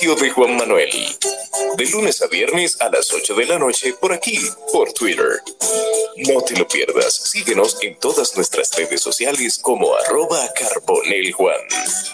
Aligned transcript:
de 0.00 0.30
Juan 0.30 0.56
Manuel. 0.56 0.88
De 1.76 1.86
lunes 1.90 2.22
a 2.22 2.26
viernes 2.28 2.80
a 2.80 2.88
las 2.88 3.12
8 3.12 3.34
de 3.34 3.44
la 3.44 3.58
noche 3.58 3.92
por 4.00 4.14
aquí, 4.14 4.38
por 4.72 4.90
Twitter. 4.94 5.42
No 6.26 6.40
te 6.40 6.58
lo 6.58 6.66
pierdas. 6.66 7.14
Síguenos 7.14 7.76
en 7.82 7.98
todas 7.98 8.34
nuestras 8.34 8.74
redes 8.78 9.02
sociales 9.02 9.58
como 9.58 9.94
arroba 9.94 10.38
carboneljuan. 10.54 11.60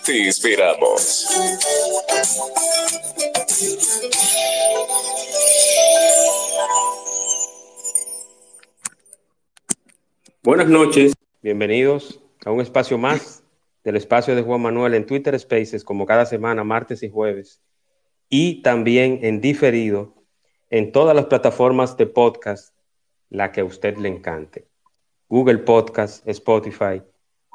Te 0.04 0.26
esperamos. 0.26 1.28
Buenas 10.42 10.68
noches, 10.68 11.12
bienvenidos 11.40 12.18
a 12.44 12.50
un 12.50 12.60
espacio 12.60 12.98
más 12.98 13.44
del 13.84 13.94
espacio 13.94 14.34
de 14.34 14.42
Juan 14.42 14.60
Manuel 14.60 14.94
en 14.94 15.06
Twitter 15.06 15.38
Spaces, 15.38 15.84
como 15.84 16.04
cada 16.04 16.26
semana, 16.26 16.64
martes 16.64 17.04
y 17.04 17.08
jueves, 17.08 17.60
y 18.28 18.62
también 18.62 19.20
en 19.22 19.40
diferido 19.40 20.14
en 20.70 20.92
todas 20.92 21.14
las 21.14 21.26
plataformas 21.26 21.96
de 21.96 22.06
podcast, 22.06 22.74
la 23.30 23.52
que 23.52 23.60
a 23.60 23.64
usted 23.64 23.96
le 23.96 24.08
encante. 24.08 24.66
Google 25.28 25.58
Podcast, 25.58 26.26
Spotify, 26.28 27.02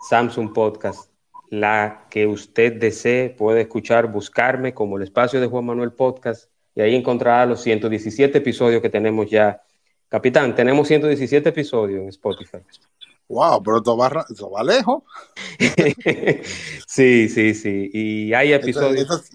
Samsung 0.10 0.54
Podcast, 0.54 1.12
la 1.50 2.08
que 2.10 2.28
usted 2.28 2.74
desee, 2.74 3.30
puede 3.30 3.62
escuchar, 3.62 4.12
buscarme 4.12 4.74
como 4.74 4.98
el 4.98 5.04
espacio 5.04 5.42
de 5.42 5.48
Juan 5.48 5.66
Manuel 5.66 5.92
Podcast, 5.92 6.50
y 6.74 6.82
ahí 6.82 6.96
encontrará 6.96 7.46
los 7.46 7.62
117 7.62 8.38
episodios 8.38 8.82
que 8.82 8.90
tenemos 8.90 9.30
ya 9.30 9.62
Capitán, 10.12 10.54
tenemos 10.54 10.90
117 10.90 11.48
episodios 11.48 12.02
en 12.02 12.10
Spotify. 12.10 12.58
Wow, 13.30 13.64
pero 13.64 13.78
esto 13.78 13.96
va, 13.96 14.62
lejos. 14.62 15.04
sí, 16.86 17.30
sí, 17.30 17.54
sí. 17.54 17.90
Y 17.94 18.34
hay 18.34 18.52
episodios. 18.52 19.32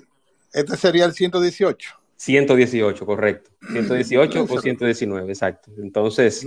Este, 0.53 0.77
sería 0.77 1.05
el 1.05 1.13
118. 1.13 2.01
118, 2.17 3.07
correcto. 3.07 3.51
118 3.73 4.47
o 4.49 4.61
119, 4.61 5.29
exacto. 5.29 5.71
Entonces, 5.79 6.45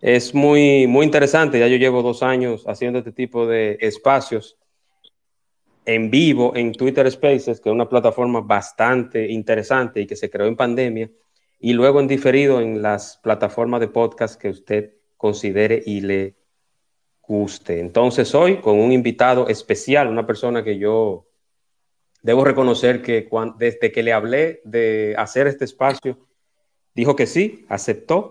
es 0.00 0.34
muy, 0.34 0.86
muy 0.86 1.04
interesante. 1.06 1.58
Ya 1.58 1.68
yo 1.68 1.76
llevo 1.76 2.02
dos 2.02 2.22
años 2.22 2.64
haciendo 2.66 2.98
este 2.98 3.12
tipo 3.12 3.46
de 3.46 3.78
espacios 3.80 4.56
en 5.86 6.10
vivo 6.10 6.54
en 6.54 6.72
Twitter 6.72 7.10
Spaces, 7.10 7.60
que 7.60 7.68
es 7.68 7.74
una 7.74 7.88
plataforma 7.88 8.40
bastante 8.40 9.30
interesante 9.30 10.00
y 10.00 10.06
que 10.06 10.16
se 10.16 10.30
creó 10.30 10.46
en 10.46 10.56
pandemia 10.56 11.10
y 11.60 11.72
luego 11.72 12.00
en 12.00 12.08
diferido 12.08 12.60
en 12.60 12.82
las 12.82 13.18
plataformas 13.22 13.80
de 13.80 13.88
podcast 13.88 14.40
que 14.40 14.50
usted 14.50 14.94
considere 15.16 15.82
y 15.84 16.00
le 16.00 16.36
guste. 17.26 17.80
Entonces 17.80 18.34
hoy 18.34 18.58
con 18.58 18.78
un 18.78 18.92
invitado 18.92 19.48
especial, 19.48 20.08
una 20.08 20.26
persona 20.26 20.62
que 20.62 20.78
yo 20.78 21.26
debo 22.24 22.42
reconocer 22.42 23.02
que 23.02 23.28
desde 23.58 23.92
que 23.92 24.02
le 24.02 24.14
hablé 24.14 24.62
de 24.64 25.14
hacer 25.18 25.46
este 25.46 25.66
espacio, 25.66 26.18
dijo 26.94 27.14
que 27.14 27.26
sí, 27.26 27.66
aceptó. 27.68 28.30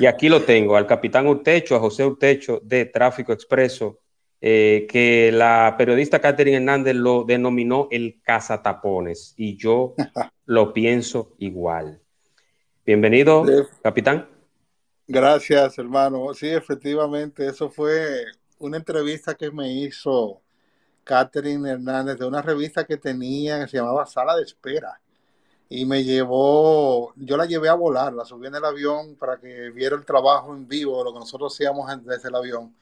Y 0.00 0.06
aquí 0.06 0.28
lo 0.28 0.42
tengo, 0.42 0.76
al 0.76 0.88
capitán 0.88 1.28
Urtecho, 1.28 1.76
a 1.76 1.80
José 1.80 2.04
Urtecho 2.04 2.60
de 2.64 2.86
Tráfico 2.86 3.32
Expreso, 3.32 4.00
eh, 4.40 4.88
que 4.90 5.30
la 5.32 5.76
periodista 5.78 6.18
Catherine 6.18 6.56
Hernández 6.56 6.96
lo 6.96 7.22
denominó 7.22 7.86
el 7.92 8.20
cazatapones 8.22 9.34
y 9.36 9.56
yo 9.56 9.94
lo 10.46 10.72
pienso 10.72 11.34
igual. 11.38 12.00
Bienvenido, 12.84 13.44
capitán. 13.82 14.28
Gracias, 15.06 15.78
hermano. 15.78 16.34
Sí, 16.34 16.48
efectivamente, 16.48 17.46
eso 17.46 17.70
fue 17.70 18.24
una 18.58 18.78
entrevista 18.78 19.36
que 19.36 19.52
me 19.52 19.72
hizo 19.72 20.41
Catherine 21.04 21.70
Hernández 21.70 22.18
de 22.18 22.26
una 22.26 22.42
revista 22.42 22.84
que 22.84 22.96
tenía 22.96 23.60
que 23.60 23.68
se 23.68 23.76
llamaba 23.78 24.06
Sala 24.06 24.36
de 24.36 24.42
Espera. 24.42 25.00
Y 25.68 25.86
me 25.86 26.04
llevó, 26.04 27.14
yo 27.16 27.36
la 27.36 27.46
llevé 27.46 27.68
a 27.68 27.74
volar, 27.74 28.12
la 28.12 28.26
subí 28.26 28.46
en 28.46 28.54
el 28.54 28.64
avión 28.64 29.16
para 29.16 29.38
que 29.38 29.70
viera 29.70 29.96
el 29.96 30.04
trabajo 30.04 30.54
en 30.54 30.68
vivo 30.68 30.98
de 30.98 31.04
lo 31.04 31.12
que 31.14 31.20
nosotros 31.20 31.54
hacíamos 31.54 31.90
desde 32.04 32.28
el 32.28 32.34
avión. 32.34 32.74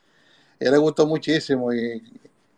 A 0.60 0.64
él 0.64 0.72
le 0.72 0.78
gustó 0.78 1.06
muchísimo 1.06 1.72
y 1.72 2.03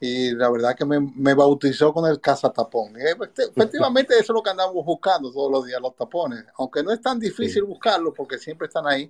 y 0.05 0.35
la 0.35 0.51
verdad 0.51 0.75
que 0.75 0.85
me, 0.85 1.33
bautizó 1.33 1.95
con 1.95 2.11
el 2.11 2.21
cazatapón. 2.21 2.93
Pues, 3.17 3.31
efectivamente, 3.57 4.15
eso 4.15 4.33
es 4.33 4.35
lo 4.35 4.43
que 4.43 4.51
andamos 4.51 4.85
buscando 4.85 5.31
todos 5.31 5.49
los 5.49 5.65
días, 5.65 5.81
los 5.81 5.95
tapones. 5.95 6.45
Aunque 6.57 6.83
no 6.83 6.91
es 6.91 7.01
tan 7.01 7.21
difícil 7.21 7.63
buscarlos 7.63 8.13
porque 8.17 8.37
siempre 8.37 8.67
están 8.67 8.85
ahí. 8.85 9.09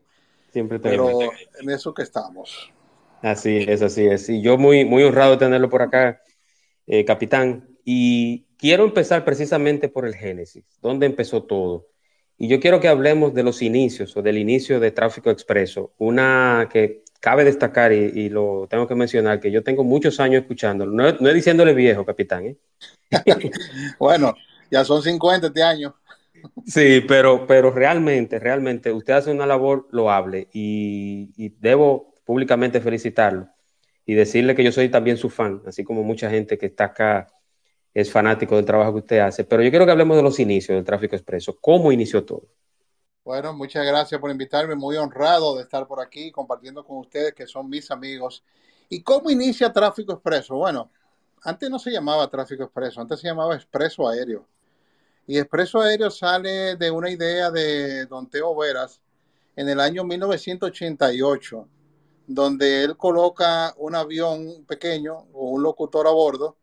Siempre 0.52 0.78
pero 0.78 1.18
en 1.58 1.70
eso 1.70 1.94
que 1.94 2.02
estamos. 2.02 2.70
Así 3.22 3.64
es, 3.66 3.80
así 3.80 4.04
es. 4.04 4.28
Y 4.28 4.42
yo 4.42 4.58
muy, 4.58 4.84
muy 4.84 5.02
honrado 5.02 5.30
de 5.30 5.36
tenerlo 5.38 5.70
por 5.70 5.80
acá, 5.80 6.20
eh, 6.86 7.04
capitán. 7.04 7.68
Y 7.84 8.46
quiero 8.58 8.84
empezar 8.84 9.24
precisamente 9.24 9.88
por 9.88 10.06
el 10.06 10.14
Génesis, 10.14 10.64
donde 10.80 11.06
empezó 11.06 11.42
todo. 11.44 11.88
Y 12.38 12.48
yo 12.48 12.60
quiero 12.60 12.80
que 12.80 12.88
hablemos 12.88 13.34
de 13.34 13.42
los 13.42 13.62
inicios 13.62 14.16
o 14.16 14.22
del 14.22 14.38
inicio 14.38 14.80
de 14.80 14.90
Tráfico 14.90 15.30
Expreso, 15.30 15.94
una 15.98 16.68
que 16.72 17.02
cabe 17.20 17.44
destacar 17.44 17.92
y, 17.92 18.28
lo 18.28 18.66
tengo 18.68 18.88
que 18.88 18.96
mencionar 18.96 19.38
que 19.38 19.52
yo 19.52 19.62
tengo 19.62 19.84
muchos 19.84 20.18
años 20.18 20.42
escuchándolo. 20.42 20.92
No, 20.92 21.06
es 21.28 21.34
diciéndole 21.34 21.72
viejo, 21.72 22.04
capitán. 22.04 22.46
¿eh? 22.46 22.56
bueno, 23.98 24.34
ya 24.70 24.84
son 24.84 25.02
50 25.02 25.48
este 25.48 25.62
año. 25.62 25.94
sí, 26.66 27.00
pero, 27.06 27.46
pero 27.46 27.70
realmente, 27.70 28.40
realmente 28.40 28.90
usted 28.90 29.12
hace 29.12 29.30
una 29.30 29.46
labor 29.46 29.86
loable 29.92 30.48
y, 30.52 31.30
y 31.36 31.50
debo 31.60 32.12
públicamente 32.24 32.80
felicitarlo 32.80 33.48
y 34.12 34.14
decirle 34.14 34.54
que 34.54 34.62
yo 34.62 34.72
soy 34.72 34.90
también 34.90 35.16
su 35.16 35.30
fan, 35.30 35.62
así 35.66 35.84
como 35.84 36.02
mucha 36.02 36.28
gente 36.28 36.58
que 36.58 36.66
está 36.66 36.84
acá 36.84 37.28
es 37.94 38.12
fanático 38.12 38.56
del 38.56 38.66
trabajo 38.66 38.92
que 38.92 38.98
usted 38.98 39.18
hace. 39.20 39.44
Pero 39.44 39.62
yo 39.62 39.70
quiero 39.70 39.86
que 39.86 39.92
hablemos 39.92 40.18
de 40.18 40.22
los 40.22 40.38
inicios 40.38 40.76
del 40.76 40.84
tráfico 40.84 41.16
expreso. 41.16 41.56
¿Cómo 41.58 41.90
inició 41.90 42.22
todo? 42.22 42.42
Bueno, 43.24 43.54
muchas 43.54 43.86
gracias 43.86 44.20
por 44.20 44.30
invitarme. 44.30 44.74
Muy 44.74 44.98
honrado 44.98 45.56
de 45.56 45.62
estar 45.62 45.86
por 45.86 45.98
aquí 45.98 46.30
compartiendo 46.30 46.84
con 46.84 46.98
ustedes 46.98 47.32
que 47.32 47.46
son 47.46 47.70
mis 47.70 47.90
amigos. 47.90 48.44
¿Y 48.90 49.02
cómo 49.02 49.30
inicia 49.30 49.72
Tráfico 49.72 50.12
Expreso? 50.12 50.56
Bueno, 50.56 50.90
antes 51.42 51.70
no 51.70 51.78
se 51.78 51.90
llamaba 51.90 52.28
Tráfico 52.28 52.64
Expreso, 52.64 53.00
antes 53.00 53.18
se 53.18 53.28
llamaba 53.28 53.54
Expreso 53.54 54.06
Aéreo. 54.06 54.46
Y 55.26 55.38
Expreso 55.38 55.80
Aéreo 55.80 56.10
sale 56.10 56.76
de 56.76 56.90
una 56.90 57.08
idea 57.08 57.50
de 57.50 58.04
Don 58.04 58.28
Teo 58.28 58.54
Veras 58.54 59.00
en 59.56 59.70
el 59.70 59.80
año 59.80 60.04
1988, 60.04 61.66
donde 62.26 62.84
él 62.84 62.96
coloca 62.96 63.74
un 63.78 63.94
avión 63.94 64.64
pequeño 64.66 65.26
o 65.32 65.50
un 65.50 65.62
locutor 65.62 66.06
a 66.06 66.10
bordo, 66.10 66.56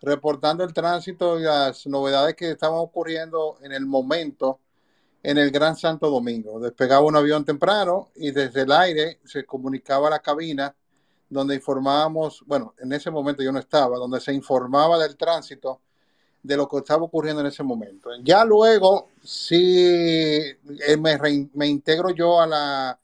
reportando 0.00 0.64
el 0.64 0.72
tránsito 0.72 1.38
y 1.38 1.42
las 1.42 1.86
novedades 1.86 2.34
que 2.34 2.50
estaban 2.50 2.78
ocurriendo 2.78 3.58
en 3.62 3.72
el 3.72 3.86
momento 3.86 4.60
en 5.22 5.38
el 5.38 5.50
Gran 5.50 5.76
Santo 5.76 6.10
Domingo. 6.10 6.58
Despegaba 6.58 7.06
un 7.06 7.16
avión 7.16 7.44
temprano 7.44 8.10
y 8.16 8.32
desde 8.32 8.62
el 8.62 8.72
aire 8.72 9.20
se 9.24 9.44
comunicaba 9.44 10.08
a 10.08 10.10
la 10.10 10.18
cabina 10.18 10.74
donde 11.28 11.54
informábamos, 11.54 12.42
bueno, 12.46 12.74
en 12.78 12.92
ese 12.92 13.10
momento 13.10 13.42
yo 13.42 13.52
no 13.52 13.58
estaba, 13.58 13.96
donde 13.96 14.20
se 14.20 14.34
informaba 14.34 14.98
del 14.98 15.16
tránsito 15.16 15.80
de 16.42 16.56
lo 16.56 16.68
que 16.68 16.78
estaba 16.78 17.04
ocurriendo 17.04 17.40
en 17.40 17.46
ese 17.46 17.62
momento. 17.62 18.10
Ya 18.22 18.44
luego 18.44 19.08
sí 19.22 19.64
eh, 19.76 20.96
me, 20.98 21.18
me 21.54 21.66
integro 21.66 22.10
yo 22.10 22.40
a, 22.40 22.46
la, 22.46 22.98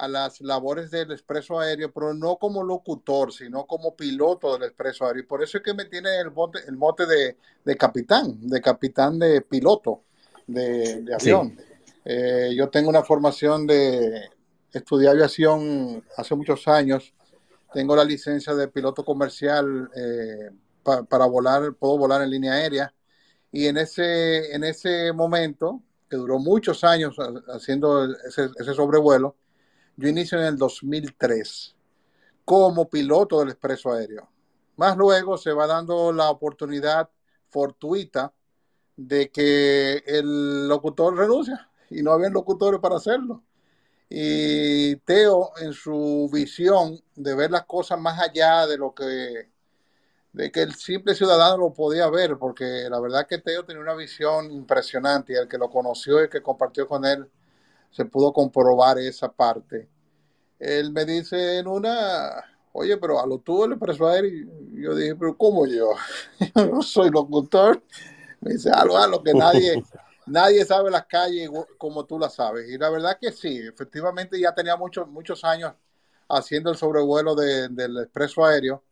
a 0.00 0.08
las 0.08 0.40
labores 0.40 0.90
del 0.90 1.12
expreso 1.12 1.60
aéreo, 1.60 1.92
pero 1.92 2.14
no 2.14 2.36
como 2.36 2.62
locutor, 2.62 3.32
sino 3.32 3.66
como 3.66 3.94
piloto 3.94 4.54
del 4.54 4.68
expreso 4.68 5.04
aéreo. 5.04 5.22
Y 5.22 5.26
por 5.26 5.42
eso 5.42 5.58
es 5.58 5.62
que 5.62 5.74
me 5.74 5.84
tiene 5.84 6.18
el, 6.20 6.30
bote, 6.30 6.60
el 6.66 6.76
mote 6.76 7.04
de, 7.04 7.36
de 7.62 7.76
capitán, 7.76 8.48
de 8.48 8.62
capitán 8.62 9.18
de 9.18 9.42
piloto 9.42 10.04
de, 10.46 11.04
avión. 11.14 11.54
Eh, 12.02 12.54
yo 12.56 12.70
tengo 12.70 12.88
una 12.88 13.02
formación 13.02 13.66
de 13.66 14.30
estudiar 14.72 15.12
aviación 15.12 16.02
hace 16.16 16.34
muchos 16.34 16.66
años. 16.66 17.12
Tengo 17.74 17.94
la 17.94 18.04
licencia 18.04 18.54
de 18.54 18.68
piloto 18.68 19.04
comercial 19.04 19.90
eh, 19.94 20.50
para 20.82 21.26
volar, 21.26 21.74
puedo 21.74 21.98
volar 21.98 22.22
en 22.22 22.30
línea 22.30 22.54
aérea. 22.54 22.94
Y 23.52 23.66
en 23.66 23.76
ese, 23.76 24.54
en 24.54 24.64
ese 24.64 25.12
momento, 25.12 25.82
que 26.08 26.16
duró 26.16 26.38
muchos 26.38 26.84
años 26.84 27.16
haciendo 27.48 28.04
ese, 28.26 28.48
ese 28.58 28.72
sobrevuelo, 28.72 29.36
yo 30.00 30.08
inicio 30.08 30.38
en 30.38 30.46
el 30.46 30.56
2003 30.56 31.76
como 32.44 32.88
piloto 32.88 33.40
del 33.40 33.50
expreso 33.50 33.92
aéreo. 33.92 34.28
Más 34.76 34.96
luego 34.96 35.36
se 35.36 35.52
va 35.52 35.66
dando 35.66 36.10
la 36.10 36.30
oportunidad 36.30 37.10
fortuita 37.50 38.32
de 38.96 39.30
que 39.30 40.02
el 40.06 40.68
locutor 40.68 41.16
renuncia 41.16 41.70
y 41.90 42.02
no 42.02 42.12
había 42.12 42.30
locutores 42.30 42.80
para 42.80 42.96
hacerlo. 42.96 43.42
Y 44.08 44.96
Teo, 44.96 45.52
en 45.60 45.74
su 45.74 46.30
visión 46.32 46.98
de 47.14 47.34
ver 47.34 47.50
las 47.50 47.66
cosas 47.66 48.00
más 48.00 48.18
allá 48.18 48.66
de 48.66 48.78
lo 48.78 48.94
que 48.94 49.50
de 50.32 50.50
que 50.52 50.62
el 50.62 50.74
simple 50.76 51.14
ciudadano 51.14 51.56
lo 51.56 51.74
podía 51.74 52.08
ver, 52.08 52.38
porque 52.38 52.86
la 52.88 53.00
verdad 53.00 53.26
que 53.26 53.38
Teo 53.38 53.64
tenía 53.64 53.82
una 53.82 53.94
visión 53.94 54.50
impresionante 54.50 55.32
y 55.32 55.36
el 55.36 55.48
que 55.48 55.58
lo 55.58 55.68
conoció 55.68 56.24
y 56.24 56.30
que 56.30 56.40
compartió 56.40 56.86
con 56.86 57.04
él 57.04 57.28
se 57.90 58.04
pudo 58.04 58.32
comprobar 58.32 58.98
esa 58.98 59.30
parte. 59.30 59.88
Él 60.58 60.92
me 60.92 61.04
dice 61.04 61.58
en 61.58 61.66
una, 61.66 62.44
oye, 62.72 62.96
pero 62.96 63.20
a 63.20 63.26
lo 63.26 63.38
tuvo 63.38 63.64
el 63.64 63.72
expreso 63.72 64.06
aéreo, 64.06 64.30
y 64.30 64.82
yo 64.82 64.94
dije, 64.94 65.16
pero 65.16 65.36
¿cómo 65.36 65.66
yo? 65.66 65.90
yo 66.54 66.66
no 66.66 66.82
soy 66.82 67.10
locutor 67.10 67.82
Me 68.40 68.52
dice, 68.52 68.70
algo, 68.70 68.96
algo 68.96 69.22
que 69.22 69.34
nadie, 69.34 69.82
nadie 70.26 70.64
sabe 70.64 70.90
las 70.90 71.06
calles 71.06 71.50
como 71.78 72.04
tú 72.04 72.18
las 72.18 72.34
sabes. 72.34 72.68
Y 72.68 72.78
la 72.78 72.90
verdad 72.90 73.18
que 73.20 73.32
sí, 73.32 73.58
efectivamente 73.58 74.38
ya 74.38 74.54
tenía 74.54 74.76
muchos, 74.76 75.08
muchos 75.08 75.44
años 75.44 75.72
haciendo 76.28 76.70
el 76.70 76.76
sobrevuelo 76.76 77.34
del 77.34 77.98
expreso 77.98 78.44
aéreo 78.44 78.82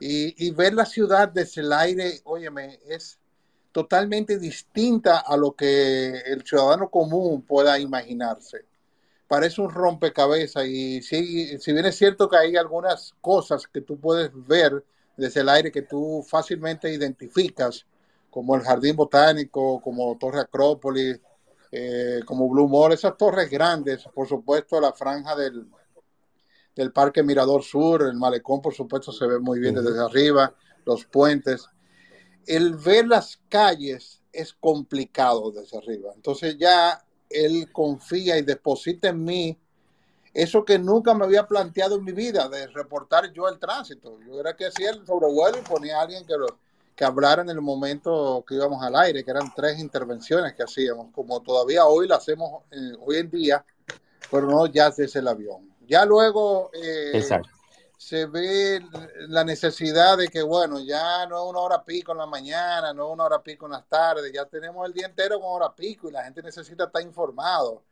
y, 0.00 0.50
ver 0.52 0.74
la 0.74 0.86
ciudad 0.86 1.28
desde 1.28 1.60
el 1.60 1.72
aire, 1.72 2.20
óyeme, 2.24 2.78
es 2.86 3.18
totalmente 3.78 4.40
distinta 4.40 5.18
a 5.18 5.36
lo 5.36 5.52
que 5.52 6.08
el 6.26 6.42
ciudadano 6.42 6.90
común 6.90 7.42
pueda 7.42 7.78
imaginarse. 7.78 8.64
Parece 9.28 9.60
un 9.60 9.70
rompecabezas 9.70 10.66
y 10.66 11.00
si, 11.00 11.56
si 11.60 11.72
bien 11.72 11.86
es 11.86 11.94
cierto 11.94 12.28
que 12.28 12.38
hay 12.38 12.56
algunas 12.56 13.14
cosas 13.20 13.68
que 13.68 13.80
tú 13.80 13.96
puedes 13.96 14.32
ver 14.48 14.84
desde 15.16 15.42
el 15.42 15.48
aire 15.48 15.70
que 15.70 15.82
tú 15.82 16.26
fácilmente 16.28 16.92
identificas, 16.92 17.86
como 18.30 18.56
el 18.56 18.62
Jardín 18.62 18.96
Botánico, 18.96 19.80
como 19.80 20.18
Torre 20.18 20.40
Acrópolis, 20.40 21.20
eh, 21.70 22.22
como 22.26 22.48
Blue 22.48 22.66
Mall, 22.66 22.94
esas 22.94 23.16
torres 23.16 23.48
grandes, 23.48 24.08
por 24.12 24.26
supuesto 24.26 24.80
la 24.80 24.92
franja 24.92 25.36
del, 25.36 25.68
del 26.74 26.90
Parque 26.90 27.22
Mirador 27.22 27.62
Sur, 27.62 28.02
el 28.02 28.14
malecón 28.14 28.60
por 28.60 28.74
supuesto 28.74 29.12
se 29.12 29.24
ve 29.24 29.38
muy 29.38 29.60
bien 29.60 29.76
desde 29.76 30.02
arriba, 30.02 30.52
los 30.84 31.04
puentes. 31.04 31.68
El 32.48 32.74
ver 32.74 33.06
las 33.06 33.38
calles 33.48 34.22
es 34.32 34.52
complicado 34.54 35.50
desde 35.50 35.78
arriba. 35.78 36.12
Entonces 36.14 36.56
ya 36.58 37.04
él 37.28 37.70
confía 37.72 38.38
y 38.38 38.42
deposita 38.42 39.10
en 39.10 39.22
mí 39.22 39.58
eso 40.34 40.64
que 40.64 40.78
nunca 40.78 41.14
me 41.14 41.24
había 41.24 41.46
planteado 41.46 41.96
en 41.96 42.04
mi 42.04 42.12
vida, 42.12 42.48
de 42.48 42.66
reportar 42.68 43.32
yo 43.32 43.48
el 43.48 43.58
tránsito. 43.58 44.18
Yo 44.26 44.40
era 44.40 44.54
que 44.54 44.66
hacía 44.66 44.90
el 44.90 45.04
sobrevuelo 45.06 45.58
y 45.58 45.62
ponía 45.62 45.98
a 45.98 46.02
alguien 46.02 46.24
que, 46.24 46.34
que 46.94 47.04
hablara 47.04 47.42
en 47.42 47.50
el 47.50 47.60
momento 47.60 48.44
que 48.46 48.54
íbamos 48.54 48.82
al 48.82 48.96
aire, 48.96 49.24
que 49.24 49.30
eran 49.30 49.52
tres 49.54 49.78
intervenciones 49.78 50.54
que 50.54 50.62
hacíamos, 50.62 51.08
como 51.12 51.40
todavía 51.42 51.86
hoy 51.86 52.06
lo 52.06 52.14
hacemos 52.14 52.62
eh, 52.70 52.92
hoy 53.04 53.16
en 53.16 53.30
día, 53.30 53.64
pero 54.30 54.46
no 54.46 54.66
ya 54.66 54.90
desde 54.90 55.18
el 55.18 55.28
avión. 55.28 55.74
Ya 55.86 56.04
luego 56.04 56.70
eh, 56.72 57.26
se 57.98 58.26
ve 58.26 58.80
la 59.26 59.42
necesidad 59.42 60.16
de 60.16 60.28
que, 60.28 60.40
bueno, 60.40 60.78
ya 60.78 61.26
no 61.26 61.42
es 61.42 61.50
una 61.50 61.58
hora 61.58 61.84
pico 61.84 62.12
en 62.12 62.18
la 62.18 62.26
mañana, 62.26 62.94
no 62.94 63.08
es 63.08 63.12
una 63.12 63.24
hora 63.24 63.42
pico 63.42 63.66
en 63.66 63.72
las 63.72 63.88
tardes, 63.88 64.32
ya 64.32 64.44
tenemos 64.44 64.86
el 64.86 64.92
día 64.94 65.06
entero 65.06 65.40
con 65.40 65.50
hora 65.50 65.74
pico 65.74 66.08
y 66.08 66.12
la 66.12 66.22
gente 66.22 66.40
necesita 66.40 66.84
estar 66.84 67.02
informado. 67.02 67.82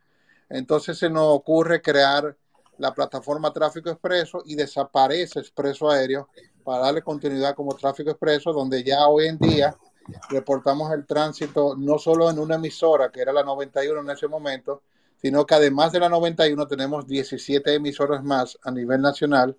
Entonces 0.47 0.97
se 0.97 1.09
nos 1.09 1.25
ocurre 1.25 1.81
crear 1.81 2.37
la 2.77 2.93
plataforma 2.93 3.51
Tráfico 3.51 3.89
Expreso 3.89 4.43
y 4.45 4.55
desaparece 4.55 5.41
Expreso 5.41 5.89
Aéreo 5.89 6.29
para 6.63 6.85
darle 6.85 7.01
continuidad 7.01 7.53
como 7.53 7.75
Tráfico 7.75 8.09
Expreso, 8.09 8.53
donde 8.53 8.85
ya 8.85 9.05
hoy 9.07 9.27
en 9.27 9.37
día 9.37 9.75
reportamos 10.29 10.89
el 10.93 11.05
tránsito 11.05 11.75
no 11.77 11.99
solo 11.99 12.29
en 12.29 12.39
una 12.39 12.55
emisora, 12.55 13.11
que 13.11 13.19
era 13.19 13.33
la 13.33 13.43
91 13.43 13.99
en 13.99 14.09
ese 14.09 14.29
momento, 14.29 14.83
sino 15.21 15.45
que 15.45 15.55
además 15.55 15.91
de 15.91 15.99
la 15.99 16.07
91 16.07 16.65
tenemos 16.65 17.05
17 17.05 17.73
emisoras 17.73 18.23
más 18.23 18.57
a 18.63 18.71
nivel 18.71 19.01
nacional, 19.01 19.57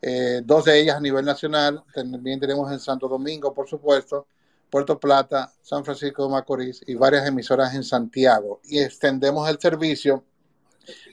eh, 0.00 0.42
dos 0.44 0.64
de 0.64 0.80
ellas 0.80 0.96
a 0.96 1.00
nivel 1.00 1.24
nacional, 1.24 1.82
también 1.92 2.40
tenemos 2.40 2.70
en 2.72 2.78
Santo 2.78 3.08
Domingo, 3.08 3.52
por 3.52 3.68
supuesto, 3.68 4.26
Puerto 4.70 4.98
Plata, 4.98 5.52
San 5.62 5.84
Francisco 5.84 6.24
de 6.24 6.30
Macorís 6.30 6.82
y 6.86 6.94
varias 6.94 7.26
emisoras 7.26 7.74
en 7.74 7.82
Santiago. 7.82 8.60
Y 8.64 8.78
extendemos 8.78 9.48
el 9.48 9.58
servicio 9.58 10.24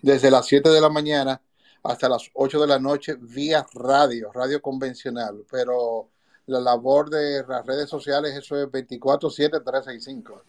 desde 0.02 0.30
las 0.30 0.46
7 0.46 0.70
de 0.70 0.82
la 0.82 0.90
mañana 0.90 1.42
hasta 1.84 2.10
las 2.10 2.30
8 2.34 2.62
de 2.62 2.68
la 2.68 2.80
noche 2.80 3.16
vía 3.20 3.66
radio, 3.74 4.32
radio 4.34 4.62
convencional, 4.62 5.46
pero 5.50 6.10
la 6.48 6.60
labor 6.60 7.10
de 7.10 7.44
las 7.48 7.66
redes 7.66 7.90
sociales, 7.90 8.36
eso 8.36 8.62
es 8.62 8.68
24-7, 8.68 9.64
365. 9.64 10.44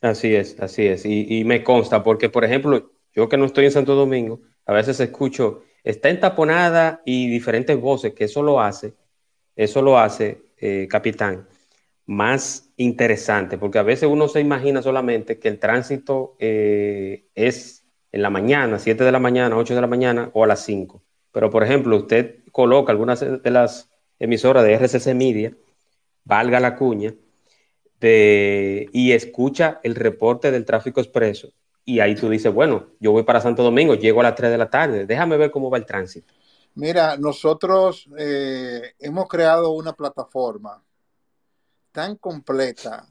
Así 0.00 0.34
es, 0.34 0.58
así 0.60 0.86
es. 0.86 1.04
Y, 1.04 1.44
me 1.44 1.62
consta, 1.62 2.02
porque 2.02 2.28
por 2.28 2.44
ejemplo, 2.44 2.90
yo 3.12 3.28
que 3.28 3.36
no 3.36 3.44
estoy 3.44 3.66
en 3.66 3.72
Santo 3.72 3.94
Domingo, 3.94 4.40
a 4.64 4.72
veces 4.72 4.98
escucho, 5.00 5.64
está 5.84 6.10
entaponada 6.10 7.02
y 7.04 7.28
diferentes 7.28 7.78
voces, 7.80 8.14
que 8.14 8.24
eso 8.24 8.42
lo 8.42 8.60
hace, 8.60 8.94
eso 9.56 9.82
lo 9.82 9.98
hace, 9.98 10.42
eh, 10.58 10.86
capitán, 10.90 11.48
más 12.06 12.70
interesante, 12.76 13.58
porque 13.58 13.78
a 13.78 13.82
veces 13.82 14.08
uno 14.10 14.28
se 14.28 14.40
imagina 14.40 14.82
solamente 14.82 15.38
que 15.38 15.48
el 15.48 15.58
tránsito 15.58 16.36
eh, 16.38 17.26
es 17.34 17.86
en 18.12 18.22
la 18.22 18.30
mañana, 18.30 18.78
7 18.78 19.04
de 19.04 19.12
la 19.12 19.20
mañana, 19.20 19.56
8 19.56 19.74
de 19.74 19.80
la 19.80 19.86
mañana 19.86 20.30
o 20.34 20.44
a 20.44 20.46
las 20.46 20.64
5. 20.64 21.02
Pero 21.32 21.50
por 21.50 21.62
ejemplo, 21.62 21.96
usted 21.96 22.40
coloca 22.50 22.90
algunas 22.90 23.20
de 23.20 23.50
las 23.50 23.90
emisoras 24.18 24.64
de 24.64 24.74
RCC 24.74 25.14
Media, 25.14 25.56
valga 26.24 26.58
la 26.58 26.76
cuña, 26.76 27.14
y 28.02 29.12
escucha 29.12 29.78
el 29.82 29.94
reporte 29.94 30.50
del 30.50 30.64
tráfico 30.64 31.00
expreso 31.00 31.52
y 31.84 32.00
ahí 32.00 32.14
tú 32.14 32.28
dices, 32.28 32.52
bueno, 32.52 32.86
yo 33.00 33.12
voy 33.12 33.22
para 33.22 33.40
Santo 33.40 33.62
Domingo, 33.62 33.94
llego 33.94 34.20
a 34.20 34.24
las 34.24 34.34
3 34.34 34.50
de 34.50 34.58
la 34.58 34.70
tarde, 34.70 35.06
déjame 35.06 35.36
ver 35.36 35.50
cómo 35.50 35.70
va 35.70 35.78
el 35.78 35.86
tránsito. 35.86 36.32
Mira, 36.74 37.16
nosotros 37.16 38.08
eh, 38.16 38.94
hemos 38.98 39.28
creado 39.28 39.70
una 39.70 39.92
plataforma 39.92 40.82
tan 41.92 42.16
completa 42.16 43.06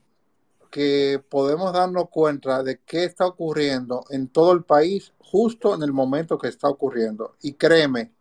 que 0.71 1.21
podemos 1.29 1.73
darnos 1.73 2.09
cuenta 2.09 2.63
de 2.63 2.79
qué 2.85 3.03
está 3.03 3.25
ocurriendo 3.25 4.05
en 4.11 4.29
todo 4.29 4.53
el 4.53 4.63
país 4.63 5.13
justo 5.17 5.75
en 5.75 5.83
el 5.83 5.91
momento 5.91 6.37
que 6.37 6.47
está 6.47 6.69
ocurriendo. 6.69 7.35
Y 7.41 7.53
créeme, 7.53 8.13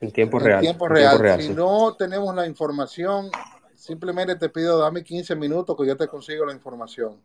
en 0.00 0.12
tiempo 0.12 0.38
real. 0.38 0.60
Tiempo 0.60 0.88
real. 0.88 1.40
si 1.40 1.50
no 1.50 1.94
tenemos 1.96 2.34
la 2.34 2.46
información, 2.46 3.30
Simplemente 3.76 4.34
te 4.34 4.48
pido, 4.48 4.78
dame 4.78 5.04
15 5.04 5.36
minutos 5.36 5.76
que 5.76 5.86
yo 5.86 5.96
te 5.96 6.08
consigo 6.08 6.44
la 6.44 6.52
información. 6.52 7.20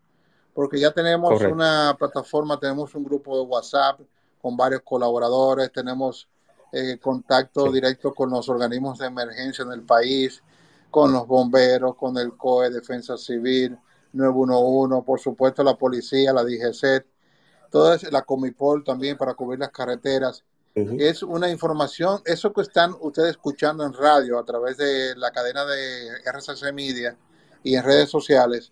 Porque 0.54 0.80
ya 0.80 0.92
tenemos 0.92 1.42
una 1.42 1.96
plataforma, 1.98 2.60
tenemos 2.60 2.94
un 2.96 3.04
grupo 3.04 3.38
de 3.38 3.44
WhatsApp 3.46 4.00
con 4.42 4.58
varios 4.58 4.82
colaboradores, 4.82 5.72
tenemos 5.72 6.28
eh, 6.74 6.98
contacto 7.02 7.72
directo 7.72 8.14
con 8.14 8.30
los 8.30 8.50
organismos 8.50 9.00
de 9.00 9.08
emergencia 9.08 9.64
en 9.64 9.72
el 9.72 9.84
país, 9.84 10.42
con 10.90 11.12
los 11.14 11.28
bomberos, 11.28 11.96
con 11.96 12.18
el 12.18 12.36
COE, 12.36 12.70
Defensa 12.70 13.18
Civil, 13.18 13.78
911, 14.14 15.06
por 15.06 15.20
supuesto 15.20 15.64
la 15.64 15.76
policía, 15.76 16.34
la 16.34 16.44
DGC, 16.44 17.06
toda 17.70 17.98
la 18.12 18.22
Comipol 18.24 18.84
también 18.84 19.18
para 19.18 19.34
cubrir 19.34 19.60
las 19.60 19.72
carreteras. 19.72 20.44
Es 20.74 21.22
una 21.22 21.50
información, 21.50 22.22
eso 22.24 22.54
que 22.54 22.62
están 22.62 22.96
ustedes 23.02 23.32
escuchando 23.32 23.86
en 23.86 23.92
radio 23.92 24.40
a 24.40 24.46
través 24.46 24.78
de 24.78 25.16
la 25.18 25.32
cadena 25.32 25.66
de 25.66 26.08
RCC 26.24 26.72
Media 26.74 27.18
y 27.62 27.76
en 27.76 27.84
redes 27.84 28.10
sociales, 28.10 28.72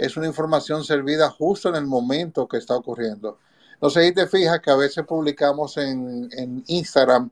es 0.00 0.16
una 0.16 0.26
información 0.26 0.82
servida 0.82 1.28
justo 1.28 1.68
en 1.68 1.76
el 1.76 1.86
momento 1.86 2.48
que 2.48 2.56
está 2.56 2.74
ocurriendo. 2.74 3.38
No 3.80 3.90
sé 3.90 4.06
si 4.06 4.14
te 4.14 4.26
fijas 4.26 4.60
que 4.60 4.70
a 4.70 4.76
veces 4.76 5.04
publicamos 5.04 5.76
en, 5.76 6.62
Instagram 6.66 7.30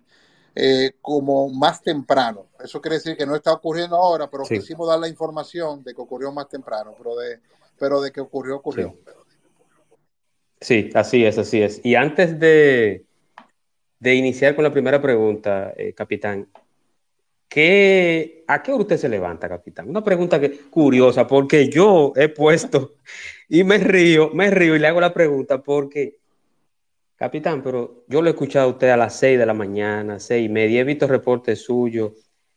eh, 0.54 0.92
como 1.00 1.48
más 1.48 1.82
temprano. 1.82 2.46
Eso 2.62 2.80
quiere 2.80 2.96
decir 2.96 3.16
que 3.16 3.26
no 3.26 3.34
está 3.34 3.52
ocurriendo 3.52 3.96
ahora, 3.96 4.30
pero 4.30 4.44
quisimos 4.44 4.86
dar 4.86 4.98
la 4.98 5.08
información 5.08 5.82
de 5.82 5.94
que 5.94 6.00
ocurrió 6.00 6.30
más 6.30 6.48
temprano, 6.48 6.94
pero 6.96 7.16
de, 7.16 7.40
pero 7.78 8.00
de 8.00 8.10
que 8.10 8.20
ocurrió, 8.20 8.56
ocurrió. 8.56 8.94
sí 10.60 10.90
así 10.94 11.24
es, 11.24 11.38
así 11.38 11.62
es. 11.62 11.80
Y 11.84 11.94
antes 11.94 12.38
de, 12.38 13.06
de 13.98 14.14
iniciar 14.14 14.54
con 14.54 14.64
la 14.64 14.72
primera 14.72 15.00
pregunta, 15.00 15.72
eh, 15.76 15.94
capitán, 15.94 16.48
¿qué, 17.48 18.44
¿a 18.46 18.62
qué 18.62 18.72
hora 18.72 18.82
usted 18.82 18.98
se 18.98 19.08
levanta, 19.08 19.48
capitán? 19.48 19.88
Una 19.88 20.04
pregunta 20.04 20.38
que, 20.38 20.58
curiosa, 20.70 21.26
porque 21.26 21.68
yo 21.68 22.12
he 22.16 22.28
puesto 22.28 22.94
y 23.48 23.64
me 23.64 23.78
río, 23.78 24.30
me 24.34 24.50
río 24.50 24.76
y 24.76 24.78
le 24.78 24.86
hago 24.86 25.00
la 25.00 25.12
pregunta 25.12 25.62
porque, 25.62 26.18
capitán, 27.16 27.62
pero 27.62 28.04
yo 28.08 28.22
lo 28.22 28.28
he 28.28 28.32
escuchado 28.32 28.68
a 28.68 28.72
usted 28.72 28.90
a 28.90 28.96
las 28.96 29.16
seis 29.16 29.38
de 29.38 29.46
la 29.46 29.54
mañana, 29.54 30.20
seis 30.20 30.46
y 30.46 30.48
media, 30.48 30.80
he 30.80 30.84
visto 30.84 31.06
reportes 31.06 31.64
suyos, 31.64 32.12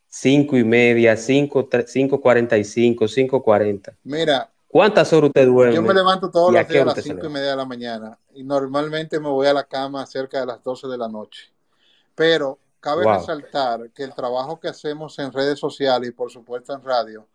cinco 0.07 0.57
y 0.57 0.63
media, 0.63 1.15
cinco, 1.15 1.67
cinco 1.87 2.19
cuarenta 2.19 2.57
y 2.57 2.63
cinco, 2.63 3.07
cinco 3.07 3.41
cuarenta. 3.41 3.95
Mira, 4.03 4.51
¿Cuántas 4.71 5.11
horas 5.11 5.27
usted 5.27 5.47
duerme? 5.47 5.75
Yo 5.75 5.81
me 5.81 5.93
levanto 5.93 6.31
todos 6.31 6.53
los 6.53 6.67
días 6.67 6.81
a 6.81 6.85
las 6.85 7.03
5 7.03 7.25
y 7.25 7.29
media 7.29 7.49
de 7.49 7.55
la 7.57 7.65
mañana 7.65 8.17
y 8.33 8.41
normalmente 8.41 9.19
me 9.19 9.27
voy 9.27 9.45
a 9.45 9.53
la 9.53 9.65
cama 9.65 10.05
cerca 10.05 10.39
de 10.39 10.45
las 10.45 10.63
12 10.63 10.87
de 10.87 10.97
la 10.97 11.09
noche. 11.09 11.51
Pero 12.15 12.57
cabe 12.81 13.05
resaltar 13.05 13.91
que 13.91 14.03
el 14.03 14.13
trabajo 14.13 14.59
que 14.59 14.67
hacemos 14.67 15.17
en 15.19 15.31
redes 15.31 15.59
sociales 15.59 16.09
y 16.09 16.11
por 16.11 16.31
supuesto 16.31 16.73
en 16.73 16.83
radio 16.83 17.27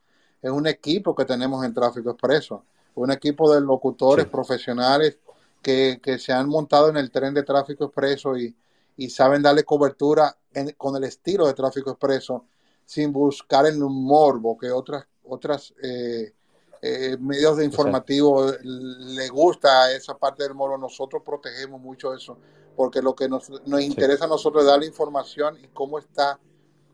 es 0.42 0.50
un 0.50 0.66
equipo 0.66 1.14
que 1.14 1.24
tenemos 1.24 1.64
en 1.64 1.72
Tráfico 1.72 2.10
Expreso, 2.10 2.64
un 2.96 3.10
equipo 3.10 3.52
de 3.54 3.60
locutores 3.60 4.26
profesionales 4.26 5.18
que, 5.62 6.00
se 6.18 6.32
han 6.32 6.48
montado 6.48 6.88
en 6.90 6.96
el 6.96 7.10
tren 7.10 7.32
de 7.32 7.42
Tráfico 7.42 7.86
Expreso 7.86 8.36
y, 8.36 8.54
saben 9.08 9.42
darle 9.42 9.64
cobertura 9.64 10.36
con 10.76 10.96
el 10.96 11.04
estilo 11.04 11.46
de 11.46 11.54
Tráfico 11.54 11.90
Expreso 11.90 12.44
sin 12.84 13.12
buscar 13.12 13.66
el 13.66 13.78
morbo 13.78 14.56
que 14.56 14.70
otras, 14.70 15.04
otras 15.24 15.74
eh, 15.82 16.32
eh, 16.80 17.16
medios 17.18 17.56
de 17.56 17.64
informativo 17.64 18.52
le 18.62 19.28
gusta 19.28 19.92
esa 19.92 20.16
parte 20.16 20.44
del 20.44 20.54
moro, 20.54 20.78
nosotros 20.78 21.22
protegemos 21.24 21.80
mucho 21.80 22.14
eso, 22.14 22.38
porque 22.76 23.02
lo 23.02 23.14
que 23.14 23.28
nos, 23.28 23.48
nos 23.66 23.80
interesa 23.80 24.26
a 24.26 24.28
nosotros 24.28 24.62
es 24.62 24.68
dar 24.68 24.78
la 24.78 24.86
información 24.86 25.58
y 25.62 25.68
cómo 25.68 25.98
está 25.98 26.38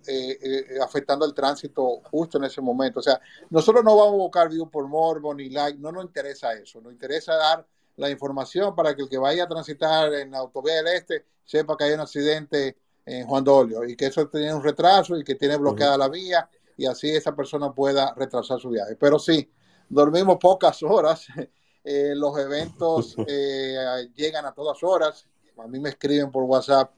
eh, 0.05 0.39
eh, 0.43 0.79
afectando 0.83 1.25
el 1.25 1.33
tránsito 1.33 2.01
justo 2.11 2.37
en 2.39 2.45
ese 2.45 2.61
momento. 2.61 2.99
O 2.99 3.03
sea, 3.03 3.21
nosotros 3.51 3.85
no 3.85 3.97
vamos 3.97 4.15
a 4.15 4.17
buscar 4.17 4.49
view 4.49 4.69
por 4.69 4.89
morbo 4.89 5.33
ni 5.33 5.49
like, 5.49 5.79
no 5.79 5.93
nos 5.93 6.05
interesa 6.05 6.53
eso, 6.55 6.81
nos 6.81 6.93
interesa 6.93 7.35
dar 7.37 7.65
la 7.97 8.11
información 8.11 8.75
para 8.75 8.97
que 8.97 9.03
el 9.03 9.09
que 9.09 9.19
vaya 9.19 9.45
a 9.45 9.49
transitar 9.49 10.13
en 10.15 10.33
la 10.33 10.39
autovía 10.39 10.83
del 10.83 10.89
Este 10.89 11.25
sepa 11.45 11.77
que 11.77 11.85
hay 11.85 11.93
un 11.93 12.01
accidente 12.01 12.77
en 13.07 13.27
Juan 13.29 13.45
Dolio 13.45 13.85
y 13.85 13.95
que 13.95 14.07
eso 14.07 14.27
tiene 14.27 14.53
un 14.53 14.63
retraso 14.63 15.17
y 15.17 15.23
que 15.23 15.37
tiene 15.37 15.57
bloqueada 15.57 15.97
la 15.97 16.09
vía 16.09 16.49
y 16.77 16.87
así 16.87 17.09
esa 17.11 17.37
persona 17.37 17.73
pueda 17.73 18.13
retrasar 18.17 18.59
su 18.59 18.71
viaje. 18.71 18.97
Pero 18.97 19.21
sí, 19.21 19.49
dormimos 19.89 20.39
pocas 20.41 20.83
horas, 20.83 21.27
eh, 21.85 22.13
los 22.17 22.37
eventos 22.39 23.15
llegan 24.17 24.47
a 24.47 24.53
todas 24.53 24.83
horas, 24.83 25.29
a 25.59 25.67
mí 25.67 25.79
me 25.79 25.91
escriben 25.91 26.31
por 26.31 26.45
WhatsApp 26.45 26.91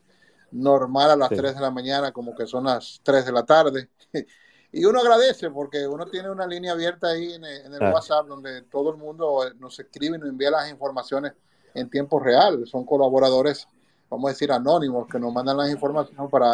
normal 0.53 1.11
a 1.11 1.17
las 1.17 1.31
3 1.31 1.55
de 1.55 1.61
la 1.61 1.71
mañana, 1.71 2.13
como 2.13 2.35
que 2.35 2.47
son 2.47 2.65
las 2.65 3.01
3 3.03 3.27
de 3.27 3.33
la 3.33 3.45
tarde. 3.45 3.89
y 4.73 4.85
uno 4.85 5.01
agradece 5.01 5.51
porque 5.51 5.87
uno 5.87 6.07
tiene 6.07 6.31
una 6.31 6.47
línea 6.47 6.73
abierta 6.73 7.09
ahí 7.09 7.33
en 7.33 7.45
el, 7.45 7.93
WhatsApp 7.93 8.27
donde 8.27 8.63
todo 8.63 8.91
el 8.91 8.97
mundo 8.97 9.47
eh, 9.47 9.53
nos 9.59 9.79
escribe 9.79 10.17
y 10.17 10.21
nos 10.21 10.29
envía 10.29 10.51
las 10.51 10.71
informaciones 10.71 11.33
en 11.75 11.91
tiempo 11.91 12.21
real. 12.21 12.67
Son 12.67 12.85
colaboradores, 12.85 13.67
vamos 14.09 14.29
a 14.29 14.33
decir, 14.33 14.53
anónimos 14.53 15.09
que 15.09 15.19
nos 15.19 15.33
mandan 15.33 15.57
las 15.57 15.71
informaciones 15.71 16.31
para 16.31 16.53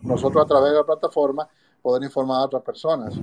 nosotros 0.00 0.44
a 0.44 0.48
través 0.48 0.70
de 0.72 0.78
la 0.78 0.84
plataforma 0.84 1.48
poder 1.82 2.02
informar 2.04 2.40
a 2.40 2.44
otras 2.44 2.62
personas. 2.62 3.14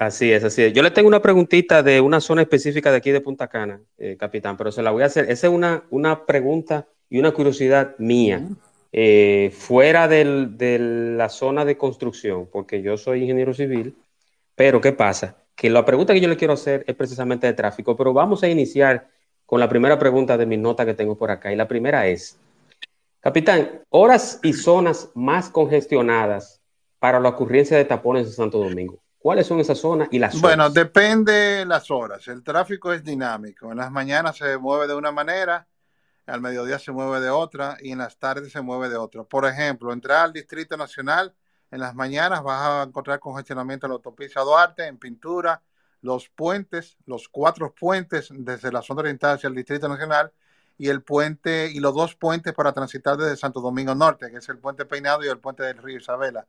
Así 0.00 0.32
es, 0.32 0.42
así 0.44 0.62
es. 0.62 0.72
Yo 0.72 0.82
le 0.82 0.90
tengo 0.90 1.08
una 1.08 1.20
preguntita 1.20 1.82
de 1.82 2.00
una 2.00 2.22
zona 2.22 2.40
específica 2.40 2.90
de 2.90 2.96
aquí 2.96 3.10
de 3.10 3.20
Punta 3.20 3.48
Cana, 3.48 3.82
eh, 3.98 4.16
capitán, 4.18 4.56
pero 4.56 4.72
se 4.72 4.82
la 4.82 4.92
voy 4.92 5.02
a 5.02 5.06
hacer. 5.06 5.30
Esa 5.30 5.48
es 5.48 5.52
una, 5.52 5.84
una 5.90 6.24
pregunta 6.24 6.88
y 7.10 7.18
una 7.18 7.32
curiosidad 7.32 7.96
mía. 7.98 8.48
Eh, 8.92 9.52
fuera 9.54 10.08
de 10.08 10.78
la 11.18 11.28
zona 11.28 11.66
de 11.66 11.76
construcción, 11.76 12.48
porque 12.50 12.80
yo 12.80 12.96
soy 12.96 13.20
ingeniero 13.20 13.52
civil, 13.52 13.94
pero 14.54 14.80
¿qué 14.80 14.92
pasa? 14.92 15.36
Que 15.54 15.68
la 15.68 15.84
pregunta 15.84 16.14
que 16.14 16.20
yo 16.22 16.28
le 16.28 16.38
quiero 16.38 16.54
hacer 16.54 16.82
es 16.86 16.96
precisamente 16.96 17.46
de 17.46 17.52
tráfico, 17.52 17.94
pero 17.94 18.14
vamos 18.14 18.42
a 18.42 18.48
iniciar 18.48 19.06
con 19.44 19.60
la 19.60 19.68
primera 19.68 19.98
pregunta 19.98 20.38
de 20.38 20.46
mi 20.46 20.56
nota 20.56 20.86
que 20.86 20.94
tengo 20.94 21.18
por 21.18 21.30
acá. 21.30 21.52
Y 21.52 21.56
la 21.56 21.68
primera 21.68 22.06
es, 22.06 22.38
capitán, 23.20 23.82
horas 23.90 24.40
y 24.42 24.54
zonas 24.54 25.10
más 25.14 25.50
congestionadas 25.50 26.62
para 26.98 27.20
la 27.20 27.28
ocurrencia 27.28 27.76
de 27.76 27.84
tapones 27.84 28.28
en 28.28 28.32
Santo 28.32 28.56
Domingo. 28.60 28.98
¿Cuáles 29.20 29.46
son 29.46 29.60
esas 29.60 29.76
zonas 29.76 30.08
y 30.10 30.18
las 30.18 30.32
zonas? 30.32 30.42
Bueno, 30.42 30.70
depende 30.70 31.66
las 31.66 31.90
horas. 31.90 32.26
El 32.28 32.42
tráfico 32.42 32.90
es 32.90 33.04
dinámico. 33.04 33.70
En 33.70 33.76
las 33.76 33.90
mañanas 33.90 34.38
se 34.38 34.56
mueve 34.56 34.86
de 34.86 34.94
una 34.94 35.12
manera, 35.12 35.68
al 36.24 36.40
mediodía 36.40 36.78
se 36.78 36.90
mueve 36.90 37.20
de 37.20 37.28
otra 37.28 37.76
y 37.82 37.92
en 37.92 37.98
las 37.98 38.18
tardes 38.18 38.50
se 38.50 38.62
mueve 38.62 38.88
de 38.88 38.96
otra. 38.96 39.22
Por 39.24 39.44
ejemplo, 39.44 39.92
entrar 39.92 40.24
al 40.24 40.32
Distrito 40.32 40.74
Nacional, 40.78 41.34
en 41.70 41.80
las 41.80 41.94
mañanas 41.94 42.42
vas 42.42 42.62
a 42.62 42.82
encontrar 42.84 43.20
congestionamiento 43.20 43.84
en 43.84 43.90
la 43.90 43.96
autopista 43.96 44.40
Duarte, 44.40 44.86
en 44.86 44.96
Pintura, 44.96 45.60
los 46.00 46.30
puentes, 46.30 46.96
los 47.04 47.28
cuatro 47.28 47.74
puentes 47.74 48.30
desde 48.32 48.72
la 48.72 48.80
zona 48.80 49.00
oriental 49.02 49.36
hacia 49.36 49.48
el 49.48 49.54
Distrito 49.54 49.86
Nacional 49.86 50.32
y 50.78 50.88
el 50.88 51.02
puente 51.02 51.70
y 51.70 51.78
los 51.80 51.94
dos 51.94 52.14
puentes 52.14 52.54
para 52.54 52.72
transitar 52.72 53.18
desde 53.18 53.36
Santo 53.36 53.60
Domingo 53.60 53.94
Norte, 53.94 54.30
que 54.30 54.38
es 54.38 54.48
el 54.48 54.56
puente 54.56 54.86
Peinado 54.86 55.22
y 55.22 55.28
el 55.28 55.38
puente 55.38 55.62
del 55.62 55.76
Río 55.76 55.98
Isabela. 55.98 56.46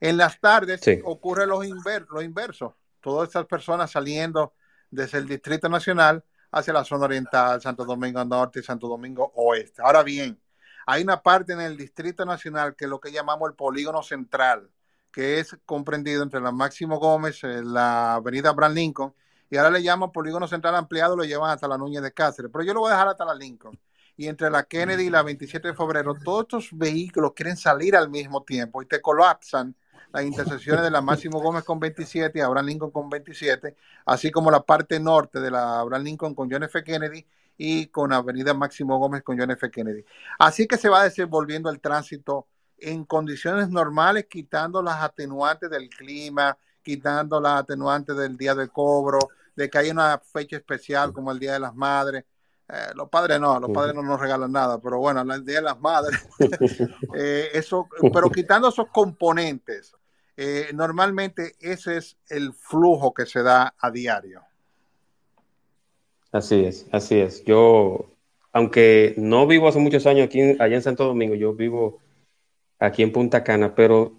En 0.00 0.16
las 0.16 0.40
tardes 0.40 0.80
ocurre 1.04 1.46
lo, 1.46 1.60
lo 1.62 2.22
inverso. 2.22 2.76
Todas 3.00 3.28
estas 3.28 3.46
personas 3.46 3.90
saliendo 3.90 4.54
desde 4.90 5.18
el 5.18 5.28
Distrito 5.28 5.68
Nacional 5.68 6.24
hacia 6.50 6.72
la 6.72 6.84
zona 6.84 7.04
oriental, 7.04 7.60
Santo 7.60 7.84
Domingo 7.84 8.24
Norte 8.24 8.60
y 8.60 8.62
Santo 8.62 8.88
Domingo 8.88 9.30
Oeste. 9.36 9.82
Ahora 9.82 10.02
bien, 10.02 10.40
hay 10.86 11.02
una 11.02 11.22
parte 11.22 11.52
en 11.52 11.60
el 11.60 11.76
Distrito 11.76 12.24
Nacional 12.24 12.74
que 12.74 12.86
es 12.86 12.90
lo 12.90 13.00
que 13.00 13.12
llamamos 13.12 13.48
el 13.48 13.54
polígono 13.54 14.02
central, 14.02 14.70
que 15.12 15.38
es 15.38 15.56
comprendido 15.64 16.22
entre 16.22 16.40
la 16.40 16.50
Máximo 16.50 16.98
Gómez, 16.98 17.44
eh, 17.44 17.62
la 17.62 18.14
avenida 18.14 18.50
Abraham 18.50 18.74
Lincoln, 18.74 19.14
y 19.48 19.56
ahora 19.56 19.70
le 19.70 19.82
llaman 19.82 20.12
polígono 20.12 20.46
central 20.46 20.76
ampliado, 20.76 21.16
lo 21.16 21.24
llevan 21.24 21.50
hasta 21.50 21.68
la 21.68 21.76
Núñez 21.76 22.02
de 22.02 22.12
Cáceres, 22.12 22.50
pero 22.52 22.64
yo 22.64 22.72
lo 22.72 22.80
voy 22.80 22.90
a 22.90 22.94
dejar 22.94 23.08
hasta 23.08 23.24
la 23.24 23.34
Lincoln. 23.34 23.78
Y 24.16 24.28
entre 24.28 24.50
la 24.50 24.64
Kennedy 24.64 25.04
y 25.04 25.10
la 25.10 25.22
27 25.22 25.68
de 25.68 25.74
febrero, 25.74 26.14
todos 26.14 26.42
estos 26.42 26.68
vehículos 26.72 27.32
quieren 27.34 27.56
salir 27.56 27.96
al 27.96 28.10
mismo 28.10 28.44
tiempo 28.44 28.82
y 28.82 28.86
te 28.86 29.00
colapsan 29.00 29.74
las 30.12 30.24
intersecciones 30.24 30.82
de 30.82 30.90
la 30.90 31.00
Máximo 31.00 31.40
Gómez 31.40 31.64
con 31.64 31.78
27 31.78 32.38
y 32.38 32.42
Abraham 32.42 32.66
Lincoln 32.66 32.90
con 32.90 33.08
27, 33.08 33.76
así 34.06 34.30
como 34.30 34.50
la 34.50 34.60
parte 34.60 34.98
norte 34.98 35.40
de 35.40 35.50
la 35.50 35.80
Abraham 35.80 36.04
Lincoln 36.04 36.34
con 36.34 36.50
John 36.50 36.62
F. 36.64 36.82
Kennedy 36.82 37.26
y 37.56 37.86
con 37.86 38.12
Avenida 38.12 38.54
Máximo 38.54 38.98
Gómez 38.98 39.22
con 39.22 39.38
John 39.38 39.50
F. 39.50 39.70
Kennedy. 39.70 40.04
Así 40.38 40.66
que 40.66 40.76
se 40.76 40.88
va 40.88 41.04
desenvolviendo 41.04 41.70
el 41.70 41.80
tránsito 41.80 42.46
en 42.78 43.04
condiciones 43.04 43.68
normales, 43.68 44.26
quitando 44.28 44.82
las 44.82 45.02
atenuantes 45.02 45.70
del 45.70 45.88
clima, 45.90 46.56
quitando 46.82 47.40
las 47.40 47.60
atenuantes 47.60 48.16
del 48.16 48.36
día 48.36 48.54
de 48.54 48.68
cobro, 48.68 49.18
de 49.54 49.68
que 49.68 49.78
hay 49.78 49.90
una 49.90 50.18
fecha 50.18 50.56
especial 50.56 51.12
como 51.12 51.30
el 51.30 51.38
Día 51.38 51.52
de 51.52 51.60
las 51.60 51.74
Madres. 51.74 52.24
Eh, 52.72 52.92
los 52.94 53.08
padres 53.08 53.40
no, 53.40 53.58
los 53.58 53.70
padres 53.70 53.94
no 53.94 54.02
nos 54.02 54.20
regalan 54.20 54.52
nada, 54.52 54.80
pero 54.80 54.98
bueno, 54.98 55.22
el 55.22 55.44
Día 55.44 55.56
de 55.56 55.62
las 55.62 55.80
Madres, 55.80 56.20
eh, 57.16 57.48
eso, 57.52 57.88
pero 58.12 58.30
quitando 58.30 58.68
esos 58.68 58.88
componentes, 58.88 59.92
eh, 60.36 60.70
normalmente 60.72 61.56
ese 61.58 61.96
es 61.96 62.16
el 62.28 62.52
flujo 62.52 63.12
que 63.12 63.26
se 63.26 63.42
da 63.42 63.74
a 63.76 63.90
diario. 63.90 64.42
Así 66.30 66.64
es, 66.64 66.86
así 66.92 67.18
es. 67.18 67.44
Yo, 67.44 68.06
aunque 68.52 69.14
no 69.16 69.48
vivo 69.48 69.66
hace 69.66 69.80
muchos 69.80 70.06
años 70.06 70.26
aquí 70.26 70.40
allá 70.60 70.76
en 70.76 70.82
Santo 70.82 71.04
Domingo, 71.04 71.34
yo 71.34 71.54
vivo 71.54 71.98
aquí 72.78 73.02
en 73.02 73.10
Punta 73.10 73.42
Cana, 73.42 73.74
pero 73.74 74.12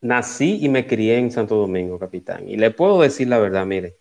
nací 0.00 0.64
y 0.64 0.68
me 0.68 0.86
crié 0.86 1.18
en 1.18 1.32
Santo 1.32 1.56
Domingo, 1.56 1.98
capitán. 1.98 2.48
Y 2.48 2.56
le 2.56 2.70
puedo 2.70 3.00
decir 3.00 3.26
la 3.26 3.38
verdad, 3.38 3.66
mire, 3.66 3.96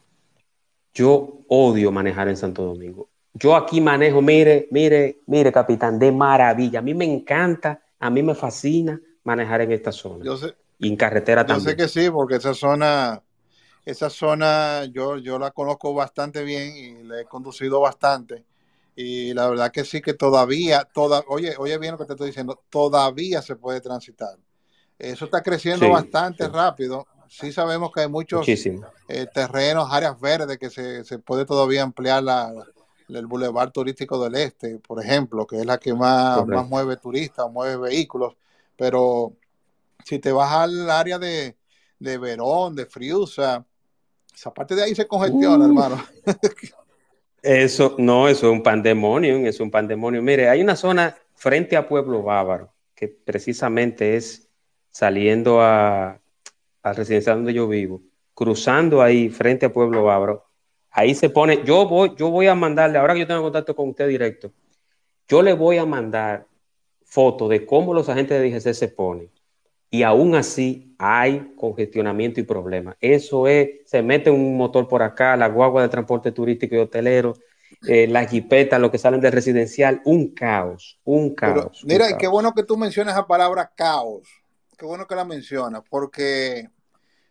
yo 0.93 1.39
odio 1.47 1.91
manejar 1.91 2.27
en 2.27 2.37
Santo 2.37 2.63
Domingo. 2.63 3.09
Yo 3.39 3.55
aquí 3.55 3.81
manejo, 3.81 4.21
mire, 4.21 4.67
mire, 4.71 5.21
mire, 5.27 5.51
capitán, 5.51 5.99
de 5.99 6.11
maravilla. 6.11 6.79
A 6.79 6.81
mí 6.81 6.93
me 6.93 7.05
encanta, 7.05 7.81
a 7.99 8.09
mí 8.09 8.23
me 8.23 8.33
fascina 8.33 8.99
manejar 9.23 9.61
en 9.61 9.71
esta 9.71 9.91
zona. 9.91 10.25
Yo 10.25 10.37
sé, 10.37 10.55
y 10.79 10.87
en 10.87 10.95
carretera 10.95 11.45
también. 11.45 11.65
Yo 11.65 11.69
sé 11.69 11.77
que 11.77 11.87
sí, 11.87 12.09
porque 12.09 12.35
esa 12.35 12.53
zona, 12.53 13.21
esa 13.85 14.09
zona 14.09 14.85
yo, 14.85 15.17
yo 15.17 15.37
la 15.37 15.51
conozco 15.51 15.93
bastante 15.93 16.43
bien 16.43 16.75
y 16.75 17.03
la 17.03 17.21
he 17.21 17.25
conducido 17.25 17.79
bastante. 17.79 18.43
Y 18.95 19.33
la 19.35 19.47
verdad 19.47 19.71
que 19.71 19.85
sí 19.85 20.01
que 20.01 20.15
todavía, 20.15 20.83
toda, 20.91 21.23
oye, 21.27 21.53
oye 21.57 21.77
bien 21.77 21.91
lo 21.91 21.97
que 21.99 22.05
te 22.05 22.13
estoy 22.13 22.27
diciendo, 22.27 22.63
todavía 22.69 23.43
se 23.43 23.55
puede 23.55 23.81
transitar. 23.81 24.35
Eso 24.97 25.25
está 25.25 25.43
creciendo 25.43 25.87
bastante 25.91 26.47
rápido. 26.47 27.05
Sí 27.29 27.51
sabemos 27.51 27.91
que 27.91 28.01
hay 28.01 28.09
muchos 28.09 28.47
eh, 28.47 29.27
terrenos, 29.31 29.89
áreas 29.91 30.19
verdes 30.19 30.57
que 30.57 30.71
se, 30.71 31.03
se 31.03 31.19
puede 31.19 31.45
todavía 31.45 31.83
ampliar 31.83 32.23
la, 32.23 32.51
el 33.09 33.25
Boulevard 33.25 33.71
Turístico 33.71 34.21
del 34.23 34.35
Este, 34.35 34.79
por 34.79 35.03
ejemplo, 35.03 35.47
que 35.47 35.59
es 35.59 35.65
la 35.65 35.77
que 35.77 35.93
más, 35.93 36.45
más 36.45 36.67
mueve 36.67 36.97
turistas, 36.97 37.49
mueve 37.51 37.77
vehículos, 37.89 38.35
pero 38.75 39.33
si 40.03 40.19
te 40.19 40.31
vas 40.31 40.51
al 40.51 40.89
área 40.89 41.19
de, 41.19 41.55
Verón, 41.99 42.75
de 42.75 42.85
Friusa, 42.85 43.65
esa 44.33 44.53
parte 44.53 44.75
de 44.75 44.83
ahí 44.83 44.95
se 44.95 45.07
congestiona, 45.07 45.65
hermano. 45.65 46.03
eso, 47.41 47.95
no, 47.97 48.27
eso 48.27 48.47
es 48.47 48.53
un 48.53 48.63
pandemonio, 48.63 49.37
es 49.37 49.59
un 49.59 49.71
pandemonio. 49.71 50.21
Mire, 50.21 50.49
hay 50.49 50.61
una 50.61 50.75
zona 50.75 51.15
frente 51.33 51.75
a 51.75 51.87
Pueblo 51.87 52.23
Bávaro, 52.23 52.73
que 52.93 53.07
precisamente 53.07 54.15
es 54.15 54.47
saliendo 54.91 55.61
a, 55.61 56.19
al 56.83 56.95
residencial 56.95 57.37
donde 57.37 57.53
yo 57.53 57.67
vivo, 57.67 58.01
cruzando 58.33 59.01
ahí 59.01 59.29
frente 59.29 59.65
a 59.65 59.73
Pueblo 59.73 60.03
Bávaro, 60.03 60.46
ahí 60.97 61.13
se 61.13 61.29
pone, 61.29 61.63
yo 61.63 61.87
voy, 61.87 62.13
yo 62.17 62.31
voy 62.31 62.47
a 62.47 62.55
mandarle, 62.55 62.97
ahora 62.97 63.13
que 63.13 63.19
yo 63.19 63.27
tengo 63.27 63.43
contacto 63.43 63.75
con 63.75 63.89
usted 63.89 64.07
directo, 64.07 64.51
yo 65.27 65.43
le 65.43 65.53
voy 65.53 65.77
a 65.77 65.85
mandar 65.85 66.47
fotos 67.05 67.49
de 67.49 67.67
cómo 67.67 67.93
los 67.93 68.09
agentes 68.09 68.41
de 68.41 68.49
DGC 68.49 68.73
se 68.73 68.87
ponen 68.87 69.29
y 69.91 70.01
aún 70.01 70.33
así 70.33 70.95
hay 70.97 71.53
congestionamiento 71.55 72.39
y 72.39 72.43
problemas. 72.43 72.97
Eso 72.99 73.47
es, 73.47 73.69
se 73.85 74.01
mete 74.01 74.31
un 74.31 74.57
motor 74.57 74.87
por 74.87 75.03
acá, 75.03 75.37
la 75.37 75.47
guagua 75.47 75.83
de 75.83 75.89
transporte 75.89 76.31
turístico 76.31 76.75
y 76.75 76.79
hotelero, 76.79 77.35
eh, 77.87 78.07
las 78.07 78.31
jipetas, 78.31 78.81
lo 78.81 78.89
que 78.89 78.97
salen 78.97 79.21
del 79.21 79.33
residencial, 79.33 80.01
un 80.03 80.33
caos, 80.33 80.99
un 81.03 81.35
caos. 81.35 81.83
mira, 81.85 82.09
y 82.09 82.17
qué 82.17 82.27
bueno 82.27 82.53
que 82.53 82.63
tú 82.63 82.75
mencionas 82.75 83.15
la 83.15 83.27
palabra 83.27 83.71
caos, 83.75 84.27
qué 84.75 84.85
bueno 84.87 85.05
que 85.05 85.15
la 85.15 85.25
mencionas, 85.25 85.83
porque 85.87 86.67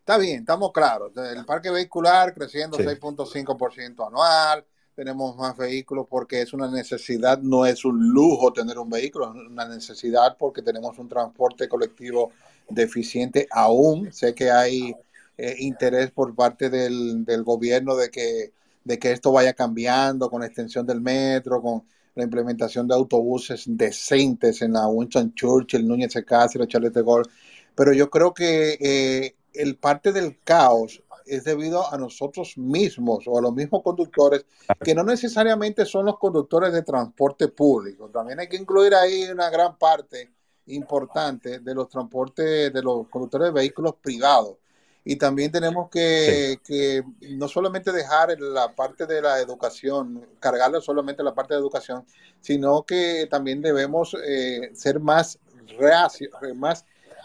está 0.07 0.19
bien, 0.19 0.39
estamos 0.39 0.71
claros, 0.71 1.11
el 1.17 1.45
parque 1.45 1.69
vehicular 1.69 2.33
creciendo 2.33 2.79
6.5% 2.79 4.07
anual, 4.07 4.65
tenemos 4.95 5.37
más 5.37 5.57
vehículos 5.57 6.07
porque 6.09 6.43
es 6.43 6.53
una 6.53 6.71
necesidad, 6.71 7.41
no 7.41 7.67
es 7.67 7.85
un 7.85 8.11
lujo 8.11 8.53
tener 8.53 8.79
un 8.79 8.89
vehículo, 8.89 9.35
es 9.35 9.51
una 9.51 9.67
necesidad 9.67 10.37
porque 10.39 10.63
tenemos 10.63 10.97
un 11.01 11.09
transporte 11.09 11.69
colectivo 11.69 12.31
deficiente 12.71 13.49
aún. 13.51 14.13
Sé 14.13 14.33
que 14.33 14.49
hay 14.49 14.95
eh, 15.37 15.57
interés 15.59 16.13
por 16.13 16.37
parte 16.37 16.71
del, 16.71 17.27
gobierno 17.43 17.97
de 17.97 18.09
que, 18.09 18.53
de 18.85 18.99
que 19.01 19.11
esto 19.11 19.33
vaya 19.33 19.55
cambiando 19.55 20.31
con 20.31 20.41
la 20.41 20.47
extensión 20.47 20.87
del 20.87 21.01
metro, 21.01 21.61
con 21.61 21.83
la 22.15 22.23
implementación 22.23 22.87
de 22.87 22.95
autobuses 22.95 23.65
decentes 23.67 24.63
en 24.63 24.75
la 24.75 24.87
Winston 24.87 25.35
Churchill, 25.35 25.87
Núñez 25.87 26.15
de 26.15 26.25
Cáceres, 26.25 26.69
Charles 26.69 26.93
de 26.93 27.03
Gaulle. 27.03 27.29
pero 27.75 27.93
yo 27.93 28.09
creo 28.09 28.33
que 28.33 28.79
eh, 28.81 29.35
el 29.57 29.77
parte 29.77 30.13
del 30.13 30.41
caos 30.43 31.03
es 31.27 31.45
debido 31.45 31.93
a 31.93 31.99
nosotros 31.99 32.57
mismos 32.57 33.25
o 33.27 33.39
a 33.39 33.43
los 33.43 33.53
mismos 33.53 33.83
conductores, 33.83 34.45
que 34.83 34.95
no 34.95 35.03
necesariamente 35.03 35.85
son 35.85 36.07
los 36.07 36.19
conductores 36.19 36.73
de 36.73 36.83
transporte 36.83 37.49
público. 37.49 38.09
También 38.09 38.41
hay 38.41 38.49
que 38.49 38.57
incluir 38.57 38.95
ahí 38.95 39.25
una 39.25 39.51
gran 39.51 39.77
parte 39.77 40.33
importante 40.67 41.59
de 41.59 41.75
los 41.75 41.89
transportes, 41.89 42.73
de 42.73 42.83
los 42.83 43.09
conductores 43.09 43.49
de 43.49 43.53
vehículos 43.53 43.95
privados. 44.01 44.57
Y 45.05 45.17
también 45.17 45.53
tenemos 45.53 45.89
que, 45.89 46.59
que, 46.65 47.05
no 47.37 47.47
solamente 47.47 47.93
dejar 47.93 48.41
la 48.41 48.75
parte 48.75 49.07
de 49.07 49.23
la 49.23 49.39
educación, 49.39 50.27
cargarle 50.41 50.81
solamente 50.81 51.23
la 51.23 51.35
parte 51.35 51.55
de 51.55 51.61
educación, 51.61 52.05
sino 52.41 52.83
que 52.85 53.29
también 53.31 53.63
debemos 53.63 54.17
eh, 54.27 54.71
ser 54.75 54.99
más 54.99 55.39
reacios, 55.79 56.33
más 56.57 56.85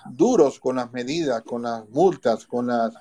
duros 0.10 0.60
con 0.60 0.78
las 0.78 0.92
medidas, 0.92 1.42
con 1.44 1.64
las 1.64 1.88
multas, 1.90 2.46
con 2.46 2.68
las 2.68 2.94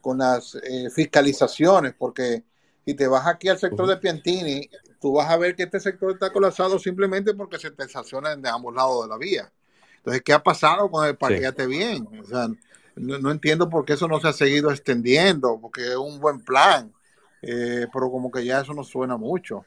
con 0.00 0.18
las 0.18 0.54
eh, 0.54 0.90
fiscalizaciones, 0.90 1.94
porque 1.98 2.42
si 2.84 2.94
te 2.94 3.06
vas 3.06 3.26
aquí 3.26 3.48
al 3.48 3.58
sector 3.58 3.86
de 3.86 3.96
Piantini, 3.96 4.68
tú 5.00 5.12
vas 5.12 5.28
a 5.28 5.36
ver 5.36 5.54
que 5.54 5.64
este 5.64 5.80
sector 5.80 6.12
está 6.12 6.32
colapsado 6.32 6.78
simplemente 6.78 7.34
porque 7.34 7.58
se 7.58 7.70
te 7.70 7.84
estaciona 7.84 8.34
de 8.34 8.48
ambos 8.48 8.74
lados 8.74 9.04
de 9.04 9.08
la 9.10 9.18
vía. 9.18 9.52
Entonces, 9.98 10.22
¿qué 10.22 10.32
ha 10.32 10.42
pasado 10.42 10.90
con 10.90 11.06
el 11.06 11.16
parqueate 11.16 11.66
bien? 11.66 12.08
O 12.20 12.24
sea, 12.24 12.48
no, 12.96 13.30
entiendo 13.30 13.68
por 13.68 13.84
qué 13.84 13.94
eso 13.94 14.08
no 14.08 14.20
se 14.20 14.28
ha 14.28 14.32
seguido 14.32 14.70
extendiendo, 14.70 15.58
porque 15.60 15.82
es 15.82 15.96
un 15.96 16.18
buen 16.20 16.40
plan, 16.40 16.92
eh, 17.42 17.86
pero 17.92 18.10
como 18.10 18.30
que 18.30 18.44
ya 18.44 18.60
eso 18.60 18.72
no 18.72 18.84
suena 18.84 19.16
mucho. 19.16 19.64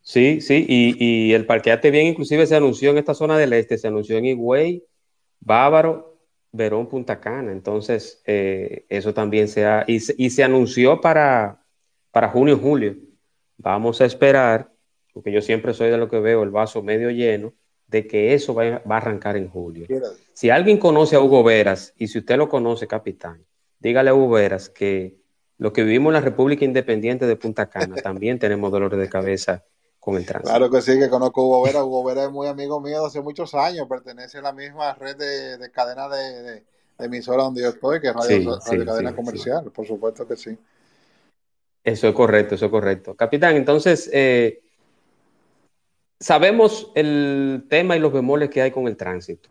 Sí, 0.00 0.40
sí, 0.40 0.64
y, 0.66 0.96
y 1.04 1.34
el 1.34 1.44
parqueate 1.44 1.90
bien 1.90 2.06
inclusive 2.06 2.46
se 2.46 2.56
anunció 2.56 2.90
en 2.90 2.98
esta 2.98 3.12
zona 3.12 3.36
del 3.36 3.52
este, 3.52 3.76
se 3.76 3.88
anunció 3.88 4.16
en 4.16 4.24
Higüey, 4.24 4.87
Bávaro 5.40 6.18
Verón 6.52 6.88
Punta 6.88 7.20
Cana. 7.20 7.52
Entonces, 7.52 8.22
eh, 8.24 8.86
eso 8.88 9.14
también 9.14 9.48
se 9.48 9.66
ha, 9.66 9.84
y 9.86 10.00
se, 10.00 10.44
anunció 10.44 11.00
para, 11.00 11.64
para 12.10 12.28
junio 12.28 12.58
julio. 12.58 12.96
Vamos 13.56 14.00
a 14.00 14.04
esperar, 14.04 14.70
porque 15.12 15.32
yo 15.32 15.40
siempre 15.40 15.74
soy 15.74 15.90
de 15.90 15.98
lo 15.98 16.08
que 16.08 16.20
veo 16.20 16.42
el 16.42 16.50
vaso 16.50 16.82
medio 16.82 17.10
lleno, 17.10 17.54
de 17.86 18.06
que 18.06 18.34
eso 18.34 18.54
va, 18.54 18.64
a 18.64 18.96
arrancar 18.96 19.36
en 19.36 19.48
julio. 19.48 19.86
Si 20.32 20.50
alguien 20.50 20.78
conoce 20.78 21.16
a 21.16 21.20
Hugo 21.20 21.42
Veras, 21.42 21.94
y 21.96 22.08
si 22.08 22.18
usted 22.18 22.36
lo 22.36 22.48
conoce, 22.48 22.86
capitán, 22.86 23.44
dígale 23.78 24.10
a 24.10 24.14
Hugo 24.14 24.30
Veras 24.30 24.68
que 24.68 25.16
lo 25.56 25.72
que 25.72 25.82
vivimos 25.82 26.10
en 26.10 26.14
la 26.14 26.20
República 26.20 26.64
Independiente 26.64 27.26
de 27.26 27.36
Punta 27.36 27.68
Cana, 27.68 27.96
también 28.02 28.38
tenemos 28.38 28.70
dolores 28.70 28.98
de 28.98 29.08
cabeza 29.08 29.64
con 30.08 30.16
el 30.16 30.24
tránsito. 30.24 30.48
Claro 30.48 30.70
que 30.70 30.80
sí, 30.80 30.98
que 30.98 31.10
conozco 31.10 31.42
a 31.42 31.44
Hugo 31.44 31.62
Vera. 31.64 31.84
Hugo 31.84 32.02
Vera 32.02 32.24
es 32.24 32.30
muy 32.30 32.46
amigo 32.46 32.80
mío 32.80 33.04
hace 33.04 33.20
muchos 33.20 33.54
años, 33.54 33.86
pertenece 33.86 34.38
a 34.38 34.40
la 34.42 34.52
misma 34.52 34.94
red 34.94 35.16
de, 35.16 35.70
cadena 35.70 36.08
de, 36.08 36.64
emisora 36.98 37.42
donde 37.42 37.60
yo 37.60 37.68
estoy, 37.68 38.00
que 38.00 38.08
es 38.08 38.14
Radio, 38.14 38.58
Cadena 38.86 39.14
Comercial, 39.14 39.70
por 39.70 39.86
supuesto 39.86 40.26
que 40.26 40.36
sí. 40.36 40.56
Eso 41.84 42.08
es 42.08 42.14
correcto, 42.14 42.54
eso 42.54 42.64
es 42.64 42.70
correcto. 42.70 43.14
Capitán, 43.14 43.56
entonces, 43.56 44.08
eh, 44.10 44.62
sabemos 46.18 46.90
el 46.94 47.66
tema 47.68 47.94
y 47.94 48.00
los 48.00 48.12
bemoles 48.12 48.48
que 48.48 48.62
hay 48.62 48.70
con 48.70 48.88
el 48.88 48.96
tránsito, 48.96 49.50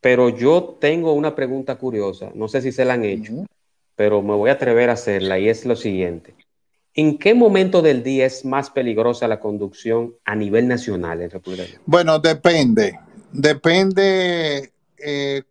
pero 0.00 0.28
yo 0.28 0.78
tengo 0.80 1.14
una 1.14 1.34
pregunta 1.34 1.76
curiosa, 1.76 2.30
no 2.34 2.46
sé 2.46 2.62
si 2.62 2.70
se 2.70 2.84
la 2.84 2.94
han 2.94 3.04
hecho, 3.04 3.44
pero 3.96 4.22
me 4.22 4.34
voy 4.34 4.50
a 4.50 4.54
atrever 4.54 4.88
a 4.88 4.92
hacerla 4.92 5.40
y 5.40 5.48
es 5.48 5.66
lo 5.66 5.74
siguiente. 5.74 6.36
¿En 6.94 7.18
qué 7.18 7.34
momento 7.34 7.82
del 7.82 8.02
día 8.02 8.26
es 8.26 8.44
más 8.44 8.70
peligrosa 8.70 9.28
la 9.28 9.38
conducción 9.38 10.16
a 10.24 10.34
nivel 10.34 10.66
nacional 10.66 11.22
en 11.22 11.30
República 11.30 11.62
Dominicana? 11.62 11.84
Bueno, 11.86 12.18
depende. 12.18 12.98
Depende 13.32 14.72
eh, 14.98 15.42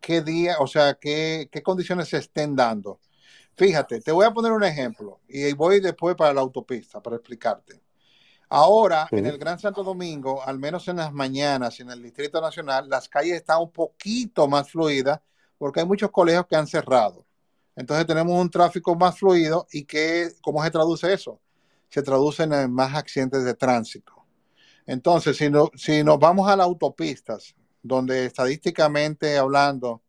qué 0.00 0.22
día, 0.22 0.56
o 0.60 0.66
sea, 0.66 0.94
qué, 0.94 1.48
condiciones 1.64 2.08
se 2.08 2.18
estén 2.18 2.54
dando. 2.54 3.00
Fíjate, 3.56 4.00
te 4.00 4.12
voy 4.12 4.26
a 4.26 4.30
poner 4.30 4.52
un 4.52 4.62
ejemplo 4.62 5.20
y 5.26 5.52
voy 5.52 5.80
después 5.80 6.14
para 6.14 6.32
la 6.32 6.42
autopista 6.42 7.02
para 7.02 7.16
explicarte. 7.16 7.80
Ahora, 8.50 9.08
en 9.10 9.26
el 9.26 9.36
Gran 9.36 9.58
Santo 9.58 9.82
Domingo, 9.82 10.42
al 10.42 10.58
menos 10.58 10.86
en 10.88 10.96
las 10.96 11.12
mañanas 11.12 11.80
en 11.80 11.90
el 11.90 12.02
Distrito 12.02 12.40
Nacional, 12.40 12.88
las 12.88 13.08
calles 13.08 13.36
están 13.36 13.60
un 13.60 13.70
poquito 13.70 14.48
más 14.48 14.70
fluidas 14.70 15.20
porque 15.58 15.80
hay 15.80 15.86
muchos 15.86 16.10
colegios 16.10 16.46
que 16.46 16.56
han 16.56 16.66
cerrado. 16.66 17.26
Entonces 17.78 18.06
tenemos 18.06 18.36
un 18.36 18.50
tráfico 18.50 18.96
más 18.96 19.16
fluido 19.16 19.68
y 19.70 19.84
que, 19.84 20.32
¿cómo 20.42 20.64
se 20.64 20.70
traduce 20.72 21.12
eso? 21.12 21.40
Se 21.88 22.02
traduce 22.02 22.42
en 22.42 22.72
más 22.72 22.92
accidentes 22.96 23.44
de 23.44 23.54
tránsito. 23.54 24.12
Entonces, 24.84 25.36
si, 25.36 25.48
no, 25.48 25.70
si 25.76 26.02
nos 26.02 26.18
vamos 26.18 26.50
a 26.50 26.56
las 26.56 26.66
autopistas, 26.66 27.54
donde 27.80 28.26
estadísticamente 28.26 29.38
hablando, 29.38 30.02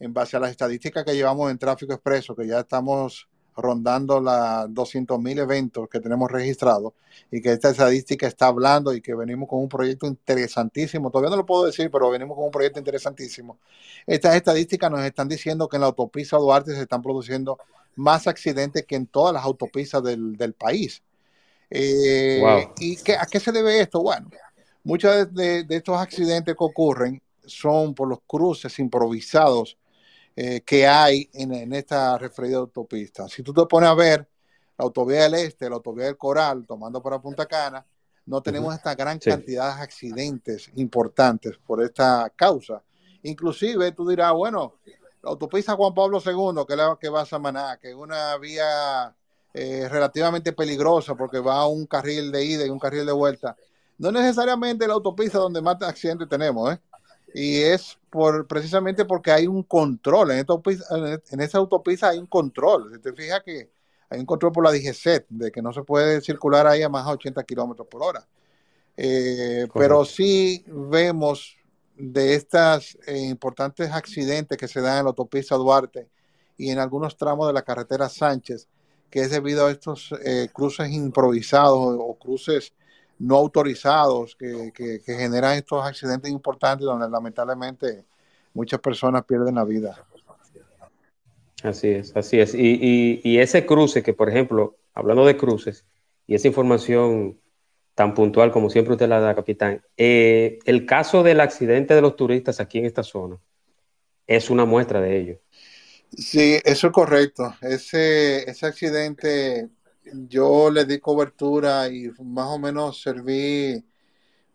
en 0.00 0.12
base 0.12 0.36
a 0.36 0.40
las 0.40 0.50
estadísticas 0.50 1.04
que 1.04 1.14
llevamos 1.14 1.48
en 1.48 1.58
tráfico 1.58 1.92
expreso, 1.92 2.34
que 2.34 2.48
ya 2.48 2.58
estamos 2.58 3.28
rondando 3.56 4.20
los 4.20 4.72
200 4.72 5.20
mil 5.20 5.38
eventos 5.38 5.88
que 5.88 6.00
tenemos 6.00 6.30
registrados 6.30 6.92
y 7.30 7.40
que 7.40 7.52
esta 7.52 7.70
estadística 7.70 8.26
está 8.26 8.46
hablando 8.46 8.92
y 8.94 9.00
que 9.00 9.14
venimos 9.14 9.48
con 9.48 9.60
un 9.60 9.68
proyecto 9.68 10.06
interesantísimo. 10.06 11.10
Todavía 11.10 11.30
no 11.30 11.36
lo 11.36 11.46
puedo 11.46 11.64
decir, 11.64 11.90
pero 11.90 12.10
venimos 12.10 12.36
con 12.36 12.46
un 12.46 12.50
proyecto 12.50 12.78
interesantísimo. 12.78 13.58
Estas 14.06 14.36
estadísticas 14.36 14.90
nos 14.90 15.04
están 15.04 15.28
diciendo 15.28 15.68
que 15.68 15.76
en 15.76 15.82
la 15.82 15.88
autopista 15.88 16.36
Duarte 16.36 16.74
se 16.74 16.82
están 16.82 17.02
produciendo 17.02 17.58
más 17.96 18.26
accidentes 18.26 18.86
que 18.86 18.96
en 18.96 19.06
todas 19.06 19.34
las 19.34 19.44
autopistas 19.44 20.02
del, 20.02 20.54
país. 20.58 21.02
Eh, 21.70 22.42
¿Y 22.78 22.98
a 23.12 23.26
qué 23.26 23.40
se 23.40 23.52
debe 23.52 23.80
esto? 23.80 24.02
Bueno, 24.02 24.30
muchos 24.84 25.32
de 25.34 25.66
estos 25.68 25.98
accidentes 25.98 26.54
que 26.54 26.64
ocurren 26.64 27.22
son 27.44 27.94
por 27.94 28.08
los 28.08 28.20
cruces 28.26 28.78
improvisados 28.78 29.76
eh, 30.34 30.62
que 30.62 30.86
hay 30.86 31.28
en, 31.34 31.72
esta 31.72 32.16
referida 32.16 32.58
autopista. 32.58 33.28
Si 33.28 33.42
tú 33.42 33.52
te 33.52 33.66
pones 33.66 33.90
a 33.90 33.94
ver 33.94 34.26
la 34.78 34.84
autovía 34.84 35.22
del 35.22 35.34
Este, 35.34 35.68
la 35.68 35.76
autovía 35.76 36.06
del 36.06 36.16
Coral, 36.16 36.64
tomando 36.66 37.02
para 37.02 37.20
Punta 37.20 37.46
Cana, 37.46 37.84
no 38.24 38.42
tenemos 38.42 38.74
esta 38.74 38.94
gran 38.94 39.18
cantidad 39.18 39.76
de 39.76 39.82
accidentes 39.82 40.70
importantes 40.76 41.58
por 41.58 41.82
esta 41.82 42.32
causa. 42.34 42.82
Inclusive 43.22 43.92
tú 43.92 44.08
dirás, 44.08 44.32
bueno, 44.32 44.74
la 45.22 45.30
autopista 45.30 45.76
Juan 45.76 45.94
Pablo 45.94 46.20
II, 46.24 46.64
que 46.66 46.72
es 46.72 46.76
la 46.78 46.96
que 47.00 47.08
va 47.08 47.22
a 47.22 47.26
Samaná, 47.26 47.78
que 47.80 47.90
es 47.90 47.94
una 47.94 48.36
vía 48.38 49.14
eh, 49.54 49.86
relativamente 49.90 50.52
peligrosa 50.52 51.14
porque 51.14 51.38
va 51.38 51.60
a 51.60 51.66
un 51.66 51.86
carril 51.86 52.32
de 52.32 52.44
ida 52.44 52.66
y 52.66 52.70
un 52.70 52.78
carril 52.78 53.04
de 53.04 53.12
vuelta. 53.12 53.56
No 53.98 54.10
necesariamente 54.10 54.86
la 54.88 54.94
autopista 54.94 55.38
donde 55.38 55.60
más 55.60 55.80
accidentes 55.82 56.28
tenemos, 56.28 56.72
¿eh? 56.72 56.80
Y 57.34 57.62
es 57.62 57.98
por 58.10 58.46
precisamente 58.46 59.04
porque 59.04 59.30
hay 59.30 59.46
un 59.46 59.62
control. 59.62 60.32
En 60.32 60.38
esta, 60.38 60.52
autopista, 60.52 60.84
en 61.30 61.40
esta 61.40 61.58
autopista 61.58 62.08
hay 62.10 62.18
un 62.18 62.26
control. 62.26 62.92
Si 62.92 63.00
te 63.00 63.12
fijas 63.12 63.42
que 63.44 63.70
hay 64.10 64.20
un 64.20 64.26
control 64.26 64.52
por 64.52 64.64
la 64.64 64.72
DGCET, 64.72 65.26
de 65.28 65.50
que 65.50 65.62
no 65.62 65.72
se 65.72 65.82
puede 65.82 66.20
circular 66.20 66.66
ahí 66.66 66.82
a 66.82 66.88
más 66.88 67.06
de 67.06 67.12
80 67.12 67.42
kilómetros 67.44 67.88
por 67.88 68.02
hora. 68.02 68.26
Eh, 68.96 69.66
pero 69.72 70.04
sí 70.04 70.64
vemos 70.66 71.56
de 71.96 72.34
estos 72.34 72.98
eh, 73.06 73.18
importantes 73.18 73.90
accidentes 73.90 74.58
que 74.58 74.68
se 74.68 74.80
dan 74.80 74.98
en 74.98 75.04
la 75.04 75.10
autopista 75.10 75.56
Duarte 75.56 76.08
y 76.58 76.70
en 76.70 76.78
algunos 76.78 77.16
tramos 77.16 77.46
de 77.46 77.54
la 77.54 77.62
carretera 77.62 78.08
Sánchez, 78.08 78.68
que 79.10 79.20
es 79.20 79.30
debido 79.30 79.66
a 79.66 79.70
estos 79.70 80.14
eh, 80.24 80.48
cruces 80.52 80.90
improvisados 80.90 81.78
o 81.78 82.18
cruces 82.18 82.74
no 83.22 83.36
autorizados 83.36 84.34
que, 84.34 85.00
generan 85.06 85.56
estos 85.56 85.84
accidentes 85.84 86.30
importantes 86.30 86.84
donde 86.84 87.08
lamentablemente 87.08 88.04
muchas 88.52 88.80
personas 88.80 89.24
pierden 89.24 89.54
la 89.54 89.64
vida. 89.64 90.04
Así 91.62 91.88
es, 91.88 92.16
así 92.16 92.40
es. 92.40 92.52
Y, 92.54 93.38
ese 93.38 93.64
cruce 93.64 94.02
que, 94.02 94.12
por 94.12 94.28
ejemplo, 94.28 94.76
hablando 94.92 95.24
de 95.24 95.36
cruces, 95.36 95.84
y 96.26 96.34
esa 96.34 96.48
información 96.48 97.38
tan 97.94 98.14
puntual 98.14 98.50
como 98.50 98.70
siempre 98.70 98.94
usted 98.94 99.08
la 99.08 99.20
da, 99.20 99.36
capitán, 99.36 99.82
eh, 99.96 100.58
el 100.64 100.84
caso 100.84 101.22
del 101.22 101.40
accidente 101.40 101.94
de 101.94 102.02
los 102.02 102.16
turistas 102.16 102.58
aquí 102.58 102.78
en 102.78 102.86
esta 102.86 103.04
zona 103.04 103.38
es 104.26 104.50
una 104.50 104.64
muestra 104.64 105.00
de 105.00 105.16
ello. 105.16 105.40
Sí, 106.10 106.58
eso 106.64 106.88
es 106.88 106.92
correcto. 106.92 107.54
Ese, 107.60 108.50
ese 108.50 108.66
accidente 108.66 109.68
yo 110.04 110.70
le 110.70 110.84
di 110.84 110.98
cobertura 110.98 111.88
y 111.88 112.10
más 112.22 112.48
o 112.48 112.58
menos 112.58 113.00
serví, 113.00 113.84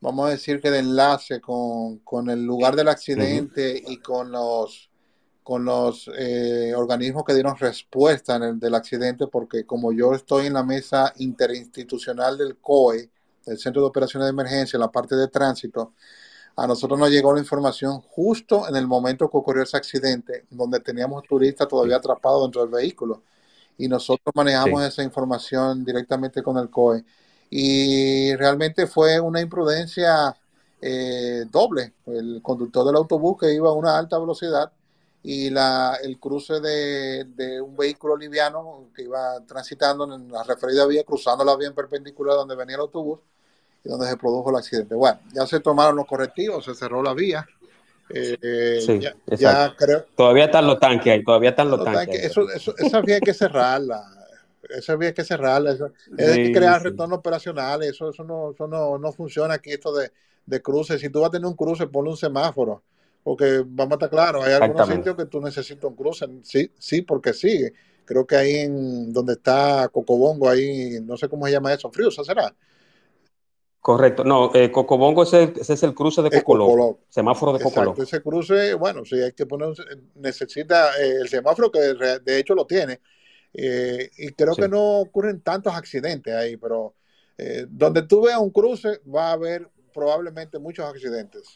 vamos 0.01 0.27
a 0.27 0.31
decir 0.31 0.61
que 0.61 0.71
de 0.71 0.79
enlace 0.79 1.41
con, 1.41 2.29
el 2.29 2.43
lugar 2.43 2.75
del 2.75 2.89
accidente 2.89 3.81
y 3.87 3.97
con 3.97 4.31
los 4.31 4.89
con 5.43 5.63
los 5.63 6.11
eh, 6.17 6.73
organismos 6.75 7.23
que 7.23 7.33
dieron 7.33 7.55
respuesta 7.55 8.35
en 8.35 8.43
el 8.43 8.59
del 8.59 8.75
accidente, 8.75 9.27
porque 9.27 9.65
como 9.65 9.93
yo 9.93 10.13
estoy 10.13 10.47
en 10.47 10.53
la 10.53 10.63
mesa 10.63 11.13
interinstitucional 11.19 12.37
del 12.37 12.57
COE, 12.57 13.09
del 13.45 13.57
Centro 13.57 13.81
de 13.81 13.87
Operaciones 13.87 14.25
de 14.25 14.31
Emergencia, 14.31 14.75
en 14.75 14.81
la 14.81 14.91
parte 14.91 15.15
de 15.15 15.29
tránsito, 15.29 15.93
a 16.57 16.67
nosotros 16.67 16.99
nos 16.99 17.09
llegó 17.09 17.33
la 17.33 17.39
información 17.39 18.01
justo 18.01 18.67
en 18.67 18.75
el 18.75 18.87
momento 18.87 19.29
que 19.29 19.37
ocurrió 19.37 19.63
ese 19.63 19.77
accidente, 19.77 20.45
donde 20.49 20.81
teníamos 20.81 21.23
turistas 21.23 21.65
todavía 21.69 21.95
atrapados 21.95 22.43
dentro 22.43 22.63
del 22.63 22.71
vehículo 22.71 23.23
y 23.77 23.87
nosotros 23.87 24.33
manejamos 24.35 24.83
esa 24.83 25.03
información 25.03 25.83
directamente 25.85 26.41
con 26.41 26.57
el 26.57 26.69
COE. 26.69 27.03
Y 27.49 28.35
realmente 28.35 28.87
fue 28.87 29.19
una 29.19 29.41
imprudencia 29.41 30.35
eh, 30.81 31.45
doble. 31.49 31.93
El 32.05 32.41
conductor 32.41 32.85
del 32.85 32.95
autobús 32.95 33.37
que 33.39 33.53
iba 33.53 33.69
a 33.69 33.73
una 33.73 33.97
alta 33.97 34.17
velocidad 34.19 34.71
y 35.23 35.49
la, 35.49 35.97
el 36.01 36.19
cruce 36.19 36.59
de, 36.61 37.61
un 37.61 37.75
vehículo 37.75 38.15
liviano 38.15 38.89
que 38.95 39.03
iba 39.03 39.39
transitando 39.45 40.13
en 40.15 40.31
la 40.31 40.43
referida 40.43 40.85
vía, 40.85 41.03
cruzando 41.03 41.43
la 41.43 41.55
vía 41.55 41.67
en 41.67 41.75
perpendicular 41.75 42.35
donde 42.35 42.55
venía 42.55 42.75
el 42.75 42.81
autobús 42.81 43.19
y 43.83 43.89
donde 43.89 44.07
se 44.07 44.17
produjo 44.17 44.49
el 44.49 44.55
accidente. 44.57 44.95
Bueno, 44.95 45.19
ya 45.33 45.45
se 45.45 45.59
tomaron 45.59 45.95
los 45.95 46.07
correctivos, 46.07 46.65
se 46.65 46.75
cerró 46.75 47.03
la 47.03 47.13
vía. 47.13 47.45
Eh, 48.09 49.09
ya, 49.37 49.75
creo, 49.77 50.05
todavía 50.15 50.45
están 50.45 50.65
los 50.65 50.79
tanques 50.79 51.13
ahí, 51.13 51.23
todavía 51.23 51.49
están 51.49 51.69
los, 51.69 51.83
tanques. 51.83 52.23
Eso, 52.23 52.47
esa 52.77 53.01
vía 53.01 53.15
hay 53.15 53.21
que 53.21 53.33
cerrarla. 53.33 54.03
Esa 54.69 54.95
vía 54.95 55.09
hay 55.09 55.13
que 55.13 55.23
cerrarla. 55.23 55.71
Eso, 55.71 55.91
hay 56.17 56.47
que 56.47 56.51
crear 56.53 56.81
retornos 56.81 57.19
operacionales. 57.19 57.89
Eso, 57.89 58.09
eso, 58.09 58.23
no, 58.23 58.51
eso 58.51 58.67
no, 58.67 58.97
no 58.97 59.11
funciona 59.11 59.55
aquí, 59.55 59.71
esto 59.71 59.93
de, 59.93 60.11
de 60.45 60.61
cruces. 60.61 61.01
Si 61.01 61.09
tú 61.09 61.21
vas 61.21 61.29
a 61.29 61.31
tener 61.31 61.47
un 61.47 61.55
cruce, 61.55 61.87
ponle 61.87 62.11
un 62.11 62.17
semáforo 62.17 62.83
porque 63.27 63.61
vamos 63.65 63.91
a 63.91 63.95
estar 63.95 64.09
claros, 64.09 64.45
hay 64.45 64.53
algunos 64.53 64.87
sitios 64.87 65.13
que 65.17 65.25
tú 65.25 65.41
necesitas 65.41 65.83
un 65.83 65.97
cruce, 65.97 66.25
sí, 66.43 66.71
sí, 66.79 67.01
porque 67.01 67.33
sí. 67.33 67.61
Creo 68.05 68.25
que 68.25 68.37
ahí 68.37 68.55
en 68.55 69.11
donde 69.11 69.33
está 69.33 69.89
Cocobongo, 69.89 70.49
ahí, 70.49 71.01
no 71.03 71.17
sé 71.17 71.27
cómo 71.27 71.45
se 71.45 71.51
llama 71.51 71.73
eso, 71.73 71.91
frío, 71.91 72.09
será? 72.09 72.55
Correcto, 73.87 74.25
no, 74.25 74.51
eh, 74.53 74.69
Cocobongo 74.69 75.23
ese, 75.23 75.53
es 75.61 75.81
el 75.81 75.93
cruce 75.93 76.21
de 76.21 76.29
Cocoló, 76.29 76.99
semáforo 77.07 77.57
de 77.57 77.63
Cocoló. 77.63 77.95
ese 77.97 78.21
cruce, 78.21 78.73
bueno, 78.73 79.05
sí, 79.05 79.15
hay 79.15 79.31
que 79.31 79.45
poner, 79.45 79.69
necesita 80.15 80.89
eh, 81.01 81.19
el 81.21 81.29
semáforo 81.29 81.71
que 81.71 81.79
de 81.79 82.37
hecho 82.37 82.53
lo 82.53 82.67
tiene, 82.67 82.99
eh, 83.53 84.09
y 84.17 84.33
creo 84.33 84.55
que 84.57 84.67
no 84.67 84.99
ocurren 84.99 85.39
tantos 85.39 85.73
accidentes 85.73 86.35
ahí, 86.35 86.57
pero 86.57 86.95
donde 87.69 88.01
tú 88.01 88.23
veas 88.23 88.39
un 88.39 88.49
cruce 88.49 88.99
va 89.07 89.29
a 89.29 89.31
haber 89.31 89.69
probablemente 89.93 90.59
muchos 90.59 90.85
accidentes. 90.85 91.55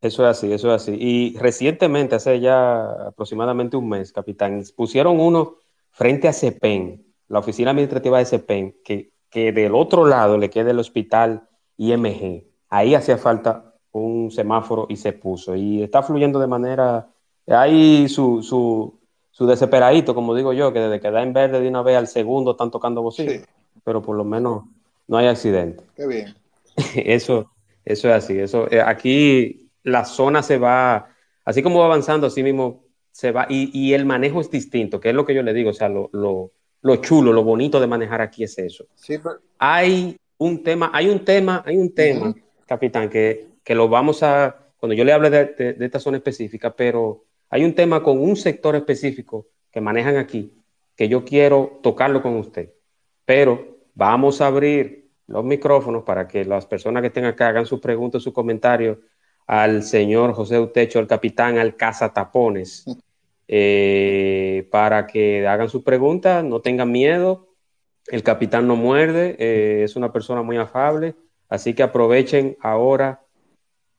Eso 0.00 0.26
es 0.26 0.38
así, 0.38 0.50
eso 0.50 0.74
es 0.74 0.82
así. 0.82 0.96
Y 0.98 1.36
recientemente, 1.36 2.14
hace 2.14 2.40
ya 2.40 2.84
aproximadamente 3.08 3.76
un 3.76 3.86
mes, 3.86 4.14
capitán, 4.14 4.64
pusieron 4.74 5.20
uno 5.20 5.58
frente 5.90 6.26
a 6.26 6.32
CEPEN, 6.32 7.04
la 7.28 7.40
oficina 7.40 7.72
administrativa 7.72 8.16
de 8.16 8.24
CEPEN, 8.24 8.76
que, 8.82 9.11
que 9.32 9.50
del 9.50 9.74
otro 9.74 10.06
lado 10.06 10.38
le 10.38 10.50
queda 10.50 10.70
el 10.70 10.78
hospital 10.78 11.48
IMG. 11.78 12.44
Ahí 12.68 12.94
hacía 12.94 13.18
falta 13.18 13.74
un 13.90 14.30
semáforo 14.30 14.86
y 14.88 14.96
se 14.96 15.12
puso. 15.12 15.56
Y 15.56 15.82
está 15.82 16.02
fluyendo 16.02 16.38
de 16.38 16.46
manera. 16.46 17.08
Hay 17.48 18.08
su, 18.08 18.42
su, 18.42 19.00
su 19.30 19.46
desesperadito, 19.46 20.14
como 20.14 20.34
digo 20.36 20.52
yo, 20.52 20.72
que 20.72 20.78
desde 20.78 21.00
que 21.00 21.10
da 21.10 21.22
en 21.22 21.32
verde 21.32 21.60
de 21.60 21.68
una 21.68 21.82
vez 21.82 21.96
al 21.96 22.06
segundo 22.06 22.52
están 22.52 22.70
tocando 22.70 23.02
bocina. 23.02 23.32
Pero 23.82 24.00
por 24.00 24.16
lo 24.16 24.24
menos 24.24 24.64
no 25.08 25.16
hay 25.16 25.26
accidente. 25.26 25.82
Qué 25.96 26.06
bien. 26.06 26.34
Eso, 26.94 27.50
eso 27.84 28.08
es 28.08 28.14
así. 28.14 28.38
Eso, 28.38 28.70
eh, 28.70 28.80
aquí 28.80 29.70
la 29.82 30.04
zona 30.04 30.42
se 30.42 30.58
va, 30.58 31.08
así 31.44 31.62
como 31.62 31.80
va 31.80 31.86
avanzando, 31.86 32.26
así 32.26 32.42
mismo 32.42 32.84
se 33.10 33.30
va, 33.30 33.46
y, 33.48 33.92
el 33.92 34.06
manejo 34.06 34.40
es 34.40 34.50
distinto, 34.50 35.00
que 35.00 35.10
es 35.10 35.14
lo 35.14 35.26
que 35.26 35.34
yo 35.34 35.42
le 35.42 35.52
digo, 35.52 35.70
o 35.70 35.74
sea, 35.74 35.88
lo, 35.90 36.52
chulo, 37.00 37.32
lo 37.32 37.44
bonito 37.44 37.80
de 37.80 37.86
manejar 37.86 38.20
aquí 38.20 38.44
es 38.44 38.58
eso. 38.58 38.86
Hay 39.58 40.16
un 40.38 40.62
tema, 40.62 40.90
hay 40.92 41.08
un 41.08 41.24
tema, 41.24 41.62
hay 41.64 41.76
un 41.76 41.94
tema, 41.94 42.34
capitán, 42.66 43.08
que, 43.08 43.48
lo 43.68 43.88
vamos 43.88 44.22
a, 44.22 44.56
cuando 44.78 44.94
yo 44.94 45.04
le 45.04 45.12
hable 45.12 45.30
de, 45.30 45.76
esta 45.78 46.00
zona 46.00 46.16
específica, 46.16 46.74
pero 46.74 47.24
hay 47.48 47.64
un 47.64 47.74
tema 47.74 48.02
con 48.02 48.18
un 48.18 48.36
sector 48.36 48.74
específico 48.74 49.46
que 49.70 49.80
manejan 49.80 50.16
aquí, 50.16 50.52
que 50.96 51.08
yo 51.08 51.24
quiero 51.24 51.80
tocarlo 51.82 52.20
con 52.20 52.36
usted, 52.36 52.72
pero 53.24 53.78
vamos 53.94 54.40
a 54.40 54.48
abrir 54.48 55.10
los 55.28 55.44
micrófonos 55.44 56.02
para 56.02 56.26
que 56.26 56.44
las 56.44 56.66
personas 56.66 57.00
que 57.00 57.06
estén 57.08 57.24
acá 57.24 57.48
hagan 57.48 57.66
sus 57.66 57.80
preguntas, 57.80 58.22
sus 58.22 58.32
comentarios 58.32 58.98
al 59.46 59.82
señor 59.82 60.32
José 60.32 60.58
Utecho, 60.58 60.98
al 60.98 61.06
capitán 61.06 61.58
Alcázar 61.58 62.12
Tapones, 62.12 62.84
eh, 63.54 64.66
para 64.70 65.06
que 65.06 65.46
hagan 65.46 65.68
sus 65.68 65.82
preguntas, 65.82 66.42
no 66.42 66.62
tengan 66.62 66.90
miedo. 66.90 67.50
El 68.06 68.22
capitán 68.22 68.66
no 68.66 68.76
muerde, 68.76 69.36
eh, 69.38 69.84
es 69.84 69.94
una 69.94 70.10
persona 70.10 70.40
muy 70.40 70.56
afable, 70.56 71.16
así 71.50 71.74
que 71.74 71.82
aprovechen 71.82 72.56
ahora 72.62 73.26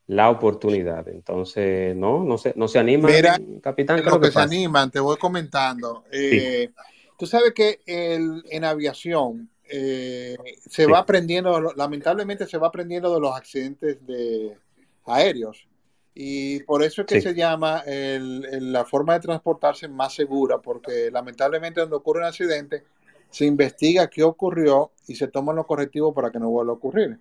la 0.07 0.31
oportunidad. 0.31 1.07
Entonces, 1.07 1.95
no, 1.95 2.23
no 2.23 2.39
se, 2.39 2.53
no 2.55 2.67
se 2.67 2.79
animan, 2.79 3.11
Mira, 3.11 3.39
capitán. 3.61 4.03
Lo 4.03 4.19
que, 4.19 4.31
se 4.31 4.39
animan, 4.39 4.89
te 4.89 4.99
voy 4.99 5.17
comentando. 5.17 6.03
Eh, 6.11 6.71
tú 7.19 7.27
sabes 7.27 7.53
que 7.53 7.81
en 7.85 8.63
aviación 8.63 9.51
se 9.69 10.87
va 10.87 10.97
aprendiendo, 10.97 11.73
lamentablemente 11.75 12.47
se 12.47 12.57
va 12.57 12.69
aprendiendo 12.69 13.13
de 13.13 13.19
los 13.19 13.35
accidentes 13.35 14.03
de, 14.07 14.57
aéreos. 15.05 15.67
Y 16.15 16.61
por 16.63 16.83
eso 16.83 17.01
es 17.01 17.07
que 17.07 17.21
se 17.21 17.33
llama 17.33 17.83
el, 17.85 18.71
la 18.71 18.85
forma 18.85 19.13
de 19.13 19.21
transportarse 19.21 19.87
más 19.87 20.13
segura, 20.13 20.59
porque 20.59 21.09
lamentablemente 21.11 21.81
cuando 21.81 21.97
ocurre 21.97 22.19
un 22.19 22.27
accidente, 22.27 22.83
se 23.31 23.45
investiga 23.45 24.09
qué 24.09 24.23
ocurrió 24.23 24.91
y 25.07 25.15
se 25.15 25.27
toman 25.27 25.55
los 25.55 25.65
correctivos 25.65 26.13
para 26.13 26.31
que 26.31 26.39
no 26.39 26.49
vuelva 26.49 26.73
a 26.73 26.75
ocurrir. 26.75 27.19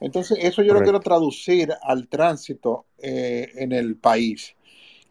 Entonces, 0.00 0.38
eso 0.40 0.62
yo 0.62 0.74
lo 0.74 0.82
quiero 0.82 0.98
traducir 0.98 1.72
al 1.80 2.08
tránsito 2.08 2.86
eh, 2.98 3.52
en 3.54 3.70
el 3.70 3.96
país. 3.96 4.56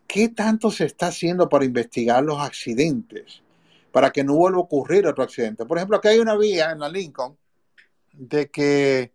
¿Qué 0.06 0.28
tanto 0.28 0.70
se 0.70 0.84
está 0.84 1.08
haciendo 1.08 1.48
para 1.48 1.64
investigar 1.64 2.22
los 2.22 2.38
accidentes? 2.42 3.42
Para 3.94 4.12
que 4.12 4.26
no 4.26 4.36
vuelva 4.36 4.58
a 4.58 4.62
ocurrir 4.64 5.08
otro 5.08 5.24
accidente. 5.24 5.66
Por 5.66 5.78
ejemplo, 5.78 5.96
aquí 5.96 6.10
hay 6.10 6.20
una 6.20 6.36
vía 6.36 6.72
en 6.72 6.80
la 6.80 6.90
Lincoln 6.90 7.38
de 8.12 8.50
que 8.50 9.14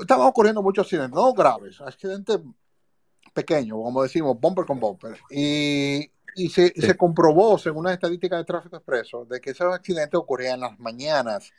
estaban 0.00 0.26
ocurriendo 0.26 0.62
muchos 0.62 0.86
accidentes, 0.86 1.14
no 1.14 1.34
graves, 1.34 1.82
accidentes 1.82 2.40
pequeños, 3.34 3.78
como 3.82 4.02
decimos, 4.02 4.38
bumper 4.40 4.64
con 4.64 4.80
bumper. 4.80 5.18
Y, 5.30 6.10
y 6.34 6.48
se, 6.48 6.72
se, 6.74 6.96
comprobó, 6.96 7.58
según 7.58 7.84
las 7.84 7.94
estadísticas 7.94 8.38
de 8.38 8.44
tráfico 8.44 8.76
expreso, 8.76 9.26
de 9.26 9.40
que 9.40 9.50
esos 9.50 9.74
accidentes 9.74 10.14
ocurrían 10.14 10.54
en 10.54 10.60
las 10.60 10.78
mañanas. 10.78 11.52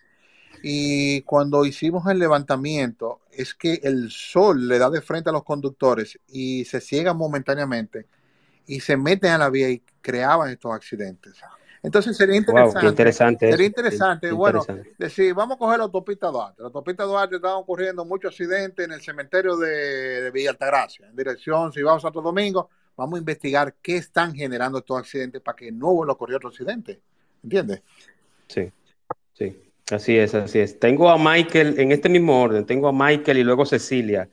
Y 0.63 1.21
cuando 1.21 1.65
hicimos 1.65 2.07
el 2.07 2.17
levantamiento, 2.17 3.19
es 3.31 3.53
que 3.53 3.81
el 3.83 4.09
sol 4.09 4.67
le 4.67 4.79
da 4.79 4.89
de 4.89 5.01
frente 5.01 5.29
a 5.29 5.33
los 5.33 5.43
conductores 5.43 6.17
y 6.27 6.65
se 6.65 6.81
ciegan 6.81 7.17
momentáneamente 7.17 8.07
y 8.65 8.79
se 8.79 8.97
meten 8.97 9.31
a 9.31 9.37
la 9.37 9.49
vía 9.49 9.69
y 9.69 9.83
creaban 10.01 10.49
estos 10.49 10.73
accidentes. 10.73 11.35
Entonces 11.85 12.17
sería 12.17 12.35
interesante. 12.35 13.51
sería 13.51 13.67
interesante, 13.67 14.31
bueno, 14.31 14.65
decir, 14.97 15.33
vamos 15.35 15.55
a 15.55 15.59
coger 15.59 15.77
la 15.77 15.83
autopista 15.83 16.27
Duarte. 16.27 16.61
La 16.61 16.67
autopista 16.67 17.03
Duarte 17.03 17.35
están 17.35 17.53
ocurriendo 17.53 18.03
muchos 18.03 18.31
accidentes 18.31 18.85
en 18.85 18.91
el 18.91 19.01
cementerio 19.01 19.55
de, 19.55 20.31
Villa 20.31 20.49
Altagracia, 20.49 21.07
en 21.07 21.15
dirección, 21.15 21.71
si 21.71 21.83
vamos 21.83 22.03
a 22.03 22.07
Santo 22.07 22.21
Domingo, 22.21 22.69
vamos 22.97 23.17
a 23.17 23.19
investigar 23.19 23.75
qué 23.83 23.97
están 23.97 24.33
generando 24.33 24.79
estos 24.79 24.97
accidentes 24.97 25.41
para 25.41 25.55
que 25.55 25.71
no 25.71 25.93
vuelva 25.93 26.13
a 26.13 26.15
ocurrir 26.15 26.37
otro 26.37 26.49
accidente. 26.49 26.99
¿Entiendes? 27.43 27.83
Sí, 28.47 28.71
sí. 29.33 29.61
Así 29.91 30.17
es, 30.17 30.33
así 30.33 30.57
es. 30.57 30.79
Tengo 30.79 31.11
a 31.11 31.17
Michael 31.19 31.79
en 31.79 31.91
este 31.91 32.09
mismo 32.09 32.41
orden. 32.41 32.65
Tengo 32.65 32.87
a 32.87 32.91
Michael 32.91 33.37
y 33.37 33.43
luego 33.43 33.65
Cecilia. 33.67 34.27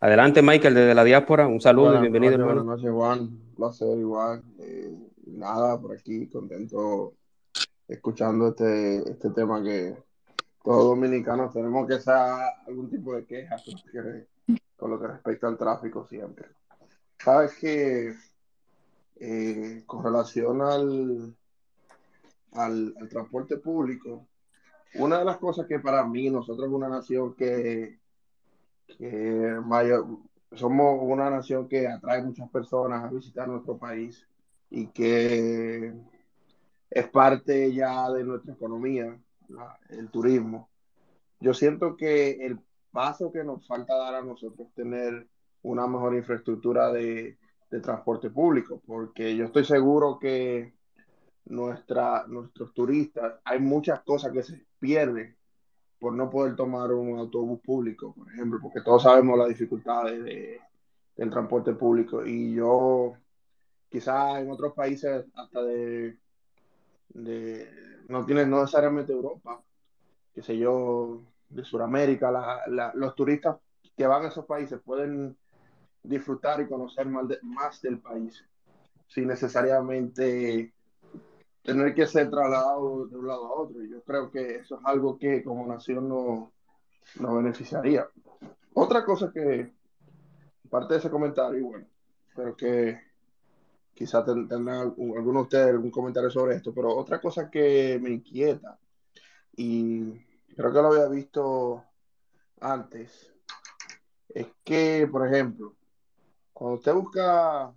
Adelante, 0.00 0.40
Michael, 0.40 0.74
desde 0.74 0.94
la 0.94 1.04
diáspora. 1.04 1.46
Un 1.46 1.60
saludo 1.60 1.96
y 1.96 2.00
bienvenido, 2.00 2.42
Buenas 2.42 2.64
noches, 2.64 2.90
Juan. 2.90 3.20
Un 3.20 3.54
placer, 3.54 3.98
igual. 3.98 4.42
Eh, 4.60 4.90
nada, 5.26 5.80
por 5.80 5.96
aquí, 5.96 6.28
contento 6.28 7.14
escuchando 7.88 8.48
este, 8.48 9.10
este 9.10 9.30
tema 9.30 9.62
que 9.62 9.96
todos 10.62 10.84
dominicanos 10.84 11.52
tenemos 11.52 11.86
que 11.86 11.94
hacer 11.94 12.14
algún 12.66 12.88
tipo 12.88 13.14
de 13.14 13.26
queja 13.26 13.56
con 14.76 14.90
lo 14.90 15.00
que 15.00 15.06
respecta 15.06 15.46
al 15.46 15.58
tráfico 15.58 16.06
siempre. 16.06 16.48
Sabes 17.18 17.54
que 17.58 18.14
eh, 19.16 19.82
con 19.86 20.02
relación 20.02 20.62
al, 20.62 21.34
al, 22.52 22.94
transporte 23.08 23.58
público, 23.58 24.26
una 24.94 25.18
de 25.18 25.24
las 25.24 25.38
cosas 25.38 25.66
que 25.66 25.78
para 25.78 26.04
mí, 26.04 26.30
nosotros 26.30 26.68
una 26.70 26.88
nación 26.88 27.34
que, 27.34 27.98
que 28.98 29.60
mayor, 29.64 30.06
somos 30.52 30.98
una 31.02 31.30
nación 31.30 31.68
que 31.68 31.86
atrae 31.86 32.22
muchas 32.22 32.48
personas 32.50 33.04
a 33.04 33.08
visitar 33.08 33.48
nuestro 33.48 33.76
país 33.76 34.26
y 34.74 34.88
que 34.88 35.94
es 36.90 37.08
parte 37.10 37.72
ya 37.72 38.10
de 38.10 38.24
nuestra 38.24 38.54
economía, 38.54 39.16
el 39.90 40.10
turismo. 40.10 40.68
Yo 41.38 41.54
siento 41.54 41.96
que 41.96 42.44
el 42.44 42.58
paso 42.90 43.30
que 43.30 43.44
nos 43.44 43.64
falta 43.68 43.96
dar 43.96 44.16
a 44.16 44.22
nosotros 44.22 44.66
es 44.66 44.74
tener 44.74 45.28
una 45.62 45.86
mejor 45.86 46.16
infraestructura 46.16 46.92
de, 46.92 47.38
transporte 47.82 48.30
público, 48.30 48.80
porque 48.86 49.34
yo 49.34 49.46
estoy 49.46 49.64
seguro 49.64 50.16
que 50.20 50.74
nuestra, 51.46 52.24
nuestros 52.28 52.72
turistas, 52.72 53.40
hay 53.44 53.58
muchas 53.58 54.00
cosas 54.02 54.30
que 54.30 54.44
se 54.44 54.64
pierden 54.78 55.36
por 55.98 56.12
no 56.12 56.30
poder 56.30 56.54
tomar 56.54 56.92
un 56.92 57.18
autobús 57.18 57.60
público, 57.62 58.14
por 58.14 58.30
ejemplo, 58.32 58.60
porque 58.62 58.80
todos 58.80 59.02
sabemos 59.02 59.36
las 59.36 59.48
dificultades 59.48 60.22
de, 60.22 60.60
del 61.16 61.30
transporte 61.30 61.72
público. 61.72 62.24
Y 62.24 62.54
yo 62.54 63.16
quizás 63.94 64.40
en 64.40 64.50
otros 64.50 64.74
países 64.74 65.24
hasta 65.36 65.62
de, 65.62 66.18
no 68.08 68.26
tienes 68.26 68.48
no 68.48 68.62
necesariamente 68.62 69.12
Europa, 69.12 69.62
qué 70.34 70.42
sé 70.42 70.58
yo, 70.58 71.22
de 71.48 71.64
Sudamérica, 71.64 72.64
los 72.94 73.14
turistas 73.14 73.56
que 73.96 74.08
van 74.08 74.24
a 74.24 74.28
esos 74.30 74.46
países 74.46 74.80
pueden 74.84 75.36
disfrutar 76.02 76.60
y 76.60 76.66
conocer 76.66 77.06
más, 77.06 77.80
del 77.82 78.00
país, 78.00 78.44
sin 79.06 79.28
necesariamente 79.28 80.74
tener 81.62 81.94
que 81.94 82.08
ser 82.08 82.28
trasladado 82.32 83.06
de 83.06 83.16
un 83.16 83.28
lado 83.28 83.46
a 83.46 83.60
otro. 83.60 83.80
Y 83.80 83.90
yo 83.90 84.02
creo 84.02 84.28
que 84.28 84.56
eso 84.56 84.74
es 84.74 84.80
algo 84.86 85.16
que 85.16 85.44
como 85.44 85.68
nación 85.68 86.08
nos 86.08 86.48
no 87.20 87.36
beneficiaría. 87.36 88.08
Otra 88.72 89.04
cosa 89.04 89.30
que, 89.32 89.72
parte 90.68 90.94
de 90.94 90.98
ese 90.98 91.10
comentario, 91.10 91.64
bueno, 91.64 91.86
pero 92.34 92.56
que 92.56 93.13
quizás 93.94 94.24
tendrán 94.24 94.68
algunos 94.68 95.24
de 95.24 95.40
ustedes 95.42 95.68
algún 95.68 95.90
comentario 95.90 96.30
sobre 96.30 96.56
esto, 96.56 96.74
pero 96.74 96.94
otra 96.94 97.20
cosa 97.20 97.50
que 97.50 97.98
me 98.02 98.10
inquieta, 98.10 98.78
y 99.56 100.12
creo 100.54 100.72
que 100.72 100.82
lo 100.82 100.88
había 100.88 101.08
visto 101.08 101.84
antes, 102.60 103.32
es 104.28 104.46
que, 104.64 105.08
por 105.10 105.26
ejemplo, 105.26 105.74
cuando 106.52 106.78
usted 106.78 106.94
busca 106.94 107.72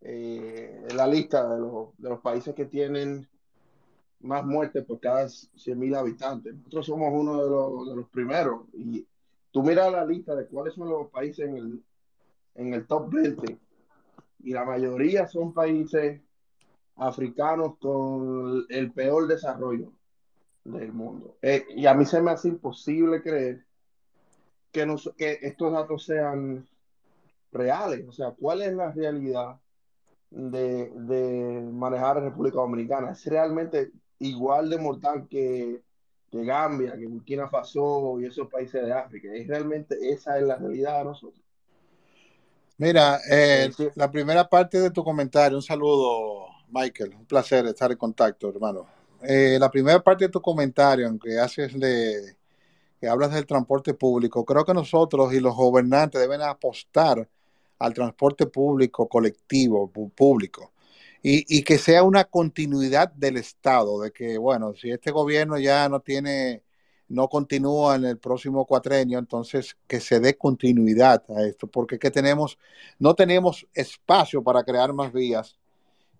eh, 0.00 0.88
la 0.94 1.06
lista 1.06 1.48
de 1.48 1.60
los, 1.60 1.96
de 1.96 2.08
los 2.08 2.20
países 2.20 2.54
que 2.54 2.64
tienen 2.64 3.28
más 4.20 4.44
muertes 4.44 4.84
por 4.84 5.00
cada 5.00 5.26
100.000 5.26 5.96
habitantes. 5.96 6.54
Nosotros 6.54 6.86
somos 6.86 7.12
uno 7.12 7.42
de 7.42 7.50
los, 7.50 7.88
de 7.88 7.96
los, 7.96 8.08
primeros. 8.08 8.62
Y 8.72 9.06
tú 9.50 9.62
miras 9.62 9.92
la 9.92 10.04
lista 10.04 10.34
de 10.34 10.46
cuáles 10.46 10.74
son 10.74 10.88
los 10.88 11.08
países 11.08 11.48
en 11.48 11.56
el, 11.56 11.84
en 12.54 12.74
el 12.74 12.86
top 12.86 13.12
20 13.12 13.58
y 14.42 14.52
la 14.52 14.64
mayoría 14.64 15.26
son 15.26 15.52
países 15.52 16.20
africanos 16.96 17.78
con 17.78 18.66
el 18.68 18.92
peor 18.92 19.26
desarrollo 19.26 19.92
del 20.64 20.92
mundo. 20.92 21.36
Eh, 21.42 21.64
y 21.70 21.86
a 21.86 21.94
mí 21.94 22.04
se 22.04 22.20
me 22.20 22.30
hace 22.30 22.48
imposible 22.48 23.22
creer 23.22 23.64
que, 24.70 25.38
estos 25.42 25.72
datos 25.72 26.04
sean 26.04 26.66
reales. 27.52 28.06
O 28.08 28.12
sea, 28.12 28.32
¿cuál 28.32 28.62
es 28.62 28.72
la 28.72 28.90
realidad 28.92 29.60
de, 30.30 30.90
de 30.90 31.60
manejar 31.72 32.18
a 32.18 32.20
República 32.20 32.56
Dominicana? 32.56 33.12
¿Es 33.12 33.26
realmente 33.26 33.92
igual 34.18 34.70
de 34.70 34.78
mortal 34.78 35.26
que, 35.28 35.82
que 36.30 36.44
Gambia, 36.44 36.96
que 36.96 37.06
Burkina 37.06 37.48
Faso 37.48 38.18
y 38.20 38.26
esos 38.26 38.48
países 38.48 38.84
de 38.84 38.92
África? 38.92 39.28
¿Es 39.34 39.46
realmente 39.46 39.96
esa 40.00 40.38
es 40.38 40.44
la 40.44 40.56
realidad 40.56 40.98
de 40.98 41.04
nosotros? 41.04 41.41
Mira, 42.82 43.20
eh, 43.30 43.70
la 43.94 44.10
primera 44.10 44.48
parte 44.48 44.80
de 44.80 44.90
tu 44.90 45.04
comentario, 45.04 45.56
un 45.56 45.62
saludo, 45.62 46.46
Michael, 46.68 47.14
un 47.14 47.26
placer 47.26 47.64
estar 47.66 47.92
en 47.92 47.96
contacto, 47.96 48.48
hermano. 48.48 48.88
Eh, 49.22 49.56
la 49.60 49.70
primera 49.70 50.02
parte 50.02 50.24
de 50.24 50.30
tu 50.30 50.42
comentario, 50.42 51.06
aunque 51.06 51.38
haces 51.38 51.78
de 51.78 52.34
que 53.00 53.06
hablas 53.06 53.32
del 53.32 53.46
transporte 53.46 53.94
público, 53.94 54.44
creo 54.44 54.64
que 54.64 54.74
nosotros 54.74 55.32
y 55.32 55.38
los 55.38 55.54
gobernantes 55.54 56.20
deben 56.20 56.42
apostar 56.42 57.28
al 57.78 57.94
transporte 57.94 58.46
público 58.46 59.08
colectivo, 59.08 59.88
público, 59.88 60.72
y, 61.22 61.56
y 61.56 61.62
que 61.62 61.78
sea 61.78 62.02
una 62.02 62.24
continuidad 62.24 63.12
del 63.12 63.36
Estado, 63.36 64.00
de 64.00 64.10
que, 64.10 64.38
bueno, 64.38 64.74
si 64.74 64.90
este 64.90 65.12
gobierno 65.12 65.56
ya 65.56 65.88
no 65.88 66.00
tiene 66.00 66.64
no 67.12 67.28
continúa 67.28 67.96
en 67.96 68.04
el 68.06 68.18
próximo 68.18 68.64
cuatrenio, 68.64 69.18
entonces 69.18 69.76
que 69.86 70.00
se 70.00 70.18
dé 70.18 70.38
continuidad 70.38 71.22
a 71.28 71.42
esto, 71.42 71.66
porque 71.66 71.98
que 71.98 72.10
tenemos, 72.10 72.58
no 72.98 73.14
tenemos 73.14 73.66
espacio 73.74 74.42
para 74.42 74.64
crear 74.64 74.94
más 74.94 75.12
vías 75.12 75.58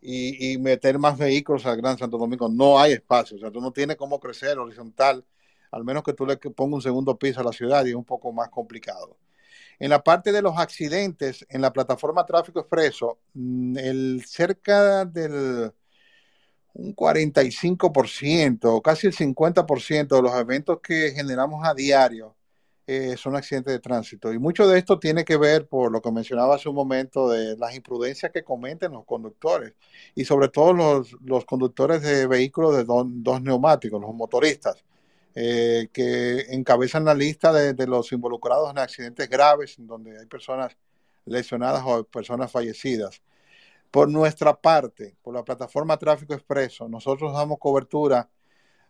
y, 0.02 0.58
meter 0.58 0.98
más 0.98 1.16
vehículos 1.16 1.64
al 1.64 1.78
Gran 1.78 1.96
Santo 1.96 2.18
Domingo. 2.18 2.48
No 2.48 2.78
hay 2.78 2.92
espacio, 2.92 3.36
o 3.38 3.40
sea, 3.40 3.50
tú 3.50 3.60
no 3.60 3.72
tienes 3.72 3.96
cómo 3.96 4.20
crecer 4.20 4.58
horizontal, 4.58 5.24
al 5.70 5.84
menos 5.84 6.02
que 6.02 6.12
tú 6.12 6.26
le 6.26 6.36
pongas 6.36 6.74
un 6.74 6.82
segundo 6.82 7.18
piso 7.18 7.40
a 7.40 7.44
la 7.44 7.52
ciudad 7.52 7.86
y 7.86 7.90
es 7.90 7.94
un 7.94 8.04
poco 8.04 8.30
más 8.30 8.50
complicado. 8.50 9.16
En 9.78 9.88
la 9.90 10.04
parte 10.04 10.30
de 10.30 10.42
los 10.42 10.58
accidentes, 10.58 11.46
en 11.48 11.62
la 11.62 11.72
plataforma 11.72 12.26
Tráfico 12.26 12.60
Expreso, 12.60 13.18
mm, 13.32 13.78
el 13.78 14.24
cerca 14.26 15.06
del 15.06 15.72
un 16.74 16.94
45%, 16.94 18.80
casi 18.82 19.06
el 19.06 19.14
50% 19.14 20.16
de 20.16 20.22
los 20.22 20.34
eventos 20.34 20.80
que 20.80 21.12
generamos 21.12 21.66
a 21.66 21.74
diario 21.74 22.34
eh, 22.86 23.16
son 23.16 23.36
accidentes 23.36 23.72
de 23.72 23.78
tránsito. 23.78 24.32
Y 24.32 24.38
mucho 24.38 24.66
de 24.66 24.78
esto 24.78 24.98
tiene 24.98 25.24
que 25.24 25.36
ver, 25.36 25.68
por 25.68 25.92
lo 25.92 26.02
que 26.02 26.10
mencionaba 26.10 26.56
hace 26.56 26.68
un 26.68 26.74
momento, 26.74 27.28
de 27.28 27.56
las 27.56 27.74
imprudencias 27.74 28.32
que 28.32 28.42
cometen 28.42 28.92
los 28.92 29.04
conductores 29.04 29.74
y 30.14 30.24
sobre 30.24 30.48
todo 30.48 30.72
los, 30.72 31.44
conductores 31.44 32.02
de 32.02 32.26
vehículos 32.26 32.76
de 32.76 32.84
dos 32.84 33.42
neumáticos, 33.42 34.00
los 34.00 34.14
motoristas, 34.14 34.84
eh, 35.34 35.88
que 35.92 36.40
encabezan 36.50 37.04
la 37.04 37.14
lista 37.14 37.52
de, 37.52 37.72
de 37.74 37.86
los 37.86 38.12
involucrados 38.12 38.70
en 38.70 38.78
accidentes 38.78 39.28
graves, 39.28 39.76
donde 39.78 40.18
hay 40.18 40.26
personas 40.26 40.76
lesionadas 41.24 41.82
o 41.86 42.04
personas 42.04 42.50
fallecidas. 42.50 43.22
Por 43.92 44.08
nuestra 44.08 44.58
parte, 44.58 45.16
por 45.20 45.34
la 45.34 45.44
plataforma 45.44 45.98
Tráfico 45.98 46.32
Expreso, 46.32 46.88
nosotros 46.88 47.34
damos 47.34 47.58
cobertura 47.58 48.26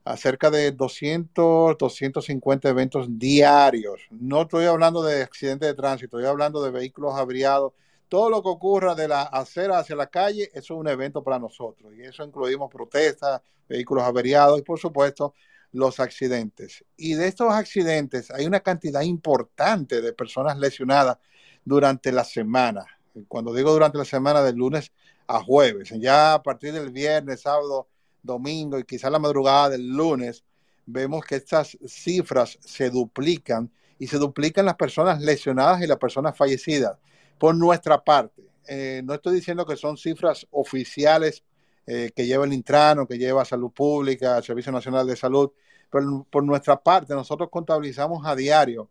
a 0.05 0.17
cerca 0.17 0.49
de 0.49 0.71
200, 0.71 1.77
250 1.77 2.69
eventos 2.69 3.09
diarios. 3.19 4.01
No 4.13 4.43
estoy 4.43 4.67
hablando 4.67 5.03
de 5.03 5.23
accidentes 5.23 5.69
de 5.69 5.75
tránsito, 5.75 6.19
estoy 6.19 6.31
hablando 6.31 6.63
de 6.63 6.71
vehículos 6.71 7.17
averiados. 7.17 7.73
Todo 8.09 8.31
lo 8.31 8.45
que 8.45 8.51
ocurra 8.51 8.95
de 8.95 9.09
la 9.09 9.23
acera 9.23 9.81
hacia 9.81 9.97
la 9.97 10.07
calle, 10.07 10.45
eso 10.55 10.75
es 10.75 10.81
un 10.81 10.87
evento 10.87 11.25
para 11.25 11.41
nosotros. 11.41 11.93
Y 11.97 12.03
eso 12.03 12.23
incluimos 12.23 12.71
protestas, 12.71 13.43
vehículos 13.69 14.05
averiados 14.05 14.61
y, 14.61 14.63
por 14.63 14.79
supuesto, 14.79 15.35
los 15.73 15.99
accidentes. 15.99 16.85
Y 16.97 17.15
de 17.15 17.27
estos 17.27 17.53
accidentes 17.53 18.31
hay 18.31 18.47
una 18.47 18.61
cantidad 18.61 19.01
importante 19.03 20.01
de 20.01 20.13
personas 20.13 20.57
lesionadas 20.59 21.19
durante 21.65 22.13
la 22.13 22.23
semana 22.23 22.87
cuando 23.29 23.55
digo 23.55 23.73
durante 23.73 23.99
la 23.99 24.05
semana, 24.05 24.43
de 24.43 24.53
lunes 24.53 24.93
a 25.27 25.43
jueves. 25.43 25.93
Ya 25.99 26.35
a 26.35 26.43
partir 26.43 26.73
del 26.73 26.91
viernes, 26.91 27.43
sábado, 27.43 27.89
domingo 28.23 28.79
y 28.79 28.85
quizá 28.85 29.11
la 29.11 29.19
madrugada 29.19 29.71
del 29.71 29.89
lunes, 29.89 30.45
vemos 30.87 31.25
que 31.25 31.37
estas 31.37 31.77
cifras 31.87 32.59
se 32.61 32.91
duplican 32.91 33.71
y 33.99 34.07
se 34.07 34.19
duplican 34.19 34.67
las 34.67 34.77
personas 34.77 35.21
lesionadas 35.21 35.83
y 35.83 35.87
las 35.87 35.99
personas 35.99 36.37
fallecidas. 36.37 36.99
Por 37.39 37.55
nuestra 37.55 38.03
parte, 38.03 38.43
eh, 38.67 39.03
no 39.05 39.15
estoy 39.15 39.35
diciendo 39.35 39.67
que 39.67 39.77
son 39.77 39.97
cifras 39.97 40.47
oficiales 40.51 41.43
eh, 41.87 42.13
que 42.15 42.27
lleva 42.27 42.45
el 42.45 42.53
Intrano, 42.53 43.07
que 43.07 43.19
lleva 43.19 43.45
Salud 43.45 43.71
Pública, 43.73 44.41
Servicio 44.43 44.71
Nacional 44.71 45.07
de 45.07 45.17
Salud, 45.17 45.51
pero 45.91 46.27
por 46.31 46.45
nuestra 46.45 46.81
parte, 46.81 47.13
nosotros 47.15 47.49
contabilizamos 47.51 48.25
a 48.25 48.37
diario 48.37 48.89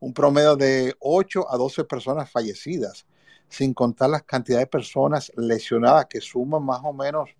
un 0.00 0.14
promedio 0.14 0.56
de 0.56 0.94
8 1.00 1.52
a 1.52 1.56
12 1.56 1.84
personas 1.84 2.30
fallecidas 2.30 3.04
sin 3.48 3.74
contar 3.74 4.10
las 4.10 4.22
cantidades 4.22 4.64
de 4.64 4.70
personas 4.70 5.32
lesionadas 5.36 6.06
que 6.06 6.20
suman 6.20 6.62
más 6.64 6.80
o 6.82 6.92
menos 6.92 7.30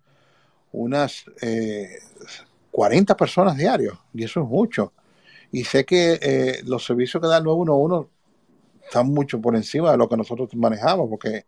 unas 0.71 1.25
40 2.71 3.13
eh, 3.13 3.15
personas 3.15 3.57
diarios, 3.57 3.97
y 4.13 4.23
eso 4.23 4.41
es 4.41 4.47
mucho. 4.47 4.93
Y 5.51 5.63
sé 5.63 5.85
que 5.85 6.19
eh, 6.21 6.61
los 6.65 6.85
servicios 6.85 7.21
que 7.21 7.27
da 7.27 7.37
el 7.37 7.43
911 7.43 8.09
están 8.83 9.07
mucho 9.07 9.39
por 9.39 9.55
encima 9.55 9.91
de 9.91 9.97
lo 9.97 10.09
que 10.09 10.17
nosotros 10.17 10.49
manejamos, 10.55 11.09
porque 11.09 11.45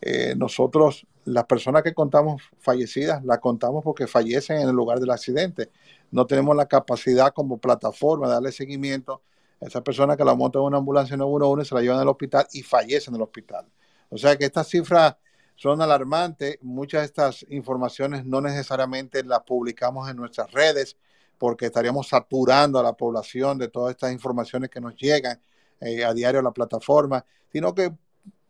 eh, 0.00 0.34
nosotros, 0.36 1.06
las 1.24 1.44
personas 1.44 1.82
que 1.82 1.94
contamos 1.94 2.42
fallecidas, 2.58 3.24
las 3.24 3.38
contamos 3.38 3.82
porque 3.82 4.06
fallecen 4.06 4.60
en 4.60 4.68
el 4.68 4.74
lugar 4.74 5.00
del 5.00 5.10
accidente. 5.10 5.70
No 6.10 6.26
tenemos 6.26 6.54
la 6.54 6.66
capacidad 6.66 7.32
como 7.32 7.58
plataforma 7.58 8.26
de 8.26 8.34
darle 8.34 8.52
seguimiento 8.52 9.22
a 9.62 9.66
esa 9.66 9.82
persona 9.82 10.16
que 10.16 10.24
la 10.24 10.34
monta 10.34 10.58
en 10.58 10.66
una 10.66 10.78
ambulancia 10.78 11.16
911 11.16 11.62
y 11.62 11.68
se 11.68 11.74
la 11.74 11.80
llevan 11.80 12.00
al 12.00 12.08
hospital 12.08 12.46
y 12.52 12.62
fallece 12.62 13.10
en 13.10 13.16
el 13.16 13.22
hospital. 13.22 13.66
O 14.12 14.18
sea 14.18 14.36
que 14.36 14.44
estas 14.44 14.68
cifras 14.68 15.16
son 15.56 15.80
alarmantes. 15.80 16.58
Muchas 16.60 17.00
de 17.00 17.06
estas 17.06 17.46
informaciones 17.48 18.26
no 18.26 18.42
necesariamente 18.42 19.24
las 19.24 19.40
publicamos 19.40 20.08
en 20.10 20.16
nuestras 20.16 20.50
redes 20.52 20.98
porque 21.38 21.66
estaríamos 21.66 22.08
saturando 22.08 22.78
a 22.78 22.82
la 22.82 22.92
población 22.92 23.58
de 23.58 23.68
todas 23.68 23.92
estas 23.92 24.12
informaciones 24.12 24.68
que 24.68 24.80
nos 24.80 24.94
llegan 24.96 25.40
eh, 25.80 26.04
a 26.04 26.12
diario 26.12 26.40
a 26.40 26.42
la 26.42 26.52
plataforma, 26.52 27.24
sino 27.50 27.74
que 27.74 27.90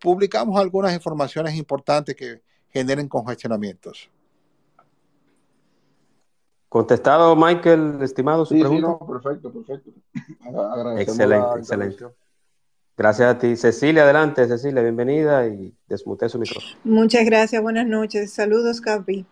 publicamos 0.00 0.60
algunas 0.60 0.92
informaciones 0.92 1.54
importantes 1.54 2.16
que 2.16 2.42
generen 2.68 3.08
congestionamientos. 3.08 4.10
Contestado, 6.68 7.36
Michael, 7.36 7.98
estimado, 8.02 8.44
su 8.44 8.58
pregunta. 8.58 8.98
perfecto, 9.06 9.52
perfecto. 9.52 9.90
excelente, 10.98 11.58
excelente. 11.58 12.06
Gracias 13.02 13.34
a 13.34 13.36
ti. 13.36 13.56
Cecilia, 13.56 14.04
adelante, 14.04 14.46
Cecilia, 14.46 14.80
bienvenida 14.80 15.44
y 15.48 15.74
desmute 15.88 16.28
su 16.28 16.38
micrófono. 16.38 16.76
Muchas 16.84 17.24
gracias, 17.24 17.60
buenas 17.60 17.84
noches. 17.84 18.32
Saludos, 18.32 18.80
Capi. 18.80 19.26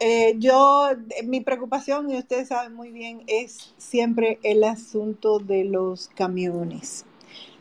Eh, 0.00 0.36
yo, 0.38 0.88
mi 1.26 1.42
preocupación, 1.42 2.10
y 2.10 2.16
ustedes 2.16 2.48
saben 2.48 2.72
muy 2.72 2.90
bien, 2.90 3.24
es 3.26 3.74
siempre 3.76 4.38
el 4.42 4.64
asunto 4.64 5.38
de 5.38 5.64
los 5.64 6.08
camiones. 6.16 7.04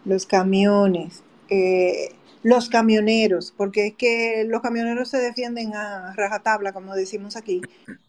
Los 0.06 0.26
camiones, 0.26 1.26
eh, 1.50 2.14
los 2.42 2.70
camioneros, 2.70 3.54
porque 3.58 3.88
es 3.88 3.96
que 3.96 4.46
los 4.48 4.62
camioneros 4.62 5.10
se 5.10 5.18
defienden 5.18 5.76
a 5.76 6.14
rajatabla, 6.16 6.72
como 6.72 6.96
decimos 6.96 7.36
aquí, 7.36 7.60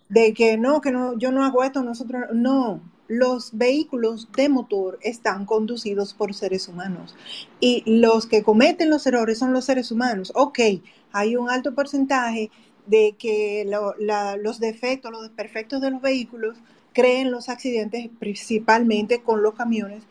de 0.08 0.32
que 0.34 0.56
no, 0.56 0.80
que 0.80 0.92
no, 0.92 1.18
yo 1.18 1.32
no 1.32 1.44
hago 1.44 1.64
esto, 1.64 1.82
nosotros 1.82 2.26
no 2.32 2.80
los 3.12 3.50
vehículos 3.52 4.28
de 4.34 4.48
motor 4.48 4.98
están 5.02 5.44
conducidos 5.44 6.14
por 6.14 6.32
seres 6.32 6.66
humanos 6.66 7.14
y 7.60 7.82
los 7.84 8.26
que 8.26 8.42
cometen 8.42 8.88
los 8.88 9.06
errores 9.06 9.38
son 9.38 9.52
los 9.52 9.66
seres 9.66 9.92
humanos. 9.92 10.32
Ok, 10.34 10.58
hay 11.12 11.36
un 11.36 11.50
alto 11.50 11.74
porcentaje 11.74 12.50
de 12.86 13.14
que 13.18 13.66
los 13.66 14.60
defectos, 14.60 15.12
los 15.12 15.22
desperfectos 15.22 15.82
de 15.82 15.90
los 15.90 16.00
vehículos 16.00 16.56
creen 16.94 17.30
los 17.30 17.50
accidentes 17.50 18.08
principalmente 18.18 19.22
con 19.22 19.42
los 19.42 19.54
camiones 19.54 20.04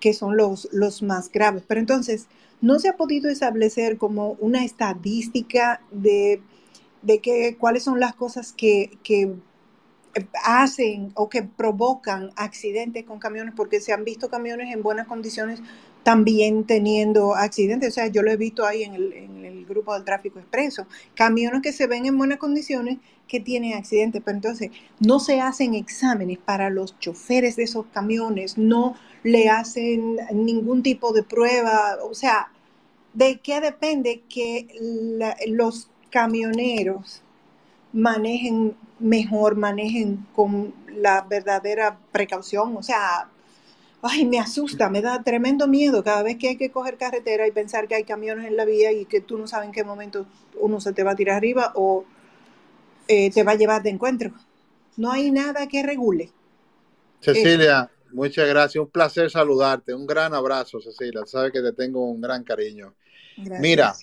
que 0.00 0.14
son 0.14 0.38
los, 0.38 0.68
más 1.02 1.30
graves. 1.30 1.62
Pero 1.68 1.80
entonces, 1.80 2.26
no 2.62 2.78
se 2.78 2.88
ha 2.88 2.96
podido 2.96 3.28
establecer 3.28 3.98
como 3.98 4.32
una 4.40 4.64
estadística 4.64 5.82
de, 5.90 6.40
de 7.02 7.56
cuáles 7.60 7.82
son 7.82 8.00
las 8.00 8.14
cosas 8.14 8.54
que 8.54 8.98
hacen 10.44 11.12
o 11.14 11.28
que 11.28 11.42
provocan 11.42 12.30
accidentes 12.36 13.04
con 13.04 13.18
camiones, 13.18 13.54
porque 13.56 13.80
se 13.80 13.92
han 13.92 14.04
visto 14.04 14.28
camiones 14.28 14.72
en 14.72 14.82
buenas 14.82 15.06
condiciones 15.06 15.60
también 16.02 16.64
teniendo 16.64 17.34
accidentes. 17.34 17.90
O 17.90 17.94
sea, 17.94 18.06
yo 18.06 18.22
lo 18.22 18.30
he 18.30 18.36
visto 18.36 18.64
ahí 18.64 18.84
en 18.84 18.94
el, 18.94 19.12
en 19.12 19.44
el 19.44 19.66
grupo 19.66 19.92
del 19.94 20.04
tráfico 20.04 20.38
expreso. 20.38 20.86
Camiones 21.14 21.62
que 21.62 21.72
se 21.72 21.86
ven 21.86 22.06
en 22.06 22.16
buenas 22.16 22.38
condiciones 22.38 22.98
que 23.26 23.40
tienen 23.40 23.74
accidentes, 23.74 24.22
pero 24.24 24.36
entonces 24.36 24.70
no 25.00 25.18
se 25.18 25.40
hacen 25.40 25.74
exámenes 25.74 26.38
para 26.38 26.70
los 26.70 26.98
choferes 27.00 27.56
de 27.56 27.64
esos 27.64 27.86
camiones, 27.86 28.56
no 28.56 28.94
le 29.24 29.48
hacen 29.48 30.18
ningún 30.32 30.82
tipo 30.82 31.12
de 31.12 31.24
prueba. 31.24 31.96
O 32.02 32.14
sea, 32.14 32.52
¿de 33.12 33.40
qué 33.40 33.60
depende 33.60 34.22
que 34.28 34.68
los 35.48 35.90
camioneros 36.10 37.22
manejen 37.96 38.76
mejor, 38.98 39.56
manejen 39.56 40.26
con 40.34 40.74
la 40.86 41.22
verdadera 41.22 41.98
precaución? 42.12 42.76
O 42.76 42.82
sea, 42.82 43.28
ay, 44.02 44.26
me 44.26 44.38
asusta, 44.38 44.90
me 44.90 45.00
da 45.00 45.22
tremendo 45.22 45.66
miedo 45.66 46.04
cada 46.04 46.22
vez 46.22 46.36
que 46.36 46.48
hay 46.48 46.56
que 46.56 46.70
coger 46.70 46.98
carretera 46.98 47.46
y 47.48 47.52
pensar 47.52 47.88
que 47.88 47.94
hay 47.94 48.04
camiones 48.04 48.46
en 48.46 48.56
la 48.56 48.64
vía 48.64 48.92
y 48.92 49.06
que 49.06 49.20
tú 49.20 49.38
no 49.38 49.46
sabes 49.46 49.66
en 49.66 49.72
qué 49.72 49.82
momento 49.82 50.26
uno 50.60 50.80
se 50.80 50.92
te 50.92 51.02
va 51.02 51.12
a 51.12 51.16
tirar 51.16 51.36
arriba 51.36 51.72
o 51.74 52.04
eh, 53.08 53.30
te 53.30 53.42
va 53.42 53.52
a 53.52 53.56
llevar 53.56 53.82
de 53.82 53.90
encuentro. 53.90 54.32
No 54.96 55.10
hay 55.10 55.30
nada 55.30 55.66
que 55.66 55.82
regule. 55.82 56.30
Cecilia, 57.20 57.90
muchas 58.12 58.46
gracias. 58.48 58.82
Un 58.82 58.90
placer 58.90 59.30
saludarte. 59.30 59.94
Un 59.94 60.06
gran 60.06 60.34
abrazo, 60.34 60.80
Cecilia. 60.80 61.22
Sabes 61.26 61.52
que 61.52 61.60
te 61.60 61.72
tengo 61.72 62.08
un 62.08 62.20
gran 62.20 62.44
cariño. 62.44 62.94
Mira, 63.60 63.94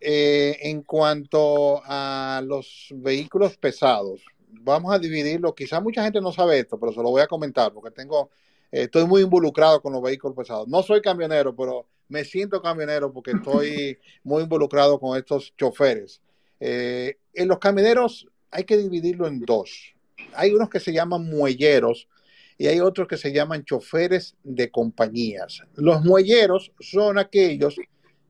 eh, 0.00 0.58
en 0.62 0.82
cuanto 0.82 1.82
a 1.84 2.42
los 2.44 2.88
vehículos 2.96 3.56
pesados, 3.56 4.22
vamos 4.48 4.94
a 4.94 4.98
dividirlo. 4.98 5.54
Quizás 5.54 5.82
mucha 5.82 6.02
gente 6.02 6.20
no 6.20 6.32
sabe 6.32 6.58
esto, 6.58 6.78
pero 6.78 6.92
se 6.92 7.02
lo 7.02 7.10
voy 7.10 7.22
a 7.22 7.26
comentar 7.26 7.72
porque 7.72 7.90
tengo 7.90 8.30
estoy 8.70 9.06
muy 9.06 9.22
involucrado 9.22 9.80
con 9.82 9.92
los 9.92 10.02
vehículos 10.02 10.36
pesados. 10.36 10.68
No 10.68 10.82
soy 10.82 11.00
camionero, 11.00 11.54
pero 11.54 11.86
me 12.08 12.24
siento 12.24 12.62
camionero 12.62 13.12
porque 13.12 13.32
estoy 13.32 13.98
muy 14.24 14.42
involucrado 14.42 14.98
con 14.98 15.18
estos 15.18 15.54
choferes. 15.56 16.20
Eh, 16.58 17.18
en 17.34 17.48
los 17.48 17.58
camioneros 17.58 18.28
hay 18.50 18.64
que 18.64 18.76
dividirlo 18.76 19.26
en 19.26 19.40
dos. 19.40 19.94
Hay 20.34 20.52
unos 20.52 20.68
que 20.68 20.80
se 20.80 20.92
llaman 20.92 21.24
muelleros 21.24 22.08
y 22.58 22.66
hay 22.66 22.80
otros 22.80 23.08
que 23.08 23.16
se 23.16 23.32
llaman 23.32 23.64
choferes 23.64 24.36
de 24.44 24.70
compañías. 24.70 25.62
Los 25.76 26.04
muelleros 26.04 26.72
son 26.78 27.18
aquellos 27.18 27.76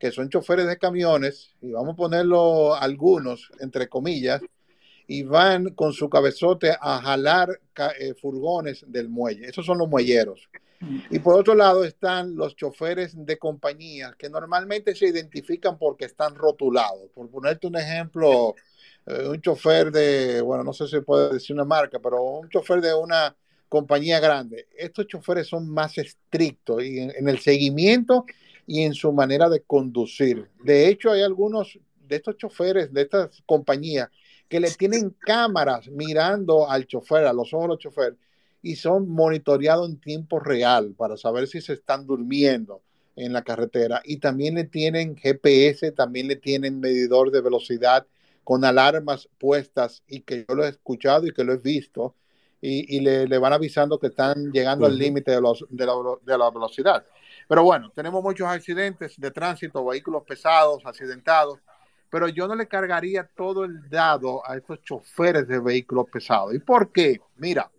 que 0.01 0.11
son 0.11 0.31
choferes 0.31 0.67
de 0.67 0.79
camiones, 0.79 1.55
y 1.61 1.71
vamos 1.71 1.93
a 1.93 1.97
ponerlo 1.97 2.75
algunos, 2.75 3.53
entre 3.61 3.87
comillas, 3.87 4.41
y 5.07 5.25
van 5.25 5.75
con 5.75 5.93
su 5.93 6.09
cabezote 6.09 6.75
a 6.81 7.03
jalar 7.03 7.61
eh, 7.99 8.15
furgones 8.15 8.85
del 8.89 9.11
muelle. 9.11 9.47
Esos 9.47 9.67
son 9.67 9.79
los 9.79 9.89
muelleros. 9.89 10.49
Y 11.11 11.19
por 11.19 11.35
otro 11.35 11.55
lado 11.55 11.85
están 11.85 12.35
los 12.37 12.57
choferes 12.57 13.13
de 13.15 13.37
compañía 13.37 14.15
que 14.17 14.31
normalmente 14.31 14.95
se 14.95 15.09
identifican 15.09 15.77
porque 15.77 16.07
están 16.07 16.35
rotulados. 16.35 17.11
Por 17.15 17.29
ponerte 17.29 17.67
un 17.67 17.77
ejemplo, 17.77 18.55
eh, 19.05 19.29
un 19.29 19.43
chofer 19.43 19.93
de, 19.93 20.41
bueno, 20.41 20.65
no 20.65 20.73
sé 20.73 20.87
si 20.87 21.01
puede 21.01 21.35
decir 21.35 21.55
una 21.55 21.67
marca, 21.67 21.99
pero 21.99 22.23
un 22.23 22.49
chofer 22.49 22.81
de 22.81 22.95
una 22.95 23.37
compañía 23.69 24.19
grande. 24.21 24.69
Estos 24.75 25.07
choferes 25.09 25.49
son 25.49 25.69
más 25.69 25.99
estrictos 25.99 26.83
y 26.83 27.01
en 27.01 27.29
el 27.29 27.41
seguimiento 27.41 28.25
y 28.71 28.85
en 28.85 28.95
su 28.95 29.13
manera 29.13 29.49
de 29.49 29.63
conducir. 29.63 30.49
De 30.63 30.87
hecho, 30.87 31.11
hay 31.11 31.23
algunos 31.23 31.77
de 32.07 32.15
estos 32.15 32.37
choferes 32.37 32.93
de 32.93 33.03
estas 33.03 33.43
compañías 33.45 34.11
que 34.49 34.61
le 34.61 34.71
tienen 34.71 35.11
cámaras 35.11 35.89
mirando 35.89 36.71
al 36.71 36.87
chofer, 36.87 37.25
a 37.25 37.33
los 37.33 37.53
ojos 37.53 37.71
del 37.71 37.79
chofer, 37.79 38.17
y 38.63 38.77
son 38.77 39.09
monitoreados 39.09 39.91
en 39.91 39.99
tiempo 39.99 40.39
real 40.39 40.95
para 40.97 41.17
saber 41.17 41.49
si 41.49 41.61
se 41.61 41.73
están 41.73 42.07
durmiendo 42.07 42.81
en 43.17 43.33
la 43.33 43.43
carretera. 43.43 44.03
Y 44.05 44.19
también 44.19 44.55
le 44.55 44.63
tienen 44.63 45.17
GPS, 45.17 45.91
también 45.91 46.29
le 46.29 46.37
tienen 46.37 46.79
medidor 46.79 47.33
de 47.33 47.41
velocidad 47.41 48.07
con 48.45 48.65
alarmas 48.65 49.29
puestas 49.39 50.05
y 50.07 50.21
que 50.21 50.47
yo 50.49 50.55
lo 50.55 50.65
he 50.65 50.69
escuchado 50.69 51.27
y 51.27 51.33
que 51.33 51.43
lo 51.43 51.55
he 51.55 51.59
visto. 51.59 52.15
Y, 52.63 53.01
le, 53.01 53.27
van 53.39 53.53
avisando 53.53 53.99
que 53.99 54.09
están 54.09 54.53
llegando 54.53 54.87
al 54.87 54.97
límite 54.97 55.33
de, 55.33 55.41
de, 55.71 55.87
la, 55.87 55.93
de 56.23 56.39
la 56.39 56.51
velocidad. 56.51 57.05
Pero 57.51 57.65
bueno, 57.65 57.91
tenemos 57.91 58.23
muchos 58.23 58.47
accidentes 58.47 59.21
de 59.21 59.31
tránsito, 59.33 59.85
vehículos 59.85 60.23
pesados, 60.23 60.87
accidentados 60.87 61.59
pero 62.11 62.29
yo 62.29 62.47
no 62.49 62.55
le 62.55 62.69
cargaría 62.69 63.25
todo 63.25 63.65
el 63.65 63.89
dado 63.89 64.49
a 64.49 64.57
estos 64.57 64.83
choferes 64.83 65.47
de 65.47 65.61
vehículos 65.61 66.07
pesados. 66.13 66.55
¿Y 66.55 66.59
por 66.59 66.93
qué? 66.93 67.21
Mira, 67.37 67.71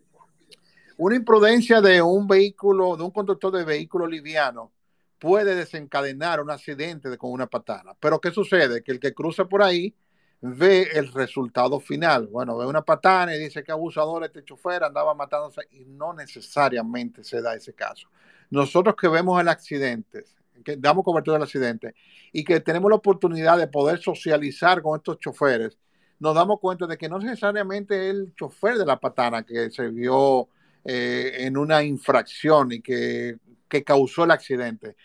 una 0.97 1.15
imprudencia 1.15 1.81
de 1.81 2.01
un 2.01 2.27
vehículo, 2.27 2.95
de 2.95 3.03
un 3.03 3.11
conductor 3.11 3.51
de 3.51 3.65
vehículo 3.65 4.07
liviano, 4.07 4.71
puede 5.19 5.53
desencadenar 5.53 6.41
un 6.41 6.49
accidente 6.49 7.17
con 7.17 7.31
una 7.31 7.47
patana. 7.47 7.93
Pero 7.99 8.19
¿qué 8.19 8.31
sucede? 8.31 8.81
Que 8.83 8.93
el 8.93 8.99
que 8.99 9.13
cruza 9.13 9.45
por 9.45 9.61
ahí 9.61 9.93
ve 10.39 10.89
el 10.93 11.11
resultado 11.13 11.79
final. 11.79 12.27
Bueno, 12.27 12.57
ve 12.57 12.65
una 12.65 12.81
patana 12.81 13.35
y 13.35 13.39
dice 13.39 13.63
que 13.63 13.71
abusador 13.71 14.23
este 14.23 14.43
chofer 14.43 14.83
andaba 14.83 15.13
matándose 15.13 15.61
y 15.71 15.85
no 15.85 16.13
necesariamente 16.13 17.23
se 17.23 17.41
da 17.41 17.53
ese 17.53 17.73
caso. 17.73 18.07
Nosotros 18.51 18.95
que 18.95 19.07
vemos 19.07 19.39
el 19.41 19.47
accidente, 19.47 20.25
que 20.63 20.75
damos 20.77 21.03
cobertura 21.03 21.37
al 21.37 21.43
accidente 21.43 21.95
y 22.31 22.43
que 22.43 22.59
tenemos 22.59 22.89
la 22.89 22.97
oportunidad 22.97 23.57
de 23.57 23.67
poder 23.67 23.99
socializar 23.99 24.81
con 24.81 24.97
estos 24.97 25.17
choferes, 25.19 25.77
nos 26.19 26.35
damos 26.35 26.59
cuenta 26.59 26.85
de 26.85 26.97
que 26.97 27.09
no 27.09 27.17
necesariamente 27.17 28.09
el 28.09 28.35
chofer 28.35 28.77
de 28.77 28.85
la 28.85 28.99
patana 28.99 29.43
que 29.43 29.71
se 29.71 29.87
vio 29.87 30.49
eh, 30.83 31.37
en 31.39 31.57
una 31.57 31.81
infracción 31.81 32.73
y 32.73 32.81
que, 32.81 33.37
que, 33.67 33.83
causó 33.83 34.25
el 34.25 34.31
accidente. 34.31 34.95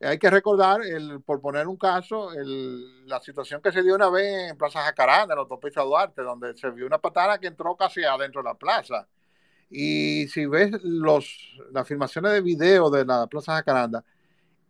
Hay 0.00 0.18
que 0.18 0.30
recordar, 0.30 0.82
el, 0.82 1.20
por 1.22 1.40
poner 1.40 1.68
un 1.68 1.76
caso, 1.76 2.32
el, 2.32 3.06
la 3.06 3.20
situación 3.20 3.60
que 3.62 3.70
se 3.70 3.82
dio 3.82 3.94
una 3.94 4.10
vez 4.10 4.50
en 4.50 4.56
Plaza 4.56 4.82
Jacaranda, 4.82 5.34
en 5.34 5.38
la 5.38 5.42
autopista 5.42 5.82
Duarte, 5.82 6.22
donde 6.22 6.56
se 6.56 6.70
vio 6.70 6.86
una 6.86 6.98
patana 6.98 7.38
que 7.38 7.46
entró 7.48 7.76
casi 7.76 8.02
adentro 8.02 8.42
de 8.42 8.48
la 8.48 8.54
plaza. 8.54 9.06
Y 9.76 10.28
si 10.28 10.46
ves 10.46 10.70
los, 10.84 11.36
las 11.72 11.88
filmaciones 11.88 12.30
de 12.30 12.40
video 12.40 12.90
de 12.90 13.04
la 13.04 13.26
Plaza 13.26 13.54
Jacaranda, 13.56 14.04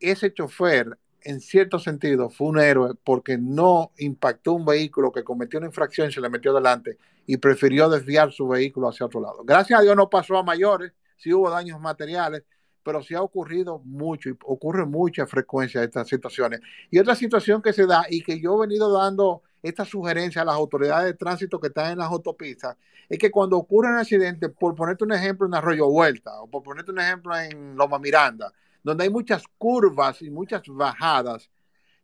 ese 0.01 0.33
chofer, 0.33 0.99
en 1.21 1.43
cierto 1.43 1.79
sentido, 1.79 2.31
fue 2.31 2.47
un 2.47 2.59
héroe 2.59 2.95
porque 3.05 3.37
no 3.37 3.93
impactó 3.99 4.55
un 4.55 4.65
vehículo 4.65 5.13
que 5.13 5.23
cometió 5.23 5.59
una 5.59 5.69
infracción 5.69 6.09
y 6.09 6.13
se 6.13 6.23
le 6.23 6.31
metió 6.31 6.55
delante 6.55 6.97
y 7.27 7.37
prefirió 7.37 7.91
desviar 7.91 8.33
su 8.33 8.49
vehículo 8.49 8.89
hacia 8.89 9.05
otro 9.05 9.21
lado. 9.21 9.45
Gracias 9.45 9.79
a 9.79 9.83
Dios 9.83 9.95
no 9.95 10.09
pasó 10.09 10.39
a 10.39 10.43
mayores, 10.43 10.93
sí 11.19 11.35
hubo 11.35 11.51
daños 11.51 11.79
materiales, 11.79 12.45
pero 12.83 13.03
sí 13.03 13.15
ha 13.15 13.21
ocurrido 13.21 13.81
mucho 13.81 14.31
y 14.31 14.39
ocurre 14.47 14.87
mucha 14.87 15.27
frecuencia 15.27 15.85
estas 15.85 16.09
situaciones. 16.09 16.61
Y 16.91 16.99
otra 16.99 17.15
situación 17.15 17.61
que 17.61 17.75
se 17.75 17.85
da 17.85 18.07
y 18.09 18.23
que 18.23 18.41
yo 18.41 18.57
he 18.57 18.67
venido 18.67 18.91
dando 18.91 19.43
esta 19.65 19.87
sugerencia 19.87 20.43
a 20.43 20.45
las 20.45 20.55
autoridades 20.55 21.07
de 21.07 21.15
tránsito 21.15 21.59
que 21.59 21.69
están 21.69 21.93
en 21.93 21.99
las 21.99 22.11
autopistas 22.11 22.77
es 23.09 23.19
que 23.19 23.31
cuando 23.31 23.57
ocurre 23.57 23.89
un 23.89 23.97
accidente, 23.97 24.51
por 24.51 24.75
ponerte 24.75 25.05
un 25.05 25.13
ejemplo 25.13 25.47
en 25.47 25.55
Arroyo 25.55 25.89
Vuelta 25.89 26.43
o 26.43 26.47
por 26.47 26.63
ponerte 26.63 26.91
un 26.91 27.01
ejemplo 27.01 27.35
en 27.39 27.75
Loma 27.75 27.99
Miranda, 27.99 28.53
donde 28.83 29.05
hay 29.05 29.11
muchas 29.11 29.45
curvas 29.57 30.21
y 30.21 30.29
muchas 30.29 30.63
bajadas, 30.67 31.49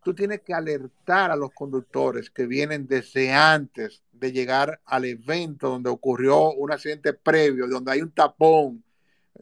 tú 0.03 0.15
tienes 0.15 0.41
que 0.41 0.55
alertar 0.55 1.31
a 1.31 1.37
los 1.37 1.53
conductores 1.53 2.31
que 2.31 2.47
vienen 2.47 2.87
desde 2.87 3.31
antes 3.31 4.03
de 4.11 4.33
llegar 4.33 4.81
al 4.87 5.05
evento 5.05 5.69
donde 5.69 5.91
ocurrió 5.91 6.53
un 6.53 6.73
accidente 6.73 7.13
previo, 7.13 7.67
donde 7.67 7.93
hay 7.93 8.01
un 8.01 8.11
tapón, 8.11 8.83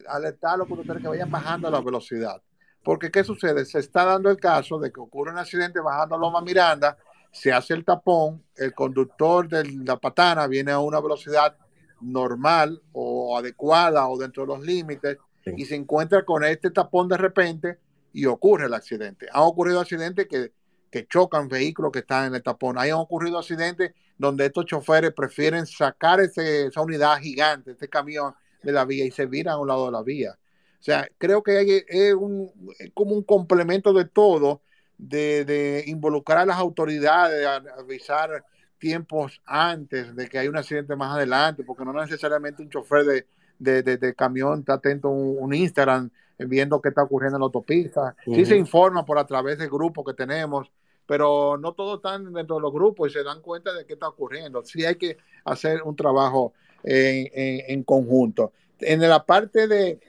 alertar 0.09 0.55
a 0.55 0.57
los 0.57 0.67
conductores 0.67 1.01
que 1.01 1.07
vayan 1.07 1.31
bajando 1.31 1.71
la 1.71 1.79
velocidad. 1.79 2.41
Porque, 2.83 3.11
¿qué 3.11 3.23
sucede? 3.23 3.63
Se 3.63 3.79
está 3.79 4.03
dando 4.03 4.29
el 4.29 4.37
caso 4.37 4.77
de 4.77 4.91
que 4.91 4.99
ocurre 4.99 5.31
un 5.31 5.37
accidente 5.37 5.79
bajando 5.79 6.15
a 6.15 6.19
Loma 6.19 6.41
Miranda, 6.41 6.97
se 7.31 7.51
hace 7.51 7.73
el 7.73 7.85
tapón, 7.85 8.43
el 8.55 8.73
conductor 8.73 9.47
de 9.47 9.63
la 9.85 9.97
patana 9.97 10.47
viene 10.47 10.71
a 10.71 10.79
una 10.79 10.99
velocidad 10.99 11.55
normal 12.01 12.81
o 12.91 13.37
adecuada 13.37 14.07
o 14.07 14.17
dentro 14.17 14.43
de 14.43 14.47
los 14.47 14.65
límites, 14.65 15.17
y 15.45 15.65
se 15.65 15.75
encuentra 15.75 16.23
con 16.25 16.43
este 16.43 16.69
tapón 16.69 17.07
de 17.07 17.17
repente 17.17 17.79
y 18.13 18.25
ocurre 18.25 18.65
el 18.65 18.73
accidente. 18.73 19.27
Han 19.31 19.43
ocurrido 19.43 19.79
accidentes 19.79 20.27
que, 20.27 20.51
que 20.91 21.07
chocan 21.07 21.47
vehículos 21.47 21.91
que 21.91 21.99
están 21.99 22.27
en 22.27 22.35
el 22.35 22.43
tapón. 22.43 22.77
Hay 22.77 22.89
han 22.89 22.97
ocurrido 22.97 23.39
accidentes 23.39 23.93
donde 24.17 24.45
estos 24.45 24.65
choferes 24.65 25.13
prefieren 25.13 25.65
sacar 25.65 26.19
ese, 26.19 26.67
esa 26.67 26.81
unidad 26.81 27.17
gigante, 27.17 27.71
este 27.71 27.87
camión, 27.87 28.33
de 28.61 28.73
la 28.73 28.85
vía 28.85 29.05
y 29.05 29.11
se 29.11 29.25
viran 29.25 29.55
a 29.55 29.57
un 29.59 29.67
lado 29.67 29.85
de 29.85 29.91
la 29.93 30.03
vía. 30.03 30.37
O 30.79 30.83
sea, 30.83 31.07
creo 31.17 31.43
que 31.43 31.85
es 31.87 32.13
un, 32.13 32.51
como 32.93 33.13
un 33.13 33.23
complemento 33.23 33.93
de 33.93 34.05
todo, 34.05 34.61
de, 34.99 35.83
involucrar 35.87 36.39
a 36.39 36.45
las 36.45 36.57
autoridades, 36.57 37.45
a 37.45 37.55
avisar 37.79 38.45
tiempos 38.77 39.41
antes 39.45 40.15
de 40.15 40.29
que 40.29 40.37
hay 40.37 40.47
un 40.47 40.57
accidente 40.57 40.95
más 40.95 41.15
adelante, 41.15 41.63
porque 41.63 41.83
no 41.83 41.93
necesariamente 41.93 42.61
un 42.61 42.69
chofer 42.69 43.25
de, 43.57 43.83
de, 43.83 44.13
camión 44.15 44.59
está 44.59 44.73
atento 44.73 45.07
a 45.07 45.11
un, 45.11 45.53
Instagram 45.53 46.09
viendo 46.37 46.81
qué 46.81 46.89
está 46.89 47.03
ocurriendo 47.03 47.37
en 47.37 47.41
la 47.41 47.45
autopista. 47.45 48.15
Sí 48.25 48.45
se 48.45 48.55
informa 48.55 49.05
por 49.05 49.17
a 49.17 49.25
través 49.25 49.57
del 49.57 49.69
grupo 49.69 50.05
que 50.05 50.13
tenemos, 50.13 50.71
pero 51.05 51.57
no 51.57 51.73
todos 51.73 51.97
están 51.97 52.31
dentro 52.31 52.57
de 52.57 52.61
los 52.61 52.71
grupos 52.71 53.09
y 53.09 53.13
se 53.13 53.23
dan 53.23 53.41
cuenta 53.41 53.73
de 53.73 53.85
qué 53.85 53.93
está 53.93 54.07
ocurriendo. 54.07 54.63
Sí 54.63 54.85
hay 54.85 54.95
que 54.95 55.17
hacer 55.43 55.81
un 55.83 55.95
trabajo 55.95 56.53
en, 56.83 57.27
en 57.33 57.83
conjunto. 57.83 58.53
En 58.79 59.01
la 59.01 59.25
parte 59.25 59.67
de, 59.67 59.99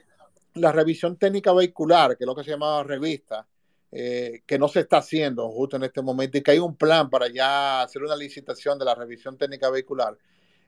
la 0.55 0.71
revisión 0.71 1.17
técnica 1.17 1.53
vehicular, 1.53 2.17
que 2.17 2.23
es 2.23 2.27
lo 2.27 2.35
que 2.35 2.43
se 2.43 2.51
llamaba 2.51 2.83
revista, 2.83 3.45
eh, 3.93 4.43
que 4.45 4.57
no 4.57 4.69
se 4.69 4.79
está 4.81 4.97
haciendo 4.99 5.49
justo 5.49 5.75
en 5.75 5.83
este 5.83 6.01
momento 6.01 6.37
y 6.37 6.41
que 6.41 6.51
hay 6.51 6.59
un 6.59 6.75
plan 6.75 7.09
para 7.09 7.27
ya 7.27 7.81
hacer 7.81 8.01
una 8.01 8.15
licitación 8.15 8.79
de 8.79 8.85
la 8.85 8.95
revisión 8.95 9.37
técnica 9.37 9.69
vehicular. 9.69 10.17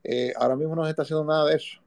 Eh, 0.03 0.34
ahora 0.36 0.57
mismo 0.57 0.76
no 0.76 0.84
se 0.84 0.89
está 0.89 1.03
haciendo 1.03 1.24
nada 1.24 1.45
de 1.45 1.55
eso. 1.55 1.80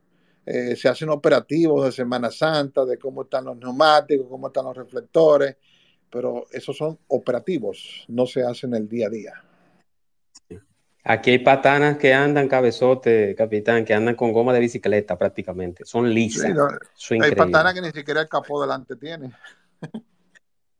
Eh, 0.46 0.76
se 0.76 0.88
hacen 0.88 1.10
operativos 1.10 1.84
de 1.84 1.92
Semana 1.92 2.30
Santa, 2.30 2.86
de 2.86 2.98
cómo 2.98 3.22
están 3.22 3.44
los 3.44 3.56
neumáticos, 3.58 4.26
cómo 4.30 4.46
están 4.46 4.64
los 4.64 4.76
reflectores, 4.76 5.56
pero 6.08 6.46
esos 6.52 6.74
son 6.76 6.98
operativos, 7.08 8.04
no 8.08 8.26
se 8.26 8.42
hacen 8.42 8.72
el 8.74 8.88
día 8.88 9.08
a 9.08 9.10
día. 9.10 9.32
Aquí 11.02 11.32
hay 11.32 11.38
patanas 11.40 11.98
que 11.98 12.14
andan 12.14 12.48
cabezote, 12.48 13.34
capitán, 13.36 13.84
que 13.84 13.92
andan 13.92 14.14
con 14.14 14.32
goma 14.32 14.52
de 14.52 14.60
bicicleta 14.60 15.18
prácticamente. 15.18 15.84
Son 15.84 16.12
lisas. 16.12 16.52
hay 17.10 17.34
patanas 17.34 17.74
que 17.74 17.82
ni 17.82 17.90
siquiera 17.90 18.22
el 18.22 18.28
capó 18.28 18.60
delante 18.62 18.96
tiene. 18.96 19.32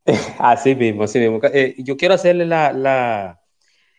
así 0.39 0.75
mismo, 0.75 1.03
así 1.03 1.19
mismo. 1.19 1.39
Eh, 1.43 1.75
yo 1.79 1.97
quiero 1.97 2.13
hacerle 2.13 2.45
la, 2.45 3.41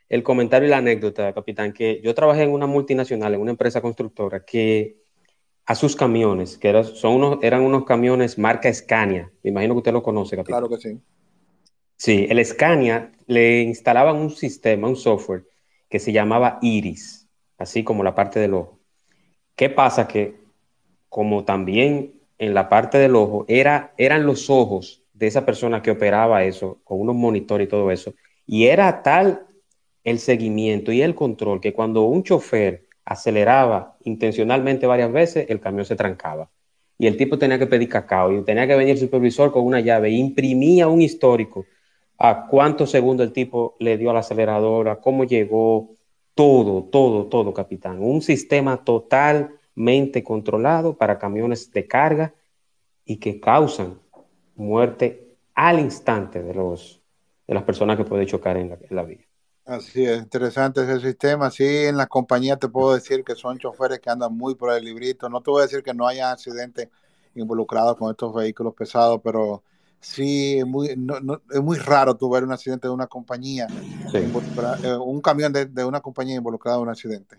el 0.09 0.23
comentario 0.23 0.67
y 0.67 0.71
la 0.71 0.79
anécdota, 0.79 1.33
capitán, 1.33 1.73
que 1.73 2.01
yo 2.03 2.15
trabajé 2.15 2.43
en 2.43 2.51
una 2.51 2.67
multinacional, 2.67 3.35
en 3.35 3.41
una 3.41 3.51
empresa 3.51 3.81
constructora, 3.81 4.45
que 4.45 4.97
a 5.67 5.75
sus 5.75 5.95
camiones, 5.95 6.57
que 6.57 6.69
eran, 6.71 6.85
son 6.85 7.15
unos, 7.15 7.39
eran 7.43 7.63
unos 7.63 7.85
camiones 7.85 8.39
marca 8.39 8.73
Scania, 8.73 9.31
me 9.43 9.51
imagino 9.51 9.75
que 9.75 9.79
usted 9.79 9.93
lo 9.93 10.03
conoce, 10.03 10.37
capitán. 10.37 10.61
Claro 10.61 10.69
que 10.69 10.89
sí. 10.89 10.99
Sí, 11.97 12.27
el 12.31 12.45
Scania 12.45 13.13
le 13.27 13.63
instalaban 13.63 14.17
un 14.17 14.31
sistema, 14.31 14.89
un 14.89 14.97
software 14.97 15.45
que 15.91 15.99
se 15.99 16.13
llamaba 16.13 16.59
iris, 16.63 17.29
así 17.59 17.83
como 17.83 18.03
la 18.03 18.15
parte 18.15 18.41
del 18.41 18.55
ojo. 18.55 18.79
¿Qué 19.57 19.69
pasa? 19.69 20.07
Que 20.07 20.37
como 21.09 21.45
también 21.45 22.15
en 22.39 22.55
la 22.55 22.69
parte 22.69 22.99
del 22.99 23.17
ojo 23.17 23.45
era, 23.49 23.93
eran 23.99 24.25
los 24.25 24.49
ojos 24.49 25.03
de 25.19 25.27
esa 25.27 25.45
persona 25.45 25.83
que 25.83 25.91
operaba 25.91 26.45
eso, 26.45 26.81
con 26.85 27.01
unos 27.01 27.17
monitores 27.17 27.67
y 27.67 27.71
todo 27.71 27.91
eso, 27.91 28.15
y 28.47 28.67
era 28.67 29.03
tal 29.03 29.47
el 30.05 30.19
seguimiento 30.21 30.93
y 30.93 31.03
el 31.03 31.15
control 31.15 31.61
que 31.61 31.73
cuando 31.73 32.03
un 32.05 32.23
chofer 32.23 32.87
aceleraba 33.05 33.97
intencionalmente 34.05 34.87
varias 34.87 35.13
veces, 35.13 35.47
el 35.49 35.61
camión 35.61 35.85
se 35.85 35.97
trancaba. 35.97 36.51
Y 36.99 37.07
el 37.07 37.17
tipo 37.17 37.39
tenía 37.39 37.59
que 37.59 37.67
pedir 37.67 37.89
cacao 37.89 38.33
y 38.33 38.45
tenía 38.45 38.67
que 38.67 38.77
venir 38.77 38.93
el 38.93 38.99
supervisor 38.99 39.53
con 39.53 39.65
una 39.65 39.81
llave, 39.81 40.11
imprimía 40.11 40.89
un 40.89 41.01
histórico 41.01 41.67
a 42.19 42.47
cuántos 42.47 42.91
segundos 42.91 43.27
el 43.27 43.33
tipo 43.33 43.77
le 43.79 43.97
dio 43.97 44.11
a 44.11 44.15
la 44.15 44.21
aceleradora, 44.21 45.01
cómo 45.01 45.25
llegó, 45.25 45.97
todo, 46.35 46.85
todo, 46.85 47.27
todo, 47.27 47.53
capitán. 47.55 48.03
Un 48.03 48.23
sistema 48.23 48.85
totalmente 48.85 50.23
controlado 50.23 50.97
para 50.97 51.19
camiones 51.19 51.71
de 51.73 51.87
carga 51.87 52.35
y 53.05 53.17
que 53.17 53.41
causan 53.41 53.99
muerte 54.59 55.37
al 55.55 55.81
instante 55.81 56.43
de, 56.43 56.55
los, 56.55 57.01
de 57.47 57.55
las 57.55 57.63
personas 57.65 57.97
que 57.97 58.05
pueden 58.05 58.27
chocar 58.27 58.57
en 58.57 58.79
la, 58.91 59.03
vía. 59.03 59.19
Así 59.65 60.05
es, 60.05 60.19
interesante 60.19 60.83
ese 60.83 61.01
sistema. 61.01 61.51
Sí, 61.51 61.65
en 61.65 61.97
la 61.97 62.07
compañía 62.07 62.57
te 62.57 62.69
puedo 62.69 62.95
decir 62.95 63.25
que 63.25 63.35
son 63.35 63.59
choferes 63.59 63.99
que 63.99 64.09
andan 64.09 64.37
muy 64.37 64.55
por 64.55 64.73
el 64.73 64.85
librito. 64.85 65.29
No 65.29 65.41
te 65.41 65.51
voy 65.51 65.61
a 65.61 65.65
decir 65.65 65.83
que 65.83 65.95
no 65.95 66.07
haya 66.07 66.31
accidentes 66.31 66.89
involucrados 67.35 67.97
con 67.97 68.11
estos 68.11 68.33
vehículos 68.33 68.75
pesados, 68.75 69.21
pero 69.23 69.65
sí, 70.01 70.59
es 70.59 70.67
muy, 70.67 70.89
es 70.89 71.61
muy 71.61 71.79
raro 71.79 72.17
tu 72.17 72.31
ver 72.31 72.45
un 72.45 72.53
accidente 72.53 72.87
de 72.87 72.95
una 72.95 73.09
compañía, 73.09 73.67
eh, 74.15 74.97
un 74.97 75.21
camión 75.21 75.53
de, 75.53 75.85
una 75.85 76.01
compañía 76.01 76.37
involucrado 76.37 76.79
en 76.79 76.83
un 76.85 76.91
accidente. 76.91 77.37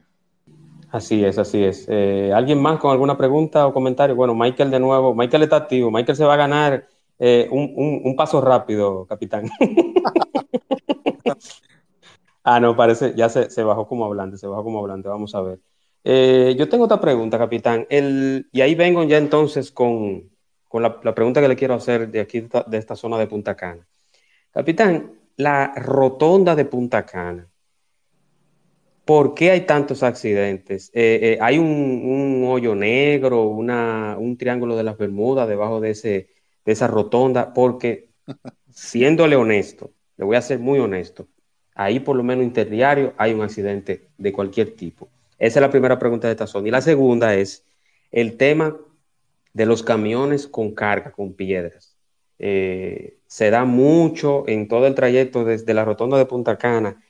Así 0.91 1.24
es, 1.24 1.38
así 1.38 1.63
es. 1.63 1.86
Eh, 1.88 2.34
¿Alguien 2.34 2.61
más 2.61 2.80
con 2.80 2.91
alguna 2.91 3.17
pregunta 3.17 3.65
o 3.65 3.74
comentario? 3.74 4.13
Bueno, 4.13 4.36
Michael 4.36 4.72
de 4.72 4.80
nuevo, 4.82 5.15
Michael 5.15 5.43
está 5.43 5.55
activo, 5.55 5.89
Michael 5.89 6.17
se 6.17 6.26
va 6.26 6.34
a 6.34 6.38
ganar 6.38 6.89
eh, 7.20 7.47
un, 7.51 8.15
paso 8.15 8.41
rápido, 8.41 9.05
capitán. 9.05 9.49
ah, 12.43 12.59
no, 12.59 12.76
parece, 12.76 13.13
ya 13.15 13.30
se, 13.30 13.49
se, 13.49 13.63
bajó 13.63 13.88
como 13.88 14.05
hablante, 14.05 14.38
se 14.38 14.47
bajó 14.47 14.63
como 14.63 14.80
hablante, 14.80 15.09
vamos 15.09 15.36
a 15.36 15.41
ver. 15.41 15.59
yo 16.55 16.70
tengo 16.70 16.86
otra 16.86 16.99
pregunta, 16.99 17.38
capitán, 17.38 17.86
El, 17.89 18.47
y 18.51 18.61
ahí 18.61 18.76
vengo 18.76 19.03
ya 19.03 19.17
entonces 19.17 19.72
con, 19.72 20.30
con 20.70 20.84
la, 20.84 21.15
pregunta 21.15 21.41
que 21.41 21.47
le 21.49 21.55
quiero 21.55 21.74
hacer 21.74 22.09
de 22.09 22.22
aquí, 22.22 22.47
de 22.67 22.78
esta 22.78 22.95
zona 22.95 23.17
de 23.17 23.28
Punta 23.28 23.55
Cana. 23.55 23.86
Capitán, 24.51 25.13
la 25.36 25.74
rotonda 25.76 26.55
de 26.55 26.65
Punta 26.65 27.05
Cana, 27.05 27.49
¿por 29.03 29.34
qué 29.34 29.49
hay 29.49 29.61
tantos 29.61 30.03
accidentes? 30.03 30.91
Eh, 30.93 31.20
eh, 31.24 31.38
¿Hay 31.41 31.57
un, 31.57 32.45
hoyo 32.47 32.76
negro, 32.76 33.47
un 33.47 34.38
triángulo 34.38 34.78
de 34.78 34.84
las 34.84 34.97
Bermudas 34.97 35.49
debajo 35.49 35.82
de, 35.82 35.89
ese, 35.89 36.30
esa 36.72 36.88
rotonda? 36.88 37.53
Porque, 37.53 38.09
siéndole 38.72 39.36
honesto, 39.36 39.91
le 40.17 40.26
voy 40.26 40.36
a 40.36 40.41
ser 40.41 40.59
muy 40.59 40.80
honesto, 40.80 41.28
ahí 41.76 41.99
por 41.99 42.15
lo 42.15 42.24
menos 42.24 42.43
interdiario 42.43 43.13
hay 43.17 43.34
un 43.34 43.41
accidente 43.41 44.09
de 44.17 44.34
cualquier 44.34 44.76
tipo. 44.76 45.09
Esa 45.38 45.59
es 45.59 45.61
la 45.61 45.72
primera 45.72 45.97
pregunta 45.97 46.28
de 46.28 46.34
esta 46.34 46.47
zona. 46.47 46.67
Y 46.67 46.72
la 46.72 46.82
segunda 46.82 47.34
es 47.36 47.65
el 48.11 48.36
tema 48.36 48.76
de 49.53 49.65
los 49.65 49.84
camiones 49.84 50.47
con 50.47 50.76
carga, 50.76 51.11
con 51.11 51.34
piedras. 51.34 51.95
Eh, 52.38 53.17
se 53.28 53.49
da 53.49 53.65
mucho 53.65 54.43
en 54.47 54.67
todo 54.67 54.88
el 54.88 54.95
trayecto 54.95 55.43
desde 55.45 55.74
la 55.74 55.86
rotonda 55.86 56.17
de 56.17 56.26
Punta 56.26 56.57
Cana 56.57 57.01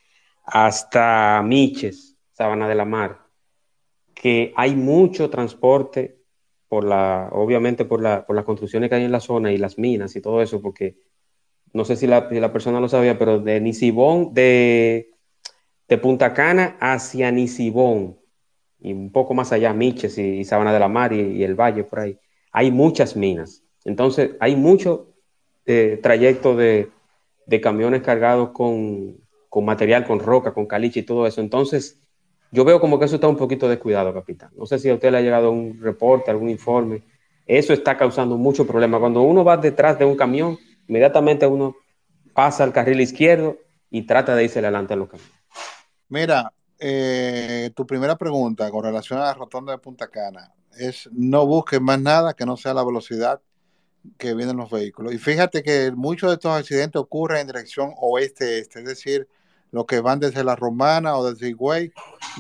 hasta 0.44 1.42
Miches, 1.44 2.16
Sabana 2.34 2.68
de 2.68 2.76
la 2.76 2.86
Mar, 2.86 3.20
que 4.14 4.54
hay 4.56 4.76
mucho 4.76 5.30
transporte 5.30 6.19
por 6.70 6.86
la, 6.86 7.30
obviamente 7.34 7.84
por, 7.84 8.02
la, 8.02 8.26
por 8.26 8.36
las 8.36 8.46
construcciones 8.46 8.90
que 8.90 8.96
hay 8.96 9.04
en 9.04 9.12
la 9.12 9.20
zona 9.20 9.52
y 9.52 9.58
las 9.58 9.78
minas 9.78 10.16
y 10.16 10.22
todo 10.22 10.42
eso, 10.42 10.62
porque 10.62 10.98
no 11.74 11.84
sé 11.84 11.96
si 11.98 12.08
la, 12.08 12.30
persona 12.54 12.80
lo 12.80 12.88
sabía, 12.88 13.20
pero 13.20 13.40
de 13.40 13.60
Nisibón, 13.60 14.34
de, 14.34 15.12
de 15.88 15.98
Punta 15.98 16.34
Cana 16.34 16.78
hacia 16.80 17.32
Nisibón, 17.32 18.18
y 18.80 18.94
un 18.94 19.12
poco 19.12 19.34
más 19.34 19.52
allá, 19.52 19.74
Miches 19.74 20.18
y, 20.18 20.46
Sabana 20.46 20.72
de 20.72 20.80
la 20.80 20.88
Mar 20.88 21.12
y 21.12 21.44
el 21.44 21.56
valle 21.56 21.84
por 21.84 22.00
ahí 22.00 22.18
hay 22.52 22.72
muchas 22.72 23.16
minas. 23.16 23.64
Entonces, 23.86 24.32
hay 24.40 24.56
mucho 24.56 25.14
eh, 25.66 26.00
trayecto 26.02 26.56
de, 26.56 26.92
camiones 27.62 28.02
cargados 28.02 28.50
con, 28.50 29.18
material, 29.64 30.06
con 30.06 30.20
roca, 30.20 30.54
con 30.54 30.68
caliche 30.68 31.02
y 31.02 31.04
todo 31.04 31.26
eso. 31.26 31.42
Entonces, 31.42 32.00
yo 32.52 32.66
veo 32.66 32.80
como 32.80 32.98
que 32.98 33.06
eso 33.06 33.16
está 33.16 33.28
un 33.28 33.38
poquito 33.38 33.68
descuidado, 33.68 34.14
capitán. 34.14 34.50
No 34.56 34.66
sé 34.66 34.80
si 34.80 34.90
a 34.90 34.96
usted 34.96 35.12
le 35.12 35.18
ha 35.18 35.22
llegado 35.22 35.52
un 35.52 35.80
reporte, 35.80 36.32
algún 36.32 36.50
informe. 36.50 37.04
Eso 37.46 37.74
está 37.74 37.98
causando 37.98 38.38
mucho 38.38 38.66
problema. 38.66 39.00
Cuando 39.00 39.22
uno 39.22 39.44
va 39.44 39.58
detrás 39.58 39.98
de 40.00 40.06
un 40.06 40.16
camión, 40.16 40.58
inmediatamente 40.88 41.46
uno 41.46 41.76
pasa 42.34 42.64
al 42.64 42.74
carril 42.74 43.02
izquierdo 43.02 43.58
y 43.90 44.04
trata 44.04 44.36
de 44.36 44.44
irse 44.44 44.60
adelante 44.60 44.94
a 44.94 44.98
los 44.98 45.10
camiones. 45.10 45.34
Mira, 46.10 46.52
eh, 46.80 47.72
tu 47.76 47.86
primera 47.86 48.18
pregunta 48.18 48.70
con 48.72 48.84
relación 48.84 49.20
a 49.20 49.24
la 49.24 49.34
rotonda 49.34 49.74
de 49.74 49.78
Punta 49.80 50.08
Cana 50.08 50.54
es 50.78 51.10
no 51.12 51.46
busques 51.46 51.82
más 51.82 52.00
nada 52.00 52.34
que 52.34 52.46
no 52.46 52.56
sea 52.58 52.74
la 52.74 52.84
velocidad 52.84 53.42
que 54.18 54.34
vienen 54.34 54.58
los 54.58 54.72
vehículos. 54.72 55.14
Y 55.14 55.18
fíjate 55.18 55.62
que 55.62 55.92
muchos 55.92 56.30
de 56.30 56.36
estos 56.36 56.58
accidentes 56.58 57.00
ocurren 57.00 57.42
en 57.42 57.48
dirección 57.48 57.94
oeste-este, 57.98 58.80
es 58.80 58.86
decir, 58.86 59.28
los 59.72 59.86
que 59.86 60.00
van 60.00 60.20
desde 60.20 60.44
la 60.44 60.56
Romana 60.56 61.18
o 61.18 61.30
desde 61.30 61.50
Higüey 61.50 61.92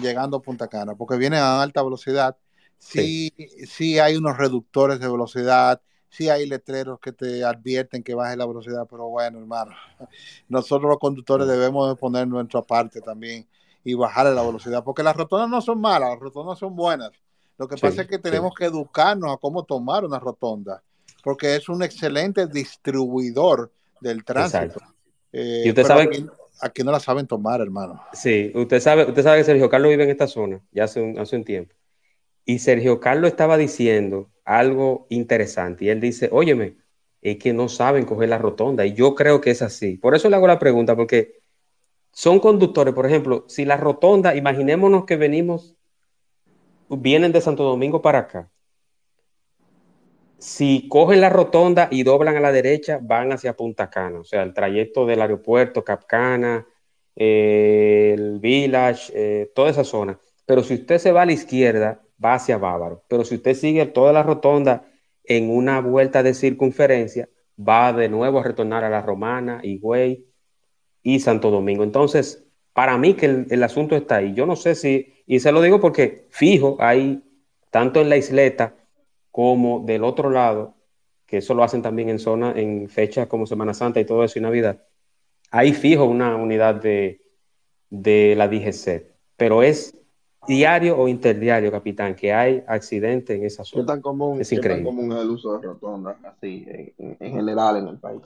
llegando 0.02 0.38
a 0.38 0.42
Punta 0.42 0.68
Cana, 0.68 0.96
porque 0.96 1.18
vienen 1.18 1.40
a 1.40 1.62
alta 1.62 1.84
velocidad. 1.84 2.38
Sí, 2.78 3.34
sí, 3.68 4.00
hay 4.00 4.16
unos 4.16 4.38
reductores 4.38 5.00
de 5.00 5.10
velocidad, 5.10 5.82
sí 6.10 6.30
hay 6.30 6.48
letreros 6.48 7.00
que 7.00 7.12
te 7.12 7.44
advierten 7.44 8.04
que 8.04 8.16
baje 8.16 8.38
la 8.38 8.46
velocidad, 8.46 8.88
pero 8.90 9.10
bueno, 9.10 9.40
hermano, 9.40 9.72
nosotros 10.50 10.90
los 10.90 11.00
conductores 11.00 11.48
debemos 11.48 11.90
de 11.90 11.96
poner 11.96 12.28
nuestra 12.28 12.62
parte 12.62 13.02
también 13.02 13.46
y 13.84 13.94
bajarle 13.94 14.34
la 14.34 14.44
velocidad, 14.44 14.84
porque 14.84 15.04
las 15.04 15.16
rotondas 15.16 15.50
no 15.50 15.62
son 15.62 15.80
malas, 15.80 16.12
las 16.12 16.20
rotondas 16.20 16.58
son 16.58 16.76
buenas. 16.76 17.12
Lo 17.58 17.68
que 17.68 17.76
pasa 17.76 18.04
es 18.04 18.08
que 18.08 18.20
tenemos 18.20 18.54
que 18.56 18.66
educarnos 18.66 19.34
a 19.34 19.38
cómo 19.38 19.64
tomar 19.64 20.06
una 20.06 20.18
rotonda, 20.18 20.82
porque 21.22 21.56
es 21.56 21.68
un 21.68 21.84
excelente 21.84 22.48
distribuidor 22.48 23.72
del 24.00 24.24
tránsito. 24.24 24.80
Eh, 25.34 25.64
y 25.66 25.70
usted 25.70 25.86
sabe 25.86 26.10
aquí, 26.62 26.84
no 26.84 26.91
la 26.91 26.99
saben 26.99 27.28
tomar, 27.28 27.62
hermano. 27.62 28.01
Sí, 28.14 28.51
usted 28.55 28.80
sabe, 28.80 29.05
usted 29.05 29.24
sabe 29.24 29.39
que 29.39 29.43
Sergio 29.43 29.70
Carlos 29.70 29.89
vive 29.89 30.03
en 30.03 30.10
esta 30.10 30.28
zona 30.28 30.62
ya 30.72 30.86
hace 30.86 31.01
un, 31.01 31.18
hace 31.20 31.36
un 31.36 31.43
tiempo. 31.43 31.76
Y 32.45 32.60
Sergio 32.60 32.99
Carlos 32.99 33.30
estaba 33.30 33.57
diciendo 33.57 34.32
algo 34.43 35.05
interesante 35.10 35.86
y 35.86 35.89
él 35.89 36.01
dice, 36.01 36.30
óyeme, 36.32 36.78
es 37.22 37.38
que 37.38 37.53
no 37.53 37.70
saben 37.70 38.05
coger 38.05 38.30
la 38.30 38.38
rotonda 38.38 38.86
y 38.86 38.93
yo 38.93 39.16
creo 39.16 39.41
que 39.41 39.51
es 39.51 39.62
así. 39.62 39.97
Por 39.97 40.16
eso 40.16 40.30
le 40.30 40.36
hago 40.36 40.47
la 40.47 40.60
pregunta, 40.60 40.95
porque 40.95 41.41
son 42.12 42.39
conductores, 42.39 42.93
por 42.93 43.05
ejemplo, 43.05 43.45
si 43.47 43.66
la 43.66 43.78
rotonda, 43.78 44.36
imaginémonos 44.36 45.05
que 45.05 45.16
venimos, 45.16 45.76
vienen 46.89 47.32
de 47.32 47.41
Santo 47.41 47.64
Domingo 47.64 48.01
para 48.01 48.20
acá. 48.20 48.51
Si 50.40 50.88
cogen 50.88 51.22
la 51.22 51.30
rotonda 51.30 51.90
y 51.92 52.04
doblan 52.04 52.38
a 52.38 52.40
la 52.40 52.52
derecha, 52.52 53.00
van 53.02 53.32
hacia 53.34 53.56
Punta 53.56 53.90
Cana, 53.90 54.22
o 54.22 54.24
sea, 54.24 54.42
el 54.44 54.54
trayecto 54.54 55.06
del 55.06 55.22
aeropuerto, 55.22 55.84
Capcana, 55.84 56.66
eh, 57.16 58.16
el 58.18 58.40
Village, 58.40 59.12
eh, 59.14 59.52
toda 59.54 59.70
esa 59.70 59.84
zona. 59.84 60.18
Pero 60.46 60.64
si 60.64 60.76
usted 60.76 60.98
se 60.98 61.12
va 61.12 61.24
a 61.24 61.26
la 61.26 61.34
izquierda, 61.34 62.02
va 62.24 62.36
hacia 62.36 62.58
Bávaro. 62.58 63.04
Pero 63.10 63.26
si 63.26 63.36
usted 63.36 63.54
sigue 63.54 63.86
toda 63.86 64.14
la 64.14 64.24
rotonda 64.24 64.86
en 65.26 65.50
una 65.50 65.82
vuelta 65.82 66.24
de 66.24 66.34
circunferencia, 66.34 67.30
va 67.60 67.92
de 67.94 68.10
nuevo 68.10 68.40
a 68.40 68.44
retornar 68.44 68.84
a 68.84 68.90
la 68.90 69.02
Romana, 69.02 69.60
Higüey 69.62 70.26
y 71.04 71.20
Santo 71.20 71.52
Domingo. 71.52 71.84
Entonces, 71.84 72.46
para 72.74 72.98
mí 72.98 73.14
que 73.14 73.46
el, 73.50 73.64
asunto 73.64 73.96
está 73.96 74.18
ahí. 74.18 74.34
Yo 74.34 74.46
no 74.46 74.56
sé 74.56 74.76
si, 74.76 75.14
y 75.28 75.40
se 75.42 75.52
lo 75.52 75.62
digo 75.62 75.80
porque 75.82 76.28
fijo, 76.30 76.78
hay 76.80 77.22
tanto 77.72 78.00
en 78.00 78.10
la 78.10 78.18
isleta 78.18 78.76
como 79.40 79.80
del 79.86 80.04
otro 80.04 80.30
lado, 80.30 80.76
que 81.26 81.38
eso 81.38 81.54
lo 81.54 81.64
hacen 81.64 81.82
también 81.82 82.10
en 82.10 82.20
zona, 82.20 82.52
en 82.58 82.90
fechas 82.90 83.28
como 83.28 83.48
Semana 83.48 83.74
Santa 83.74 84.02
y 84.02 84.06
todo 84.06 84.26
eso 84.26 84.38
y 84.38 84.42
Navidad, 84.42 84.84
ahí 85.50 85.72
fijo 85.72 86.04
una 86.04 86.36
unidad 86.36 86.76
de, 86.76 87.22
de 87.90 88.36
la 88.36 88.50
DGC, 88.50 89.16
pero 89.38 89.64
es 89.64 89.98
diario 90.46 90.98
o 90.98 91.08
interdiario, 91.08 91.72
capitán, 91.72 92.16
que 92.16 92.34
hay 92.34 92.66
accidentes 92.68 93.38
en 93.38 93.46
esa 93.46 93.64
zona. 93.64 93.84
¿Qué 93.84 93.88
tan 93.88 94.02
común 94.02 94.42
es, 94.42 94.52
increíble. 94.52 94.84
común 94.84 95.10
el 95.14 95.30
uso 95.30 95.58
de 95.58 95.68
rotondas 95.68 96.18
así 96.26 96.66
en, 96.98 97.18
general 97.18 97.78
en 97.78 97.88
el 97.88 97.98
país? 97.98 98.20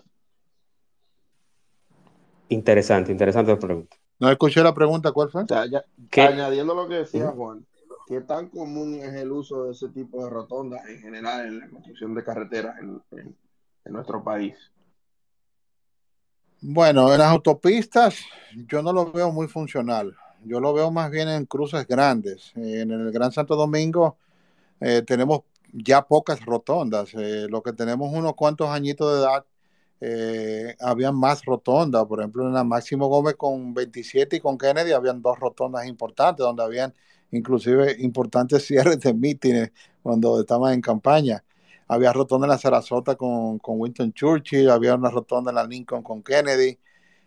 Interesante, 2.49 3.11
interesante 3.11 3.51
la 3.51 3.59
pregunta. 3.59 3.95
No 4.17 4.31
escuché 4.31 4.63
la 4.63 4.73
pregunta, 4.73 5.11
¿cuál 5.11 5.29
fue? 5.29 5.43
añadiendo 5.43 6.73
lo 6.73 6.87
que 6.87 6.95
decía 6.95 7.27
Juan, 7.27 7.63
¿qué 8.07 8.21
tan 8.21 8.49
común 8.49 8.95
es 8.95 9.13
el 9.13 9.31
uso 9.31 9.65
de 9.65 9.71
ese 9.71 9.89
tipo 9.89 10.23
de 10.23 10.29
rotondas 10.29 10.85
en 10.87 10.99
general 10.99 11.47
en 11.47 11.59
la 11.59 11.69
construcción 11.69 12.13
de 12.13 12.23
carreteras 12.23 12.75
en, 12.79 13.35
nuestro 13.85 14.23
país? 14.23 14.55
Bueno, 16.61 17.11
en 17.11 17.19
las 17.19 17.31
autopistas 17.31 18.15
yo 18.67 18.81
no 18.81 18.93
lo 18.93 19.11
veo 19.11 19.31
muy 19.31 19.47
funcional. 19.47 20.15
Yo 20.45 20.59
lo 20.59 20.73
veo 20.73 20.91
más 20.91 21.09
bien 21.11 21.29
en 21.29 21.45
cruces 21.45 21.87
grandes. 21.87 22.51
En 22.55 22.91
el 22.91 23.11
Gran 23.11 23.31
Santo 23.31 23.55
Domingo 23.55 24.17
eh, 24.79 25.01
tenemos 25.01 25.41
ya 25.73 26.01
pocas 26.01 26.43
rotondas. 26.45 27.13
Eh, 27.13 27.47
lo 27.49 27.61
que 27.63 27.73
tenemos 27.73 28.13
unos 28.13 28.35
cuantos 28.35 28.69
añitos 28.69 29.13
de 29.13 29.19
edad, 29.19 29.45
eh, 30.01 30.75
habían 30.79 31.15
más 31.15 31.43
rotondas. 31.45 32.05
Por 32.05 32.19
ejemplo, 32.19 32.45
en 32.45 32.53
la 32.53 32.63
Máximo 32.63 33.07
Gómez 33.07 33.35
con 33.35 33.73
27 33.73 34.37
y 34.37 34.39
con 34.39 34.57
Kennedy 34.57 34.91
habían 34.91 35.21
dos 35.21 35.39
rotondas 35.39 35.85
importantes, 35.87 36.43
donde 36.43 36.63
habían 36.63 36.93
inclusive 37.33 37.95
importantes 37.99 38.65
cierres 38.67 38.99
de 38.99 39.13
mítines 39.13 39.71
cuando 40.01 40.39
estaban 40.39 40.73
en 40.73 40.81
campaña. 40.81 41.43
Había 41.87 42.13
rotonda 42.13 42.45
en 42.47 42.51
la 42.51 42.57
Sarasota 42.57 43.15
con, 43.15 43.59
con 43.59 43.79
Winston 43.79 44.13
Churchill, 44.13 44.69
había 44.69 44.95
una 44.95 45.09
rotonda 45.09 45.51
en 45.51 45.55
la 45.55 45.65
Lincoln 45.65 46.03
con 46.03 46.23
Kennedy. 46.23 46.79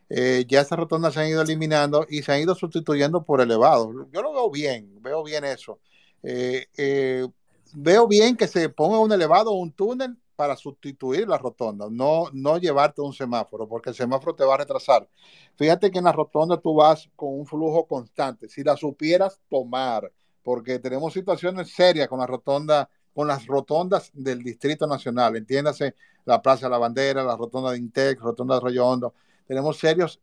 Eh, 0.08 0.44
ya 0.48 0.60
esas 0.60 0.78
rotondas 0.78 1.14
se 1.14 1.20
han 1.20 1.28
ido 1.28 1.42
eliminando 1.42 2.06
y 2.08 2.22
se 2.22 2.32
han 2.32 2.40
ido 2.40 2.54
sustituyendo 2.54 3.24
por 3.24 3.40
elevados. 3.40 3.88
Yo 4.12 4.22
lo 4.22 4.32
veo 4.32 4.50
bien, 4.50 5.02
veo 5.02 5.22
bien 5.24 5.44
eso. 5.44 5.80
Eh, 6.22 6.66
eh, 6.76 7.26
veo 7.74 8.06
bien 8.08 8.36
que 8.36 8.46
se 8.48 8.68
ponga 8.68 8.98
un 8.98 9.12
elevado 9.12 9.50
o 9.52 9.58
un 9.58 9.72
túnel 9.72 10.16
para 10.36 10.56
sustituir 10.56 11.26
la 11.26 11.38
rotonda, 11.38 11.88
no, 11.90 12.26
no 12.32 12.58
llevarte 12.58 13.00
un 13.00 13.12
semáforo, 13.12 13.66
porque 13.66 13.90
el 13.90 13.96
semáforo 13.96 14.34
te 14.34 14.44
va 14.44 14.54
a 14.54 14.58
retrasar. 14.58 15.08
Fíjate 15.56 15.90
que 15.90 15.98
en 15.98 16.04
la 16.04 16.12
rotonda 16.12 16.58
tú 16.58 16.74
vas 16.74 17.10
con 17.16 17.38
un 17.38 17.46
flujo 17.46 17.86
constante, 17.86 18.48
si 18.48 18.62
la 18.62 18.76
supieras 18.76 19.40
tomar, 19.48 20.12
porque 20.42 20.78
tenemos 20.78 21.12
situaciones 21.14 21.72
serias 21.72 22.08
con 22.08 22.20
la 22.20 22.26
rotonda, 22.26 22.88
con 23.14 23.26
las 23.26 23.46
rotondas 23.46 24.10
del 24.12 24.42
Distrito 24.42 24.86
Nacional, 24.86 25.36
entiéndase 25.36 25.94
la 26.26 26.42
Plaza 26.42 26.66
de 26.66 26.70
la 26.70 26.78
Bandera, 26.78 27.24
la 27.24 27.36
rotonda 27.36 27.72
de 27.72 27.78
Intec, 27.78 28.20
rotonda 28.20 28.54
de 28.54 28.58
Arroyo 28.58 28.86
Hondo, 28.86 29.14
tenemos 29.46 29.78
serios, 29.78 30.20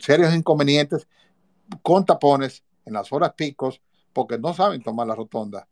serios 0.00 0.34
inconvenientes 0.34 1.08
con 1.82 2.04
tapones 2.04 2.62
en 2.84 2.92
las 2.92 3.12
horas 3.12 3.32
picos 3.34 3.80
porque 4.12 4.38
no 4.38 4.54
saben 4.54 4.82
tomar 4.82 5.06
la 5.06 5.14
rotonda. 5.14 5.66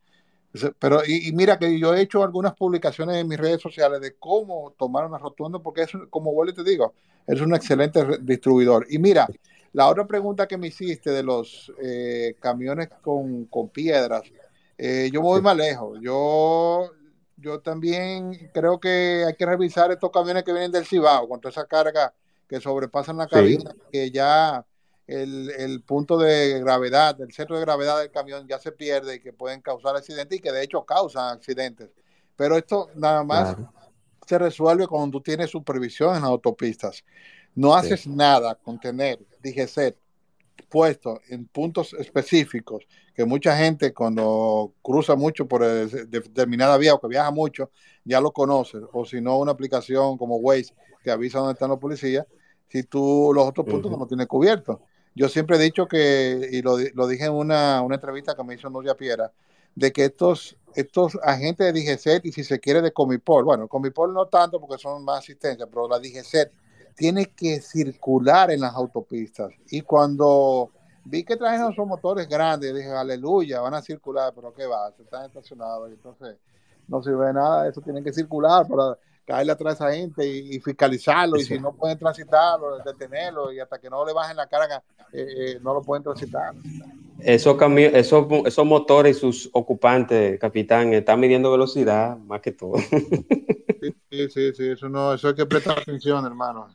Pero, 0.78 1.04
y, 1.04 1.32
mira 1.32 1.58
que 1.58 1.78
yo 1.78 1.94
he 1.94 2.00
hecho 2.00 2.22
algunas 2.22 2.54
publicaciones 2.54 3.16
en 3.16 3.26
mis 3.26 3.38
redes 3.38 3.60
sociales 3.60 4.00
de 4.00 4.14
cómo 4.14 4.72
tomar 4.78 5.04
una 5.04 5.18
rotonda, 5.18 5.58
porque 5.58 5.82
es, 5.82 5.90
como 6.10 6.32
vuelvo 6.32 6.52
y 6.52 6.54
te 6.54 6.70
digo, 6.70 6.94
es 7.26 7.40
un 7.40 7.54
excelente 7.54 8.18
distribuidor. 8.20 8.86
Y 8.88 8.98
mira, 8.98 9.26
la 9.72 9.88
otra 9.88 10.06
pregunta 10.06 10.46
que 10.46 10.56
me 10.56 10.68
hiciste 10.68 11.10
de 11.10 11.24
los 11.24 11.72
eh, 11.82 12.36
camiones 12.38 12.88
con, 13.02 13.48
piedras, 13.72 14.22
eh, 14.78 15.10
yo 15.12 15.22
voy 15.22 15.42
más 15.42 15.56
lejos. 15.56 15.98
Yo, 16.00 16.92
yo 17.36 17.58
también 17.58 18.50
creo 18.54 18.78
que 18.78 19.24
hay 19.26 19.34
que 19.34 19.46
revisar 19.46 19.90
estos 19.90 20.12
camiones 20.12 20.44
que 20.44 20.52
vienen 20.52 20.70
del 20.70 20.86
Cibao, 20.86 21.28
con 21.28 21.40
toda 21.40 21.50
esa 21.50 21.66
carga 21.66 22.14
que 22.48 22.60
sobrepasan 22.60 23.16
la 23.16 23.26
cabina, 23.26 23.74
que 23.90 24.12
ya 24.12 24.64
el, 25.06 25.82
punto 25.82 26.18
de 26.18 26.60
gravedad, 26.60 27.20
el 27.20 27.32
centro 27.32 27.56
de 27.56 27.62
gravedad 27.62 27.98
del 27.98 28.10
camión 28.10 28.46
ya 28.48 28.58
se 28.58 28.72
pierde 28.72 29.16
y 29.16 29.20
que 29.20 29.32
pueden 29.32 29.60
causar 29.60 29.96
accidentes 29.96 30.38
y 30.38 30.40
que 30.40 30.52
de 30.52 30.62
hecho 30.62 30.84
causan 30.84 31.36
accidentes. 31.36 31.90
Pero 32.36 32.56
esto 32.56 32.88
nada 32.94 33.22
más 33.22 33.56
se 34.26 34.38
resuelve 34.38 34.86
cuando 34.86 35.18
tú 35.18 35.22
tienes 35.22 35.50
supervisión 35.50 36.16
en 36.16 36.22
las 36.22 36.30
autopistas. 36.30 37.04
No 37.54 37.74
haces 37.74 38.06
nada 38.06 38.54
con 38.54 38.80
tener 38.80 39.20
DGC 39.42 39.96
puesto 40.68 41.20
en 41.28 41.46
puntos 41.46 41.94
específicos 41.94 42.86
que 43.14 43.24
mucha 43.24 43.56
gente 43.56 43.92
cuando 43.92 44.72
cruza 44.82 45.14
mucho 45.14 45.46
por 45.46 45.62
determinada 45.64 46.76
vía 46.78 46.94
o 46.94 47.00
que 47.00 47.08
viaja 47.08 47.30
mucho 47.30 47.70
ya 48.04 48.20
lo 48.20 48.32
conoce 48.32 48.78
o 48.92 49.04
si 49.04 49.20
no 49.20 49.38
una 49.38 49.52
aplicación 49.52 50.16
como 50.16 50.36
Waze 50.36 50.74
que 51.02 51.10
avisa 51.10 51.38
dónde 51.38 51.52
están 51.52 51.70
los 51.70 51.78
policías 51.78 52.26
si 52.68 52.82
tú 52.82 53.30
los 53.32 53.46
otros 53.46 53.66
puntos 53.66 53.90
no 53.90 53.98
los 53.98 54.08
tienes 54.08 54.26
cubiertos. 54.26 54.80
Yo 55.14 55.28
siempre 55.28 55.56
he 55.56 55.60
dicho 55.60 55.86
que, 55.86 56.48
y 56.50 56.62
lo, 56.62 56.76
lo 56.94 57.06
dije 57.06 57.26
en 57.26 57.32
una, 57.32 57.82
una, 57.82 57.94
entrevista 57.94 58.34
que 58.34 58.42
me 58.42 58.54
hizo 58.54 58.68
Nuria 58.68 58.96
Piera, 58.96 59.32
de 59.74 59.92
que 59.92 60.06
estos, 60.06 60.56
estos 60.74 61.18
agentes 61.22 61.72
de 61.72 61.80
DGCET 61.80 62.24
y 62.26 62.32
si 62.32 62.42
se 62.42 62.58
quiere 62.58 62.82
de 62.82 62.92
Comipol, 62.92 63.44
bueno, 63.44 63.68
Comipol 63.68 64.12
no 64.12 64.26
tanto 64.26 64.60
porque 64.60 64.80
son 64.80 65.04
más 65.04 65.20
asistencia, 65.20 65.66
pero 65.66 65.88
la 65.88 65.98
DGCET 65.98 66.52
tiene 66.96 67.26
que 67.26 67.60
circular 67.60 68.50
en 68.50 68.60
las 68.60 68.74
autopistas. 68.74 69.52
Y 69.70 69.82
cuando 69.82 70.70
vi 71.04 71.24
que 71.24 71.36
trajeron 71.36 71.72
esos 71.72 71.86
motores 71.86 72.28
grandes, 72.28 72.74
dije, 72.74 72.90
aleluya, 72.90 73.60
van 73.60 73.74
a 73.74 73.82
circular, 73.82 74.32
pero 74.34 74.52
¿qué 74.52 74.66
va? 74.66 74.90
Se 74.92 75.02
están 75.02 75.26
estacionados, 75.26 75.90
entonces 75.90 76.36
no 76.88 77.02
sirve 77.02 77.26
de 77.26 77.34
nada, 77.34 77.68
eso 77.68 77.80
tiene 77.80 78.02
que 78.02 78.12
circular 78.12 78.66
para 78.66 78.98
caerle 79.24 79.52
atrás 79.52 79.80
a 79.80 79.88
esa 79.88 79.96
gente 79.96 80.26
y, 80.26 80.60
fiscalizarlo, 80.60 81.36
y 81.36 81.44
si 81.44 81.58
no 81.58 81.72
pueden 81.72 81.98
transitarlo, 81.98 82.78
detenerlo, 82.78 83.52
y 83.52 83.60
hasta 83.60 83.78
que 83.78 83.88
no 83.88 84.04
le 84.04 84.12
bajen 84.12 84.36
la 84.36 84.46
carga, 84.46 84.82
eh, 85.12 85.26
eh, 85.36 85.58
no 85.62 85.74
lo 85.74 85.82
pueden 85.82 86.02
transitar. 86.02 86.54
Esos, 87.18 87.56
esos, 87.78 88.26
esos 88.44 88.66
motores 88.66 89.16
y 89.16 89.20
sus 89.20 89.50
ocupantes, 89.52 90.38
capitán, 90.38 90.92
están 90.92 91.20
midiendo 91.20 91.50
velocidad 91.50 92.16
más 92.18 92.40
que 92.40 92.52
todo. 92.52 92.74
Sí, 94.10 94.28
sí, 94.30 94.52
sí, 94.54 94.68
eso, 94.70 94.88
no, 94.88 95.12
eso 95.12 95.28
hay 95.28 95.34
que 95.34 95.44
prestar 95.44 95.78
atención, 95.78 96.24
hermano. 96.24 96.68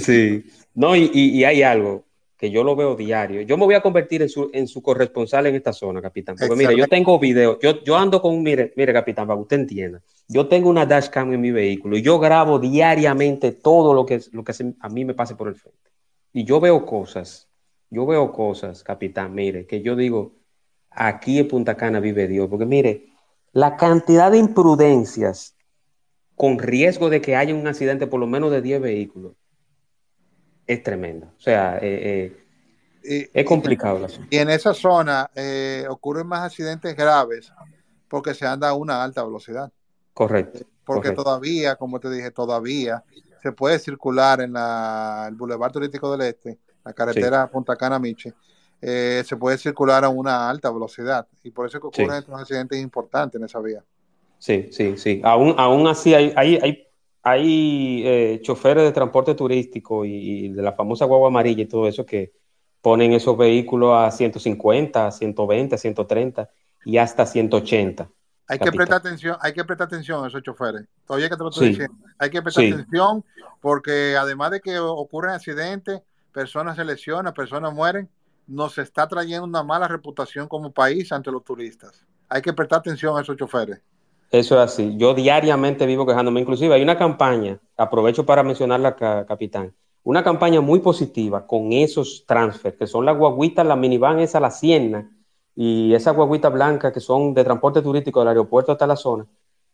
Sí, 0.00 0.44
no, 0.74 0.96
y, 0.96 1.08
y, 1.12 1.44
hay 1.44 1.62
algo 1.62 2.07
que 2.38 2.50
yo 2.52 2.62
lo 2.62 2.76
veo 2.76 2.94
diario. 2.94 3.42
Yo 3.42 3.58
me 3.58 3.64
voy 3.64 3.74
a 3.74 3.80
convertir 3.80 4.22
en 4.22 4.28
su, 4.28 4.48
en 4.52 4.68
su 4.68 4.80
corresponsal 4.80 5.46
en 5.46 5.56
esta 5.56 5.72
zona, 5.72 6.00
capitán. 6.00 6.36
Porque 6.38 6.54
mire, 6.54 6.76
yo 6.76 6.86
tengo 6.86 7.18
videos, 7.18 7.58
yo, 7.60 7.82
yo 7.82 7.96
ando 7.96 8.22
con, 8.22 8.40
mire, 8.44 8.72
mire, 8.76 8.92
capitán, 8.92 9.26
para 9.26 9.36
que 9.36 9.42
usted 9.42 9.58
entienda. 9.58 10.00
Yo 10.28 10.46
tengo 10.46 10.70
una 10.70 10.86
dashcam 10.86 11.32
en 11.32 11.40
mi 11.40 11.50
vehículo 11.50 11.96
y 11.96 12.02
yo 12.02 12.20
grabo 12.20 12.60
diariamente 12.60 13.50
todo 13.50 13.92
lo 13.92 14.06
que, 14.06 14.20
lo 14.30 14.44
que 14.44 14.52
a 14.78 14.88
mí 14.88 15.04
me 15.04 15.14
pase 15.14 15.34
por 15.34 15.48
el 15.48 15.56
frente. 15.56 15.90
Y 16.32 16.44
yo 16.44 16.60
veo 16.60 16.86
cosas, 16.86 17.48
yo 17.90 18.06
veo 18.06 18.30
cosas, 18.30 18.84
capitán, 18.84 19.34
mire, 19.34 19.66
que 19.66 19.82
yo 19.82 19.96
digo, 19.96 20.36
aquí 20.90 21.40
en 21.40 21.48
Punta 21.48 21.76
Cana 21.76 21.98
vive 21.98 22.28
Dios. 22.28 22.48
Porque 22.48 22.66
mire, 22.66 23.06
la 23.52 23.76
cantidad 23.76 24.30
de 24.30 24.38
imprudencias 24.38 25.56
con 26.36 26.60
riesgo 26.60 27.10
de 27.10 27.20
que 27.20 27.34
haya 27.34 27.52
un 27.52 27.66
accidente 27.66 28.06
por 28.06 28.20
lo 28.20 28.28
menos 28.28 28.52
de 28.52 28.62
10 28.62 28.80
vehículos 28.80 29.32
es 30.68 30.82
tremenda. 30.82 31.26
O 31.36 31.40
sea, 31.40 31.78
eh, 31.80 32.36
eh, 33.02 33.30
es 33.32 33.44
complicado. 33.44 34.06
Y, 34.30 34.36
y 34.36 34.38
en 34.38 34.50
esa 34.50 34.74
zona 34.74 35.30
eh, 35.34 35.86
ocurren 35.88 36.26
más 36.26 36.44
accidentes 36.44 36.94
graves 36.94 37.52
porque 38.06 38.34
se 38.34 38.46
anda 38.46 38.68
a 38.68 38.74
una 38.74 39.02
alta 39.02 39.24
velocidad. 39.24 39.72
Correcto. 40.12 40.60
Porque 40.84 41.12
todavía, 41.12 41.76
como 41.76 41.98
te 42.00 42.10
dije, 42.10 42.30
todavía 42.30 43.02
se 43.42 43.52
puede 43.52 43.78
circular 43.78 44.40
en 44.40 44.52
la, 44.52 45.26
el 45.28 45.34
Boulevard 45.34 45.72
Turístico 45.72 46.16
del 46.16 46.28
Este, 46.28 46.58
la 46.84 46.92
carretera 46.92 47.46
Punta 47.50 47.76
Cana 47.76 47.98
Miche, 47.98 48.32
eh, 48.80 49.22
se 49.26 49.36
puede 49.36 49.58
circular 49.58 50.04
a 50.04 50.08
una 50.08 50.48
alta 50.48 50.70
velocidad. 50.70 51.26
Y 51.42 51.50
por 51.50 51.66
eso 51.66 51.80
que 51.80 51.86
ocurren 51.86 52.18
estos 52.18 52.40
accidentes 52.40 52.80
importantes 52.80 53.38
en 53.38 53.44
esa 53.44 53.60
vía. 53.60 53.84
Sí, 54.38 54.68
sí, 54.72 54.96
sí. 54.96 55.20
Aún, 55.24 55.54
aún 55.58 55.86
así 55.88 56.14
hay, 56.14 56.32
hay, 56.36 56.56
hay, 56.62 56.87
eh, 57.24 58.40
choferes 58.42 58.84
de 58.84 58.92
transporte 58.92 59.34
turístico 59.34 60.04
y, 60.04 60.48
de 60.48 60.62
la 60.62 60.72
famosa 60.72 61.04
guagua 61.04 61.28
amarilla 61.28 61.62
y 61.62 61.66
todo 61.66 61.88
eso 61.88 62.06
que 62.06 62.32
ponen 62.80 63.12
esos 63.12 63.36
vehículos 63.36 63.92
a 63.94 64.10
150, 64.10 65.10
120, 65.10 65.78
130 65.78 66.50
y 66.84 66.96
hasta 66.96 67.26
180. 67.26 68.08
Hay 68.50 68.58
que 68.58 68.72
prestar 68.72 68.98
atención, 68.98 69.36
hay 69.40 69.52
que 69.52 69.64
prestar 69.64 69.88
atención 69.88 70.24
a 70.24 70.28
esos 70.28 70.42
choferes. 70.42 70.86
Todavía 71.06 71.28
que 71.28 71.36
te 71.36 71.42
lo 71.42 71.50
estoy 71.50 71.68
diciendo. 71.68 71.94
Hay 72.18 72.30
que 72.30 72.40
prestar 72.40 72.64
atención 72.64 73.24
porque 73.60 74.16
además 74.16 74.52
de 74.52 74.60
que 74.60 74.78
ocurren 74.78 75.32
accidentes, 75.32 76.00
personas 76.32 76.76
se 76.76 76.84
lesionan, 76.84 77.34
personas 77.34 77.74
mueren, 77.74 78.08
nos 78.46 78.78
está 78.78 79.06
trayendo 79.06 79.44
una 79.44 79.62
mala 79.62 79.86
reputación 79.86 80.48
como 80.48 80.72
país 80.72 81.12
ante 81.12 81.30
los 81.30 81.44
turistas. 81.44 82.06
Hay 82.28 82.40
que 82.40 82.54
prestar 82.54 82.78
atención 82.78 83.18
a 83.18 83.20
esos 83.20 83.36
choferes. 83.36 83.80
Eso 84.30 84.54
es 84.56 84.60
así. 84.60 84.96
Yo 84.96 85.14
diariamente 85.14 85.86
vivo 85.86 86.06
quejándome. 86.06 86.40
Inclusive 86.40 86.74
hay 86.74 86.82
una 86.82 86.98
campaña, 86.98 87.58
aprovecho 87.76 88.26
para 88.26 88.42
mencionarla, 88.42 88.94
capitán, 89.26 89.74
una 90.02 90.22
campaña 90.22 90.60
muy 90.60 90.80
positiva 90.80 91.46
con 91.46 91.72
esos 91.72 92.24
transfer, 92.26 92.76
que 92.76 92.86
son 92.86 93.04
las 93.04 93.16
guaguitas, 93.16 93.66
la 93.66 93.76
minivan 93.76 94.20
esa, 94.20 94.40
la 94.40 94.50
Siena, 94.50 95.10
y 95.60 95.92
esas 95.92 96.14
guaguitas 96.14 96.52
blancas 96.52 96.92
que 96.92 97.00
son 97.00 97.34
de 97.34 97.42
transporte 97.42 97.82
turístico 97.82 98.20
del 98.20 98.28
aeropuerto 98.28 98.70
hasta 98.70 98.86
la 98.86 98.94
zona, 98.94 99.26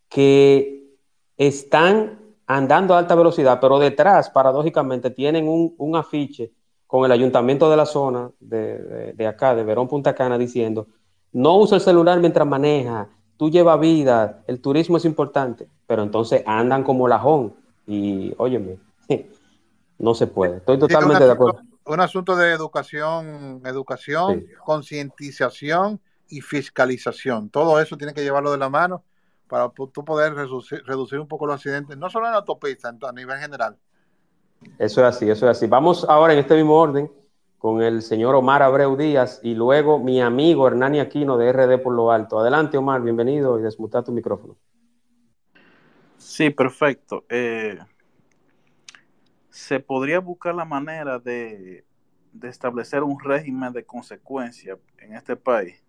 que 0.09 0.97
están 1.37 2.19
andando 2.47 2.95
a 2.95 2.97
alta 2.97 3.13
velocidad, 3.13 3.59
pero 3.61 3.77
detrás, 3.77 4.29
paradójicamente, 4.29 5.11
tienen 5.11 5.47
un, 5.47 5.95
afiche 5.95 6.53
con 6.87 7.05
el 7.05 7.11
ayuntamiento 7.11 7.69
de 7.69 7.77
la 7.77 7.85
zona, 7.85 8.31
de, 8.39 9.27
acá, 9.27 9.53
de 9.53 9.63
Verón 9.63 9.87
Punta 9.87 10.15
Cana, 10.15 10.37
diciendo, 10.37 10.87
no 11.31 11.57
usa 11.57 11.75
el 11.75 11.81
celular 11.81 12.19
mientras 12.19 12.47
maneja, 12.47 13.09
tú 13.37 13.49
llevas 13.49 13.79
vida, 13.79 14.43
el 14.47 14.59
turismo 14.59 14.97
es 14.97 15.05
importante, 15.05 15.67
pero 15.87 16.03
entonces 16.03 16.43
andan 16.45 16.83
como 16.83 17.07
lajón 17.07 17.53
y, 17.87 18.33
óyeme, 18.37 18.77
no 19.99 20.13
se 20.13 20.27
puede. 20.27 20.57
Estoy 20.57 20.79
totalmente 20.79 21.25
de 21.25 21.31
acuerdo 21.31 21.61
un 21.85 21.99
asunto 21.99 22.35
de 22.35 22.51
educación, 22.51 23.61
educación, 23.65 24.45
concientización 24.63 26.01
y 26.27 26.41
fiscalización. 26.41 27.49
Todo 27.49 27.79
eso 27.79 27.95
tiene 27.95 28.13
que 28.13 28.23
llevarlo 28.23 28.51
de 28.51 28.57
la 28.57 28.69
mano 28.69 29.03
para 29.47 29.69
tú 29.69 30.03
poder 30.03 30.33
reducir, 30.33 31.19
un 31.19 31.27
poco 31.27 31.45
los 31.45 31.55
accidentes, 31.57 31.95
no 31.97 32.09
solo 32.09 32.25
en 32.25 32.31
la 32.31 32.39
autopista, 32.39 32.89
a 32.89 33.11
nivel 33.11 33.37
general. 33.37 33.77
Eso 34.79 35.01
es 35.01 35.15
así, 35.15 35.29
eso 35.29 35.47
es 35.47 35.57
así. 35.57 35.67
Vamos 35.67 36.05
ahora 36.09 36.33
en 36.33 36.39
este 36.39 36.55
mismo 36.55 36.73
orden 36.75 37.11
con 37.65 37.81
el 37.81 38.03
señor 38.03 38.35
Omar 38.35 38.61
Abreu 38.61 38.95
Díaz 38.95 39.39
y 39.41 39.55
luego 39.55 39.97
mi 39.97 40.21
amigo 40.21 40.67
Hernani 40.67 40.99
Aquino 40.99 41.35
de 41.35 41.51
RD 41.51 41.81
por 41.81 41.95
lo 41.95 42.11
alto. 42.11 42.39
Adelante, 42.39 42.77
Omar, 42.77 43.01
bienvenido 43.01 43.59
y 43.59 43.63
desmuta 43.63 44.03
tu 44.03 44.11
micrófono. 44.11 44.55
Sí, 46.15 46.51
perfecto. 46.51 47.25
Eh, 47.27 47.79
se 49.49 49.79
podría 49.79 50.19
buscar 50.19 50.53
la 50.53 50.63
manera 50.63 51.17
de, 51.17 51.83
establecer 52.43 53.01
un 53.01 53.19
régimen 53.19 53.73
de 53.73 53.83
consecuencia 53.83 54.77
en 54.99 55.15
este 55.15 55.35
país. 55.35 55.83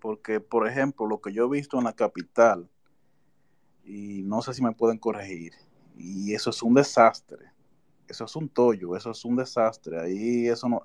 Porque, 0.00 0.40
por 0.40 0.66
ejemplo, 0.66 1.06
lo 1.06 1.20
que 1.20 1.32
yo 1.32 1.44
he 1.44 1.48
visto 1.48 1.78
en 1.78 1.84
la 1.84 1.92
capital, 1.92 2.68
y 3.84 4.22
no 4.24 4.42
sé 4.42 4.52
si 4.52 4.64
me 4.64 4.72
pueden 4.72 4.98
corregir, 4.98 5.52
y 5.96 6.34
eso 6.34 6.50
es 6.50 6.60
un 6.60 6.74
desastre. 6.74 7.52
Eso 8.08 8.24
es 8.24 8.36
un 8.36 8.48
tollo, 8.48 8.96
eso 8.96 9.10
es 9.10 9.24
un 9.24 9.36
desastre. 9.36 10.00
Ahí 10.00 10.48
eso 10.48 10.68
no, 10.68 10.82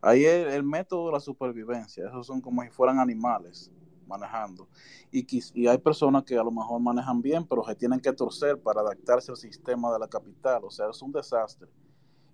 ahí 0.00 0.24
es 0.24 0.54
el 0.54 0.62
método 0.62 1.06
de 1.06 1.12
la 1.12 1.20
supervivencia, 1.20 2.06
esos 2.06 2.26
son 2.26 2.40
como 2.40 2.62
si 2.62 2.70
fueran 2.70 2.98
animales 2.98 3.70
manejando. 4.06 4.68
Y, 5.10 5.26
y 5.54 5.66
hay 5.66 5.78
personas 5.78 6.24
que 6.24 6.36
a 6.36 6.42
lo 6.42 6.50
mejor 6.50 6.80
manejan 6.80 7.22
bien, 7.22 7.46
pero 7.46 7.64
se 7.64 7.74
tienen 7.74 8.00
que 8.00 8.12
torcer 8.12 8.60
para 8.60 8.80
adaptarse 8.80 9.30
al 9.30 9.36
sistema 9.36 9.92
de 9.92 9.98
la 9.98 10.08
capital. 10.08 10.64
O 10.64 10.70
sea, 10.70 10.88
es 10.90 11.00
un 11.00 11.12
desastre. 11.12 11.68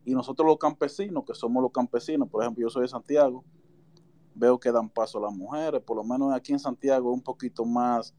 Y 0.04 0.14
nosotros 0.14 0.46
los 0.46 0.58
campesinos, 0.58 1.24
que 1.24 1.34
somos 1.34 1.62
los 1.62 1.70
campesinos, 1.70 2.28
por 2.28 2.42
ejemplo, 2.42 2.62
yo 2.62 2.70
soy 2.70 2.82
de 2.82 2.88
Santiago, 2.88 3.44
veo 4.34 4.58
que 4.58 4.72
dan 4.72 4.88
paso 4.88 5.18
a 5.18 5.22
las 5.22 5.32
mujeres, 5.34 5.82
por 5.82 5.96
lo 5.96 6.04
menos 6.04 6.32
aquí 6.32 6.52
en 6.52 6.58
Santiago 6.58 7.12
un 7.12 7.20
poquito 7.20 7.64
más 7.64 8.14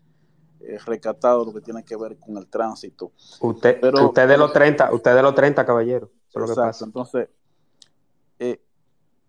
eh, 0.62 0.78
recatado 0.86 1.46
lo 1.46 1.54
que 1.54 1.62
tiene 1.62 1.84
que 1.84 1.96
ver 1.96 2.18
con 2.18 2.38
el 2.38 2.48
tránsito. 2.48 3.14
Usted, 3.40 3.80
pero, 3.80 4.08
usted 4.08 4.28
de 4.28 4.38
los 4.38 4.52
30, 4.52 4.94
usted 4.94 5.16
de 5.16 5.22
los 5.22 5.34
30, 5.34 5.66
caballero. 5.66 6.12
exacto, 6.34 6.86
entonces, 6.86 7.30
eh, 8.40 8.62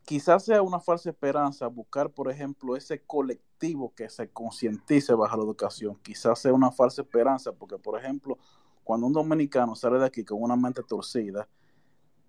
quizás 0.05 0.45
sea 0.45 0.61
una 0.61 0.81
falsa 0.81 1.11
esperanza 1.11 1.69
buscar, 1.69 2.11
por 2.11 2.31
ejemplo, 2.31 2.75
ese 2.77 3.01
colectivo 3.03 3.95
que 3.95 4.09
se 4.09 4.29
concientice 4.31 5.15
bajo 5.15 5.37
la 5.37 5.45
educación. 5.45 5.97
Quizás 6.03 6.41
sea 6.41 6.53
una 6.53 6.73
falsa 6.73 7.03
esperanza, 7.03 7.53
porque, 7.53 7.79
por 7.79 7.99
ejemplo, 7.99 8.37
cuando 8.83 9.07
un 9.07 9.13
dominicano 9.13 9.77
sale 9.77 9.99
de 9.99 10.07
aquí 10.07 10.25
con 10.25 10.43
una 10.43 10.57
mente 10.57 10.83
torcida, 10.83 11.49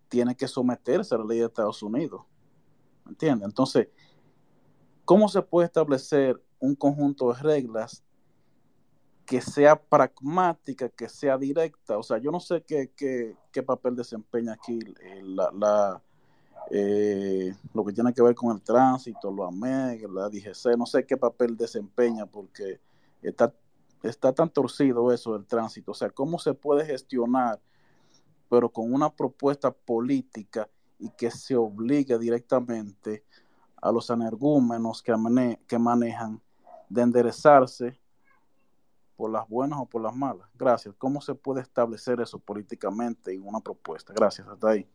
tiene 0.10 0.36
que 0.36 0.48
someterse 0.48 1.16
a 1.16 1.18
la 1.18 1.26
ley 1.26 1.40
de 1.40 1.46
Estados 1.46 1.82
Unidos. 1.82 2.22
¿Entiendes? 3.08 3.48
Entonces, 3.48 3.88
¿cómo 5.06 5.28
se 5.28 5.42
puede 5.42 5.66
establecer 5.66 6.40
un 6.60 6.76
conjunto 6.76 7.34
de 7.34 7.42
reglas 7.42 8.04
que 9.32 9.40
sea 9.40 9.82
pragmática, 9.82 10.90
que 10.90 11.08
sea 11.08 11.38
directa? 11.38 11.98
O 11.98 12.04
sea, 12.04 12.18
yo 12.18 12.32
no 12.32 12.42
sé 12.42 12.66
qué, 12.68 12.92
qué, 12.98 13.64
papel 13.64 13.96
desempeña 13.96 14.52
aquí 14.52 14.78
la 15.24 16.02
eh, 16.70 17.56
lo 17.74 17.86
que 17.86 17.94
tiene 17.94 18.14
que 18.14 18.22
ver 18.22 18.36
con 18.36 18.54
el 18.54 18.62
tránsito, 18.62 19.32
lo 19.32 19.46
AMEG, 19.46 20.10
la 20.12 20.28
DGC, 20.28 20.78
no 20.78 20.86
sé 20.86 21.06
qué 21.06 21.16
papel 21.16 21.56
desempeña 21.56 22.26
porque 22.26 22.82
está, 23.22 23.54
está 24.04 24.34
tan 24.34 24.50
torcido 24.50 25.14
eso 25.14 25.32
del 25.32 25.46
tránsito. 25.46 25.92
O 25.92 25.96
sea, 25.96 26.10
¿cómo 26.10 26.38
se 26.38 26.54
puede 26.54 26.86
gestionar, 26.86 27.62
pero 28.50 28.68
con 28.68 28.94
una 28.94 29.10
propuesta 29.10 29.72
política 29.72 30.68
y 31.00 31.10
que 31.12 31.32
se 31.32 31.56
obligue 31.56 32.20
directamente 32.20 33.24
a 33.82 33.94
los 33.94 34.10
energúmenos 34.10 35.02
que, 35.02 35.14
que 35.70 35.80
manejan 35.80 36.42
de 36.90 37.02
enderezarse 37.02 38.01
por 39.16 39.32
las 39.32 39.48
buenas 39.48 39.80
o 39.80 39.86
por 39.86 40.02
las 40.02 40.16
malas? 40.16 40.48
Gracias. 40.56 40.96
¿Cómo 40.98 41.22
se 41.22 41.36
puede 41.36 41.62
establecer 41.62 42.20
eso 42.22 42.40
políticamente 42.40 43.34
en 43.34 43.46
una 43.46 43.60
propuesta? 43.60 44.14
Gracias. 44.14 44.48
Hasta 44.48 44.70
ahí. 44.70 44.88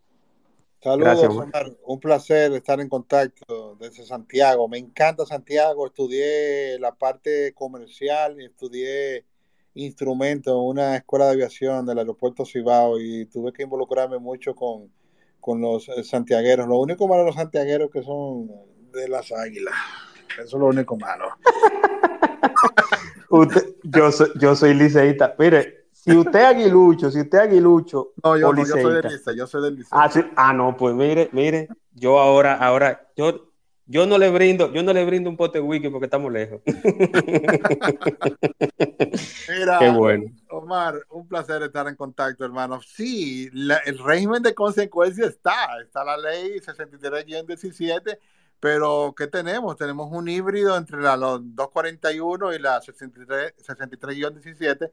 Saludos, 0.83 1.49
Un 1.85 1.99
placer 1.99 2.53
estar 2.53 2.81
en 2.81 2.89
contacto 2.89 3.77
desde 3.81 4.05
Santiago. 4.05 4.69
Me 4.69 4.79
encanta 4.79 5.27
Santiago. 5.27 5.87
Estudié 5.87 6.79
la 6.79 6.95
parte 6.95 7.53
comercial, 7.55 8.41
estudié 8.41 9.25
instrumentos 9.75 10.53
en 10.53 10.61
una 10.61 10.97
escuela 10.97 11.27
de 11.27 11.33
aviación 11.33 11.87
del 11.87 11.99
aeropuerto 11.99 12.45
Cibao 12.45 13.01
y 13.01 13.27
tuve 13.27 13.53
que 13.53 13.65
involucrarme 13.65 14.19
mucho 14.19 14.55
con, 14.55 14.91
los 15.61 15.89
eh, 15.89 16.05
santiagueros. 16.05 16.67
Lo 16.67 16.79
único 16.79 17.07
malo 17.09 17.23
de 17.23 17.27
los 17.27 17.37
santiagueros 17.37 17.91
que 17.91 18.03
son 18.03 18.49
de 18.93 19.09
las 19.09 19.33
águilas. 19.33 19.75
Eso 20.35 20.57
es 20.57 20.61
lo 20.61 20.67
único 20.67 20.97
malo. 20.97 21.29
yo, 23.83 24.13
soy, 24.13 24.29
yo 24.41 24.57
soy 24.57 24.75
liceísta. 24.75 25.35
Mire, 25.39 25.87
si 25.93 26.17
usted 26.17 26.39
es 26.39 26.47
aguilucho, 26.47 27.11
si 27.11 27.21
usted 27.21 27.39
es 27.39 27.45
aguilucho. 27.45 28.13
No, 28.23 28.37
yo, 28.37 28.53
no, 28.53 28.65
yo 28.65 28.67
soy 28.67 28.95
del 28.95 29.13
liceo, 29.13 29.35
yo 29.35 29.47
soy 29.47 29.63
del 29.63 29.77
liceo. 29.77 29.99
Ah, 29.99 30.11
ah, 30.37 30.53
no, 30.53 30.77
pues 30.77 30.95
mire, 30.95 31.29
mire, 31.33 31.69
yo 31.95 32.19
ahora, 32.21 32.55
ahora, 32.55 33.09
yo, 33.17 33.51
yo 33.87 34.07
no 34.07 34.19
le 34.19 34.31
brindo, 34.31 34.73
yo 34.73 34.83
no 34.83 34.93
le 34.93 35.05
brindo 35.05 35.31
un 35.31 35.37
pote 35.37 35.59
wiki 35.61 35.89
porque 35.89 36.07
estamos 36.07 36.33
lejos. 36.33 36.61
Mira, 39.49 39.79
Qué 39.79 39.91
bueno. 39.91 40.25
Omar, 40.51 40.95
un 41.11 41.27
placer 41.29 41.63
estar 41.63 41.87
en 41.89 41.95
contacto, 41.95 42.45
hermano. 42.45 42.81
Sí, 42.83 43.49
el 43.53 43.99
régimen 43.99 44.43
de 44.43 44.55
consecuencia 44.55 45.27
está, 45.27 45.81
está 45.81 46.05
la 46.05 46.17
ley 46.17 46.59
63-17, 46.61 48.19
pero 48.61 49.15
¿qué 49.17 49.27
tenemos? 49.27 49.77
Tenemos 49.77 50.09
un 50.11 50.29
híbrido 50.29 50.77
entre 50.77 51.01
la 51.01 51.17
241 51.17 52.55
y 52.55 52.59
la 52.59 52.81
63-17 52.81 54.91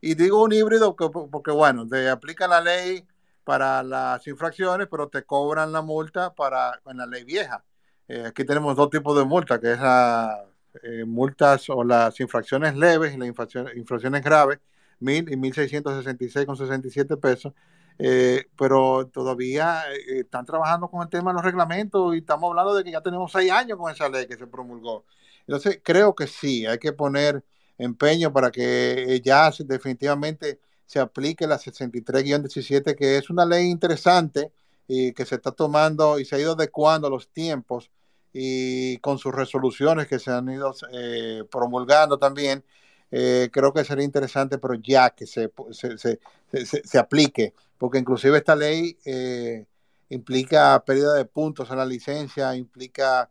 y 0.00 0.14
digo 0.14 0.42
un 0.42 0.52
híbrido 0.52 0.94
porque, 0.94 1.50
bueno, 1.50 1.86
te 1.88 2.08
aplican 2.08 2.50
la 2.50 2.60
ley 2.60 3.04
para 3.44 3.82
las 3.82 4.26
infracciones, 4.26 4.88
pero 4.90 5.08
te 5.08 5.24
cobran 5.24 5.72
la 5.72 5.82
multa 5.82 6.34
para 6.34 6.80
en 6.86 6.98
la 6.98 7.06
ley 7.06 7.24
vieja. 7.24 7.64
Eh, 8.08 8.24
aquí 8.26 8.44
tenemos 8.44 8.76
dos 8.76 8.90
tipos 8.90 9.16
de 9.16 9.24
multas, 9.24 9.58
que 9.60 9.72
es 9.72 9.80
las 9.80 10.38
eh, 10.82 11.04
multas 11.04 11.68
o 11.70 11.82
las 11.84 12.18
infracciones 12.20 12.76
leves 12.76 13.14
y 13.14 13.18
las 13.18 13.28
infracciones, 13.28 14.22
graves, 14.22 14.58
mil 15.00 15.30
y 15.32 15.36
mil 15.36 15.54
seiscientos 15.54 15.96
sesenta 15.96 16.24
y 16.24 16.28
seis 16.28 16.46
con 16.46 16.56
sesenta 16.56 16.88
y 16.88 16.90
siete 16.90 17.16
pesos. 17.16 17.52
Eh, 17.98 18.46
pero 18.58 19.08
todavía 19.08 19.84
están 20.06 20.44
trabajando 20.44 20.88
con 20.88 21.02
el 21.02 21.08
tema 21.08 21.30
de 21.30 21.36
los 21.36 21.44
reglamentos 21.44 22.14
y 22.14 22.18
estamos 22.18 22.50
hablando 22.50 22.74
de 22.74 22.84
que 22.84 22.90
ya 22.90 23.00
tenemos 23.00 23.32
seis 23.32 23.50
años 23.50 23.78
con 23.78 23.90
esa 23.90 24.08
ley 24.08 24.26
que 24.26 24.36
se 24.36 24.46
promulgó. 24.46 25.04
Entonces, 25.46 25.80
creo 25.82 26.14
que 26.14 26.26
sí, 26.26 26.66
hay 26.66 26.78
que 26.78 26.92
poner 26.92 27.44
empeño 27.78 28.32
para 28.32 28.50
que 28.50 29.14
eh, 29.14 29.20
ya 29.20 29.50
definitivamente 29.64 30.60
se 30.86 31.00
aplique 31.00 31.46
la 31.46 31.58
63-17, 31.58 32.94
que 32.94 33.18
es 33.18 33.30
una 33.30 33.44
ley 33.44 33.66
interesante 33.70 34.52
y 34.88 35.12
que 35.12 35.24
se 35.24 35.36
está 35.36 35.52
tomando 35.52 36.18
y 36.18 36.24
se 36.24 36.36
ha 36.36 36.38
ido 36.38 36.52
adecuando 36.52 37.08
a 37.08 37.10
los 37.10 37.28
tiempos 37.28 37.90
y 38.32 38.98
con 38.98 39.18
sus 39.18 39.34
resoluciones 39.34 40.06
que 40.06 40.18
se 40.18 40.30
han 40.30 40.48
ido 40.50 40.74
eh, 40.92 41.44
promulgando 41.50 42.18
también, 42.18 42.64
eh, 43.10 43.48
creo 43.52 43.72
que 43.72 43.84
sería 43.84 44.04
interesante, 44.04 44.58
pero 44.58 44.74
ya 44.74 45.10
que 45.10 45.26
se, 45.26 45.50
se, 45.72 46.18
se, 46.66 46.98
aplique, 46.98 47.54
porque 47.78 47.98
inclusive 47.98 48.38
esta 48.38 48.56
ley 48.56 48.96
eh, 49.04 49.66
implica 50.08 50.82
pérdida 50.84 51.14
de 51.14 51.24
puntos 51.24 51.70
en 51.70 51.78
la 51.78 51.86
licencia, 51.86 52.54
implica 52.56 53.30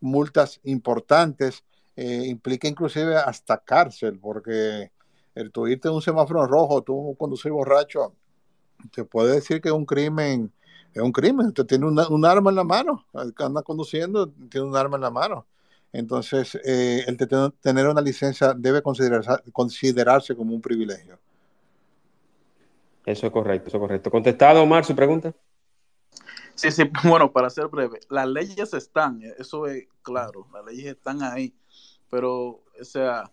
multas 0.00 0.60
importantes, 0.64 1.64
implica 1.96 2.68
inclusive 2.68 3.16
hasta 3.16 3.56
cárcel, 3.56 4.18
porque 4.20 4.92
el 5.34 5.52
en 5.54 5.90
un 5.90 6.02
semáforo 6.02 6.46
rojo, 6.46 6.82
tú 6.82 7.16
conducir 7.18 7.50
borracho, 7.50 8.14
te 8.92 9.04
puede 9.04 9.36
decir 9.36 9.62
que 9.62 9.68
es 9.70 9.74
un 9.74 9.86
crimen 9.86 10.52
es 10.94 11.02
un 11.02 11.12
crimen. 11.12 11.48
Usted 11.48 11.66
tiene 11.66 11.86
un 11.86 12.24
arma 12.24 12.50
en 12.50 12.56
la 12.56 12.64
mano, 12.64 13.04
anda 13.12 13.62
conduciendo, 13.62 14.28
tiene 14.48 14.66
un 14.66 14.76
arma 14.76 14.96
en 14.96 15.02
la 15.02 15.10
mano. 15.10 15.46
Entonces, 15.94 16.56
eh, 16.64 17.04
el 17.06 17.16
tener 17.60 17.86
una 17.86 18.00
licencia 18.00 18.52
debe 18.52 18.82
considerarse, 18.82 19.52
considerarse 19.52 20.34
como 20.34 20.52
un 20.52 20.60
privilegio. 20.60 21.20
Eso 23.06 23.28
es 23.28 23.32
correcto, 23.32 23.68
eso 23.68 23.76
es 23.76 23.80
correcto. 23.80 24.10
¿Contestado, 24.10 24.60
Omar, 24.60 24.84
su 24.84 24.96
pregunta? 24.96 25.32
Sí, 26.56 26.72
sí, 26.72 26.82
bueno, 27.08 27.30
para 27.30 27.48
ser 27.48 27.68
breve, 27.68 28.00
las 28.08 28.26
leyes 28.26 28.74
están, 28.74 29.20
eso 29.38 29.68
es 29.68 29.86
claro, 30.02 30.48
las 30.52 30.64
leyes 30.64 30.86
están 30.86 31.22
ahí, 31.22 31.54
pero, 32.10 32.64
o 32.80 32.84
sea, 32.84 33.30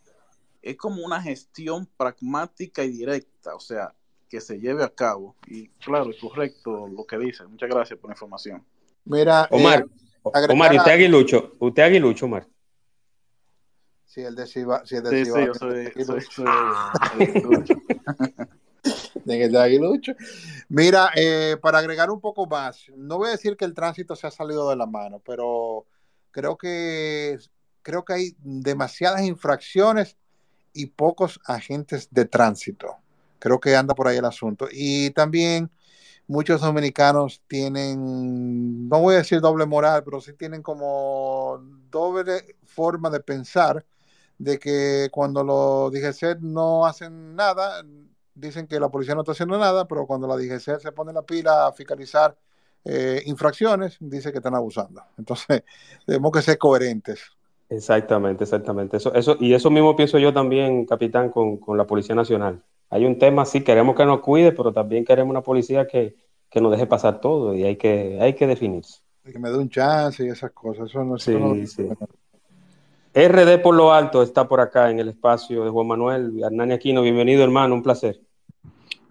es 0.62 0.78
como 0.78 1.04
una 1.04 1.20
gestión 1.20 1.88
pragmática 1.98 2.84
y 2.84 2.92
directa, 2.92 3.56
o 3.56 3.60
sea, 3.60 3.96
que 4.30 4.40
se 4.40 4.60
lleve 4.60 4.84
a 4.84 4.90
cabo. 4.90 5.36
Y 5.48 5.70
claro, 5.84 6.12
es 6.12 6.18
correcto 6.18 6.88
lo 6.88 7.06
que 7.06 7.18
dice. 7.18 7.44
Muchas 7.48 7.70
gracias 7.70 7.98
por 7.98 8.12
la 8.12 8.14
información. 8.14 8.64
Mira, 9.04 9.48
Omar, 9.50 9.80
eh, 9.80 10.02
Omar, 10.24 10.76
usted 10.76 10.92
aguilucho, 10.92 11.56
usted 11.60 11.84
aguilucho, 11.84 12.26
Omar. 12.26 12.48
Sí, 14.06 14.22
el 14.22 14.36
de 14.36 14.46
Siva, 14.46 14.86
sí, 14.86 14.96
el 14.98 15.04
de 15.04 15.10
sí, 15.10 15.26
sí, 15.26 15.32
yo 15.46 15.54
soy, 15.54 15.92
soy, 16.04 16.22
soy, 16.22 16.46
aguilucho. 19.58 20.14
Mira, 20.68 21.12
eh, 21.16 21.56
para 21.62 21.80
agregar 21.80 22.12
un 22.12 22.20
poco 22.20 22.46
más, 22.46 22.86
no 22.98 23.18
voy 23.18 23.30
a 23.30 23.32
decir 23.32 23.56
que 23.56 23.66
el 23.66 23.74
tránsito 23.74 24.16
se 24.16 24.28
ha 24.28 24.32
salido 24.32 24.70
de 24.70 24.76
la 24.76 24.86
mano, 24.86 25.22
pero 25.26 25.86
creo 26.32 26.58
que 26.58 27.38
creo 27.82 28.04
que 28.06 28.14
hay 28.14 28.36
demasiadas 28.40 29.22
infracciones 29.24 30.18
y 30.74 30.88
pocos 30.88 31.40
agentes 31.46 32.10
de 32.12 32.26
tránsito. 32.26 32.98
Creo 33.40 33.60
que 33.60 33.76
anda 33.76 33.96
por 33.96 34.08
ahí 34.08 34.18
el 34.18 34.26
asunto. 34.26 34.68
Y 34.72 35.10
también 35.12 35.72
muchos 36.28 36.62
dominicanos 36.62 37.42
tienen, 37.48 38.88
no 38.88 39.00
voy 39.00 39.16
a 39.16 39.18
decir 39.20 39.42
doble 39.42 39.66
moral, 39.66 40.04
pero 40.04 40.22
sí 40.22 40.34
tienen 40.34 40.62
como 40.62 41.60
doble 41.90 42.56
forma 42.66 43.10
de 43.10 43.20
pensar 43.20 43.86
de 44.38 44.58
que 44.60 45.10
cuando 45.12 45.44
los 45.44 45.92
DGC 45.92 46.40
no 46.42 46.86
hacen 46.86 47.36
nada, 47.36 47.84
dicen 48.34 48.68
que 48.68 48.80
la 48.80 48.90
policía 48.90 49.16
no 49.16 49.22
está 49.22 49.34
haciendo 49.34 49.58
nada, 49.58 49.88
pero 49.88 50.08
cuando 50.08 50.28
la 50.28 50.36
DGC 50.38 50.80
se 50.80 50.92
pone 50.92 51.14
la 51.14 51.22
pila 51.24 51.68
a 51.68 51.74
fiscalizar 51.74 52.36
eh, 52.86 53.22
infracciones, 53.26 53.98
dice 54.00 54.32
que 54.32 54.40
están 54.40 54.56
abusando. 54.56 55.04
Entonces, 55.18 55.64
tenemos 56.06 56.32
que 56.32 56.42
ser 56.42 56.58
coherentes. 56.58 57.22
Exactamente, 57.70 58.44
exactamente. 58.44 58.98
Eso, 58.98 59.14
eso, 59.14 59.38
y 59.40 59.54
eso 59.54 59.70
mismo 59.70 59.96
pienso 59.96 60.18
yo 60.18 60.34
también, 60.34 60.86
capitán, 60.86 61.30
con, 61.30 61.58
con 61.58 61.78
la 61.78 61.86
Policía 61.86 62.16
Nacional 62.16 62.62
hay 62.92 63.06
un 63.06 63.18
tema, 63.18 63.46
sí, 63.46 63.62
queremos 63.62 63.96
que 63.96 64.06
nos 64.06 64.20
cuide, 64.20 64.52
pero 64.52 64.74
también 64.74 65.06
queremos 65.06 65.32
una 65.32 65.42
policía 65.42 65.88
que, 65.88 66.14
nos 66.54 66.72
deje 66.72 66.86
pasar 66.86 67.22
todo 67.22 67.56
y 67.56 67.64
hay 67.64 67.78
que, 67.78 68.20
hay 68.20 68.34
que 68.34 68.46
definirse. 68.46 69.00
Que 69.24 69.40
me 69.40 69.50
dé 69.50 69.58
un 69.58 69.70
chance 69.70 70.26
y 70.26 70.28
esas 70.28 70.52
cosas. 70.52 70.90
Eso 70.90 71.02
no, 71.06 71.18
sí, 71.18 71.34
sí. 71.68 71.88
RD 73.14 73.62
por 73.62 73.76
lo 73.76 73.94
alto 73.94 74.22
está 74.22 74.46
por 74.46 74.60
acá 74.60 74.92
en 74.92 75.00
el 75.00 75.08
espacio 75.08 75.64
de 75.64 75.70
Juan 75.70 75.88
Manuel. 75.88 76.44
Hernani 76.44 76.74
Aquino, 76.74 77.02
bienvenido 77.02 77.44
hermano, 77.44 77.76
un 77.76 77.82
placer. 77.82 78.20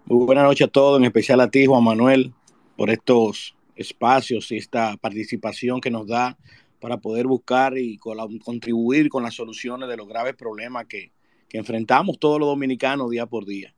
Muy 0.05 0.27
buenas 0.27 0.43
noches 0.43 0.67
a 0.67 0.71
todos, 0.71 0.99
en 0.99 1.05
especial 1.05 1.41
a 1.41 1.49
ti 1.49 1.65
Juan 1.65 1.83
Manuel, 1.83 2.31
por 2.77 2.91
estos 2.91 3.55
espacios 3.75 4.51
y 4.51 4.57
esta 4.57 4.95
participación 4.97 5.81
que 5.81 5.89
nos 5.89 6.05
da 6.05 6.37
para 6.79 6.97
poder 6.97 7.25
buscar 7.25 7.75
y 7.75 7.97
contribuir 7.97 9.09
con 9.09 9.23
las 9.23 9.33
soluciones 9.33 9.89
de 9.89 9.97
los 9.97 10.07
graves 10.07 10.35
problemas 10.35 10.85
que, 10.85 11.11
que 11.51 11.57
enfrentamos 11.57 12.17
todos 12.17 12.39
los 12.39 12.47
dominicanos 12.47 13.11
día 13.11 13.25
por 13.25 13.45
día. 13.45 13.75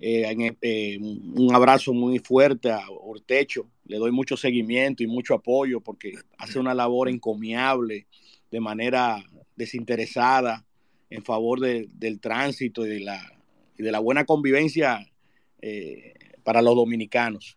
Eh, 0.00 0.56
eh, 0.60 0.98
un 0.98 1.54
abrazo 1.54 1.92
muy 1.92 2.18
fuerte 2.18 2.72
a 2.72 2.80
Ortecho, 2.90 3.68
le 3.84 3.96
doy 3.98 4.10
mucho 4.10 4.36
seguimiento 4.36 5.04
y 5.04 5.06
mucho 5.06 5.34
apoyo 5.34 5.80
porque 5.80 6.14
hace 6.36 6.58
una 6.58 6.74
labor 6.74 7.08
encomiable 7.08 8.08
de 8.50 8.60
manera 8.60 9.22
desinteresada 9.54 10.66
en 11.10 11.22
favor 11.22 11.60
del 11.60 12.18
tránsito 12.18 12.84
y 12.84 12.88
de 12.88 13.00
la, 13.00 13.40
de 13.78 13.92
la 13.92 14.00
buena 14.00 14.24
convivencia 14.24 15.06
eh, 15.62 16.14
para 16.42 16.60
los 16.60 16.74
dominicanos. 16.74 17.56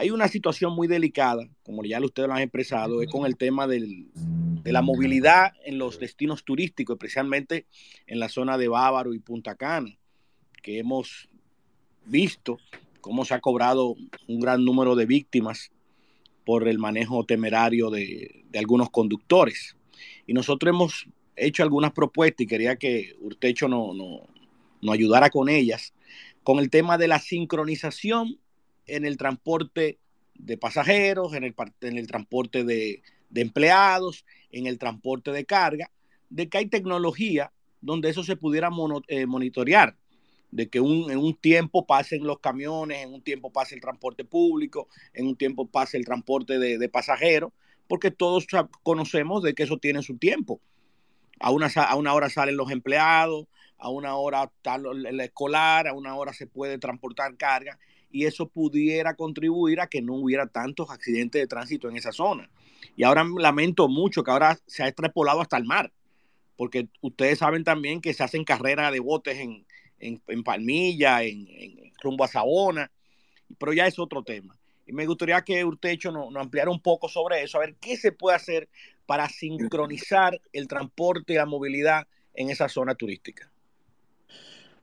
Hay 0.00 0.10
una 0.10 0.28
situación 0.28 0.74
muy 0.74 0.88
delicada, 0.88 1.46
como 1.62 1.84
ya 1.84 2.00
ustedes 2.00 2.26
lo 2.26 2.34
han 2.34 2.40
expresado, 2.40 3.02
es 3.02 3.10
con 3.10 3.26
el 3.26 3.36
tema 3.36 3.66
de 3.66 4.06
la 4.64 4.80
movilidad 4.80 5.52
en 5.66 5.76
los 5.76 6.00
destinos 6.00 6.42
turísticos, 6.42 6.94
especialmente 6.94 7.66
en 8.06 8.18
la 8.18 8.30
zona 8.30 8.56
de 8.56 8.68
Bávaro 8.68 9.12
y 9.12 9.18
Punta 9.18 9.56
Cana, 9.56 9.94
que 10.62 10.78
hemos 10.78 11.28
visto 12.06 12.56
cómo 13.02 13.26
se 13.26 13.34
ha 13.34 13.40
cobrado 13.40 13.94
un 14.26 14.40
gran 14.40 14.64
número 14.64 14.96
de 14.96 15.04
víctimas 15.04 15.70
por 16.46 16.66
el 16.66 16.78
manejo 16.78 17.26
temerario 17.26 17.90
de, 17.90 18.46
algunos 18.58 18.88
conductores. 18.88 19.76
Y 20.26 20.32
nosotros 20.32 20.70
hemos 20.74 21.08
hecho 21.36 21.62
algunas 21.62 21.92
propuestas 21.92 22.44
y 22.44 22.46
quería 22.46 22.76
que 22.76 23.16
Urtecho 23.20 23.68
nos 23.68 23.94
no, 23.94 24.22
no 24.80 24.92
ayudara 24.92 25.28
con 25.28 25.50
ellas, 25.50 25.92
con 26.42 26.58
el 26.58 26.70
tema 26.70 26.96
de 26.96 27.08
la 27.08 27.18
sincronización 27.18 28.38
en 28.96 29.04
el 29.04 29.16
transporte 29.16 29.98
de 30.34 30.56
pasajeros, 30.56 31.34
en 31.34 31.44
el, 31.44 31.54
en 31.80 31.98
el 31.98 32.06
transporte 32.06 32.64
de, 32.64 33.02
de 33.30 33.40
empleados, 33.40 34.24
en 34.50 34.66
el 34.66 34.78
transporte 34.78 35.32
de 35.32 35.44
carga, 35.44 35.90
de 36.28 36.48
que 36.48 36.58
hay 36.58 36.66
tecnología 36.66 37.52
donde 37.80 38.10
eso 38.10 38.22
se 38.22 38.36
pudiera 38.36 38.70
eh, 39.08 39.26
monitorear, 39.26 39.96
de 40.50 40.68
que 40.68 40.78
en 40.78 41.18
un 41.18 41.36
tiempo 41.36 41.86
pasen 41.86 42.24
los 42.24 42.40
camiones, 42.40 42.98
en 42.98 43.14
un 43.14 43.22
tiempo 43.22 43.52
pase 43.52 43.74
el 43.74 43.80
transporte 43.80 44.24
público, 44.24 44.88
en 45.14 45.26
un 45.26 45.36
tiempo 45.36 45.66
pase 45.66 45.96
el 45.96 46.04
transporte 46.04 46.58
de, 46.58 46.88
pasajeros, 46.88 47.52
porque 47.86 48.10
todos 48.10 48.46
conocemos 48.82 49.42
de 49.42 49.54
que 49.54 49.62
eso 49.62 49.78
tiene 49.78 50.02
su 50.02 50.18
tiempo. 50.18 50.60
A 51.38 51.50
una, 51.50 51.68
a 51.68 51.96
una 51.96 52.12
hora 52.12 52.28
salen 52.28 52.56
los 52.56 52.70
empleados, 52.70 53.46
a 53.78 53.88
una 53.88 54.16
hora 54.16 54.50
está 54.56 54.74
el 54.74 55.20
escolar, 55.20 55.88
a 55.88 55.94
una 55.94 56.14
hora 56.16 56.34
se 56.34 56.46
puede 56.46 56.78
transportar 56.78 57.36
carga 57.36 57.78
y 58.10 58.26
eso 58.26 58.48
pudiera 58.48 59.14
contribuir 59.14 59.80
a 59.80 59.86
que 59.86 60.02
no 60.02 60.14
hubiera 60.14 60.46
tantos 60.46 60.90
accidentes 60.90 61.40
de 61.40 61.46
tránsito 61.46 61.88
en 61.88 61.96
esa 61.96 62.12
zona. 62.12 62.50
Y 62.96 63.04
ahora 63.04 63.24
lamento 63.24 63.88
mucho 63.88 64.22
que 64.22 64.30
ahora 64.30 64.58
se 64.66 64.82
ha 64.82 64.88
extrapolado 64.88 65.40
hasta 65.40 65.56
el 65.56 65.64
mar, 65.64 65.92
porque 66.56 66.88
ustedes 67.00 67.38
saben 67.38 67.64
también 67.64 68.00
que 68.00 68.14
se 68.14 68.22
hacen 68.22 68.44
carreras 68.44 68.92
de 68.92 69.00
botes 69.00 69.38
en, 69.38 69.64
en, 69.98 70.42
Palmilla, 70.42 71.22
en, 71.22 71.46
rumbo 72.02 72.24
a 72.24 72.28
Sabona, 72.28 72.90
pero 73.58 73.72
ya 73.72 73.86
es 73.86 73.98
otro 73.98 74.22
tema. 74.22 74.56
Y 74.86 74.92
me 74.92 75.06
gustaría 75.06 75.40
que 75.42 75.64
Urtecho 75.64 76.10
nos, 76.10 76.32
nos 76.32 76.42
ampliara 76.42 76.70
un 76.70 76.80
poco 76.80 77.08
sobre 77.08 77.42
eso, 77.42 77.58
a 77.58 77.60
ver 77.60 77.76
qué 77.80 77.96
se 77.96 78.12
puede 78.12 78.36
hacer 78.36 78.68
para 79.06 79.28
sincronizar 79.28 80.40
el 80.52 80.68
transporte 80.68 81.34
y 81.34 81.36
la 81.36 81.46
movilidad 81.46 82.06
en 82.34 82.50
esa 82.50 82.68
zona 82.68 82.94
turística. 82.94 83.49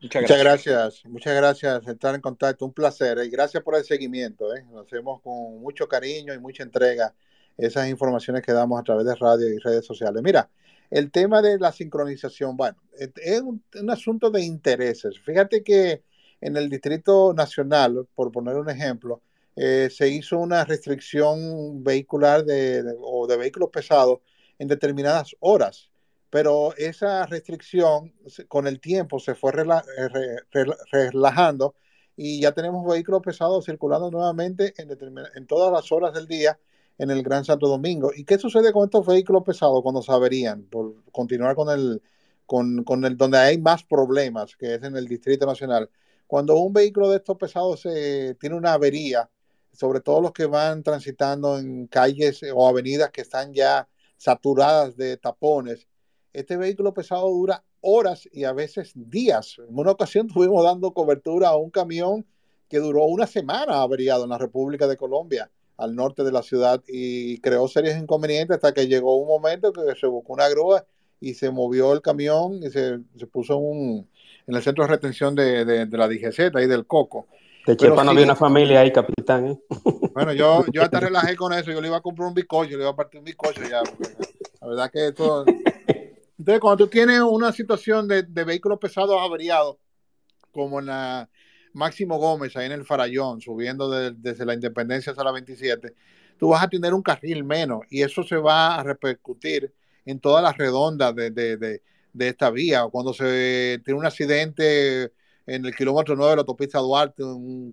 Muchas 0.02 0.40
gracias. 0.40 1.06
muchas 1.06 1.36
gracias 1.36 1.80
por 1.80 1.94
estar 1.94 2.14
en 2.14 2.22
contacto, 2.22 2.66
un 2.66 2.74
placer 2.74 3.18
y 3.26 3.30
gracias 3.30 3.64
por 3.64 3.76
el 3.76 3.84
seguimiento. 3.84 4.56
¿eh? 4.56 4.64
Lo 4.72 4.82
hacemos 4.82 5.22
con 5.22 5.60
mucho 5.60 5.88
cariño 5.88 6.34
y 6.34 6.40
mucha 6.40 6.64
entrega 6.64 7.16
esas 7.58 7.90
informaciones 7.90 8.44
que 8.44 8.52
damos 8.52 8.80
a 8.80 8.84
través 8.84 9.06
de 9.06 9.16
radio 9.16 9.48
y 9.48 9.58
redes 9.58 9.86
sociales. 9.86 10.22
Mira, 10.22 10.50
el 10.92 11.12
tema 11.12 11.42
de 11.42 11.58
la 11.58 11.72
sincronización, 11.72 12.56
bueno, 12.56 12.78
es 12.94 13.42
un, 13.42 13.64
asunto 13.90 14.30
de 14.30 14.44
intereses. 14.44 15.20
Fíjate 15.20 15.64
que 15.64 16.04
en 16.42 16.56
el 16.56 16.70
Distrito 16.70 17.34
Nacional, 17.34 18.08
por 18.14 18.32
poner 18.32 18.56
un 18.56 18.70
ejemplo, 18.70 19.22
eh, 19.56 19.90
se 19.92 20.08
hizo 20.10 20.38
una 20.38 20.64
restricción 20.64 21.84
vehicular 21.84 22.46
de, 22.46 22.84
o 23.02 23.26
de 23.26 23.38
vehículos 23.38 23.70
pesados 23.72 24.20
en 24.60 24.68
determinadas 24.68 25.36
horas, 25.40 25.90
pero 26.30 26.76
esa 26.78 27.26
restricción 27.26 28.14
con 28.48 28.68
el 28.68 28.80
tiempo 28.80 29.20
se 29.20 29.36
fue 29.36 29.52
eh, 29.52 30.66
relajando 30.92 31.76
y 32.16 32.42
ya 32.42 32.52
tenemos 32.52 32.86
vehículos 32.86 33.22
pesados 33.22 33.66
circulando 33.66 34.12
nuevamente 34.12 34.74
en, 34.78 34.90
en 35.36 35.48
todas 35.48 35.72
las 35.72 35.92
horas 35.92 36.14
del 36.14 36.28
día 36.28 36.60
en 36.98 37.12
el 37.12 37.24
Gran 37.24 37.46
Santo 37.46 37.68
Domingo. 37.68 38.12
¿Y 38.16 38.26
qué 38.26 38.38
sucede 38.38 38.74
con 38.74 38.86
estos 38.86 39.06
vehículos 39.06 39.44
pesados 39.44 39.82
cuando 39.84 40.02
se 40.02 40.12
averían? 40.12 40.64
Por 40.64 41.04
continuar 41.12 41.56
con 41.56 41.70
el, 41.70 42.02
con, 42.46 42.84
con 42.84 43.06
el 43.06 43.18
donde 43.18 43.38
hay 43.38 43.58
más 43.60 43.84
problemas, 43.84 44.56
que 44.56 44.76
es 44.76 44.84
en 44.84 44.96
el 44.98 45.08
Distrito 45.08 45.46
Nacional. 45.46 45.90
Cuando 46.26 46.58
un 46.58 46.74
vehículo 46.74 47.10
de 47.10 47.18
estos 47.18 47.38
pesados 47.38 47.82
se, 47.82 48.36
tiene 48.40 48.56
una 48.56 48.74
avería, 48.74 49.30
sobre 49.72 50.02
todo 50.02 50.22
los 50.22 50.32
que 50.34 50.46
van 50.46 50.84
transitando 50.84 51.60
en 51.60 51.88
calles 51.88 52.42
o 52.54 52.68
avenidas 52.68 53.12
que 53.12 53.22
están 53.22 53.54
ya 53.54 53.88
saturadas 54.18 54.98
de 54.98 55.18
tapones, 55.18 55.88
este 56.34 56.58
vehículo 56.58 56.94
pesado 56.94 57.30
dura 57.30 57.64
horas 57.82 58.28
y 58.32 58.44
a 58.44 58.54
veces 58.54 58.92
días. 58.96 59.58
En 59.60 59.78
una 59.78 59.92
ocasión 59.92 60.28
estuvimos 60.28 60.64
dando 60.64 60.92
cobertura 60.92 61.50
a 61.50 61.56
un 61.58 61.70
camión 61.70 62.26
que 62.70 62.80
duró 62.80 63.06
una 63.06 63.28
semana 63.28 63.82
averiado 63.82 64.24
en 64.24 64.30
la 64.30 64.38
República 64.38 64.88
de 64.88 64.98
Colombia, 64.98 65.50
al 65.78 65.96
norte 65.96 66.24
de 66.24 66.32
la 66.32 66.42
ciudad, 66.42 66.84
y 66.88 67.40
creó 67.40 67.68
serios 67.68 67.98
inconvenientes 67.98 68.56
hasta 68.56 68.74
que 68.74 68.88
llegó 68.88 69.16
un 69.16 69.28
momento 69.28 69.72
que 69.72 69.82
se 69.96 70.08
buscó 70.08 70.34
una 70.34 70.50
grúa 70.50 70.86
y 71.20 71.34
se 71.34 71.50
movió 71.50 71.94
el 71.94 72.02
camión 72.02 72.62
y 72.64 72.70
se, 72.70 73.00
puso 73.32 73.58
un, 73.58 74.08
en 74.48 74.56
el 74.56 74.62
centro 74.62 74.84
de 74.84 74.90
retención 74.90 75.34
de, 75.36 75.66
de, 75.66 75.98
la 75.98 76.08
DGZ, 76.08 76.56
ahí 76.56 76.68
del 76.68 76.86
Coco. 76.86 77.28
De 77.66 77.76
Chepa 77.76 78.04
no 78.04 78.12
había 78.12 78.24
una 78.24 78.36
familia 78.36 78.82
ahí, 78.82 78.92
capitán. 78.92 79.48
¿eh? 79.48 79.60
Bueno, 80.14 80.34
yo, 80.34 80.66
yo 80.74 80.82
hasta 80.82 81.00
relajé 81.00 81.36
con 81.36 81.54
eso. 81.54 81.72
Yo 81.72 81.80
le 81.80 81.90
iba 81.90 81.98
a 81.98 82.02
comprar 82.02 82.28
un 82.28 82.34
bizcocho, 82.34 82.72
le 82.72 82.82
iba 82.82 82.90
a 82.90 82.96
partir 82.96 83.20
un 83.20 83.26
bizcocho 83.26 83.62
ya. 83.70 83.84
La 84.62 84.68
verdad 84.68 84.90
que 84.90 85.10
esto. 85.10 85.46
Entonces, 86.38 86.60
cuando 86.62 86.86
tú 86.86 86.90
tienes 86.90 87.20
una 87.22 87.52
situación 87.52 88.08
de, 88.08 88.24
de 88.24 88.44
vehículos 88.44 88.80
pesados 88.80 89.20
averiados, 89.20 89.78
como 90.52 90.80
en 90.80 90.88
la 90.88 91.30
Máximo 91.74 92.18
Gómez, 92.18 92.56
ahí 92.56 92.66
en 92.66 92.72
el 92.74 92.86
Farallón, 92.86 93.42
subiendo 93.42 93.90
desde 93.90 94.46
la 94.46 94.54
Independencia 94.54 95.12
hasta 95.12 95.24
la 95.24 95.32
27, 95.32 95.94
tú 96.38 96.50
vas 96.50 96.64
a 96.64 96.70
tener 96.70 96.94
un 96.94 97.02
carril 97.02 97.44
menos 97.44 97.82
y 97.90 98.02
eso 98.02 98.24
se 98.24 98.38
va 98.38 98.76
a 98.76 98.84
repercutir 98.84 99.74
en 100.06 100.20
todas 100.20 100.44
las 100.44 100.58
redondas 100.58 101.14
de, 101.16 101.32
de, 101.32 101.58
de, 101.58 101.82
de 102.14 102.28
esta 102.28 102.50
vía. 102.50 102.88
Cuando 102.92 103.14
se 103.14 103.82
tiene 103.84 104.00
un 104.00 104.06
accidente 104.06 105.12
en 105.46 105.66
el 105.66 105.76
kilómetro 105.76 106.16
9 106.16 106.32
de 106.32 106.36
la 106.38 106.42
autopista 106.42 106.80
Duarte, 106.80 107.24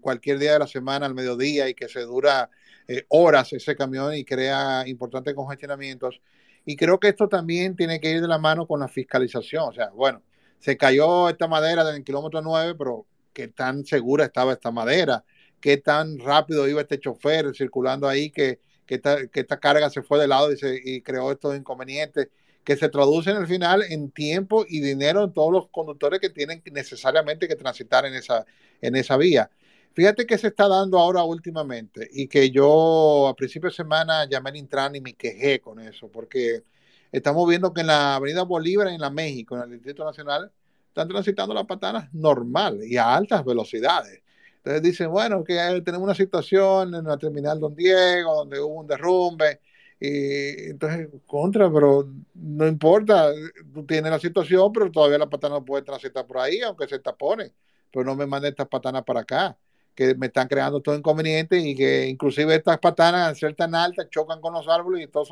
cualquier 0.00 0.38
día 0.38 0.52
de 0.54 0.58
la 0.60 0.66
semana 0.66 1.06
al 1.06 1.14
mediodía 1.14 1.68
y 1.68 1.74
que 1.74 1.88
se 1.88 2.02
dura 2.02 2.50
eh, 2.86 3.04
horas 3.08 3.52
ese 3.52 3.74
camión 3.74 4.14
y 4.14 4.24
crea 4.24 4.84
importantes 4.86 5.34
congestionamientos. 5.34 6.20
Y 6.64 6.76
creo 6.76 6.98
que 6.98 7.08
esto 7.08 7.28
también 7.28 7.76
tiene 7.76 8.00
que 8.00 8.10
ir 8.10 8.20
de 8.20 8.28
la 8.28 8.38
mano 8.38 8.66
con 8.66 8.80
la 8.80 8.88
fiscalización. 8.88 9.68
O 9.68 9.72
sea, 9.72 9.90
bueno, 9.90 10.22
se 10.58 10.76
cayó 10.76 11.28
esta 11.28 11.46
madera 11.46 11.84
del 11.84 12.04
kilómetro 12.04 12.40
9, 12.40 12.74
pero 12.76 13.06
qué 13.32 13.48
tan 13.48 13.84
segura 13.84 14.24
estaba 14.24 14.52
esta 14.52 14.70
madera, 14.70 15.24
qué 15.60 15.76
tan 15.76 16.18
rápido 16.18 16.68
iba 16.68 16.80
este 16.80 16.98
chofer 16.98 17.54
circulando 17.54 18.08
ahí 18.08 18.30
que, 18.30 18.60
que, 18.86 19.00
esta, 19.32 19.60
carga 19.60 19.90
se 19.90 20.02
fue 20.02 20.18
de 20.18 20.28
lado 20.28 20.52
y, 20.52 20.56
se, 20.56 20.80
y 20.82 21.02
creó 21.02 21.32
estos 21.32 21.56
inconvenientes 21.56 22.28
que 22.64 22.76
se 22.76 22.88
traducen 22.88 23.36
al 23.36 23.46
final 23.46 23.82
en 23.82 24.10
tiempo 24.10 24.64
y 24.66 24.80
dinero 24.80 25.22
en 25.24 25.32
todos 25.32 25.52
los 25.52 25.68
conductores 25.68 26.18
que 26.18 26.30
tienen 26.30 26.62
necesariamente 26.72 27.46
que 27.46 27.56
transitar 27.56 28.06
en 28.06 28.14
esa, 28.14 28.46
en 28.80 28.96
esa 28.96 29.18
vía. 29.18 29.50
Fíjate 29.94 30.26
que 30.26 30.36
se 30.38 30.48
está 30.48 30.66
dando 30.66 30.98
ahora 30.98 31.22
últimamente 31.22 32.08
y 32.12 32.26
que 32.26 32.50
yo 32.50 33.28
a 33.28 33.36
principio 33.36 33.70
de 33.70 33.76
semana 33.76 34.28
llamé 34.28 34.50
al 34.50 34.56
Intran 34.56 34.96
y 34.96 35.00
me 35.00 35.14
quejé 35.14 35.60
con 35.60 35.78
eso, 35.78 36.08
porque 36.08 36.64
estamos 37.12 37.48
viendo 37.48 37.72
que 37.72 37.82
en 37.82 37.86
la 37.86 38.16
Avenida 38.16 38.42
Bolívar, 38.42 38.88
en 38.88 39.00
la 39.00 39.10
México, 39.10 39.54
en 39.56 39.62
el 39.62 39.70
Distrito 39.70 40.04
Nacional, 40.04 40.50
están 40.88 41.08
transitando 41.08 41.54
las 41.54 41.66
patanas 41.66 42.12
normal 42.12 42.80
y 42.82 42.96
a 42.96 43.14
altas 43.14 43.44
velocidades. 43.44 44.20
Entonces 44.56 44.82
dicen, 44.82 45.10
bueno, 45.10 45.44
que 45.44 45.54
tenemos 45.84 46.06
una 46.06 46.14
situación 46.14 46.94
en 46.94 47.04
la 47.04 47.16
terminal 47.16 47.60
Don 47.60 47.76
Diego, 47.76 48.34
donde 48.34 48.58
hubo 48.60 48.80
un 48.80 48.86
derrumbe, 48.88 49.60
y 50.00 50.70
entonces, 50.70 51.08
contra, 51.26 51.72
pero 51.72 52.08
no 52.34 52.66
importa, 52.66 53.30
tú 53.72 53.86
tienes 53.86 54.10
la 54.10 54.18
situación, 54.18 54.72
pero 54.72 54.90
todavía 54.90 55.18
la 55.18 55.30
patana 55.30 55.60
puede 55.60 55.82
transitar 55.84 56.26
por 56.26 56.38
ahí, 56.38 56.60
aunque 56.62 56.88
se 56.88 56.98
tapone. 56.98 57.52
Pero 57.92 58.04
no 58.04 58.16
me 58.16 58.26
manden 58.26 58.50
estas 58.50 58.66
patanas 58.68 59.04
para 59.04 59.20
acá, 59.20 59.56
que 59.94 60.14
me 60.14 60.26
están 60.26 60.48
creando 60.48 60.80
todo 60.80 60.96
inconveniente 60.96 61.58
y 61.58 61.74
que 61.74 62.06
inclusive 62.06 62.54
estas 62.54 62.78
patanas, 62.78 63.28
al 63.28 63.36
ser 63.36 63.54
tan 63.54 63.74
altas, 63.74 64.08
chocan 64.10 64.40
con 64.40 64.52
los 64.52 64.68
árboles 64.68 65.04
y 65.04 65.06
todas 65.06 65.28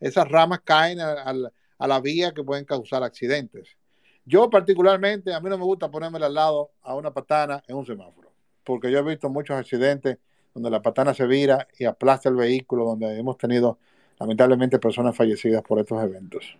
esas 0.00 0.28
ramas 0.28 0.60
caen 0.64 1.00
a, 1.00 1.32
a, 1.78 1.86
la 1.86 2.00
vía 2.00 2.32
que 2.32 2.42
pueden 2.42 2.64
causar 2.64 3.02
accidentes. 3.02 3.76
Yo 4.24 4.48
particularmente, 4.50 5.34
a 5.34 5.40
mí 5.40 5.48
no 5.48 5.58
me 5.58 5.64
gusta 5.64 5.90
ponerme 5.90 6.18
al 6.18 6.34
lado 6.34 6.70
a 6.82 6.94
una 6.94 7.12
patana 7.12 7.62
en 7.66 7.76
un 7.76 7.86
semáforo, 7.86 8.32
porque 8.62 8.90
yo 8.90 8.98
he 8.98 9.02
visto 9.02 9.28
muchos 9.28 9.56
accidentes 9.56 10.18
donde 10.54 10.70
la 10.70 10.80
patana 10.80 11.12
se 11.14 11.26
vira 11.26 11.66
y 11.78 11.84
aplasta 11.84 12.28
el 12.28 12.36
vehículo, 12.36 12.84
donde 12.84 13.18
hemos 13.18 13.36
tenido 13.36 13.78
lamentablemente 14.18 14.78
personas 14.78 15.16
fallecidas 15.16 15.62
por 15.62 15.80
estos 15.80 16.02
eventos. 16.02 16.56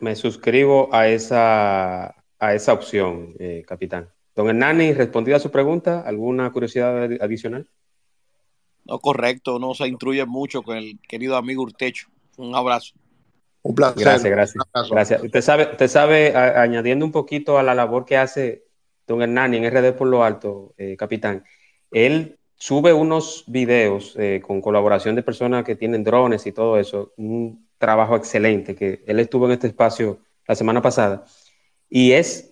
Me 0.00 0.14
suscribo 0.16 0.88
a 0.92 1.08
esa, 1.08 2.14
a 2.38 2.54
esa 2.54 2.72
opción, 2.72 3.34
eh, 3.38 3.64
capitán. 3.66 4.08
Don 4.36 4.48
Hernani, 4.48 4.92
¿respondido 4.92 5.36
a 5.36 5.40
su 5.40 5.50
pregunta? 5.50 6.02
¿Alguna 6.02 6.52
curiosidad 6.52 7.10
adicional? 7.20 7.66
No, 8.84 9.00
correcto, 9.00 9.58
no 9.58 9.74
se 9.74 9.88
instruye 9.88 10.24
mucho 10.26 10.62
con 10.62 10.76
el 10.76 11.00
querido 11.00 11.36
amigo 11.36 11.62
Urtecho. 11.62 12.08
Un 12.36 12.54
abrazo. 12.54 12.94
Un 13.62 13.74
placer. 13.74 14.02
Gracias, 14.02 14.30
gracias. 14.30 14.90
gracias. 14.90 15.22
Usted 15.22 15.40
sabe, 15.40 15.68
usted 15.72 15.88
sabe 15.88 16.36
añadiendo 16.36 17.04
un 17.04 17.12
poquito 17.12 17.58
a 17.58 17.62
la 17.62 17.74
labor 17.74 18.04
que 18.04 18.18
hace 18.18 18.66
don 19.06 19.22
Hernani 19.22 19.56
en 19.56 19.70
RD 19.70 19.96
por 19.96 20.08
lo 20.08 20.22
alto, 20.22 20.74
eh, 20.76 20.96
capitán, 20.96 21.44
él 21.90 22.38
sube 22.56 22.92
unos 22.92 23.44
videos 23.46 24.14
eh, 24.18 24.42
con 24.44 24.60
colaboración 24.60 25.14
de 25.14 25.22
personas 25.22 25.64
que 25.64 25.76
tienen 25.76 26.04
drones 26.04 26.46
y 26.46 26.52
todo 26.52 26.78
eso, 26.78 27.12
un 27.16 27.68
trabajo 27.78 28.16
excelente, 28.16 28.74
que 28.74 29.02
él 29.06 29.20
estuvo 29.20 29.46
en 29.46 29.52
este 29.52 29.68
espacio 29.68 30.18
la 30.46 30.54
semana 30.54 30.82
pasada, 30.82 31.24
y 31.88 32.12
es 32.12 32.45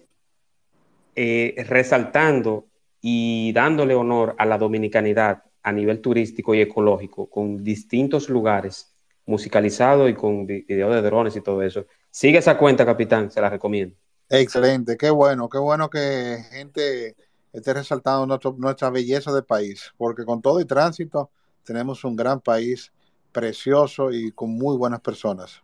eh, 1.17 1.55
resaltando 1.69 2.67
y 3.01 3.53
dándole 3.53 3.95
honor 3.95 4.35
a 4.39 4.47
la 4.47 4.59
dominicanidad 4.59 5.43
a 5.63 5.73
nivel 5.73 6.01
turístico 6.01 6.55
y 6.55 6.61
ecológico, 6.61 7.29
con 7.29 7.63
distintos 7.65 8.29
lugares 8.29 8.95
musicalizados 9.27 10.11
y 10.11 10.15
con 10.15 10.47
videos 10.47 10.95
de 10.95 11.03
drones 11.03 11.37
y 11.37 11.41
todo 11.41 11.63
eso. 11.63 11.87
Sigue 12.11 12.39
esa 12.39 12.59
cuenta, 12.59 12.85
capitán, 12.85 13.31
se 13.31 13.41
la 13.41 13.51
recomiendo. 13.51 13.97
Excelente, 14.29 14.97
qué 14.97 15.11
bueno, 15.11 15.49
qué 15.49 15.59
bueno 15.59 15.89
que 15.89 16.39
gente 16.51 17.15
esté 17.53 17.73
resaltando 17.73 18.39
nuestra 18.57 18.91
belleza 18.91 19.33
de 19.33 19.43
país, 19.43 19.93
porque 19.97 20.25
con 20.25 20.43
todo 20.43 20.61
y 20.61 20.65
tránsito 20.65 21.31
tenemos 21.65 22.05
un 22.05 22.17
gran 22.17 22.41
país 22.41 22.93
precioso 23.33 24.13
y 24.13 24.33
con 24.33 24.51
muy 24.51 24.77
buenas 24.77 25.01
personas. 25.01 25.63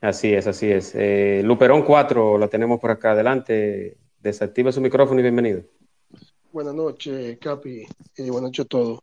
Así 0.00 0.34
es, 0.34 0.46
así 0.46 0.70
es. 0.70 0.92
Eh, 0.94 1.40
Luperón 1.44 1.82
4, 1.82 2.36
lo 2.36 2.48
tenemos 2.48 2.78
por 2.78 2.90
acá 2.90 3.12
adelante. 3.12 3.96
Desactiva 4.24 4.72
su 4.72 4.80
micrófono 4.80 5.20
y 5.20 5.22
bienvenido. 5.22 5.64
Buenas 6.50 6.74
noches, 6.74 7.36
Capi, 7.38 7.86
y 8.16 8.30
buenas 8.30 8.48
noches 8.48 8.64
a 8.64 8.68
todos. 8.68 9.00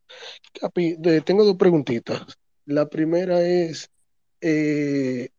Capi, 0.59 0.97
tengo 1.23 1.45
dos 1.45 1.57
preguntitas. 1.57 2.23
La 2.65 2.89
primera 2.89 3.39
es, 3.39 3.87
eh, 4.41 5.29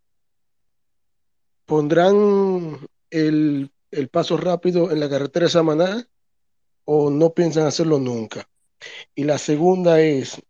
¿pondrán 1.66 2.78
el, 3.10 3.72
el, 3.90 4.08
paso 4.08 4.36
rápido 4.36 4.92
en 4.92 5.00
la 5.00 5.10
carretera 5.10 5.46
de 5.46 5.50
Samaná 5.50 6.08
o 6.84 7.10
no 7.10 7.34
piensan 7.34 7.66
hacerlo 7.66 7.98
nunca. 7.98 8.48
Y 9.16 9.24
la 9.24 9.38
segunda 9.38 10.00
es, 10.00 10.40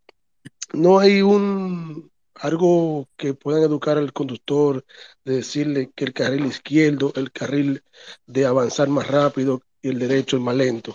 no 0.73 0.99
hay 0.99 1.23
un 1.23 2.12
algo 2.43 3.07
que 3.15 3.33
puedan 3.33 3.63
educar 3.63 3.97
al 3.97 4.11
conductor, 4.11 4.83
de 5.23 5.37
decirle 5.37 5.91
que 5.95 6.03
el 6.03 6.11
carril 6.11 6.45
izquierdo, 6.45 7.13
el 7.15 7.31
carril 7.31 7.83
de 8.27 8.45
avanzar 8.45 8.89
más 8.89 9.07
rápido 9.07 9.61
y 9.81 9.89
el 9.89 9.99
derecho 9.99 10.35
es 10.35 10.43
más 10.43 10.55
lento. 10.55 10.93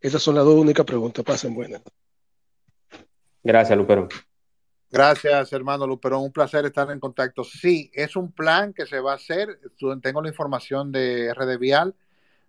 Esas 0.00 0.20
son 0.20 0.34
las 0.34 0.44
dos 0.44 0.56
únicas 0.56 0.84
preguntas. 0.84 1.24
Pasen 1.24 1.54
buenas. 1.54 1.80
Gracias, 3.44 3.78
Luperón. 3.78 4.08
Gracias, 4.90 5.52
hermano 5.52 5.86
Luperón. 5.86 6.24
Un 6.24 6.32
placer 6.32 6.66
estar 6.66 6.90
en 6.90 6.98
contacto. 6.98 7.44
Sí, 7.44 7.88
es 7.94 8.16
un 8.16 8.32
plan 8.32 8.72
que 8.72 8.84
se 8.84 8.98
va 8.98 9.12
a 9.12 9.14
hacer. 9.14 9.60
Tengo 10.02 10.20
la 10.20 10.28
información 10.28 10.90
de 10.90 11.32
RD 11.32 11.56
Vial 11.56 11.94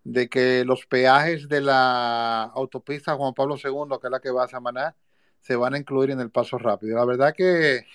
de 0.04 0.30
que 0.30 0.66
los 0.66 0.88
peajes 0.88 1.48
de 1.48 1.62
la 1.62 2.46
autopista 2.46 3.14
Juan 3.14 3.36
Pablo 3.36 3.56
II, 3.64 4.00
que 4.02 4.08
es 4.08 4.12
la 4.12 4.20
que 4.20 4.32
va 4.32 4.46
a 4.46 4.48
Samaná, 4.48 4.96
se 5.42 5.56
van 5.56 5.74
a 5.74 5.78
incluir 5.78 6.12
en 6.12 6.20
el 6.20 6.30
paso 6.30 6.58
rápido. 6.58 6.98
La 6.98 7.06
verdad 7.06 7.34
que 7.36 7.86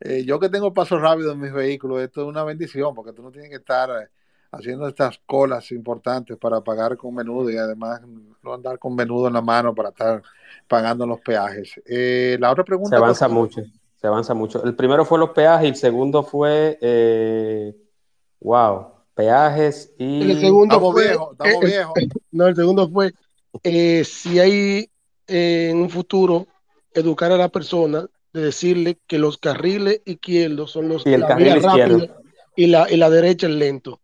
eh, 0.00 0.24
yo 0.24 0.40
que 0.40 0.48
tengo 0.48 0.72
paso 0.72 0.98
rápido 0.98 1.32
en 1.32 1.40
mis 1.40 1.52
vehículos, 1.52 2.00
esto 2.00 2.22
es 2.22 2.26
una 2.26 2.44
bendición, 2.44 2.94
porque 2.94 3.12
tú 3.12 3.22
no 3.22 3.30
tienes 3.30 3.50
que 3.50 3.56
estar 3.56 3.90
eh, 3.90 4.08
haciendo 4.52 4.88
estas 4.88 5.20
colas 5.26 5.70
importantes 5.72 6.36
para 6.36 6.60
pagar 6.60 6.96
con 6.96 7.14
menudo 7.14 7.50
y 7.50 7.56
además 7.56 8.00
no 8.42 8.54
andar 8.54 8.78
con 8.78 8.94
menudo 8.94 9.28
en 9.28 9.34
la 9.34 9.42
mano 9.42 9.74
para 9.74 9.90
estar 9.90 10.22
pagando 10.66 11.06
los 11.06 11.20
peajes. 11.20 11.80
Eh, 11.86 12.36
la 12.40 12.50
otra 12.50 12.64
pregunta... 12.64 12.96
Se 12.96 13.02
avanza 13.02 13.28
mucho, 13.28 13.62
se 13.94 14.06
avanza 14.06 14.34
mucho. 14.34 14.64
El 14.64 14.74
primero 14.74 15.04
fue 15.04 15.18
los 15.18 15.30
peajes 15.30 15.66
y 15.66 15.68
el 15.68 15.76
segundo 15.76 16.22
fue... 16.22 17.76
wow 18.40 19.00
peajes 19.20 19.92
y... 19.98 20.30
El 20.30 20.40
segundo 20.40 20.92
fue, 20.92 21.12
eh, 21.12 21.84
eh, 21.96 22.08
no, 22.32 22.46
el 22.46 22.56
segundo 22.56 22.88
fue 22.88 23.12
eh, 23.62 24.04
si 24.04 24.38
hay 24.38 24.90
en 25.26 25.76
un 25.76 25.90
futuro 25.90 26.46
educar 26.92 27.30
a 27.32 27.36
la 27.36 27.48
persona 27.48 28.06
de 28.32 28.42
decirle 28.42 28.98
que 29.06 29.18
los 29.18 29.38
carriles 29.38 30.02
izquierdos 30.04 30.70
son 30.70 30.88
los 30.88 31.06
y 31.06 31.12
el 31.12 31.26
carril 31.26 32.10
y 32.56 32.66
la, 32.66 32.90
y 32.90 32.96
la 32.96 33.10
derecha 33.10 33.46
es 33.46 33.54
lento. 33.54 34.00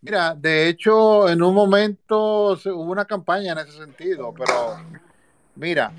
Mira, 0.00 0.34
de 0.34 0.68
hecho, 0.68 1.28
en 1.28 1.42
un 1.42 1.54
momento 1.54 2.52
hubo 2.52 2.82
una 2.92 3.04
campaña 3.04 3.52
en 3.52 3.58
ese 3.58 3.72
sentido, 3.72 4.32
pero 4.32 4.76
mira, 5.56 5.92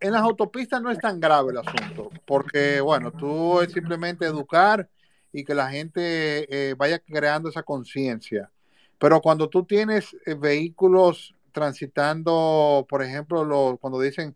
en 0.00 0.12
las 0.12 0.22
autopistas 0.22 0.80
no 0.80 0.90
es 0.90 0.98
tan 0.98 1.20
grave 1.20 1.52
el 1.52 1.58
asunto, 1.58 2.10
porque, 2.24 2.80
bueno, 2.80 3.12
tú 3.12 3.60
es 3.60 3.72
simplemente 3.72 4.24
educar 4.24 4.88
y 5.32 5.44
que 5.44 5.54
la 5.54 5.68
gente 5.70 6.46
eh, 6.70 6.74
vaya 6.74 6.98
creando 6.98 7.48
esa 7.48 7.62
conciencia. 7.62 8.50
Pero 8.98 9.20
cuando 9.20 9.48
tú 9.48 9.64
tienes 9.64 10.16
eh, 10.24 10.34
vehículos 10.34 11.34
transitando, 11.52 12.86
por 12.88 13.02
ejemplo, 13.02 13.78
cuando 13.80 14.00
dicen 14.00 14.34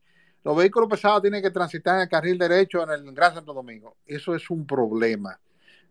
los 0.49 0.57
vehículos 0.57 0.89
pesados 0.89 1.21
tienen 1.21 1.43
que 1.43 1.51
transitar 1.51 1.97
en 1.97 2.01
el 2.01 2.09
carril 2.09 2.39
derecho 2.39 2.83
en 2.83 2.89
el 2.89 3.13
Gran 3.13 3.35
Santo 3.35 3.53
Domingo, 3.53 3.99
eso 4.07 4.35
es 4.35 4.49
un 4.49 4.67
problema, 4.67 5.39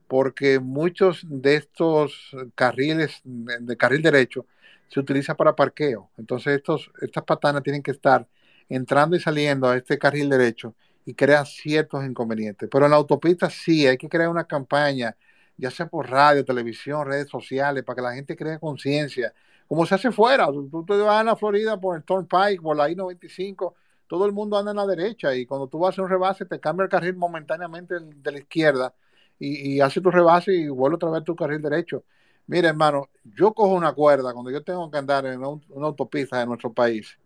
porque 0.07 0.59
muchos 0.59 1.23
de 1.29 1.57
estos 1.57 2.35
carriles 2.55 3.21
de 3.23 3.77
carril 3.77 4.01
derecho 4.01 4.47
se 4.87 4.99
utilizan 4.99 5.35
para 5.35 5.55
parqueo. 5.55 6.09
Entonces 6.17 6.55
estos, 6.55 6.89
estas 7.01 7.23
patanas 7.23 7.61
tienen 7.61 7.83
que 7.83 7.91
estar 7.91 8.27
entrando 8.67 9.15
y 9.15 9.19
saliendo 9.19 9.69
a 9.69 9.77
este 9.77 9.99
carril 9.99 10.27
derecho 10.27 10.73
y 11.05 11.13
crea 11.13 11.45
ciertos 11.45 12.03
inconvenientes. 12.03 12.67
Pero 12.71 12.85
en 12.85 12.89
la 12.89 12.97
autopista 12.97 13.51
sí, 13.51 13.85
hay 13.85 13.99
que 13.99 14.09
crear 14.09 14.27
una 14.27 14.45
campaña, 14.45 15.15
ya 15.55 15.69
sea 15.69 15.85
por 15.85 16.09
radio, 16.09 16.43
televisión, 16.43 17.05
redes 17.05 17.29
sociales, 17.29 17.83
para 17.83 17.97
que 17.97 18.01
la 18.01 18.13
gente 18.15 18.35
cree 18.35 18.57
conciencia. 18.57 19.31
Como 19.67 19.85
se 19.85 19.93
hace 19.93 20.11
fuera, 20.11 20.47
tú 20.47 20.83
te 20.83 20.97
vas 20.97 21.21
a 21.21 21.23
la 21.23 21.35
Florida 21.35 21.79
por 21.79 21.95
el 21.95 22.03
Turnpike, 22.03 22.59
por 22.59 22.75
la 22.75 22.89
I-95, 22.89 23.75
todo 24.07 24.25
el 24.25 24.31
mundo 24.33 24.57
anda 24.57 24.71
en 24.71 24.77
la 24.77 24.85
derecha 24.85 25.35
y 25.35 25.45
cuando 25.45 25.67
tú 25.67 25.79
vas 25.79 25.97
a 25.97 26.01
un 26.01 26.09
rebase 26.09 26.45
te 26.45 26.59
cambia 26.59 26.83
el 26.85 26.89
carril 26.89 27.15
momentáneamente 27.15 27.95
de 27.99 28.31
la 28.31 28.39
izquierda 28.39 28.93
y, 29.39 29.75
y 29.75 29.81
hace 29.81 30.01
tu 30.01 30.11
rebase 30.11 30.53
y 30.53 30.67
vuelve 30.69 30.95
otra 30.95 31.09
vez 31.11 31.23
tu 31.23 31.35
carril 31.35 31.61
derecho. 31.61 32.03
Mira, 32.47 32.69
hermano, 32.69 33.09
yo 33.23 33.53
cojo 33.53 33.73
una 33.73 33.93
cuerda 33.93 34.33
cuando 34.33 34.51
yo 34.51 34.63
tengo 34.63 34.89
que 34.89 34.97
andar 34.97 35.25
en 35.25 35.39
una 35.43 35.87
autopista 35.87 36.39
de 36.39 36.45
nuestro 36.45 36.73
país 36.73 37.17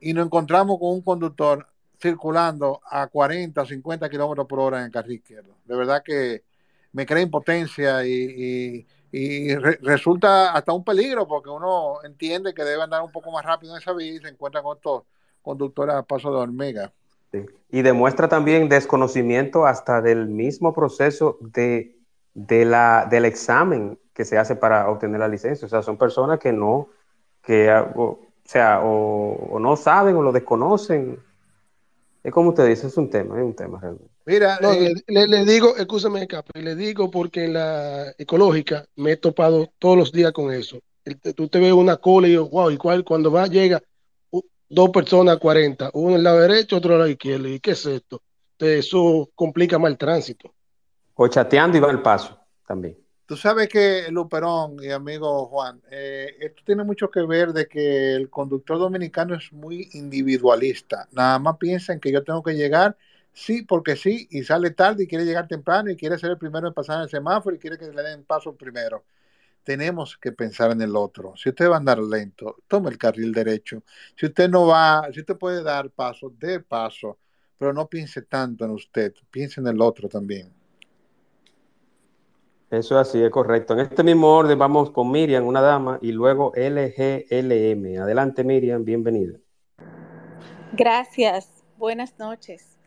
y 0.00 0.12
nos 0.14 0.26
encontramos 0.26 0.78
con 0.78 0.90
un 0.90 1.02
conductor 1.02 1.66
circulando 2.00 2.80
a 2.90 3.06
40 3.06 3.62
o 3.62 3.66
50 3.66 4.08
kilómetros 4.08 4.46
por 4.46 4.60
hora 4.60 4.78
en 4.78 4.86
el 4.86 4.90
carril 4.90 5.16
izquierdo. 5.16 5.56
De 5.64 5.76
verdad 5.76 6.02
que 6.04 6.44
me 6.92 7.06
crea 7.06 7.22
impotencia 7.22 8.06
y, 8.06 8.86
resulta 9.82 10.52
hasta 10.52 10.72
un 10.72 10.84
peligro 10.84 11.26
porque 11.26 11.48
uno 11.48 11.98
entiende 12.04 12.52
que 12.52 12.64
debe 12.64 12.82
andar 12.82 13.02
un 13.02 13.12
poco 13.12 13.30
más 13.30 13.44
rápido 13.44 13.74
en 13.74 13.80
esa 13.80 13.94
vía 13.94 14.12
y 14.12 14.18
se 14.18 14.28
encuentra 14.28 14.62
con 14.62 14.76
estos 14.76 15.04
conductores 15.46 15.94
a 15.94 16.02
paso 16.02 16.32
de 16.32 16.38
hormiga. 16.38 16.92
Y 17.70 17.82
demuestra 17.82 18.28
también 18.28 18.68
desconocimiento 18.68 19.64
hasta 19.64 20.02
del 20.02 20.26
mismo 20.26 20.74
proceso 20.74 21.38
de, 21.40 21.96
de 22.34 22.64
la, 22.64 23.06
del 23.08 23.26
examen 23.26 23.96
que 24.12 24.24
se 24.24 24.38
hace 24.38 24.56
para 24.56 24.90
obtener 24.90 25.20
la 25.20 25.28
licencia. 25.28 25.66
O 25.66 25.68
sea, 25.68 25.82
son 25.82 25.98
personas 25.98 26.40
que 26.40 26.52
no, 26.52 26.88
que 27.44 27.70
o 27.70 28.18
sea, 28.44 28.80
o, 28.82 29.58
no 29.60 29.76
saben 29.76 30.16
o 30.16 30.22
lo 30.22 30.32
desconocen. 30.32 31.20
Es 32.24 32.32
como 32.32 32.48
usted 32.48 32.66
dice, 32.66 32.88
es 32.88 32.96
un 32.96 33.08
tema, 33.08 33.38
es 33.38 33.44
un 33.44 33.54
tema 33.54 33.78
realmente. 33.80 34.10
Mira, 34.24 34.58
eh, 34.62 34.94
le, 35.06 35.44
digo, 35.44 35.76
escúchame, 35.76 36.26
Capi, 36.26 36.60
le 36.60 36.74
digo 36.74 37.08
porque 37.08 37.44
en 37.44 37.52
la 37.52 38.12
ecológica 38.18 38.84
me 38.96 39.12
he 39.12 39.16
topado 39.16 39.68
todos 39.78 39.96
los 39.96 40.10
días 40.10 40.32
con 40.32 40.52
eso. 40.52 40.80
tú 41.36 41.46
te 41.46 41.60
ves 41.60 41.72
una 41.72 41.98
cola 41.98 42.26
y 42.26 42.32
yo, 42.32 42.48
wow, 42.48 42.70
igual 42.70 43.04
cuando 43.04 43.30
va, 43.30 43.46
llega 43.46 43.80
dos 44.68 44.90
personas 44.90 45.38
40, 45.38 45.90
uno 45.94 46.10
en 46.10 46.16
el 46.16 46.22
lado 46.22 46.40
derecho, 46.40 46.76
otro 46.76 46.90
en 46.90 46.94
el 46.94 46.98
lado 47.00 47.10
izquierdo. 47.10 47.48
¿Y 47.48 47.60
qué 47.60 47.72
es 47.72 47.86
esto? 47.86 48.22
eso 48.58 49.30
complica 49.34 49.78
más 49.78 49.90
el 49.90 49.98
tránsito. 49.98 50.54
O 51.14 51.28
chateando 51.28 51.76
y 51.76 51.80
va 51.80 51.90
al 51.90 52.02
paso 52.02 52.38
también. 52.66 52.96
Tú 53.26 53.36
sabes 53.36 53.68
que, 53.68 54.06
Luperón 54.10 54.76
y 54.80 54.90
amigo 54.90 55.46
Juan, 55.46 55.82
eh, 55.90 56.36
esto 56.40 56.62
tiene 56.64 56.84
mucho 56.84 57.10
que 57.10 57.22
ver 57.22 57.52
de 57.52 57.66
que 57.66 58.14
el 58.14 58.30
conductor 58.30 58.78
dominicano 58.78 59.34
es 59.34 59.52
muy 59.52 59.88
individualista. 59.94 61.08
Nada 61.10 61.38
más 61.40 61.56
piensa 61.56 61.92
en 61.92 61.98
que 61.98 62.12
yo 62.12 62.22
tengo 62.22 62.42
que 62.42 62.54
llegar, 62.54 62.96
sí, 63.32 63.62
porque 63.62 63.96
sí, 63.96 64.28
y 64.30 64.44
sale 64.44 64.70
tarde 64.70 65.04
y 65.04 65.06
quiere 65.08 65.24
llegar 65.24 65.48
temprano 65.48 65.90
y 65.90 65.96
quiere 65.96 66.18
ser 66.18 66.30
el 66.30 66.38
primero 66.38 66.68
en 66.68 66.74
pasar 66.74 67.02
el 67.02 67.08
semáforo 67.08 67.56
y 67.56 67.58
quiere 67.58 67.76
que 67.76 67.90
le 67.90 68.02
den 68.02 68.22
paso 68.24 68.54
primero. 68.54 69.02
Tenemos 69.66 70.16
que 70.16 70.30
pensar 70.30 70.70
en 70.70 70.80
el 70.80 70.94
otro. 70.94 71.34
Si 71.36 71.48
usted 71.48 71.68
va 71.68 71.74
a 71.74 71.78
andar 71.78 71.98
lento, 71.98 72.58
tome 72.68 72.88
el 72.88 72.96
carril 72.96 73.32
derecho. 73.32 73.82
Si 74.14 74.26
usted 74.26 74.48
no 74.48 74.68
va, 74.68 75.08
si 75.12 75.18
usted 75.18 75.36
puede 75.36 75.60
dar 75.64 75.90
paso, 75.90 76.32
dé 76.38 76.60
paso, 76.60 77.18
pero 77.58 77.72
no 77.72 77.88
piense 77.88 78.22
tanto 78.22 78.64
en 78.64 78.70
usted, 78.70 79.12
piense 79.28 79.60
en 79.60 79.66
el 79.66 79.80
otro 79.80 80.08
también. 80.08 80.54
Eso 82.70 82.96
así, 82.96 83.20
es 83.20 83.30
correcto. 83.30 83.74
En 83.74 83.80
este 83.80 84.04
mismo 84.04 84.28
orden 84.28 84.56
vamos 84.56 84.92
con 84.92 85.10
Miriam, 85.10 85.44
una 85.44 85.60
dama, 85.60 85.98
y 86.00 86.12
luego 86.12 86.52
LGLM. 86.54 88.00
Adelante, 88.00 88.44
Miriam, 88.44 88.84
bienvenida. 88.84 89.36
Gracias, 90.74 91.64
buenas 91.76 92.16
noches. 92.20 92.78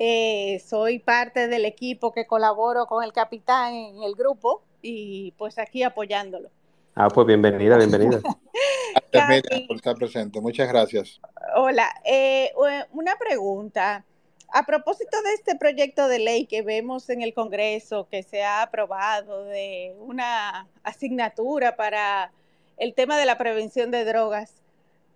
Eh, 0.00 0.60
soy 0.66 0.98
parte 0.98 1.46
del 1.46 1.64
equipo 1.64 2.12
que 2.12 2.26
colaboro 2.26 2.86
con 2.86 3.04
el 3.04 3.12
capitán 3.12 3.72
en 3.74 4.02
el 4.02 4.16
grupo 4.16 4.64
y 4.82 5.32
pues 5.32 5.58
aquí 5.58 5.82
apoyándolo. 5.82 6.50
Ah, 6.94 7.08
pues 7.08 7.26
bienvenida, 7.26 7.76
bienvenida. 7.76 8.20
Gracias, 9.12 9.62
por 9.66 9.76
estar 9.76 9.94
presente. 9.94 10.40
Muchas 10.40 10.68
gracias. 10.68 11.20
Hola, 11.56 11.88
eh, 12.04 12.52
una 12.92 13.16
pregunta. 13.16 14.04
A 14.50 14.64
propósito 14.64 15.20
de 15.22 15.34
este 15.34 15.56
proyecto 15.56 16.08
de 16.08 16.18
ley 16.18 16.46
que 16.46 16.62
vemos 16.62 17.08
en 17.10 17.22
el 17.22 17.34
Congreso, 17.34 18.08
que 18.10 18.22
se 18.22 18.42
ha 18.42 18.62
aprobado 18.62 19.44
de 19.44 19.94
una 20.00 20.66
asignatura 20.82 21.76
para 21.76 22.32
el 22.78 22.94
tema 22.94 23.18
de 23.18 23.26
la 23.26 23.38
prevención 23.38 23.90
de 23.90 24.04
drogas, 24.04 24.54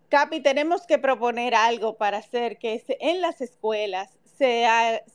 Capi, 0.09 0.41
tenemos 0.41 0.87
que 0.87 0.99
proponer 0.99 1.55
algo 1.55 1.97
para 1.97 2.19
hacer 2.19 2.59
que 2.59 2.85
en 3.01 3.23
las 3.23 3.41
escuelas 3.41 4.11
se, 4.37 4.67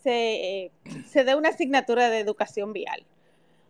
se, 0.01 0.71
se 1.07 1.23
dé 1.23 1.35
una 1.35 1.49
asignatura 1.49 2.09
de 2.09 2.19
educación 2.19 2.73
vial. 2.73 3.05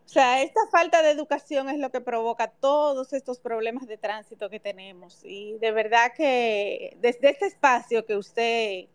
O 0.08 0.10
sea, 0.10 0.42
esta 0.42 0.62
falta 0.72 1.04
de 1.04 1.12
educación 1.12 1.68
es 1.68 1.80
lo 1.80 1.92
que 1.92 2.00
provoca 2.00 2.48
todos 2.48 3.12
estos 3.12 3.40
problemas 3.40 3.88
de 3.88 3.98
tránsito 3.98 4.50
que 4.50 4.58
tenemos. 4.58 5.20
Y 5.26 5.58
de 5.60 5.74
verdad 5.74 6.14
que 6.16 6.96
desde 7.02 7.32
este 7.32 7.48
espacio 7.48 8.06
que 8.06 8.16
usted 8.16 8.86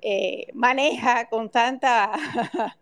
eh, 0.00 0.46
maneja 0.54 1.28
con 1.28 1.50
tanta, 1.50 2.10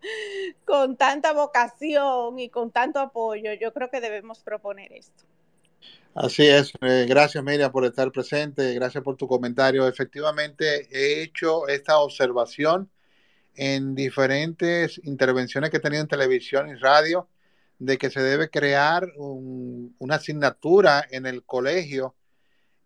con 0.65 0.95
tanta 0.95 1.33
vocación 1.33 2.39
y 2.39 2.47
con 2.47 2.71
tanto 2.71 3.01
apoyo, 3.01 3.51
yo 3.59 3.73
creo 3.73 3.89
que 3.89 3.99
debemos 3.99 4.39
proponer 4.39 4.93
esto. 4.93 5.25
Así 6.13 6.47
es. 6.47 6.71
Eh, 6.79 7.05
gracias, 7.09 7.43
Miriam, 7.43 7.73
por 7.73 7.83
estar 7.83 8.09
presente. 8.09 8.73
Gracias 8.73 9.03
por 9.03 9.17
tu 9.17 9.27
comentario. 9.27 9.85
Efectivamente, 9.85 10.87
he 10.89 11.23
hecho 11.23 11.67
esta 11.67 11.99
observación 11.99 12.89
en 13.53 13.95
diferentes 13.95 14.97
intervenciones 15.03 15.69
que 15.71 15.77
he 15.77 15.81
tenido 15.81 16.03
en 16.03 16.07
televisión 16.07 16.69
y 16.69 16.75
radio 16.75 17.27
de 17.79 17.97
que 17.97 18.09
se 18.09 18.21
debe 18.21 18.49
crear 18.49 19.11
una 19.17 20.15
asignatura 20.15 21.05
en 21.09 21.25
el 21.25 21.43
colegio 21.43 22.15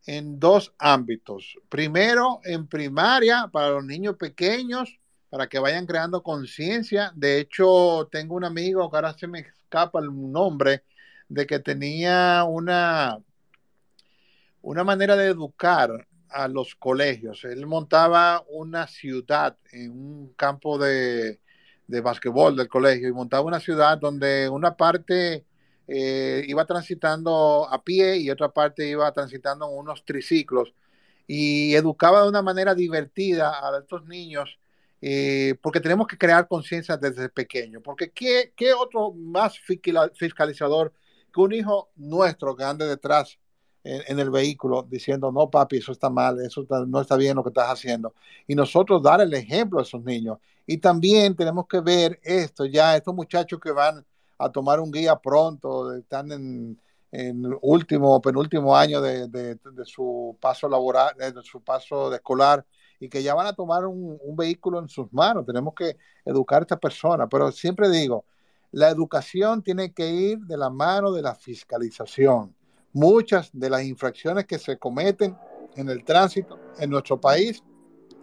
en 0.06 0.40
dos 0.40 0.74
ámbitos. 0.80 1.58
Primero, 1.70 2.40
en 2.44 2.68
primaria, 2.68 3.50
para 3.52 3.70
los 3.70 3.86
niños 3.86 4.16
pequeños, 4.16 5.00
para 5.30 5.48
que 5.48 5.60
vayan 5.60 5.86
creando 5.86 6.24
conciencia. 6.24 7.12
De 7.16 7.40
hecho, 7.40 8.08
tengo 8.12 8.36
un 8.36 8.46
amigo 8.46 8.90
que 8.90 8.98
ahora 8.98 9.14
se 9.14 9.28
me 9.28 9.40
escapa 9.40 10.00
el 10.00 10.10
nombre, 10.32 10.84
de 11.28 11.46
que 11.46 11.60
tenía 11.60 12.44
una, 12.46 13.20
una 14.62 14.84
manera 14.84 15.16
de 15.16 15.28
educar 15.28 16.08
a 16.30 16.48
los 16.48 16.74
colegios. 16.76 17.44
Él 17.44 17.68
montaba 17.68 18.44
una 18.50 18.88
ciudad 18.88 19.58
en 19.72 19.92
un 19.92 20.34
campo 20.34 20.80
de, 20.80 21.40
de 21.90 22.02
basquetbol 22.02 22.56
del 22.56 22.70
colegio 22.70 23.10
y 23.10 23.14
montaba 23.14 23.44
una 23.44 23.60
ciudad 23.60 23.98
donde 23.98 24.48
una 24.48 24.78
parte 24.78 25.44
eh, 25.88 26.44
iba 26.48 26.64
transitando 26.66 27.68
a 27.68 27.84
pie 27.84 28.18
y 28.18 28.30
otra 28.30 28.50
parte 28.50 28.88
iba 28.88 29.12
transitando 29.12 29.68
en 29.68 29.78
unos 29.78 30.06
triciclos. 30.06 30.74
Y 31.28 31.76
educaba 31.76 32.24
de 32.24 32.30
una 32.30 32.42
manera 32.42 32.76
divertida 32.76 33.50
a 33.50 33.80
estos 33.80 34.06
niños 34.06 34.60
eh, 35.02 35.56
porque 35.62 35.80
tenemos 35.80 36.08
que 36.08 36.18
crear 36.18 36.48
conciencia 36.48 36.98
desde 36.98 37.30
pequeño, 37.30 37.82
porque 37.82 38.12
¿qué, 38.12 38.54
¿qué, 38.56 38.74
otro 38.74 39.14
más 39.14 39.58
fiscalizador 39.60 40.94
que 41.34 41.42
un 41.42 41.54
hijo 41.54 41.90
nuestro 41.96 42.56
que 42.56 42.66
ande 42.66 42.86
detrás 42.86 43.40
en, 43.84 44.20
el 44.20 44.30
vehículo 44.30 44.86
diciendo, 44.90 45.32
no 45.32 45.50
papi, 45.50 45.78
eso 45.78 45.92
está 45.92 46.10
mal, 46.10 46.40
eso 46.42 46.66
no 46.88 47.02
está 47.02 47.16
bien 47.16 47.36
lo 47.36 47.44
que 47.44 47.50
estás 47.50 47.70
haciendo, 47.70 48.14
y 48.48 48.56
nosotros 48.56 49.02
dar 49.02 49.22
el 49.22 49.34
ejemplo 49.34 49.80
a 49.80 49.84
esos 49.84 50.04
niños. 50.04 50.38
Y 50.66 50.78
también 50.78 51.36
tenemos 51.36 51.68
que 51.68 51.80
ver 51.80 52.20
esto, 52.24 52.66
ya 52.66 52.96
estos 52.96 53.16
muchachos 53.16 53.60
que 53.60 53.72
van 53.72 54.06
a 54.38 54.52
tomar 54.52 54.80
un 54.80 54.92
guía 54.92 55.16
pronto, 55.16 55.94
están 55.96 56.32
en, 56.32 56.80
en 57.12 57.58
último 57.62 58.22
penúltimo 58.22 58.76
año 58.76 59.02
de, 59.02 59.28
de, 59.28 59.58
su 59.86 60.38
paso 60.40 60.70
laboral, 60.70 61.16
de 61.18 61.42
su 61.42 61.62
paso 61.62 62.10
de 62.10 62.18
escolar, 62.18 62.66
y 63.00 63.10
que 63.10 63.24
ya 63.24 63.34
van 63.34 63.48
a 63.48 63.54
tomar 63.54 63.86
un, 63.86 64.18
un, 64.22 64.36
vehículo 64.36 64.80
en 64.80 64.90
sus 64.90 65.12
manos. 65.14 65.46
Tenemos 65.46 65.74
que 65.74 65.98
educar 66.26 66.62
a 66.62 66.64
esta 66.64 66.78
persona, 66.78 67.28
pero 67.28 67.52
siempre 67.52 67.90
digo, 67.90 68.26
la 68.72 68.90
educación 68.90 69.64
tiene 69.64 69.94
que 69.94 70.10
ir 70.10 70.40
de 70.40 70.58
la 70.58 70.70
mano 70.70 71.12
de 71.12 71.22
la 71.22 71.34
fiscalización. 71.34 72.54
Muchas 72.94 73.50
de 73.54 73.70
las 73.70 73.84
infracciones 73.84 74.46
que 74.46 74.58
se 74.58 74.78
cometen 74.78 75.38
en 75.76 75.90
el 75.90 76.04
tránsito 76.04 76.60
en 76.80 76.90
nuestro 76.90 77.20
país 77.20 77.64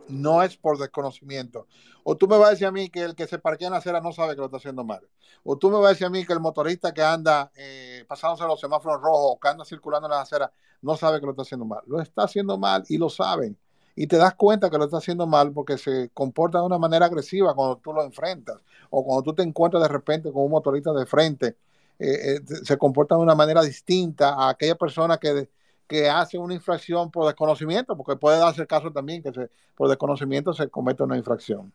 no 0.09 0.43
es 0.43 0.57
por 0.57 0.79
desconocimiento. 0.79 1.67
O 2.05 2.17
tú 2.17 2.29
me 2.29 2.39
vas 2.39 2.49
a 2.49 2.51
decir 2.51 2.67
a 2.67 2.73
mí 2.73 2.89
que 2.89 3.03
el 3.03 3.15
que 3.15 3.27
se 3.27 3.39
parquea 3.39 3.69
en 3.69 3.73
la 3.73 3.79
acera 3.79 4.01
no 4.01 4.13
sabe 4.13 4.35
que 4.35 4.41
lo 4.41 4.47
está 4.47 4.59
haciendo 4.59 4.85
mal. 4.85 5.01
O 5.43 5.57
tú 5.57 5.71
me 5.71 5.77
vas 5.77 5.87
a 5.87 5.91
decir 5.91 6.07
a 6.07 6.11
mí 6.11 6.25
que 6.25 6.33
el 6.33 6.41
motorista 6.41 6.93
que 6.93 7.03
anda 7.03 7.51
eh, 7.57 8.05
pasándose 8.09 8.45
los 8.45 8.61
semáforos 8.61 9.01
rojos 9.01 9.33
o 9.33 9.41
que 9.41 9.49
anda 9.49 9.65
circulando 9.65 10.07
en 10.07 10.13
la 10.13 10.21
acera 10.21 10.53
no 10.83 10.97
sabe 10.97 11.21
que 11.21 11.27
lo 11.27 11.33
está 11.33 11.43
haciendo 11.43 11.65
mal. 11.65 11.83
Lo 11.87 12.01
está 12.01 12.25
haciendo 12.25 12.59
mal 12.59 12.85
y 12.89 12.99
lo 12.99 13.09
saben. 13.09 13.57
Y 13.95 14.07
te 14.07 14.19
das 14.19 14.35
cuenta 14.35 14.69
que 14.69 14.77
lo 14.77 14.85
está 14.85 14.99
haciendo 14.99 15.27
mal 15.27 15.53
porque 15.53 15.79
se 15.79 16.11
comporta 16.13 16.59
de 16.59 16.67
una 16.67 16.79
manera 16.79 17.07
agresiva 17.07 17.55
cuando 17.55 17.79
tú 17.79 17.93
lo 17.93 18.05
enfrentas. 18.05 18.61
O 18.91 19.05
cuando 19.05 19.23
tú 19.23 19.35
te 19.35 19.43
encuentras 19.43 19.83
de 19.83 19.89
repente 19.89 20.31
con 20.31 20.45
un 20.45 20.51
motorista 20.51 20.93
de 20.93 21.07
frente, 21.07 21.57
eh, 21.99 22.37
eh, 22.37 22.41
se 22.63 22.77
comporta 22.77 23.17
de 23.17 23.23
una 23.23 23.35
manera 23.35 23.63
distinta 23.63 24.35
a 24.35 24.51
aquella 24.51 24.75
persona 24.75 25.19
que 25.19 25.49
que 25.87 26.09
hace 26.09 26.39
una 26.39 26.55
infracción 26.55 27.11
por 27.11 27.27
desconocimiento, 27.27 27.97
porque 27.97 28.17
puede 28.17 28.39
darse 28.39 28.63
el 28.63 28.67
caso 28.67 28.91
también 28.91 29.23
que 29.23 29.33
se, 29.33 29.49
por 29.75 29.89
desconocimiento 29.89 30.53
se 30.53 30.69
comete 30.69 31.03
una 31.03 31.17
infracción. 31.17 31.73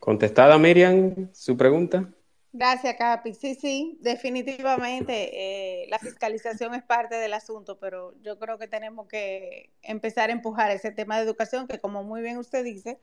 Contestada 0.00 0.58
Miriam, 0.58 1.30
su 1.32 1.56
pregunta. 1.56 2.10
Gracias, 2.52 2.94
Capi. 2.96 3.34
Sí, 3.34 3.54
sí, 3.54 3.98
definitivamente 4.00 5.82
eh, 5.82 5.88
la 5.88 5.98
fiscalización 5.98 6.74
es 6.74 6.84
parte 6.84 7.16
del 7.16 7.32
asunto, 7.32 7.78
pero 7.78 8.14
yo 8.22 8.38
creo 8.38 8.58
que 8.58 8.68
tenemos 8.68 9.08
que 9.08 9.70
empezar 9.82 10.30
a 10.30 10.32
empujar 10.32 10.70
ese 10.70 10.92
tema 10.92 11.16
de 11.16 11.24
educación, 11.24 11.66
que 11.66 11.80
como 11.80 12.04
muy 12.04 12.20
bien 12.20 12.36
usted 12.36 12.62
dice, 12.62 13.00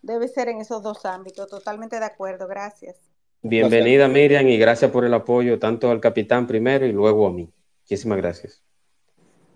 debe 0.00 0.28
ser 0.28 0.48
en 0.48 0.60
esos 0.60 0.82
dos 0.82 1.04
ámbitos. 1.04 1.48
Totalmente 1.48 1.98
de 1.98 2.06
acuerdo. 2.06 2.46
Gracias. 2.46 2.96
Bienvenida, 3.46 4.08
Miriam, 4.08 4.48
y 4.48 4.56
gracias 4.56 4.90
por 4.90 5.04
el 5.04 5.12
apoyo 5.12 5.58
tanto 5.58 5.90
al 5.90 6.00
capitán 6.00 6.46
primero 6.46 6.86
y 6.86 6.92
luego 6.92 7.26
a 7.26 7.30
mí. 7.30 7.46
Muchísimas 7.82 8.16
gracias. 8.16 8.62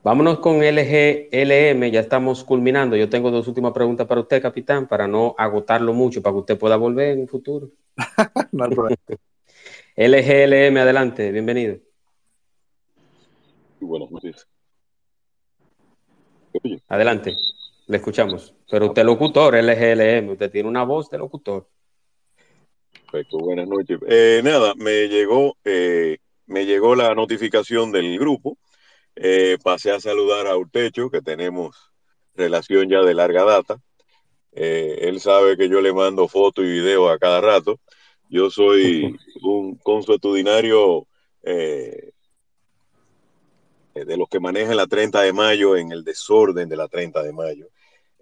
Vámonos 0.05 0.41
con 0.41 0.63
LGLM, 0.63 1.91
ya 1.91 2.01
estamos 2.01 2.45
culminando. 2.45 2.97
Yo 2.97 3.09
tengo 3.09 3.31
dos 3.31 3.49
últimas 3.49 3.73
preguntas 3.73 4.07
para 4.07 4.21
usted, 4.21 4.43
capitán, 4.43 4.87
para 4.89 5.09
no 5.09 5.35
agotarlo 5.39 5.95
mucho, 5.95 6.21
para 6.21 6.35
que 6.35 6.41
usted 6.41 6.59
pueda 6.59 6.77
volver 6.77 7.13
en 7.13 7.21
el 7.21 7.29
futuro. 7.29 7.71
no 8.53 8.65
hay 8.65 8.71
problema. 8.71 8.97
LGLM, 9.97 10.77
adelante, 10.77 11.33
bienvenido. 11.33 11.79
Buenas 13.81 14.11
noches. 14.11 14.47
Adelante, 16.89 17.39
le 17.87 17.97
escuchamos. 17.97 18.55
Pero 18.71 18.89
usted 18.89 19.01
es 19.01 19.07
locutor, 19.07 19.55
LGLM, 19.55 20.29
usted 20.33 20.51
tiene 20.51 20.69
una 20.69 20.85
voz 20.85 21.09
de 21.09 21.17
locutor. 21.17 21.67
Perfecto, 23.11 23.39
buenas 23.39 23.67
noches. 23.67 23.99
Eh, 24.07 24.43
nada, 24.45 24.75
me 24.77 25.09
llegó 25.09 25.57
eh, 25.65 26.19
me 26.45 26.67
llegó 26.67 26.95
la 26.95 27.15
notificación 27.15 27.91
del 27.91 28.19
grupo. 28.19 28.59
Eh, 29.17 29.57
pasé 29.65 29.93
a 29.93 30.01
saludar 30.01 30.47
a 30.47 30.59
Urtecho, 30.59 31.09
que 31.09 31.23
tenemos 31.23 31.91
relación 32.35 32.91
ya 32.91 33.01
de 33.01 33.15
larga 33.15 33.45
data. 33.45 33.81
Eh, 34.53 34.99
él 35.03 35.21
sabe 35.21 35.57
que 35.57 35.71
yo 35.71 35.81
le 35.81 35.95
mando 35.95 36.29
fotos 36.29 36.67
y 36.67 36.69
videos 36.69 37.11
a 37.11 37.19
cada 37.19 37.41
rato. 37.41 37.81
Yo 38.29 38.51
soy 38.51 39.17
un 39.43 39.77
consuetudinario 39.77 41.07
de 41.43 42.13
los 43.95 44.29
que 44.29 44.39
manejan 44.39 44.77
la 44.77 44.87
30 44.87 45.23
de 45.23 45.33
mayo 45.33 45.79
en 45.79 45.93
el 45.93 46.05
desorden 46.05 46.69
de 46.69 46.77
la 46.77 46.89
30 46.89 47.23
de 47.23 47.33
mayo. 47.33 47.69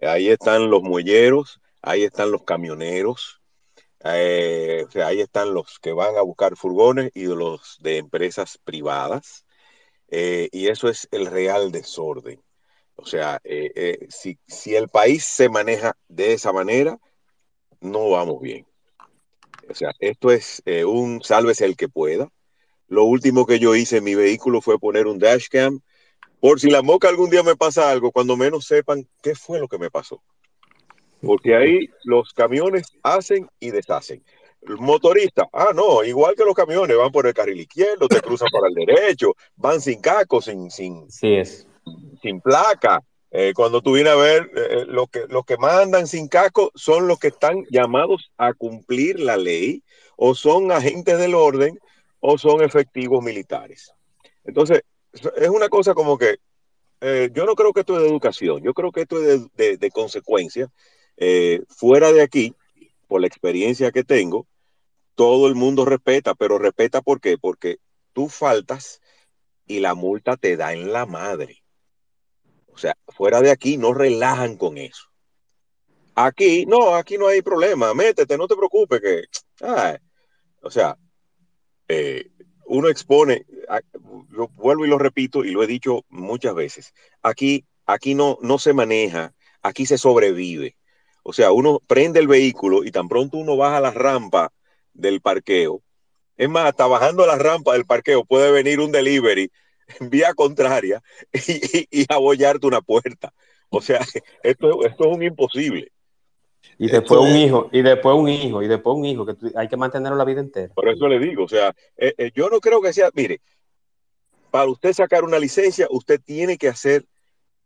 Ahí 0.01 0.29
están 0.29 0.69
los 0.69 0.81
muelleros, 0.81 1.59
ahí 1.81 2.03
están 2.03 2.31
los 2.31 2.43
camioneros, 2.43 3.36
eh, 4.03 4.85
o 4.87 4.91
sea, 4.91 5.07
ahí 5.07 5.21
están 5.21 5.53
los 5.53 5.79
que 5.79 5.91
van 5.91 6.17
a 6.17 6.21
buscar 6.21 6.55
furgones 6.55 7.11
y 7.15 7.25
los 7.25 7.77
de 7.81 7.97
empresas 7.97 8.57
privadas. 8.63 9.45
Eh, 10.09 10.49
y 10.51 10.67
eso 10.67 10.89
es 10.89 11.07
el 11.11 11.25
real 11.27 11.71
desorden. 11.71 12.41
O 12.95 13.05
sea, 13.05 13.39
eh, 13.43 14.07
si, 14.09 14.39
si, 14.47 14.75
el 14.75 14.89
país 14.89 15.23
se 15.25 15.49
maneja 15.49 15.95
de 16.07 16.33
esa 16.33 16.51
manera, 16.51 16.97
no 17.81 18.09
vamos 18.09 18.41
bien. 18.41 18.65
O 19.69 19.75
sea, 19.75 19.91
esto 19.99 20.31
es 20.31 20.63
un 20.85 21.21
sálvese 21.23 21.65
el 21.65 21.75
que 21.75 21.89
pueda. 21.89 22.29
Lo 22.87 23.03
último 23.03 23.45
que 23.45 23.59
yo 23.59 23.75
hice 23.75 23.97
en 23.97 24.05
mi 24.05 24.15
vehículo 24.15 24.61
fue 24.61 24.79
poner 24.79 25.07
un 25.07 25.19
dashcam 25.19 25.81
por 26.39 26.59
si 26.59 26.69
la 26.69 26.81
moca 26.81 27.09
algún 27.09 27.29
día 27.29 27.43
me 27.43 27.55
pasa 27.55 27.91
algo, 27.91 28.11
cuando 28.11 28.37
menos 28.37 28.65
sepan 28.65 29.07
qué 29.21 29.35
fue 29.35 29.59
lo 29.59 29.67
que 29.67 29.79
me 29.79 29.91
pasó 29.91 30.23
porque 31.21 31.55
ahí 31.55 31.89
los 32.03 32.33
camiones 32.33 32.87
hacen 33.03 33.47
y 33.59 33.71
deshacen. 33.71 34.23
El 34.61 34.77
motorista, 34.77 35.47
ah, 35.53 35.71
no, 35.73 36.03
igual 36.03 36.35
que 36.35 36.43
los 36.43 36.55
camiones, 36.55 36.97
van 36.97 37.11
por 37.11 37.27
el 37.27 37.33
carril 37.33 37.59
izquierdo, 37.59 38.07
te 38.07 38.21
cruzan 38.21 38.49
para 38.51 38.67
el 38.67 38.73
derecho, 38.73 39.33
van 39.55 39.79
sin 39.79 40.01
casco, 40.01 40.41
sin, 40.41 40.69
sin, 40.69 41.07
es. 41.21 41.67
sin 42.21 42.41
placa. 42.41 43.01
Eh, 43.31 43.53
cuando 43.55 43.81
tú 43.81 43.93
vienes 43.93 44.13
a 44.13 44.15
ver, 44.15 44.49
eh, 44.55 44.67
eh, 44.69 44.85
los, 44.87 45.09
que, 45.09 45.25
los 45.29 45.45
que 45.45 45.57
mandan 45.57 46.07
sin 46.07 46.27
casco 46.27 46.71
son 46.75 47.07
los 47.07 47.19
que 47.19 47.27
están 47.27 47.63
llamados 47.69 48.31
a 48.37 48.53
cumplir 48.53 49.19
la 49.19 49.37
ley, 49.37 49.83
o 50.15 50.33
son 50.33 50.71
agentes 50.71 51.17
del 51.19 51.35
orden, 51.35 51.77
o 52.19 52.37
son 52.37 52.63
efectivos 52.63 53.23
militares. 53.23 53.93
Entonces, 54.43 54.81
es 55.13 55.49
una 55.49 55.69
cosa 55.69 55.93
como 55.93 56.17
que 56.17 56.37
yo 56.99 57.45
no 57.45 57.53
creo 57.53 57.73
que 57.73 57.81
esto 57.81 57.95
es 57.95 58.01
de 58.01 58.09
educación, 58.09 58.63
yo 58.63 58.73
creo 58.73 58.91
que 58.91 59.01
esto 59.01 59.21
es 59.21 59.27
de, 59.27 59.49
de, 59.55 59.77
de 59.77 59.91
consecuencia 59.91 60.67
eh, 61.17 61.63
fuera 61.67 62.11
de 62.11 62.21
aquí, 62.21 62.55
por 63.07 63.21
la 63.21 63.27
experiencia 63.27 63.91
que 63.91 64.03
tengo, 64.03 64.47
todo 65.15 65.47
el 65.47 65.55
mundo 65.55 65.85
respeta, 65.85 66.35
pero 66.35 66.59
respeta 66.59 67.01
¿por 67.01 67.19
qué? 67.19 67.37
Porque 67.37 67.77
tú 68.13 68.29
faltas 68.29 69.01
y 69.65 69.79
la 69.79 69.95
multa 69.95 70.37
te 70.37 70.55
da 70.57 70.73
en 70.73 70.93
la 70.93 71.05
madre. 71.05 71.63
O 72.67 72.77
sea, 72.77 72.95
fuera 73.07 73.41
de 73.41 73.49
aquí 73.49 73.77
no 73.77 73.93
relajan 73.93 74.57
con 74.57 74.77
eso. 74.77 75.07
Aquí, 76.13 76.65
no, 76.65 76.95
aquí 76.95 77.17
no 77.17 77.27
hay 77.27 77.41
problema, 77.41 77.93
métete, 77.93 78.37
no 78.37 78.47
te 78.47 78.55
preocupes 78.55 79.01
que, 79.01 79.23
o 80.61 80.71
sea, 80.71 80.97
eh, 81.87 82.31
uno 82.65 82.89
expone, 82.89 83.45
yo 84.35 84.47
vuelvo 84.55 84.85
y 84.85 84.89
lo 84.89 84.97
repito 84.97 85.45
y 85.45 85.51
lo 85.51 85.61
he 85.61 85.67
dicho 85.67 86.05
muchas 86.09 86.55
veces, 86.55 86.93
aquí, 87.21 87.65
aquí 87.85 88.15
no, 88.15 88.39
no 88.41 88.57
se 88.57 88.73
maneja, 88.73 89.35
aquí 89.61 89.85
se 89.85 89.97
sobrevive. 89.97 90.75
O 91.29 91.33
sea, 91.33 91.51
uno 91.51 91.81
prende 91.85 92.21
el 92.21 92.27
vehículo 92.29 92.85
y 92.85 92.91
tan 92.91 93.09
pronto 93.09 93.35
uno 93.35 93.57
baja 93.57 93.81
la 93.81 93.91
rampa 93.91 94.53
del 94.93 95.19
parqueo. 95.19 95.81
Es 96.37 96.47
más, 96.47 96.67
hasta 96.67 96.87
bajando 96.87 97.27
la 97.27 97.37
rampa 97.37 97.73
del 97.73 97.85
parqueo 97.85 98.23
puede 98.23 98.49
venir 98.49 98.79
un 98.79 98.93
delivery 98.93 99.51
en 99.99 100.09
vía 100.09 100.33
contraria 100.33 101.03
y, 101.91 102.05
abollarte 102.07 102.65
una 102.65 102.79
puerta. 102.79 103.33
O 103.67 103.81
sea, 103.81 103.99
esto, 104.41 104.85
esto 104.85 105.09
es 105.09 105.17
un 105.17 105.21
imposible. 105.21 105.91
Y 106.77 106.87
después 106.87 107.19
un 107.19 107.35
hijo, 107.35 107.69
y 107.73 107.81
después 107.81 108.15
un 108.15 108.29
hijo, 108.29 108.63
y 108.63 108.69
después 108.69 108.95
un 108.95 109.03
hijo, 109.03 109.25
que 109.25 109.35
hay 109.57 109.67
que 109.67 109.75
mantenerlo 109.75 110.17
la 110.17 110.23
vida 110.23 110.39
entera. 110.39 110.73
Por 110.73 110.87
eso 110.87 111.09
le 111.09 111.19
digo, 111.19 111.43
o 111.43 111.49
sea, 111.49 111.75
eh, 111.97 112.13
eh, 112.17 112.31
yo 112.33 112.47
no 112.49 112.61
creo 112.61 112.81
que 112.81 112.93
sea, 112.93 113.09
mire, 113.13 113.41
para 114.49 114.69
usted 114.69 114.93
sacar 114.93 115.25
una 115.25 115.39
licencia, 115.39 115.87
usted 115.89 116.21
tiene 116.23 116.57
que 116.57 116.69
hacer 116.69 117.03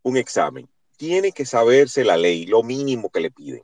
un 0.02 0.18
examen 0.18 0.68
tiene 1.02 1.32
que 1.32 1.48
saberse 1.48 2.04
la 2.04 2.16
ley, 2.16 2.46
lo 2.46 2.62
mínimo 2.62 3.10
que 3.10 3.22
le 3.22 3.32
piden. 3.32 3.64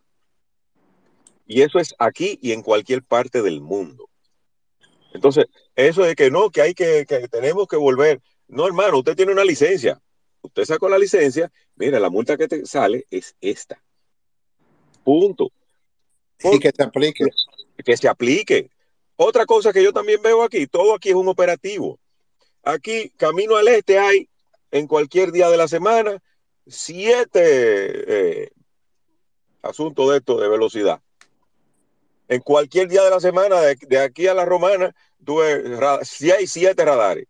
Y 1.45 1.61
eso 1.61 1.77
es 1.77 1.93
aquí 1.99 2.39
y 2.41 2.51
en 2.51 2.63
cualquier 2.63 3.03
parte 3.03 3.43
del 3.43 3.61
mundo. 3.61 4.09
Entonces, 5.13 5.45
eso 5.75 6.01
de 6.01 6.15
que 6.15 6.31
no, 6.31 6.49
que 6.49 6.63
hay 6.63 6.73
que, 6.73 7.05
que 7.07 7.27
tenemos 7.27 7.67
que 7.67 7.75
volver. 7.75 8.23
No, 8.47 8.65
hermano, 8.65 8.97
usted 8.97 9.15
tiene 9.15 9.33
una 9.33 9.45
licencia. 9.45 10.01
Usted 10.41 10.65
sacó 10.65 10.89
la 10.89 10.97
licencia, 10.97 11.51
mira, 11.75 11.99
la 11.99 12.09
multa 12.09 12.37
que 12.37 12.47
te 12.47 12.65
sale 12.65 13.05
es 13.11 13.35
esta. 13.39 13.79
Punto. 15.03 15.51
y 16.43 16.57
que 16.57 16.71
se 16.75 16.81
aplique. 16.81 17.23
Que 17.85 17.97
se 17.97 18.07
aplique. 18.07 18.71
Otra 19.15 19.45
cosa 19.45 19.71
que 19.71 19.83
yo 19.83 19.93
también 19.93 20.23
veo 20.23 20.41
aquí, 20.41 20.65
todo 20.65 20.95
aquí 20.95 21.09
es 21.09 21.15
un 21.15 21.27
operativo. 21.27 21.99
Aquí, 22.63 23.11
camino 23.15 23.57
al 23.57 23.67
este, 23.67 23.99
hay 23.99 24.27
en 24.71 24.87
cualquier 24.87 25.31
día 25.31 25.51
de 25.51 25.57
la 25.57 25.67
semana 25.67 26.19
siete 26.69 27.41
eh, 28.43 28.51
asuntos 29.61 30.09
de 30.09 30.17
esto 30.17 30.39
de 30.39 30.49
velocidad. 30.49 31.01
En 32.27 32.41
cualquier 32.41 32.87
día 32.89 33.03
de 33.03 33.09
la 33.09 33.19
semana, 33.19 33.61
de, 33.61 33.99
aquí 33.99 34.27
a 34.27 34.33
la 34.33 34.45
romana, 34.45 34.93
tuve 35.23 35.63
si 36.03 36.31
hay 36.31 36.47
siete 36.47 36.83
radares. 36.83 37.27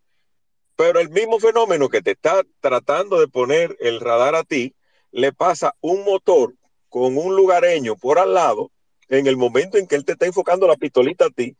Pero 0.75 0.99
el 0.99 1.09
mismo 1.09 1.39
fenómeno 1.39 1.89
que 1.89 2.01
te 2.01 2.11
está 2.11 2.43
tratando 2.59 3.19
de 3.19 3.27
poner 3.27 3.75
el 3.79 3.99
radar 3.99 4.35
a 4.35 4.43
ti, 4.43 4.75
le 5.11 5.33
pasa 5.33 5.75
un 5.81 6.03
motor 6.03 6.53
con 6.89 7.17
un 7.17 7.35
lugareño 7.35 7.95
por 7.95 8.19
al 8.19 8.33
lado, 8.33 8.71
en 9.09 9.27
el 9.27 9.37
momento 9.37 9.77
en 9.77 9.87
que 9.87 9.95
él 9.95 10.05
te 10.05 10.13
está 10.13 10.25
enfocando 10.25 10.67
la 10.67 10.75
pistolita 10.75 11.25
a 11.25 11.29
ti, 11.29 11.55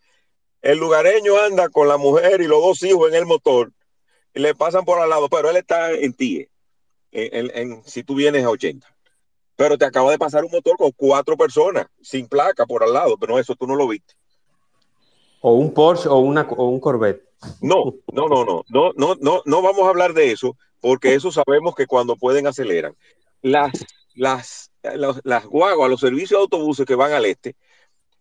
el 0.61 0.79
lugareño 0.79 1.37
anda 1.37 1.69
con 1.69 1.87
la 1.87 1.97
mujer 1.97 2.41
y 2.41 2.47
los 2.47 2.61
dos 2.61 2.83
hijos 2.83 3.09
en 3.09 3.15
el 3.15 3.25
motor 3.25 3.71
y 4.33 4.39
le 4.39 4.53
pasan 4.53 4.85
por 4.85 4.99
al 4.99 5.09
lado, 5.09 5.29
pero 5.29 5.49
él 5.49 5.57
está 5.57 5.91
en 5.91 6.13
ti 6.13 6.47
en, 7.17 7.81
si 7.85 8.03
tú 8.03 8.15
vienes 8.15 8.43
a 8.45 8.49
80. 8.49 8.87
Pero 9.55 9.77
te 9.77 9.85
acaba 9.85 10.11
de 10.11 10.19
pasar 10.19 10.45
un 10.45 10.51
motor 10.51 10.77
con 10.77 10.91
cuatro 10.91 11.35
personas, 11.35 11.87
sin 12.01 12.27
placa 12.27 12.65
por 12.65 12.83
al 12.83 12.93
lado, 12.93 13.17
pero 13.17 13.39
eso 13.39 13.55
tú 13.55 13.65
no 13.65 13.75
lo 13.75 13.87
viste. 13.87 14.13
O 15.41 15.53
un 15.53 15.73
Porsche 15.73 16.09
o, 16.09 16.17
una, 16.17 16.41
o 16.43 16.65
un 16.65 16.79
Corvette. 16.79 17.23
No, 17.61 17.95
no, 18.11 18.27
no, 18.27 18.45
no, 18.45 18.63
no, 18.69 18.91
no, 18.95 19.15
no, 19.19 19.41
no 19.45 19.61
vamos 19.61 19.85
a 19.85 19.89
hablar 19.89 20.13
de 20.13 20.31
eso, 20.31 20.55
porque 20.79 21.15
eso 21.15 21.31
sabemos 21.31 21.75
que 21.75 21.87
cuando 21.87 22.15
pueden 22.15 22.47
aceleran. 22.47 22.95
Las, 23.41 23.85
las, 24.15 24.71
las 25.23 25.45
guaguas, 25.45 25.89
los 25.89 25.99
servicios 25.99 26.39
de 26.39 26.43
autobuses 26.43 26.85
que 26.85 26.95
van 26.95 27.13
al 27.13 27.25
este, 27.25 27.55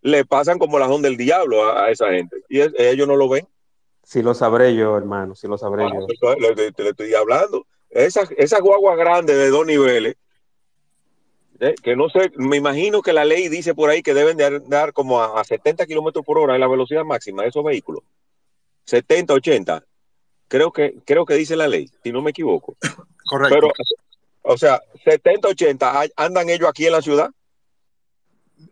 le 0.03 0.25
pasan 0.25 0.59
como 0.59 0.79
la 0.79 0.89
onda 0.89 1.09
del 1.09 1.17
diablo 1.17 1.67
a, 1.67 1.91
esa 1.91 2.11
gente. 2.11 2.37
Y 2.49 2.61
ellos 2.61 3.09
no 3.09 3.17
lo 3.17 3.29
ven. 3.29 3.47
Si 4.03 4.23
lo 4.23 4.35
sabré 4.35 4.75
yo, 4.77 4.97
hermano, 4.97 5.35
si 5.35 5.49
lo 5.49 5.59
sabré 5.59 5.85
ah, 5.85 5.91
yo. 5.93 6.07
Pues, 6.21 6.37
le, 6.39 6.89
estoy 6.89 7.15
hablando. 7.15 7.67
Esas, 7.91 8.31
esas 8.37 8.61
guaguas 8.61 8.97
grandes 8.97 9.37
de 9.37 9.51
dos 9.51 9.67
niveles, 9.67 10.17
eh, 11.61 11.75
que 11.83 11.97
no 11.97 12.09
sé, 12.11 12.33
me 12.37 12.57
imagino 12.57 13.01
que 13.01 13.13
la 13.13 13.25
ley 13.25 13.49
dice 13.49 13.75
por 13.75 13.89
ahí 13.89 14.03
que 14.03 14.13
deben 14.13 14.37
de 14.37 14.45
andar 14.45 14.93
como 14.93 15.23
a, 15.23 15.43
70 15.43 15.87
kilómetros 15.87 16.25
por 16.25 16.39
hora 16.39 16.55
en 16.55 16.61
la 16.61 16.69
velocidad 16.69 17.05
máxima 17.05 17.43
de 17.43 17.49
esos 17.49 17.65
vehículos. 17.65 18.03
70, 18.85 19.33
80. 19.33 19.85
Creo 20.49 20.73
que, 20.73 20.97
creo 21.05 21.25
que 21.25 21.35
dice 21.35 21.57
la 21.57 21.67
ley, 21.67 21.91
si 22.03 22.13
no 22.13 22.23
me 22.23 22.31
equivoco. 22.31 22.77
Correcto. 23.27 23.55
Pero, 23.55 23.73
o 24.43 24.59
sea, 24.59 24.81
70, 25.05 25.49
80, 25.49 26.03
¿andan 26.17 26.51
ellos 26.51 26.69
aquí 26.69 26.87
en 26.87 26.93
la 26.93 27.03
ciudad? 27.03 27.31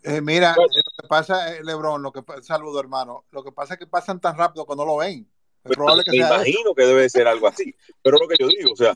Eh, 0.02 0.20
mira, 0.20 0.54
lo 0.56 0.66
que 0.68 1.08
pasa, 1.08 1.54
eh, 1.54 1.64
Lebron, 1.64 2.02
lo 2.02 2.12
que 2.12 2.22
saludo 2.42 2.78
hermano, 2.80 3.24
lo 3.30 3.42
que 3.42 3.52
pasa 3.52 3.74
es 3.74 3.80
que 3.80 3.86
pasan 3.86 4.20
tan 4.20 4.36
rápido 4.36 4.66
que 4.66 4.76
no 4.76 4.84
lo 4.84 4.98
ven. 4.98 5.28
Es 5.64 5.72
probable 5.72 6.04
que 6.04 6.10
me 6.10 6.18
imagino 6.18 6.74
que 6.74 6.84
debe 6.84 7.08
ser 7.08 7.26
algo 7.26 7.48
así, 7.48 7.74
pero 8.02 8.18
lo 8.18 8.28
que 8.28 8.36
yo 8.38 8.48
digo, 8.48 8.72
o 8.72 8.76
sea. 8.76 8.94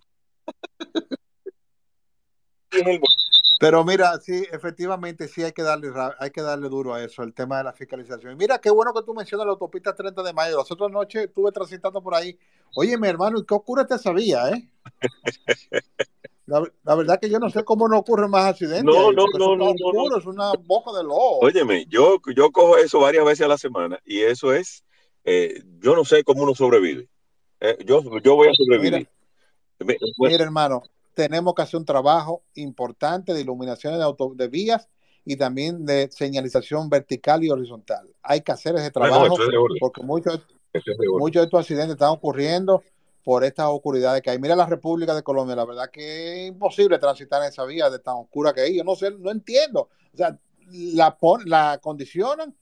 pero 3.61 3.85
mira, 3.85 4.19
sí, 4.21 4.45
efectivamente 4.53 5.27
sí 5.29 5.43
hay 5.43 5.53
que 5.53 5.63
darle 5.63 5.91
hay 6.19 6.31
que 6.31 6.43
darle 6.43 6.69
duro 6.69 6.93
a 6.93 7.03
eso, 7.03 7.23
el 7.23 7.33
tema 7.33 7.59
de 7.59 7.65
la 7.65 7.73
fiscalización. 7.73 8.37
mira, 8.37 8.59
qué 8.59 8.71
bueno 8.71 8.93
que 8.93 9.03
tú 9.03 9.15
mencionas 9.15 9.47
la 9.47 9.53
autopista 9.53 9.95
30 9.95 10.23
de 10.23 10.33
mayo. 10.35 10.59
Las 10.59 10.71
otras 10.71 10.91
noches 10.91 11.25
estuve 11.25 11.51
transitando 11.53 12.03
por 12.03 12.15
ahí. 12.15 12.39
Oye, 12.77 12.99
mi 12.99 13.09
hermano, 13.09 13.43
¿qué 13.45 13.55
ocurre 13.55 13.87
te 13.87 13.99
sabía, 13.99 14.51
eh? 14.51 14.69
La, 16.49 16.95
verdad 16.95 17.21
que 17.21 17.29
yo 17.29 17.39
no 17.39 17.51
sé 17.51 17.63
cómo 17.63 17.89
no 17.89 17.99
ocurren 17.99 18.31
más 18.31 18.47
accidentes. 18.47 18.85
No, 18.85 19.13
no, 19.13 19.27
no, 19.39 19.55
no, 19.55 20.17
Es 20.17 20.25
una 20.25 20.53
boca 20.65 20.97
de 20.97 21.03
lobo. 21.03 21.41
Óyeme, 21.41 21.85
yo, 21.87 22.17
yo 22.35 22.51
cojo 22.51 22.79
eso 22.79 23.01
varias 23.01 23.23
veces 23.27 23.45
a 23.45 23.49
la 23.49 23.59
semana 23.59 23.99
y 24.07 24.21
eso 24.21 24.55
es, 24.55 24.83
eh, 25.31 25.63
yo 25.81 25.95
no 25.95 26.05
sé 26.07 26.25
cómo 26.25 26.43
uno 26.43 26.55
sobrevive. 26.55 27.07
Eh, 27.61 27.77
yo, 27.85 28.03
yo 28.21 28.35
voy 28.35 28.49
a 28.49 28.53
sobrevivir. 28.55 29.07
Mira, 30.19 30.43
hermano, 30.43 30.83
tenemos 31.13 31.55
que 31.55 31.63
hacer 31.63 31.79
un 31.79 31.85
trabajo 31.85 32.43
importante 32.55 33.35
de 33.35 33.43
iluminación 33.43 33.99
de, 33.99 34.03
auto, 34.03 34.33
de 34.35 34.49
vías 34.49 34.89
y 35.27 35.37
también 35.37 35.85
de 35.85 36.09
señalización 36.11 36.89
vertical 36.89 37.45
y 37.45 37.51
horizontal. 37.51 38.09
Hay 38.23 38.41
que 38.41 38.53
hacer 38.53 38.75
ese 38.77 38.91
trabajo 38.91 39.37
porque 39.79 40.03
muchos, 40.03 40.41
muchos 41.19 41.43
de 41.43 41.45
estos 41.45 41.61
accidentes 41.61 41.93
están 41.93 42.11
ocurriendo 42.11 42.83
por 43.23 43.45
estas 43.45 43.67
oscuridades 43.67 44.23
que 44.23 44.31
hay. 44.31 44.39
Mira 44.39 44.57
la 44.57 44.65
República 44.65 45.15
de 45.15 45.23
Colombia, 45.23 45.55
la 45.55 45.67
verdad 45.67 45.91
que 45.93 46.45
es 46.45 46.49
imposible 46.49 46.99
transitar 46.99 47.43
en 47.43 47.51
esa 47.51 47.67
vía 47.67 47.91
de 47.91 47.99
tan 47.99 48.15
oscura 48.15 48.55
que 48.55 48.63
hay. 48.63 48.79
Yo 48.79 48.85
no 48.85 48.97
sé, 48.97 49.11
no 49.11 49.31
entiendo. 49.31 49.91
O 50.15 50.17
sea, 50.17 50.39
la, 50.71 51.19
la 51.45 51.79
condicionan 51.83 52.57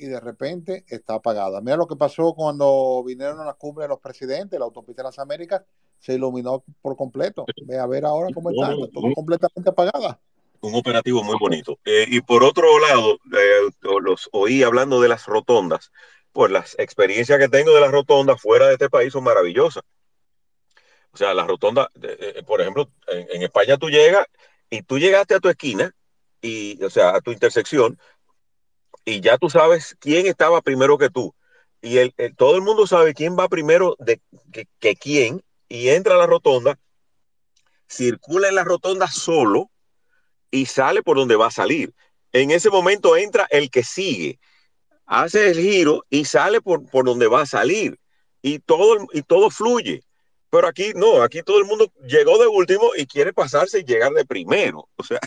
y 0.00 0.06
de 0.06 0.18
repente 0.18 0.84
está 0.88 1.14
apagada. 1.16 1.60
Mira 1.60 1.76
lo 1.76 1.86
que 1.86 1.94
pasó 1.94 2.32
cuando 2.34 3.04
vinieron 3.04 3.38
a 3.38 3.44
la 3.44 3.52
cumbre 3.52 3.84
de 3.84 3.90
los 3.90 4.00
presidentes, 4.00 4.58
la 4.58 4.64
autopista 4.64 5.02
de 5.02 5.08
las 5.08 5.18
Américas 5.18 5.62
se 5.98 6.14
iluminó 6.14 6.64
por 6.80 6.96
completo. 6.96 7.44
Ve 7.66 7.78
a 7.78 7.86
ver 7.86 8.06
ahora 8.06 8.30
cómo 8.32 8.50
está, 8.50 8.74
todo 8.92 9.12
completamente 9.14 9.68
apagada. 9.68 10.18
Un 10.62 10.74
operativo 10.74 11.22
muy 11.22 11.36
bonito. 11.38 11.78
Eh, 11.84 12.06
y 12.08 12.22
por 12.22 12.42
otro 12.44 12.78
lado, 12.78 13.18
eh, 13.32 13.70
los 14.00 14.30
oí 14.32 14.62
hablando 14.62 15.02
de 15.02 15.08
las 15.08 15.26
rotondas. 15.26 15.92
Pues 16.32 16.50
las 16.50 16.78
experiencias 16.78 17.38
que 17.38 17.48
tengo 17.48 17.74
de 17.74 17.80
las 17.80 17.90
rotondas 17.90 18.40
fuera 18.40 18.68
de 18.68 18.74
este 18.74 18.88
país 18.88 19.12
son 19.12 19.24
maravillosas. 19.24 19.82
O 21.12 21.16
sea, 21.16 21.34
la 21.34 21.46
rotonda, 21.46 21.90
eh, 22.02 22.42
por 22.46 22.62
ejemplo, 22.62 22.90
en, 23.08 23.42
España 23.42 23.76
tú 23.76 23.90
llegas 23.90 24.26
y 24.70 24.82
tú 24.82 24.98
llegaste 24.98 25.34
a 25.34 25.40
tu 25.40 25.48
esquina, 25.48 25.94
y, 26.40 26.82
o 26.82 26.88
sea, 26.88 27.16
a 27.16 27.20
tu 27.20 27.32
intersección, 27.32 27.98
y 29.04 29.20
ya 29.20 29.38
tú 29.38 29.50
sabes 29.50 29.96
quién 29.98 30.26
estaba 30.26 30.60
primero 30.60 30.98
que 30.98 31.10
tú. 31.10 31.34
Y 31.82 31.98
el, 31.98 32.14
todo 32.36 32.56
el 32.56 32.62
mundo 32.62 32.86
sabe 32.86 33.14
quién 33.14 33.36
va 33.38 33.48
primero 33.48 33.96
de, 33.98 34.20
que, 34.78 34.96
quién, 34.96 35.42
y 35.68 35.88
entra 35.88 36.14
a 36.14 36.18
la 36.18 36.26
rotonda, 36.26 36.78
circula 37.88 38.48
en 38.48 38.54
la 38.54 38.64
rotonda 38.64 39.08
solo 39.08 39.70
y 40.50 40.66
sale 40.66 41.02
por 41.02 41.16
donde 41.16 41.36
va 41.36 41.46
a 41.46 41.52
salir. 41.52 41.94
En 42.32 42.50
ese 42.50 42.70
momento 42.70 43.16
entra 43.16 43.46
el 43.50 43.70
que 43.70 43.82
sigue, 43.82 44.38
hace 45.06 45.50
el 45.50 45.58
giro 45.58 46.04
y 46.10 46.24
sale 46.24 46.60
por, 46.60 46.88
por 46.88 47.04
donde 47.04 47.26
va 47.26 47.42
a 47.42 47.46
salir. 47.46 47.98
Y 48.42 48.58
todo, 48.58 49.06
y 49.12 49.22
todo 49.22 49.50
fluye. 49.50 50.02
Pero 50.50 50.66
aquí 50.66 50.92
no, 50.96 51.22
aquí 51.22 51.42
todo 51.42 51.58
el 51.58 51.64
mundo 51.64 51.92
llegó 52.04 52.38
de 52.38 52.48
último 52.48 52.90
y 52.96 53.06
quiere 53.06 53.32
pasarse 53.32 53.80
y 53.80 53.84
llegar 53.84 54.12
de 54.12 54.24
primero. 54.24 54.88
O 54.96 55.04
sea, 55.04 55.20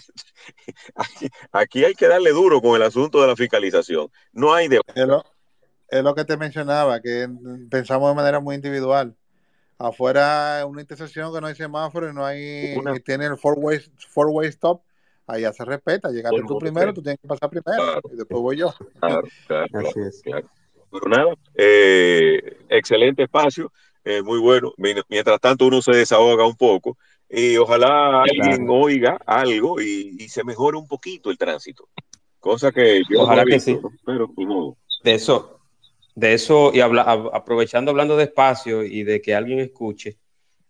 aquí, 1.52 1.86
hay 1.86 1.94
que 1.94 2.08
darle 2.08 2.32
duro 2.32 2.62
con 2.62 2.76
el 2.76 2.84
asunto 2.84 3.22
de 3.22 3.28
la 3.28 3.36
fiscalización. 3.36 4.10
No 4.34 4.54
hay 4.54 4.68
de... 4.68 4.82
Es 4.94 5.08
lo, 5.08 5.24
es 5.88 6.04
lo 6.04 6.14
que 6.14 6.26
te 6.26 6.36
mencionaba, 6.36 7.02
que 7.02 7.30
pensamos 7.72 8.10
de 8.10 8.16
manera 8.16 8.42
muy 8.42 8.56
individual. 8.56 9.16
Afuera 9.78 10.66
una 10.68 10.82
intersección 10.82 11.34
que 11.34 11.42
no 11.42 11.48
hay 11.48 11.56
semáforo 11.56 12.10
y 12.10 12.14
no 12.14 12.26
hay, 12.26 12.76
tiene 13.06 13.26
el 13.26 13.38
four 13.38 13.56
way, 13.58 13.80
four 14.10 14.28
way 14.28 14.48
stop, 14.50 14.82
allá 15.26 15.54
se 15.54 15.64
respeta. 15.64 16.10
Llegaste 16.10 16.42
tú 16.48 16.58
primero, 16.58 16.94
tú 16.94 17.02
tienes 17.02 17.20
que 17.20 17.28
pasar 17.28 17.50
primero 17.50 18.02
y 18.12 18.18
después 18.18 18.42
voy 18.42 18.58
yo. 18.58 18.74
Claro, 19.00 19.28
claro, 19.48 19.68
Así 19.88 20.00
es. 20.00 20.22
Pero 20.24 21.10
nada, 21.10 21.34
eh, 21.56 22.58
excelente 22.70 23.24
espacio. 23.24 23.72
Eh, 24.04 24.22
muy 24.22 24.40
bueno. 24.40 24.74
Mientras 24.78 25.40
tanto, 25.40 25.66
uno 25.66 25.82
se 25.82 25.92
desahoga 25.92 26.46
un 26.46 26.56
poco 26.56 26.98
y 27.30 27.58
ojalá 27.58 28.22
alguien 28.22 28.68
oiga 28.70 29.18
algo 29.26 29.82
y, 29.82 30.28
se 30.30 30.44
mejore 30.44 30.78
un 30.78 30.88
poquito 30.88 31.32
el 31.32 31.38
tránsito. 31.38 31.90
Cosa 32.40 32.72
que 32.72 33.02
yo 33.10 33.22
ojalá 33.22 33.46
que 33.46 33.60
sí. 33.60 33.80
Pero 34.06 34.30
De 35.04 35.14
eso, 35.14 35.60
de 36.16 36.34
eso 36.34 36.72
y 36.74 36.82
aprovechando 36.82 37.92
hablando 37.92 38.18
de 38.18 38.26
espacio 38.26 38.84
y 38.84 39.04
de 39.04 39.22
que 39.22 39.34
alguien 39.34 39.60
escuche, 39.60 40.18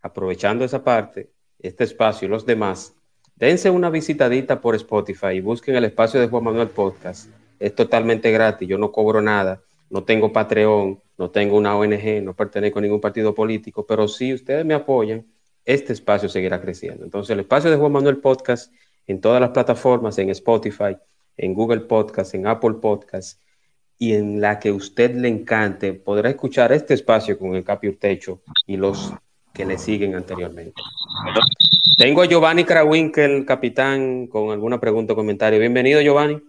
aprovechando 0.02 0.64
esa 0.64 0.84
parte, 0.84 1.32
este 1.60 1.84
espacio 1.84 2.28
y 2.28 2.30
los 2.30 2.46
demás, 2.46 2.96
dense 3.36 3.70
una 3.70 3.90
visitadita 3.90 4.62
por 4.62 4.76
Spotify 4.76 5.34
y 5.36 5.42
busquen 5.42 5.76
el 5.76 5.86
espacio 5.86 6.20
de 6.20 6.28
Juan 6.28 6.44
Manuel 6.44 6.70
Podcast. 6.70 7.30
Es 7.60 7.76
totalmente 7.76 8.32
gratis, 8.32 8.68
yo 8.68 8.78
no 8.78 8.92
cobro 8.92 9.22
nada, 9.22 9.62
no 9.94 10.04
tengo 10.04 10.34
Patreon, 10.34 11.00
no 11.20 11.30
tengo 11.30 11.56
una 11.56 11.78
ONG, 11.78 12.24
no 12.24 12.34
pertenezco 12.34 12.80
a 12.80 12.82
ningún 12.82 13.00
partido 13.00 13.36
político, 13.36 13.86
pero 13.86 14.08
si 14.08 14.34
ustedes 14.34 14.66
me 14.66 14.74
apoyan, 14.74 15.24
este 15.64 15.94
espacio 15.94 16.28
seguirá 16.28 16.60
creciendo. 16.60 17.06
Entonces, 17.06 17.30
el 17.30 17.42
espacio 17.42 17.70
de 17.70 17.78
Juan 17.78 17.92
Manuel 17.92 18.18
Podcast 18.18 18.74
en 19.06 19.22
todas 19.22 19.40
las 19.40 19.52
plataformas, 19.52 20.18
en 20.18 20.32
Spotify, 20.32 20.98
en 21.38 21.54
Google 21.54 21.82
Podcast, 21.82 22.34
en 22.34 22.48
Apple 22.48 22.78
Podcast 22.82 23.40
y 24.00 24.16
en 24.16 24.42
la 24.42 24.58
que 24.58 24.72
usted 24.72 25.14
le 25.14 25.28
encante, 25.28 25.94
podrá 25.94 26.32
escuchar 26.32 26.72
este 26.72 26.96
espacio 26.96 27.38
con 27.38 27.54
el 27.54 27.64
Capi 27.64 27.92
Techo 27.92 28.42
y 28.66 28.78
los 28.78 29.14
que 29.54 29.64
le 29.64 29.78
siguen 29.78 30.16
anteriormente. 30.16 30.82
Tengo 32.00 32.24
a 32.24 32.26
Giovanni 32.26 32.66
el 33.16 33.46
capitán, 33.46 34.26
con 34.26 34.50
alguna 34.50 34.80
pregunta 34.80 35.14
o 35.14 35.16
comentario. 35.16 35.60
Bienvenido, 35.60 36.02
Giovanni. 36.02 36.42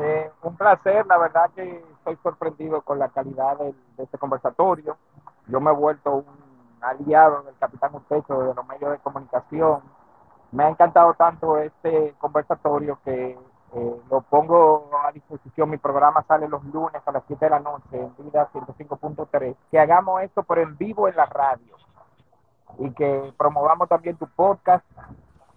Eh, 0.00 0.28
un 0.42 0.56
placer, 0.56 1.06
la 1.06 1.18
verdad 1.18 1.50
que 1.54 1.87
estoy 2.10 2.16
sorprendido 2.22 2.82
con 2.82 2.98
la 2.98 3.08
calidad 3.08 3.58
de, 3.58 3.74
este 3.98 4.18
conversatorio. 4.18 4.96
Yo 5.46 5.60
me 5.60 5.70
he 5.70 5.74
vuelto 5.74 6.16
un 6.16 6.24
aliado 6.80 7.42
del 7.42 7.56
Capitán 7.58 7.92
de 7.92 8.54
los 8.54 8.66
medios 8.66 8.92
de 8.92 8.98
comunicación. 8.98 9.80
Me 10.52 10.64
ha 10.64 10.68
encantado 10.68 11.14
tanto 11.14 11.58
este 11.58 12.14
conversatorio 12.18 12.98
que 13.04 13.38
eh, 13.74 14.00
lo 14.10 14.20
pongo 14.22 14.90
a 15.04 15.12
disposición. 15.12 15.70
Mi 15.70 15.76
programa 15.76 16.24
sale 16.26 16.48
los 16.48 16.64
lunes 16.64 17.02
a 17.04 17.12
las 17.12 17.22
7 17.26 17.44
de 17.44 17.50
la 17.50 17.60
noche 17.60 17.84
en 17.92 18.24
Vida 18.24 18.48
105.3. 18.52 19.56
Que 19.70 19.78
hagamos 19.78 20.22
esto, 20.22 20.42
pero 20.42 20.62
en 20.62 20.76
vivo 20.78 21.08
en 21.08 21.16
la 21.16 21.26
radio. 21.26 21.76
Y 22.78 22.90
que 22.92 23.32
promovamos 23.36 23.88
también 23.88 24.16
tu 24.16 24.26
podcast 24.28 24.84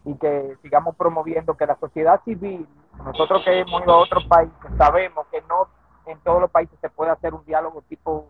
y 0.03 0.15
que 0.15 0.57
sigamos 0.61 0.95
promoviendo 0.95 1.55
que 1.55 1.65
la 1.65 1.77
sociedad 1.77 2.19
civil, 2.25 2.67
nosotros 3.05 3.43
que 3.45 3.59
hemos 3.59 3.83
ido 3.83 3.93
a 3.93 3.97
otros 3.97 4.25
países, 4.25 4.55
sabemos 4.77 5.27
que 5.27 5.41
no 5.43 5.67
en 6.11 6.19
todos 6.19 6.41
los 6.41 6.51
países 6.51 6.77
se 6.79 6.89
puede 6.89 7.11
hacer 7.11 7.33
un 7.33 7.45
diálogo 7.45 7.81
tipo 7.83 8.27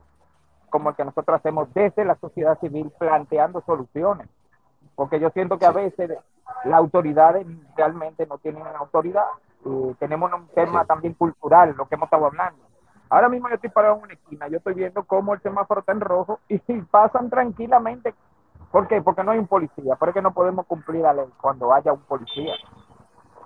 como 0.70 0.90
el 0.90 0.96
que 0.96 1.06
nosotros 1.06 1.38
hacemos 1.38 1.72
desde 1.74 2.06
la 2.06 2.16
sociedad 2.16 2.60
civil 2.60 2.92
planteando 2.98 3.62
soluciones. 3.66 4.28
Porque 4.96 5.20
yo 5.20 5.30
siento 5.32 5.60
que 5.60 5.66
a 5.66 5.72
veces 5.72 6.12
las 6.64 6.78
autoridades 6.78 7.46
realmente 7.76 8.26
no 8.26 8.38
tienen 8.38 8.64
autoridad. 8.80 9.26
Eh, 9.66 9.96
tenemos 10.00 10.32
un 10.34 10.48
tema 10.50 10.86
también 10.86 11.14
cultural, 11.14 11.76
lo 11.78 11.88
que 11.88 11.96
hemos 11.96 12.08
estado 12.08 12.26
hablando. 12.26 12.60
Ahora 13.10 13.28
mismo 13.28 13.50
yo 13.50 13.56
estoy 13.56 13.70
parado 13.70 13.98
en 13.98 14.04
una 14.04 14.14
esquina, 14.14 14.48
yo 14.48 14.58
estoy 14.58 14.74
viendo 14.74 15.04
cómo 15.04 15.34
el 15.34 15.42
semáforo 15.42 15.82
está 15.82 15.92
en 15.92 16.00
rojo 16.00 16.40
y 16.48 16.58
pasan 16.92 17.30
tranquilamente. 17.30 18.16
¿Por 18.72 18.88
qué? 18.88 19.02
Porque 19.02 19.24
no 19.24 19.32
hay 19.32 19.40
un 19.40 19.48
policía. 19.48 19.96
Por 19.98 20.14
que 20.14 20.22
no 20.22 20.32
podemos 20.34 20.66
cumplir 20.66 21.02
la 21.02 21.14
ley 21.14 21.26
cuando 21.42 21.74
haya 21.74 21.92
un 21.92 22.00
policía. 22.02 22.54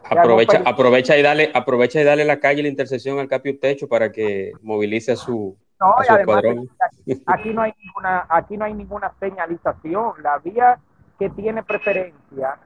Aprovecha, 0.09 0.61
aprovecha 0.65 1.17
y 1.17 1.21
dale, 1.21 1.51
aprovecha 1.53 1.99
y 1.99 2.03
dale 2.03 2.25
la 2.25 2.39
calle 2.39 2.61
la 2.61 2.69
intersección 2.69 3.19
al 3.19 3.27
Capio 3.27 3.59
Techo 3.59 3.87
para 3.87 4.11
que 4.11 4.53
movilice 4.61 5.13
a 5.13 5.15
su, 5.15 5.57
no, 5.79 5.95
Aquí, 7.27 7.53
no 7.53 7.61
hay 7.61 7.73
ninguna, 7.83 8.25
aquí 8.29 8.57
no 8.57 8.65
hay 8.65 8.73
ninguna 8.73 9.11
señalización. 9.19 10.13
La 10.23 10.37
vía 10.39 10.79
que 11.19 11.29
tiene 11.29 11.63
preferencia 11.63 12.57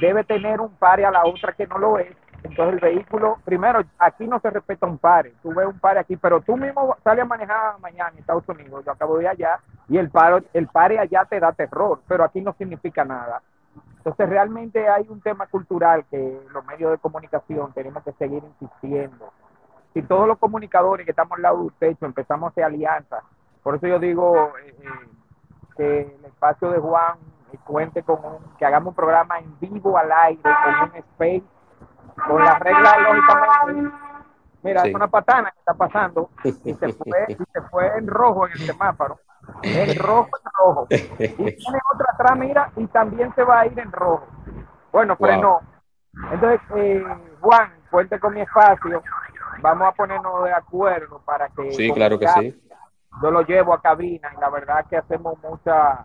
debe 0.00 0.24
tener 0.24 0.60
un 0.60 0.70
pare 0.76 1.04
a 1.04 1.10
la 1.10 1.24
otra 1.24 1.52
que 1.52 1.66
no 1.66 1.78
lo 1.78 1.98
es. 1.98 2.14
Entonces 2.44 2.74
el 2.74 2.80
vehículo, 2.80 3.38
primero, 3.44 3.80
aquí 3.98 4.26
no 4.26 4.38
se 4.38 4.50
respeta 4.50 4.86
un 4.86 4.98
pare, 4.98 5.32
tú 5.42 5.52
ves 5.52 5.66
un 5.66 5.80
pare 5.80 5.98
aquí, 5.98 6.16
pero 6.16 6.40
tú 6.40 6.56
mismo 6.56 6.96
sales 7.02 7.22
a 7.22 7.26
manejar 7.26 7.80
mañana 7.80 8.10
en 8.12 8.18
Estados 8.18 8.48
Unidos, 8.48 8.84
yo 8.84 8.92
acabo 8.92 9.16
de 9.16 9.24
ir 9.24 9.28
allá, 9.28 9.58
y 9.88 9.96
el, 9.96 10.08
paro, 10.08 10.40
el 10.52 10.68
pare 10.68 11.00
allá 11.00 11.24
te 11.24 11.40
da 11.40 11.50
terror, 11.50 12.00
pero 12.06 12.22
aquí 12.22 12.40
no 12.40 12.54
significa 12.56 13.04
nada. 13.04 13.42
Entonces 13.98 14.28
realmente 14.28 14.88
hay 14.88 15.06
un 15.08 15.20
tema 15.20 15.46
cultural 15.46 16.04
que 16.10 16.40
los 16.52 16.64
medios 16.64 16.92
de 16.92 16.98
comunicación 16.98 17.72
tenemos 17.72 18.02
que 18.02 18.12
seguir 18.12 18.42
insistiendo. 18.44 19.32
Si 19.92 20.02
todos 20.02 20.26
los 20.26 20.38
comunicadores 20.38 21.04
que 21.04 21.10
estamos 21.10 21.36
al 21.36 21.42
lado 21.42 21.64
de 21.64 21.70
techo 21.78 22.06
empezamos 22.06 22.46
a 22.46 22.50
hacer 22.50 22.64
alianzas, 22.64 23.22
por 23.62 23.74
eso 23.74 23.86
yo 23.86 23.98
digo 23.98 24.52
eh, 24.58 24.76
eh, 24.80 25.08
que 25.76 26.00
el 26.00 26.24
espacio 26.24 26.70
de 26.70 26.78
Juan 26.78 27.18
cuente 27.64 28.02
con 28.02 28.24
un, 28.24 28.56
que 28.58 28.64
hagamos 28.64 28.88
un 28.88 28.94
programa 28.94 29.38
en 29.38 29.58
vivo 29.60 29.96
al 29.96 30.10
aire, 30.12 30.42
con 30.42 30.90
un 30.90 30.96
space, 30.96 31.44
con 32.26 32.44
las 32.44 32.58
reglas 32.60 32.94
lógicamente. 33.02 33.96
Mira, 34.62 34.82
es 34.82 34.94
una 34.94 35.08
patana 35.08 35.50
que 35.50 35.58
está 35.58 35.74
pasando 35.74 36.30
y 36.44 36.52
se, 36.74 36.92
fue, 36.92 37.26
y 37.28 37.34
se 37.34 37.62
fue 37.70 37.96
en 37.96 38.06
rojo 38.06 38.46
en 38.46 38.52
el 38.52 38.58
semáforo. 38.58 39.18
En 39.62 39.98
rojo, 39.98 40.28
en 40.44 40.50
rojo. 40.58 40.86
Y 40.90 40.96
tiene 41.16 41.78
otra 41.94 42.06
atrás, 42.12 42.38
mira, 42.38 42.72
y 42.76 42.86
también 42.88 43.34
se 43.34 43.42
va 43.42 43.60
a 43.60 43.66
ir 43.66 43.78
en 43.78 43.92
rojo. 43.92 44.26
Bueno, 44.92 45.16
frenó. 45.16 45.60
Entonces, 46.32 46.60
eh, 46.76 47.04
Juan, 47.40 47.72
cuente 47.90 48.18
con 48.18 48.34
mi 48.34 48.40
espacio. 48.40 49.02
Vamos 49.60 49.88
a 49.88 49.92
ponernos 49.92 50.44
de 50.44 50.52
acuerdo 50.52 51.20
para 51.24 51.48
que. 51.48 51.72
Sí, 51.72 51.92
claro 51.92 52.18
que 52.18 52.28
sí. 52.28 52.62
Yo 53.22 53.30
lo 53.30 53.42
llevo 53.42 53.74
a 53.74 53.80
cabina 53.80 54.30
y 54.36 54.40
la 54.40 54.50
verdad 54.50 54.86
que 54.88 54.96
hacemos 54.96 55.36
mucha 55.42 56.04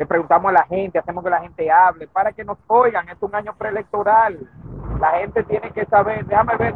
le 0.00 0.06
preguntamos 0.06 0.48
a 0.48 0.52
la 0.52 0.64
gente, 0.64 0.98
hacemos 0.98 1.22
que 1.22 1.28
la 1.28 1.42
gente 1.42 1.70
hable, 1.70 2.08
para 2.08 2.32
que 2.32 2.42
nos 2.42 2.56
oigan, 2.68 3.06
es 3.10 3.18
un 3.20 3.34
año 3.34 3.54
preelectoral, 3.54 4.48
la 4.98 5.10
gente 5.18 5.42
tiene 5.44 5.70
que 5.72 5.84
saber, 5.84 6.24
déjame 6.24 6.56
ver 6.56 6.74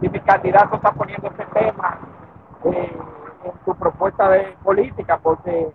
si, 0.00 0.08
mi 0.08 0.20
candidato 0.20 0.76
está 0.76 0.92
poniendo 0.92 1.28
ese 1.28 1.44
tema 1.52 1.98
eh, 2.64 2.96
en 3.44 3.52
su 3.64 3.74
propuesta 3.76 4.28
de 4.28 4.56
política, 4.62 5.18
porque 5.22 5.72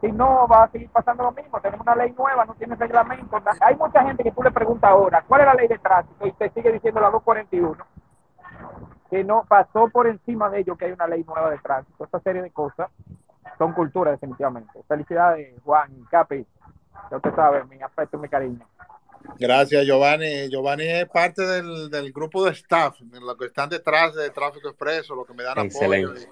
si 0.00 0.12
no 0.12 0.46
va 0.48 0.64
a 0.64 0.70
seguir 0.70 0.88
pasando 0.90 1.24
lo 1.24 1.32
mismo, 1.32 1.60
tenemos 1.60 1.86
una 1.86 1.96
ley 1.96 2.14
nueva, 2.16 2.44
no 2.44 2.54
tiene 2.54 2.74
reglamento, 2.76 3.42
hay 3.60 3.76
mucha 3.76 4.02
gente 4.02 4.22
que 4.22 4.32
tú 4.32 4.42
le 4.42 4.50
preguntas 4.50 4.90
ahora, 4.90 5.24
¿cuál 5.26 5.42
es 5.42 5.46
la 5.46 5.54
ley 5.54 5.68
de 5.68 5.78
tránsito? 5.78 6.26
Y 6.26 6.32
te 6.32 6.50
sigue 6.50 6.72
diciendo 6.72 7.00
la 7.00 7.10
241, 7.10 7.84
que 9.10 9.24
no 9.24 9.44
pasó 9.46 9.88
por 9.88 10.06
encima 10.06 10.48
de 10.48 10.60
ello 10.60 10.76
que 10.76 10.86
hay 10.86 10.92
una 10.92 11.06
ley 11.06 11.24
nueva 11.24 11.50
de 11.50 11.58
tránsito, 11.58 12.04
esta 12.04 12.20
serie 12.20 12.42
de 12.42 12.50
cosas 12.50 12.90
son 13.58 13.74
cultura 13.74 14.12
definitivamente. 14.12 14.80
Felicidades, 14.88 15.54
Juan 15.62 15.92
y 15.94 16.04
Capi. 16.06 16.46
Ya 17.10 17.16
usted 17.16 17.34
sabe, 17.34 17.64
mi 17.64 17.80
afecto 17.82 18.16
y 18.16 18.20
mi 18.20 18.28
cariño. 18.28 18.66
Gracias, 19.38 19.84
Giovanni. 19.84 20.48
Giovanni 20.48 20.84
es 20.86 21.08
parte 21.08 21.42
del, 21.42 21.90
del 21.90 22.10
grupo 22.10 22.44
de 22.44 22.52
staff, 22.52 22.98
de 23.00 23.20
los 23.20 23.36
que 23.36 23.46
están 23.46 23.68
detrás 23.68 24.14
de 24.14 24.30
Tráfico 24.30 24.68
Expreso, 24.68 25.14
los 25.14 25.26
que 25.26 25.34
me 25.34 25.42
dan 25.42 25.58
apoyo 25.58 26.14
y, 26.14 26.26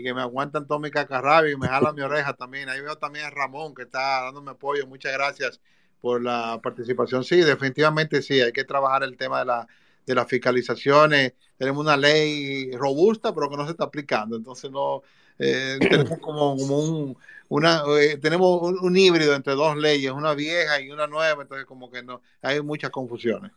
que 0.00 0.14
me 0.14 0.20
aguantan 0.20 0.66
todo 0.66 0.78
mi 0.78 0.90
cacarrabio 0.90 1.52
y 1.52 1.56
me 1.56 1.66
jalan 1.66 1.94
mi 1.94 2.02
oreja 2.02 2.34
también. 2.34 2.68
Ahí 2.68 2.80
veo 2.80 2.96
también 2.96 3.24
a 3.24 3.30
Ramón 3.30 3.74
que 3.74 3.82
está 3.82 4.22
dándome 4.22 4.52
apoyo. 4.52 4.86
Muchas 4.86 5.12
gracias 5.12 5.60
por 6.00 6.22
la 6.22 6.60
participación. 6.62 7.24
Sí, 7.24 7.40
definitivamente 7.40 8.22
sí, 8.22 8.40
hay 8.40 8.52
que 8.52 8.64
trabajar 8.64 9.02
el 9.02 9.16
tema 9.16 9.40
de 9.40 9.46
la 9.46 9.66
de 10.06 10.14
las 10.14 10.26
fiscalizaciones. 10.26 11.34
Tenemos 11.56 11.84
una 11.84 11.96
ley 11.96 12.70
robusta, 12.72 13.34
pero 13.34 13.48
que 13.48 13.56
no 13.56 13.64
se 13.64 13.72
está 13.72 13.84
aplicando. 13.84 14.36
Entonces 14.36 14.70
no, 14.70 15.02
eh, 15.38 15.78
tenemos 15.80 16.18
como, 16.18 16.54
un, 16.54 17.16
una, 17.48 17.82
eh, 18.00 18.18
tenemos 18.18 18.62
un, 18.80 18.96
híbrido 18.96 19.34
entre 19.34 19.54
dos 19.54 19.76
leyes, 19.76 20.12
una 20.12 20.34
vieja 20.34 20.80
y 20.80 20.90
una 20.90 21.06
nueva, 21.06 21.42
entonces 21.42 21.66
como 21.66 21.90
que 21.90 22.02
no, 22.02 22.20
hay 22.40 22.60
muchas 22.62 22.90
confusiones. 22.90 23.52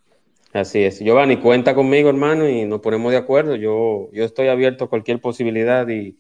Así 0.53 0.83
es. 0.83 0.99
Giovanni, 0.99 1.37
cuenta 1.37 1.75
conmigo, 1.75 2.07
hermano, 2.07 2.47
y 2.47 2.63
nos 2.63 2.79
ponemos 2.79 3.11
de 3.11 3.17
acuerdo. 3.17 3.55
Yo, 3.55 4.09
yo 4.13 4.23
estoy 4.23 4.47
abierto 4.47 4.85
a 4.85 4.89
cualquier 4.89 5.19
posibilidad 5.19 5.85
y, 5.89 6.17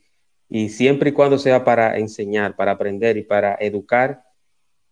y 0.49 0.69
siempre 0.69 1.09
y 1.09 1.13
cuando 1.13 1.37
sea 1.37 1.63
para 1.63 1.97
enseñar, 1.97 2.55
para 2.55 2.71
aprender 2.71 3.17
y 3.17 3.23
para 3.23 3.55
educar, 3.59 4.23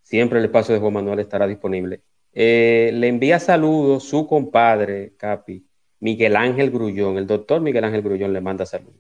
siempre 0.02 0.40
el 0.40 0.46
espacio 0.46 0.74
de 0.74 0.82
Juan 0.82 0.94
Manuel 0.94 1.20
estará 1.20 1.48
disponible. 1.48 2.02
Eh, 2.34 2.92
le 2.94 3.08
envía 3.08 3.40
saludos 3.40 4.04
su 4.04 4.28
compadre, 4.28 5.14
Capi, 5.18 5.66
Miguel 6.00 6.36
Ángel 6.36 6.72
Grullón. 6.72 7.18
El 7.18 7.28
doctor 7.28 7.62
Miguel 7.62 7.84
Ángel 7.84 8.02
Grullón 8.02 8.34
le 8.34 8.42
manda 8.42 8.66
saludos. 8.66 8.96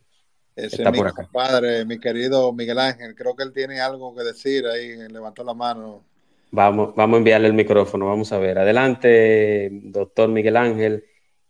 Ese 0.55 0.83
es 0.83 0.91
mi 0.91 0.99
padre, 1.31 1.83
mi 1.83 1.99
querido 1.99 2.53
Miguel 2.53 2.77
Ángel. 2.77 3.15
Creo 3.15 3.35
que 3.35 3.43
él 3.43 3.51
tiene 3.51 3.81
algo 3.81 4.15
que 4.15 4.23
decir 4.23 4.67
ahí. 4.67 4.95
Levantó 5.09 5.43
la 5.43 5.55
mano. 5.55 6.03
Vamos, 6.51 6.93
vamos 6.95 7.15
a 7.15 7.17
enviarle 7.17 7.47
el 7.47 7.53
micrófono. 7.53 8.05
Vamos 8.05 8.31
a 8.31 8.37
ver. 8.37 8.59
Adelante, 8.59 9.69
doctor 9.71 10.29
Miguel 10.29 10.57
Ángel. 10.57 11.05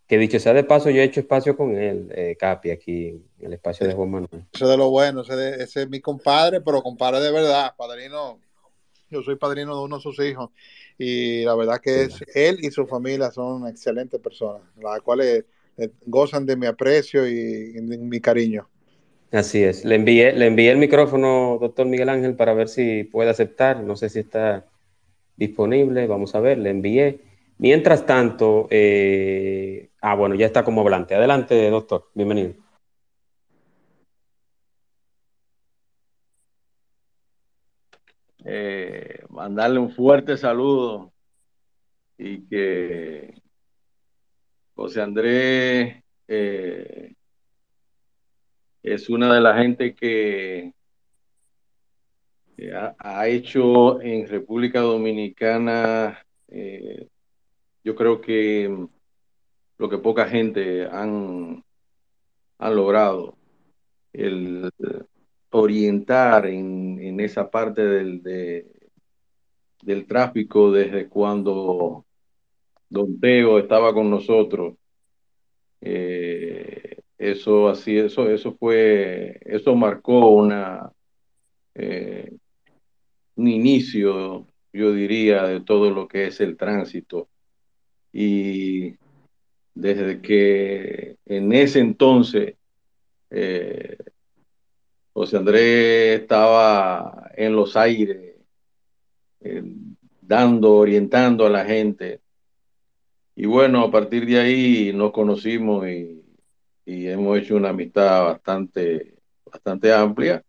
Que 0.07 0.17
dicho 0.17 0.39
sea 0.39 0.53
de 0.53 0.63
paso, 0.63 0.89
yo 0.89 1.01
he 1.01 1.05
hecho 1.05 1.21
espacio 1.21 1.55
con 1.55 1.75
él, 1.77 2.11
eh, 2.13 2.35
Capi, 2.37 2.71
aquí 2.71 3.23
el 3.43 3.53
espacio 3.53 3.87
de 3.87 3.93
Juan 3.93 4.11
Manuel. 4.11 4.45
Eso 4.53 4.67
de 4.67 4.77
lo 4.77 4.89
bueno. 4.89 5.21
Ese, 5.21 5.63
ese, 5.63 5.83
es 5.83 5.89
mi 5.89 5.99
compadre, 5.99 6.61
pero 6.61 6.81
compadre 6.81 7.19
de 7.19 7.31
verdad. 7.31 7.73
Padrino. 7.77 8.39
Yo 9.09 9.21
soy 9.21 9.35
padrino 9.35 9.75
de 9.75 9.83
uno 9.83 9.97
de 9.97 10.01
sus 10.01 10.19
hijos. 10.19 10.49
Y 10.97 11.43
la 11.43 11.55
verdad 11.55 11.79
que 11.79 12.03
es 12.03 12.23
él 12.33 12.57
y 12.61 12.71
su 12.71 12.87
familia 12.87 13.31
son 13.31 13.67
excelentes 13.67 14.19
personas, 14.19 14.61
las 14.81 15.01
cuales 15.01 15.45
eh, 15.77 15.89
gozan 16.05 16.45
de 16.45 16.55
mi 16.55 16.67
aprecio 16.67 17.27
y 17.27 17.73
de 17.73 17.97
mi 17.97 18.19
cariño. 18.19 18.67
Así 19.31 19.63
es. 19.63 19.83
Le 19.83 19.95
envié, 19.95 20.33
le 20.33 20.45
envié 20.45 20.71
el 20.71 20.77
micrófono, 20.77 21.57
doctor 21.59 21.87
Miguel 21.87 22.09
Ángel, 22.09 22.35
para 22.35 22.53
ver 22.53 22.69
si 22.69 23.03
puede 23.03 23.31
aceptar. 23.31 23.81
No 23.81 23.95
sé 23.95 24.09
si 24.09 24.19
está 24.19 24.67
disponible. 25.35 26.05
Vamos 26.05 26.35
a 26.35 26.39
ver, 26.39 26.59
le 26.59 26.69
envié. 26.69 27.21
Mientras 27.57 28.05
tanto, 28.05 28.67
eh, 28.69 29.89
ah, 30.01 30.15
bueno, 30.15 30.35
ya 30.35 30.45
está 30.45 30.63
como 30.63 30.81
hablante. 30.81 31.15
Adelante, 31.15 31.69
doctor. 31.71 32.09
Bienvenido. 32.13 32.62
Eh, 38.45 39.23
mandarle 39.29 39.79
un 39.79 39.89
fuerte 39.89 40.35
saludo 40.35 41.13
y 42.17 42.45
que 42.47 43.41
José 44.75 45.01
Andrés 45.01 46.03
eh, 46.27 47.13
es 48.81 49.09
una 49.09 49.33
de 49.33 49.41
las 49.41 49.57
gente 49.57 49.95
que, 49.95 50.73
ha, 52.99 53.27
hecho 53.27 54.01
en 54.01 54.27
República 54.27 54.81
Dominicana, 54.81 56.19
eh, 56.49 57.07
yo 57.83 57.95
creo 57.95 58.21
que 58.21 58.87
lo 59.77 59.89
que 59.89 59.97
poca 59.97 60.27
gente 60.27 60.85
han, 60.85 61.63
han 62.57 62.75
logrado, 62.75 63.37
el 64.13 64.69
orientar 65.53 66.47
en, 66.47 67.19
esa 67.19 67.49
parte 67.49 67.81
del, 67.85 68.21
del 69.81 70.05
tráfico 70.07 70.71
desde 70.71 71.07
cuando 71.07 72.05
Don 72.89 73.19
Teo 73.19 73.59
estaba 73.59 73.93
con 73.93 74.09
nosotros. 74.09 74.75
Eh, 75.81 76.97
eso 77.17 77.69
así, 77.69 77.97
eso, 77.97 78.29
eso 78.29 78.55
fue, 78.57 79.39
eso 79.45 79.75
marcó 79.75 80.29
una 80.29 80.91
eh, 81.75 82.31
un 83.35 83.47
inicio, 83.47 84.47
yo 84.71 84.93
diría, 84.93 85.43
de 85.43 85.61
todo 85.61 85.89
lo 85.91 86.07
que 86.07 86.27
es 86.27 86.39
el 86.41 86.57
tránsito. 86.57 87.29
Y 88.11 88.95
desde 89.73 90.21
que 90.21 91.17
en 91.25 91.51
ese 91.53 91.79
entonces 91.79 92.55
eh, 93.31 93.97
José 95.13 95.37
Andrés 95.37 96.21
estaba 96.21 97.31
en 97.35 97.55
los 97.55 97.75
aires, 97.77 98.35
eh, 99.41 99.63
dando, 100.21 100.75
orientando 100.75 101.45
a 101.45 101.49
la 101.49 101.65
gente. 101.65 102.21
Y 103.35 103.45
bueno, 103.45 103.83
a 103.83 103.91
partir 103.91 104.25
de 104.25 104.39
ahí 104.39 104.91
nos 104.93 105.11
conocimos 105.11 105.87
y 105.87 106.23
y 106.85 107.07
hemos 107.07 107.37
hecho 107.37 107.55
una 107.55 107.69
amistad 107.69 108.25
bastante, 108.25 109.15
bastante 109.45 109.93
amplia, 109.93 110.43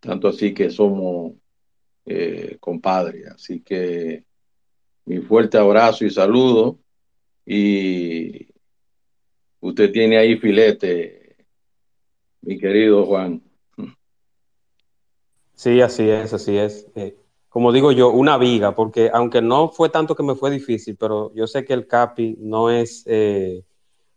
tanto 0.00 0.28
así 0.28 0.54
que 0.54 0.70
somos 0.70 1.34
eh, 2.04 2.56
compadres. 2.60 3.26
Así 3.28 3.60
que 3.60 4.24
mi 5.04 5.18
fuerte 5.18 5.58
abrazo 5.58 6.04
y 6.04 6.10
saludo. 6.10 6.78
Y 7.44 8.48
usted 9.60 9.92
tiene 9.92 10.18
ahí 10.18 10.36
filete, 10.36 11.36
mi 12.42 12.58
querido 12.58 13.04
Juan. 13.06 13.45
Sí, 15.56 15.80
así 15.80 16.08
es, 16.08 16.32
así 16.34 16.56
es. 16.56 16.86
Eh, 16.94 17.16
como 17.48 17.72
digo 17.72 17.90
yo, 17.90 18.10
una 18.10 18.36
viga, 18.36 18.74
porque 18.74 19.10
aunque 19.12 19.40
no 19.40 19.70
fue 19.70 19.88
tanto 19.88 20.14
que 20.14 20.22
me 20.22 20.34
fue 20.34 20.50
difícil, 20.50 20.96
pero 21.00 21.32
yo 21.34 21.46
sé 21.46 21.64
que 21.64 21.72
el 21.72 21.86
CAPI 21.86 22.36
no 22.38 22.70
es 22.70 23.02
eh, 23.06 23.64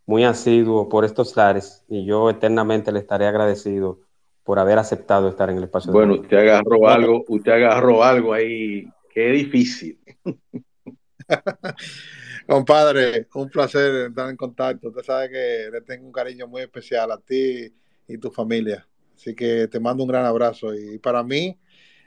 muy 0.04 0.24
asiduo 0.24 0.90
por 0.90 1.06
estos 1.06 1.34
lares 1.36 1.82
y 1.88 2.04
yo 2.04 2.28
eternamente 2.28 2.92
le 2.92 2.98
estaré 2.98 3.26
agradecido 3.26 4.00
por 4.44 4.58
haber 4.58 4.78
aceptado 4.78 5.30
estar 5.30 5.48
en 5.48 5.56
el 5.56 5.64
espacio. 5.64 5.92
Bueno, 5.92 6.14
usted 6.14 6.36
agarró 6.36 6.86
algo, 6.86 7.24
usted 7.28 7.52
agarró 7.52 8.04
algo 8.04 8.34
ahí 8.34 8.86
que 9.08 9.30
es 9.30 9.32
difícil. 9.32 9.98
Compadre, 12.46 13.28
un 13.34 13.48
placer 13.48 14.08
estar 14.08 14.28
en 14.28 14.36
contacto. 14.36 14.88
Usted 14.88 15.02
sabe 15.02 15.30
que 15.30 15.70
le 15.72 15.80
tengo 15.80 16.04
un 16.04 16.12
cariño 16.12 16.46
muy 16.46 16.60
especial 16.60 17.10
a 17.12 17.16
ti 17.16 17.72
y 18.06 18.18
tu 18.18 18.30
familia. 18.30 18.86
Así 19.20 19.34
que 19.34 19.68
te 19.68 19.78
mando 19.78 20.02
un 20.02 20.08
gran 20.08 20.24
abrazo. 20.24 20.74
Y 20.74 20.98
para 20.98 21.22
mí 21.22 21.54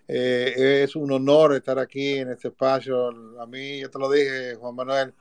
eh, 0.07 0.81
es 0.83 0.95
un 0.95 1.11
honor 1.11 1.53
estar 1.53 1.77
aquí 1.77 2.17
en 2.17 2.31
este 2.31 2.47
espacio. 2.47 3.09
A 3.39 3.45
mí, 3.45 3.79
yo 3.81 3.91
te 3.91 3.99
lo 3.99 4.09
dije, 4.09 4.55
Juan 4.55 4.73
Manuel, 4.73 5.13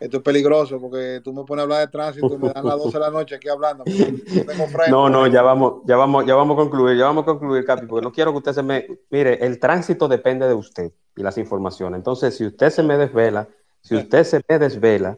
esto 0.00 0.16
es 0.16 0.22
peligroso 0.24 0.80
porque 0.80 1.20
tú 1.22 1.32
me 1.32 1.44
pones 1.44 1.60
a 1.60 1.62
hablar 1.62 1.80
de 1.86 1.92
tránsito 1.92 2.34
y 2.34 2.38
me 2.38 2.48
dan 2.48 2.66
las 2.66 2.76
12 2.76 2.98
de 2.98 3.00
la 3.00 3.10
noche 3.10 3.36
aquí 3.36 3.48
hablando. 3.48 3.84
No, 4.90 5.08
no, 5.08 5.28
ya 5.28 5.42
vamos, 5.42 5.82
ya 5.86 5.96
vamos, 5.96 6.26
ya 6.26 6.34
vamos 6.34 6.54
a 6.54 6.62
concluir, 6.62 6.98
ya 6.98 7.04
vamos 7.04 7.22
a 7.22 7.26
concluir, 7.26 7.64
Capi, 7.64 7.86
porque 7.86 8.04
no 8.04 8.12
quiero 8.12 8.32
que 8.32 8.38
usted 8.38 8.52
se 8.52 8.62
me... 8.62 8.86
Mire, 9.10 9.46
el 9.46 9.60
tránsito 9.60 10.08
depende 10.08 10.48
de 10.48 10.54
usted 10.54 10.92
y 11.16 11.22
las 11.22 11.38
informaciones. 11.38 11.98
Entonces, 11.98 12.36
si 12.36 12.44
usted 12.44 12.70
se 12.70 12.82
me 12.82 12.98
desvela, 12.98 13.48
si 13.82 13.94
usted 13.94 14.24
se 14.24 14.42
me 14.48 14.58
desvela, 14.58 15.16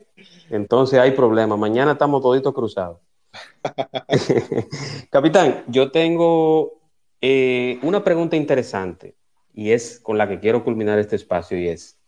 entonces 0.51 0.99
hay 0.99 1.13
problema. 1.13 1.57
Mañana 1.57 1.93
estamos 1.93 2.21
toditos 2.21 2.53
cruzados. 2.53 2.99
Capitán, 5.11 5.65
yo 5.69 5.91
tengo 5.91 6.81
eh, 7.21 7.79
una 7.83 8.05
pregunta 8.05 8.37
interesante 8.37 9.15
y 9.55 9.71
es 9.73 10.01
con 10.01 10.19
la 10.19 10.29
que 10.29 10.41
quiero 10.41 10.65
culminar 10.65 10.99
este 10.99 11.17
espacio 11.17 11.59
y 11.59 11.69
es, 11.69 11.99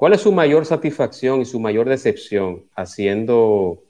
¿Cuál 0.00 0.14
es 0.14 0.22
su 0.22 0.32
mayor 0.32 0.64
satisfacción 0.64 1.42
y 1.42 1.44
su 1.44 1.60
mayor 1.60 1.86
decepción 1.86 2.64
haciendo 2.74 3.84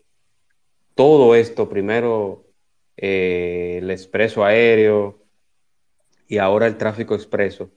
todo 0.96 1.36
esto? 1.36 1.68
Primero 1.68 2.46
eh, 2.96 3.78
el 3.80 3.92
expreso 3.92 4.44
aéreo 4.44 5.22
y 6.26 6.38
ahora 6.38 6.66
el 6.66 6.76
tráfico 6.76 7.14
expreso. 7.14 7.70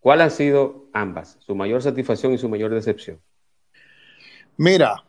¿Cuál 0.00 0.22
han 0.22 0.30
sido 0.30 0.88
ambas? 0.94 1.36
Su 1.40 1.54
mayor 1.54 1.82
satisfacción 1.82 2.32
y 2.32 2.38
su 2.38 2.48
mayor 2.48 2.72
decepción. 2.72 3.20
Mira, 4.56 5.04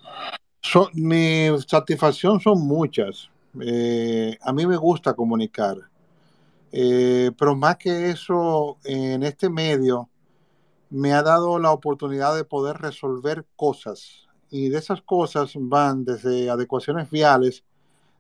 mi 0.93 1.47
satisfacción 1.67 2.39
son 2.39 2.65
muchas. 2.65 3.29
Eh, 3.61 4.37
a 4.41 4.53
mí 4.53 4.65
me 4.65 4.77
gusta 4.77 5.13
comunicar, 5.13 5.77
eh, 6.71 7.31
pero 7.37 7.55
más 7.55 7.77
que 7.77 8.09
eso, 8.11 8.77
en 8.83 9.23
este 9.23 9.49
medio, 9.49 10.09
me 10.89 11.13
ha 11.13 11.23
dado 11.23 11.59
la 11.59 11.71
oportunidad 11.71 12.35
de 12.35 12.43
poder 12.43 12.77
resolver 12.77 13.45
cosas. 13.55 14.27
Y 14.51 14.69
de 14.69 14.79
esas 14.79 15.01
cosas 15.01 15.53
van 15.55 16.05
desde 16.05 16.49
adecuaciones 16.49 17.09
viales, 17.09 17.63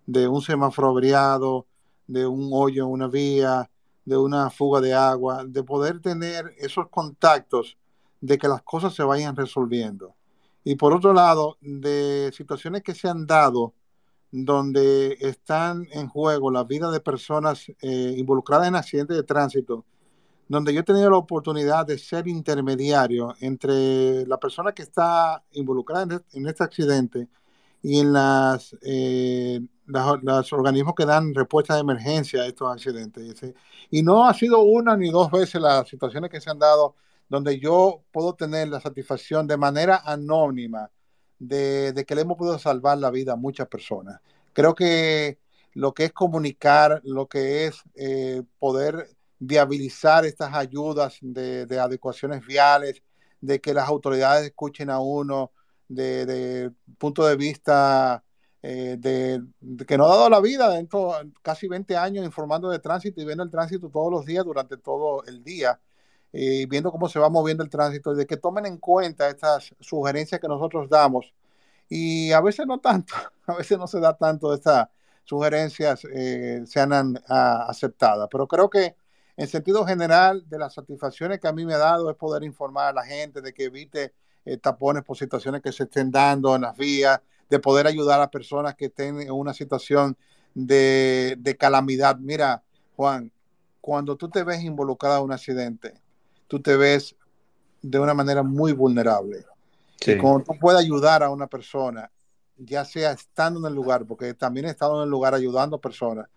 de 0.05 0.27
un 0.27 0.41
semáforo 0.41 0.89
abriado, 0.89 1.67
de 2.07 2.25
un 2.25 2.49
hoyo 2.51 2.85
en 2.85 2.91
una 2.91 3.07
vía, 3.07 3.69
de 4.05 4.17
una 4.17 4.49
fuga 4.49 4.81
de 4.81 4.93
agua, 4.93 5.45
de 5.45 5.63
poder 5.63 5.99
tener 6.01 6.53
esos 6.57 6.89
contactos 6.89 7.77
de 8.21 8.37
que 8.37 8.47
las 8.47 8.63
cosas 8.63 8.93
se 8.95 9.03
vayan 9.03 9.35
resolviendo. 9.35 10.15
Y 10.63 10.75
por 10.75 10.93
otro 10.93 11.13
lado, 11.13 11.57
de 11.61 12.31
situaciones 12.33 12.83
que 12.83 12.93
se 12.93 13.07
han 13.07 13.25
dado 13.25 13.73
donde 14.31 15.17
están 15.21 15.87
en 15.91 16.07
juego 16.07 16.51
la 16.51 16.63
vida 16.63 16.91
de 16.91 16.99
personas 16.99 17.65
eh, 17.81 18.13
involucradas 18.17 18.67
en 18.67 18.75
accidentes 18.75 19.17
de 19.17 19.23
tránsito, 19.23 19.85
donde 20.47 20.73
yo 20.73 20.81
he 20.81 20.83
tenido 20.83 21.09
la 21.09 21.17
oportunidad 21.17 21.85
de 21.85 21.97
ser 21.97 22.27
intermediario 22.27 23.35
entre 23.39 24.25
la 24.25 24.37
persona 24.37 24.71
que 24.71 24.83
está 24.83 25.43
involucrada 25.51 26.03
en 26.03 26.11
este, 26.11 26.49
este 26.49 26.63
accidente 26.63 27.27
y 27.81 27.99
en 27.99 28.13
las, 28.13 28.75
eh, 28.81 29.61
los 29.85 30.53
organismos 30.53 30.93
que 30.95 31.05
dan 31.05 31.33
respuesta 31.33 31.75
de 31.75 31.81
emergencia 31.81 32.41
a 32.41 32.47
estos 32.47 32.71
accidentes. 32.71 33.53
Y 33.89 34.03
no 34.03 34.25
ha 34.25 34.33
sido 34.33 34.61
una 34.61 34.97
ni 34.97 35.09
dos 35.09 35.31
veces 35.31 35.61
las 35.61 35.87
situaciones 35.87 36.29
que 36.29 36.41
se 36.41 36.49
han 36.49 36.59
dado 36.59 36.95
donde 37.29 37.59
yo 37.59 38.03
puedo 38.11 38.35
tener 38.35 38.67
la 38.67 38.81
satisfacción 38.81 39.47
de 39.47 39.57
manera 39.57 40.01
anónima 40.03 40.91
de, 41.37 42.03
que 42.07 42.15
le 42.15 42.21
hemos 42.21 42.37
podido 42.37 42.59
salvar 42.59 42.97
la 42.97 43.11
vida 43.11 43.33
a 43.33 43.37
muchas 43.37 43.67
personas. 43.67 44.19
Creo 44.53 44.75
que 44.75 45.39
lo 45.73 45.93
que 45.93 46.05
es 46.05 46.13
comunicar, 46.13 47.01
lo 47.05 47.27
que 47.27 47.67
es 47.67 47.81
eh, 47.95 48.43
poder 48.57 49.09
viabilizar 49.37 50.25
estas 50.25 50.53
ayudas 50.53 51.17
de, 51.21 51.79
adecuaciones 51.79 52.45
viales, 52.45 53.01
de 53.39 53.61
que 53.61 53.73
las 53.73 53.87
autoridades 53.87 54.47
escuchen 54.47 54.89
a 54.89 54.99
uno, 54.99 55.51
de, 55.87 56.25
de 56.25 56.71
punto 56.97 57.25
de 57.25 57.35
vista 57.35 58.23
eh, 58.61 58.97
de, 58.99 59.41
que 59.85 59.97
no 59.97 60.05
ha 60.05 60.09
dado 60.09 60.29
la 60.29 60.41
vida 60.41 60.69
dentro 60.69 61.13
casi 61.41 61.69
20 61.69 61.95
años 61.95 62.25
informando 62.25 62.69
de 62.69 62.79
tránsito 62.79 63.21
y 63.21 63.25
viendo 63.25 63.43
el 63.43 63.49
tránsito 63.49 63.89
todos 63.89 64.11
los 64.11 64.25
días 64.25 64.43
durante 64.43 64.75
todo 64.75 65.23
el 65.23 65.43
día 65.43 65.79
y 66.31 66.65
viendo 66.67 66.91
cómo 66.91 67.09
se 67.09 67.19
va 67.19 67.29
moviendo 67.29 67.63
el 67.63 67.69
tránsito 67.69 68.13
de 68.13 68.25
que 68.25 68.37
tomen 68.37 68.65
en 68.65 68.77
cuenta 68.77 69.29
estas 69.29 69.73
sugerencias 69.79 70.39
que 70.39 70.47
nosotros 70.47 70.89
damos 70.89 71.33
y 71.89 72.31
a 72.31 72.41
veces 72.41 72.67
no 72.67 72.79
tanto, 72.79 73.13
a 73.47 73.55
veces 73.55 73.77
no 73.77 73.87
se 73.87 73.99
da 73.99 74.15
tanto 74.15 74.49
de 74.49 74.57
estas 74.57 74.87
sugerencias 75.23 76.05
eh, 76.13 76.63
sean 76.65 77.21
aceptadas, 77.27 78.27
pero 78.31 78.47
creo 78.47 78.69
que 78.69 78.95
en 79.39 79.47
sentido 79.47 79.85
general, 79.85 80.43
de 80.49 80.59
las 80.59 80.73
satisfacciones 80.73 81.39
que 81.39 81.47
a 81.47 81.53
mí 81.53 81.65
me 81.65 81.73
ha 81.73 81.77
dado 81.77 82.09
es 82.09 82.17
poder 82.17 82.43
informar 82.43 82.87
a 82.89 82.93
la 82.93 83.05
gente 83.05 83.39
de 83.39 83.53
que 83.53 83.63
evite 83.63 84.13
eh, 84.43 84.57
tapones 84.57 85.01
por 85.03 85.15
situaciones 85.15 85.61
que 85.61 85.71
se 85.71 85.83
estén 85.83 86.11
dando 86.11 86.53
en 86.57 86.63
las 86.63 86.75
vías, 86.75 87.21
de 87.49 87.57
poder 87.59 87.87
ayudar 87.87 88.21
a 88.21 88.29
personas 88.29 88.75
que 88.75 88.87
estén 88.87 89.21
en 89.21 89.31
una 89.31 89.53
situación 89.53 90.17
de, 90.53 91.55
calamidad. 91.57 92.17
Mira, 92.17 92.63
Juan, 92.97 93.31
cuando 93.79 94.17
tú 94.17 94.27
te 94.29 94.43
ves 94.43 94.61
involucrado 94.61 95.19
en 95.19 95.23
un 95.23 95.31
accidente, 95.31 95.93
tú 96.49 96.59
te 96.59 96.75
ves 96.75 97.15
de 97.81 97.99
una 97.99 98.13
manera 98.13 98.43
muy 98.43 98.73
vulnerable. 98.73 99.45
Y 100.05 100.17
cuando 100.17 100.43
tú 100.43 100.59
puedes 100.59 100.81
ayudar 100.81 101.23
a 101.23 101.29
una 101.29 101.47
persona, 101.47 102.11
ya 102.57 102.83
sea 102.83 103.11
estando 103.11 103.59
en 103.59 103.65
el 103.67 103.73
lugar, 103.73 104.05
porque 104.05 104.33
también 104.33 104.65
he 104.65 104.69
estado 104.69 104.97
en 104.97 105.03
el 105.03 105.09
lugar 105.09 105.33
ayudando 105.33 105.77
a 105.77 105.81
personas, 105.81 106.27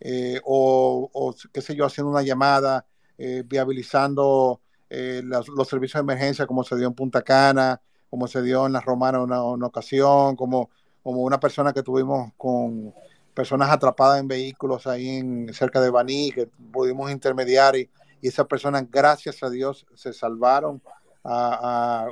eh, 0.00 0.40
o, 0.44 1.34
qué 1.52 1.60
sé 1.60 1.74
yo, 1.74 1.84
haciendo 1.84 2.10
una 2.10 2.22
llamada, 2.22 2.86
eh, 3.18 3.42
viabilizando 3.44 4.60
eh, 4.88 5.22
los, 5.24 5.68
servicios 5.68 5.94
de 5.94 6.12
emergencia 6.12 6.46
como 6.46 6.62
se 6.62 6.76
dio 6.76 6.86
en 6.86 6.94
Punta 6.94 7.22
Cana, 7.22 7.80
como 8.08 8.28
se 8.28 8.40
dio 8.42 8.66
en 8.66 8.72
La 8.72 8.80
Romana 8.80 9.18
en 9.18 9.24
una, 9.24 9.66
ocasión, 9.66 10.36
como, 10.36 10.70
como 11.02 11.22
una 11.22 11.40
persona 11.40 11.72
que 11.72 11.82
tuvimos 11.82 12.32
con 12.36 12.94
personas 13.34 13.70
atrapadas 13.70 14.20
en 14.20 14.28
vehículos 14.28 14.86
ahí 14.86 15.08
en, 15.08 15.52
cerca 15.52 15.80
de 15.80 15.90
Baní, 15.90 16.30
que 16.30 16.46
pudimos 16.46 17.10
intermediar 17.10 17.74
y, 17.76 17.90
y 18.20 18.28
esas 18.28 18.46
personas, 18.46 18.90
gracias 18.90 19.42
a 19.42 19.50
Dios, 19.50 19.86
se 19.94 20.12
salvaron. 20.12 20.82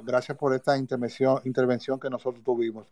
gracias 0.05 0.37
por 0.37 0.55
esta 0.55 0.77
intervención, 0.77 1.41
intervención 1.45 1.99
que 1.99 2.11
nosotros 2.11 2.43
tuvimos 2.45 2.87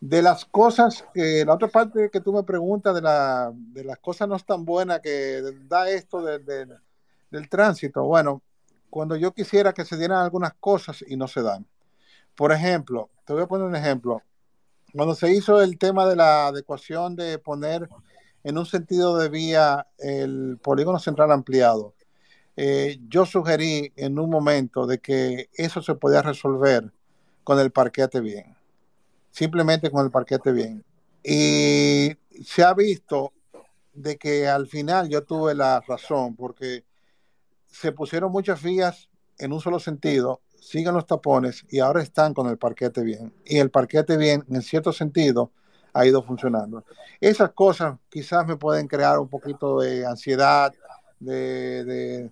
de 0.00 0.20
las 0.20 0.44
cosas, 0.44 1.02
que 1.14 1.46
la 1.46 1.54
otra 1.54 1.68
parte 1.68 2.10
que 2.10 2.20
tú 2.20 2.30
me 2.30 2.42
preguntas 2.42 2.94
de, 2.94 3.00
la, 3.00 3.50
de 3.54 3.84
las 3.84 3.98
cosas 3.98 4.28
no 4.28 4.38
tan 4.38 4.64
buenas 4.64 5.00
que 5.00 5.40
da 5.66 5.88
esto 5.88 6.22
del 6.22 7.48
tránsito, 7.48 8.04
bueno, 8.04 8.42
cuando 8.90 9.16
yo 9.16 9.32
quisiera 9.32 9.72
que 9.72 9.84
se 9.86 9.96
dieran 9.96 10.18
algunas 10.18 10.52
cosas 10.60 11.02
y 11.08 11.16
no 11.16 11.26
se 11.26 11.40
dan. 11.40 11.66
Por 12.34 12.52
ejemplo, 12.52 13.08
te 13.24 13.32
voy 13.32 13.42
a 13.42 13.46
poner 13.46 13.66
un 13.66 13.76
ejemplo. 13.76 14.20
Cuando 14.92 15.14
se 15.14 15.32
hizo 15.32 15.62
el 15.62 15.78
tema 15.78 16.06
de 16.06 16.16
la 16.16 16.48
adecuación 16.48 17.16
de 17.16 17.38
poner 17.38 17.88
en 18.44 18.58
un 18.58 18.66
sentido 18.66 19.16
de 19.16 19.30
vía 19.30 19.86
el 19.98 20.58
polígono 20.62 20.98
central 20.98 21.32
ampliado, 21.32 21.93
eh, 22.56 22.98
yo 23.08 23.26
sugerí 23.26 23.92
en 23.96 24.18
un 24.18 24.30
momento 24.30 24.86
de 24.86 24.98
que 24.98 25.48
eso 25.54 25.82
se 25.82 25.94
podía 25.94 26.22
resolver 26.22 26.92
con 27.42 27.58
el 27.60 27.70
parqueate 27.70 28.20
bien 28.20 28.54
simplemente 29.34 29.90
con 29.90 30.04
el 30.04 30.12
parquete 30.12 30.52
bien. 30.52 30.84
Y 31.22 32.16
se 32.44 32.62
ha 32.62 32.72
visto 32.72 33.32
de 33.92 34.16
que 34.16 34.46
al 34.46 34.68
final 34.68 35.08
yo 35.08 35.24
tuve 35.24 35.54
la 35.54 35.80
razón, 35.80 36.36
porque 36.36 36.84
se 37.66 37.90
pusieron 37.90 38.30
muchas 38.30 38.62
vías 38.62 39.08
en 39.38 39.52
un 39.52 39.60
solo 39.60 39.80
sentido, 39.80 40.40
siguen 40.60 40.94
los 40.94 41.06
tapones 41.06 41.66
y 41.68 41.80
ahora 41.80 42.00
están 42.00 42.32
con 42.32 42.48
el 42.48 42.58
parquete 42.58 43.02
bien. 43.02 43.32
Y 43.44 43.58
el 43.58 43.70
parquete 43.70 44.16
bien, 44.16 44.44
en 44.48 44.62
cierto 44.62 44.92
sentido, 44.92 45.50
ha 45.92 46.06
ido 46.06 46.22
funcionando. 46.22 46.84
Esas 47.20 47.52
cosas 47.52 47.98
quizás 48.08 48.46
me 48.46 48.56
pueden 48.56 48.86
crear 48.86 49.18
un 49.18 49.28
poquito 49.28 49.80
de 49.80 50.06
ansiedad, 50.06 50.72
de, 51.18 52.30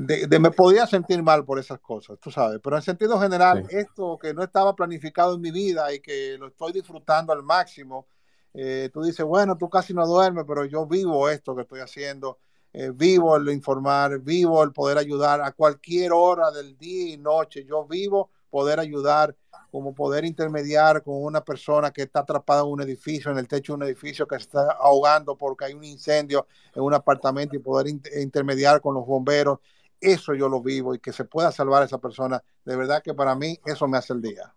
me 0.00 0.50
podía 0.50 0.86
sentir 0.86 1.22
mal 1.22 1.44
por 1.44 1.58
esas 1.58 1.78
cosas, 1.78 2.18
tú 2.20 2.30
sabes, 2.30 2.60
pero 2.62 2.76
en 2.76 2.82
sentido 2.82 3.18
general, 3.20 3.64
esto 3.70 4.18
que 4.20 4.34
no 4.34 4.42
estaba 4.42 4.74
planificado 4.74 5.34
en 5.34 5.40
mi 5.40 5.52
vida 5.52 5.92
y 5.92 6.00
que 6.00 6.36
lo 6.38 6.48
estoy 6.48 6.72
disfrutando 6.72 7.32
al 7.32 7.42
máximo, 7.44 8.06
eh, 8.54 8.90
tú 8.92 9.02
dices, 9.02 9.24
bueno, 9.24 9.56
tú 9.56 9.68
casi 9.68 9.94
no 9.94 10.06
duermes, 10.06 10.44
pero 10.48 10.64
yo 10.64 10.86
vivo 10.86 11.28
esto 11.28 11.54
que 11.54 11.62
estoy 11.62 11.80
haciendo, 11.80 12.38
eh, 12.72 12.90
vivo 12.92 13.36
el 13.36 13.48
informar, 13.50 14.18
vivo 14.18 14.64
el 14.64 14.72
poder 14.72 14.98
ayudar 14.98 15.40
a 15.40 15.52
cualquier 15.52 16.12
hora 16.12 16.50
del 16.50 16.76
día 16.76 17.14
y 17.14 17.16
noche, 17.16 17.64
yo 17.64 17.86
vivo 17.86 18.30
poder 18.50 18.80
ayudar, 18.80 19.36
como 19.70 19.94
poder 19.94 20.24
intermediar 20.24 21.02
con 21.02 21.22
una 21.22 21.44
persona 21.44 21.92
que 21.92 22.02
está 22.02 22.20
atrapada 22.20 22.62
en 22.62 22.68
un 22.68 22.80
edificio, 22.82 23.30
en 23.30 23.38
el 23.38 23.48
techo 23.48 23.72
de 23.72 23.76
un 23.76 23.82
edificio 23.84 24.26
que 24.26 24.36
está 24.36 24.72
ahogando 24.72 25.36
porque 25.36 25.64
hay 25.66 25.74
un 25.74 25.82
incendio 25.82 26.46
en 26.72 26.82
un 26.82 26.94
apartamento 26.94 27.56
y 27.56 27.58
poder 27.58 27.86
intermediar 27.88 28.80
con 28.80 28.94
los 28.94 29.04
bomberos 29.04 29.58
eso 30.04 30.34
yo 30.34 30.48
lo 30.48 30.60
vivo 30.60 30.94
y 30.94 30.98
que 30.98 31.12
se 31.12 31.24
pueda 31.24 31.50
salvar 31.52 31.82
a 31.82 31.86
esa 31.86 31.98
persona, 31.98 32.42
de 32.64 32.76
verdad 32.76 33.02
que 33.02 33.14
para 33.14 33.34
mí 33.34 33.58
eso 33.64 33.88
me 33.88 33.98
hace 33.98 34.12
el 34.12 34.22
día. 34.22 34.52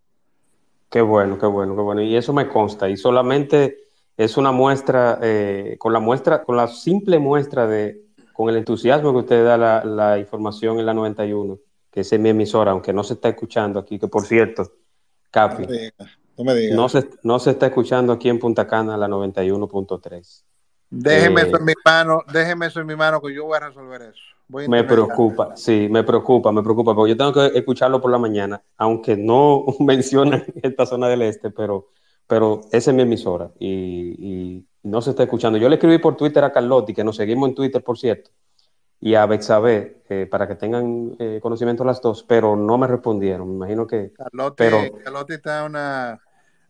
Qué 0.89 1.01
bueno, 1.01 1.37
qué 1.37 1.45
bueno, 1.45 1.75
qué 1.75 1.81
bueno. 1.81 2.01
Y 2.01 2.15
eso 2.15 2.33
me 2.33 2.47
consta. 2.47 2.89
Y 2.89 2.97
solamente 2.97 3.77
es 4.15 4.37
una 4.37 4.51
muestra, 4.51 5.19
eh, 5.21 5.75
con 5.77 5.93
la 5.93 5.99
muestra, 5.99 6.43
con 6.43 6.55
la 6.55 6.67
simple 6.67 7.19
muestra 7.19 7.67
de, 7.67 8.05
con 8.33 8.49
el 8.49 8.57
entusiasmo 8.57 9.11
que 9.11 9.19
usted 9.19 9.43
da 9.43 9.57
la, 9.57 9.83
la 9.83 10.17
información 10.17 10.79
en 10.79 10.85
la 10.85 10.93
91, 10.93 11.59
que 11.91 12.01
es 12.01 12.19
mi 12.19 12.29
emisora, 12.29 12.71
aunque 12.71 12.93
no 12.93 13.03
se 13.03 13.15
está 13.15 13.29
escuchando 13.29 13.79
aquí, 13.79 13.99
que 13.99 14.07
por 14.07 14.25
cierto, 14.25 14.71
Capi, 15.31 15.67
no, 16.37 16.43
me 16.43 16.55
digas, 16.55 16.75
no, 16.75 16.87
se, 16.89 17.09
no 17.23 17.39
se 17.39 17.51
está 17.51 17.67
escuchando 17.67 18.13
aquí 18.13 18.29
en 18.29 18.39
Punta 18.39 18.65
Cana 18.67 18.95
la 18.97 19.07
91.3. 19.07 20.43
Déjeme 20.89 21.41
eso 21.41 21.57
en 21.57 21.65
mi 21.65 21.73
mano, 21.83 22.23
déjeme 22.31 22.67
eso 22.67 22.79
en 22.79 22.87
mi 22.87 22.95
mano 22.95 23.21
que 23.21 23.33
yo 23.33 23.45
voy 23.45 23.57
a 23.57 23.67
resolver 23.67 24.01
eso. 24.03 24.21
me 24.69 24.83
preocupa, 24.83 25.55
sí, 25.55 25.87
me 25.89 26.03
preocupa, 26.03 26.51
me 26.51 26.63
preocupa, 26.63 26.95
porque 26.95 27.11
yo 27.11 27.17
tengo 27.17 27.33
que 27.33 27.57
escucharlo 27.57 27.99
por 27.99 28.09
la 28.09 28.17
mañana, 28.17 28.61
aunque 28.77 29.17
no 29.17 29.65
menciona 29.79 30.43
esta 30.63 30.85
zona 30.85 31.09
del 31.09 31.23
este, 31.23 31.51
pero, 31.51 31.89
pero 32.25 32.61
esa 32.71 32.91
es 32.91 32.95
mi 32.95 33.03
emisora 33.03 33.51
y, 33.59 34.65
no 34.83 35.01
se 35.01 35.09
está 35.09 35.23
escuchando. 35.23 35.57
Yo 35.57 35.67
le 35.67 35.75
escribí 35.75 35.97
por 35.97 36.15
Twitter 36.15 36.41
a 36.45 36.53
Carlotti, 36.53 36.93
que 36.93 37.03
nos 37.03 37.17
seguimos 37.17 37.49
en 37.49 37.55
Twitter, 37.55 37.83
por 37.83 37.97
cierto, 37.97 38.31
y 39.01 39.15
a 39.15 39.25
Bexabe, 39.25 40.01
eh, 40.07 40.27
para 40.31 40.47
que 40.47 40.55
tengan 40.55 41.13
eh, 41.19 41.39
conocimiento 41.41 41.83
las 41.83 42.01
dos, 42.01 42.23
pero 42.23 42.55
no 42.55 42.77
me 42.77 42.87
respondieron. 42.87 43.49
Me 43.49 43.55
imagino 43.55 43.85
que. 43.85 44.13
Carlotti, 44.13 44.55
pero, 44.55 44.77
Carlotti 45.03 45.33
está 45.33 45.59
en 45.59 45.71
una 45.71 46.21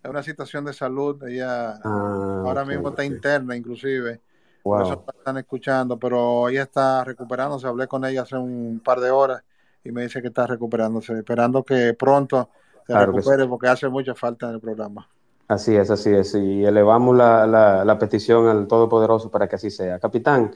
una 0.09 0.23
situación 0.23 0.65
de 0.65 0.73
salud, 0.73 1.23
ella 1.27 1.79
ah, 1.83 2.43
ahora 2.45 2.65
mismo 2.65 2.89
está 2.89 3.03
interna 3.03 3.55
inclusive, 3.55 4.21
por 4.63 4.81
eso 4.81 5.05
están 5.17 5.37
escuchando, 5.37 5.97
pero 5.97 6.49
ella 6.49 6.63
está 6.63 7.03
recuperándose, 7.03 7.67
hablé 7.67 7.87
con 7.87 8.03
ella 8.05 8.23
hace 8.23 8.35
un 8.35 8.81
par 8.83 8.99
de 8.99 9.11
horas 9.11 9.43
y 9.83 9.91
me 9.91 10.03
dice 10.03 10.21
que 10.21 10.27
está 10.27 10.45
recuperándose, 10.45 11.13
esperando 11.13 11.63
que 11.63 11.93
pronto 11.93 12.49
se 12.85 13.05
recupere 13.05 13.47
porque 13.47 13.67
hace 13.67 13.87
mucha 13.89 14.13
falta 14.15 14.47
en 14.47 14.55
el 14.55 14.59
programa. 14.59 15.07
Así 15.47 15.75
es, 15.75 15.89
así 15.89 16.13
es, 16.13 16.35
y 16.35 16.65
elevamos 16.65 17.15
la, 17.15 17.47
la, 17.47 17.97
petición 17.97 18.47
al 18.47 18.67
Todopoderoso 18.67 19.31
para 19.31 19.47
que 19.47 19.55
así 19.55 19.69
sea. 19.69 19.97
Capitán, 19.97 20.53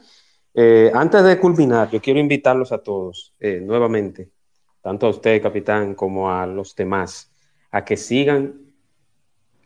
eh, 0.52 0.92
antes 0.94 1.24
de 1.24 1.40
culminar, 1.40 1.88
yo 1.90 2.00
quiero 2.00 2.20
invitarlos 2.20 2.72
a 2.72 2.78
todos 2.78 3.34
eh, 3.40 3.60
nuevamente, 3.62 4.30
tanto 4.82 5.06
a 5.06 5.10
usted, 5.10 5.40
capitán, 5.40 5.94
como 5.94 6.30
a 6.30 6.46
los 6.46 6.76
demás, 6.76 7.32
a 7.70 7.82
que 7.86 7.96
sigan 7.96 8.71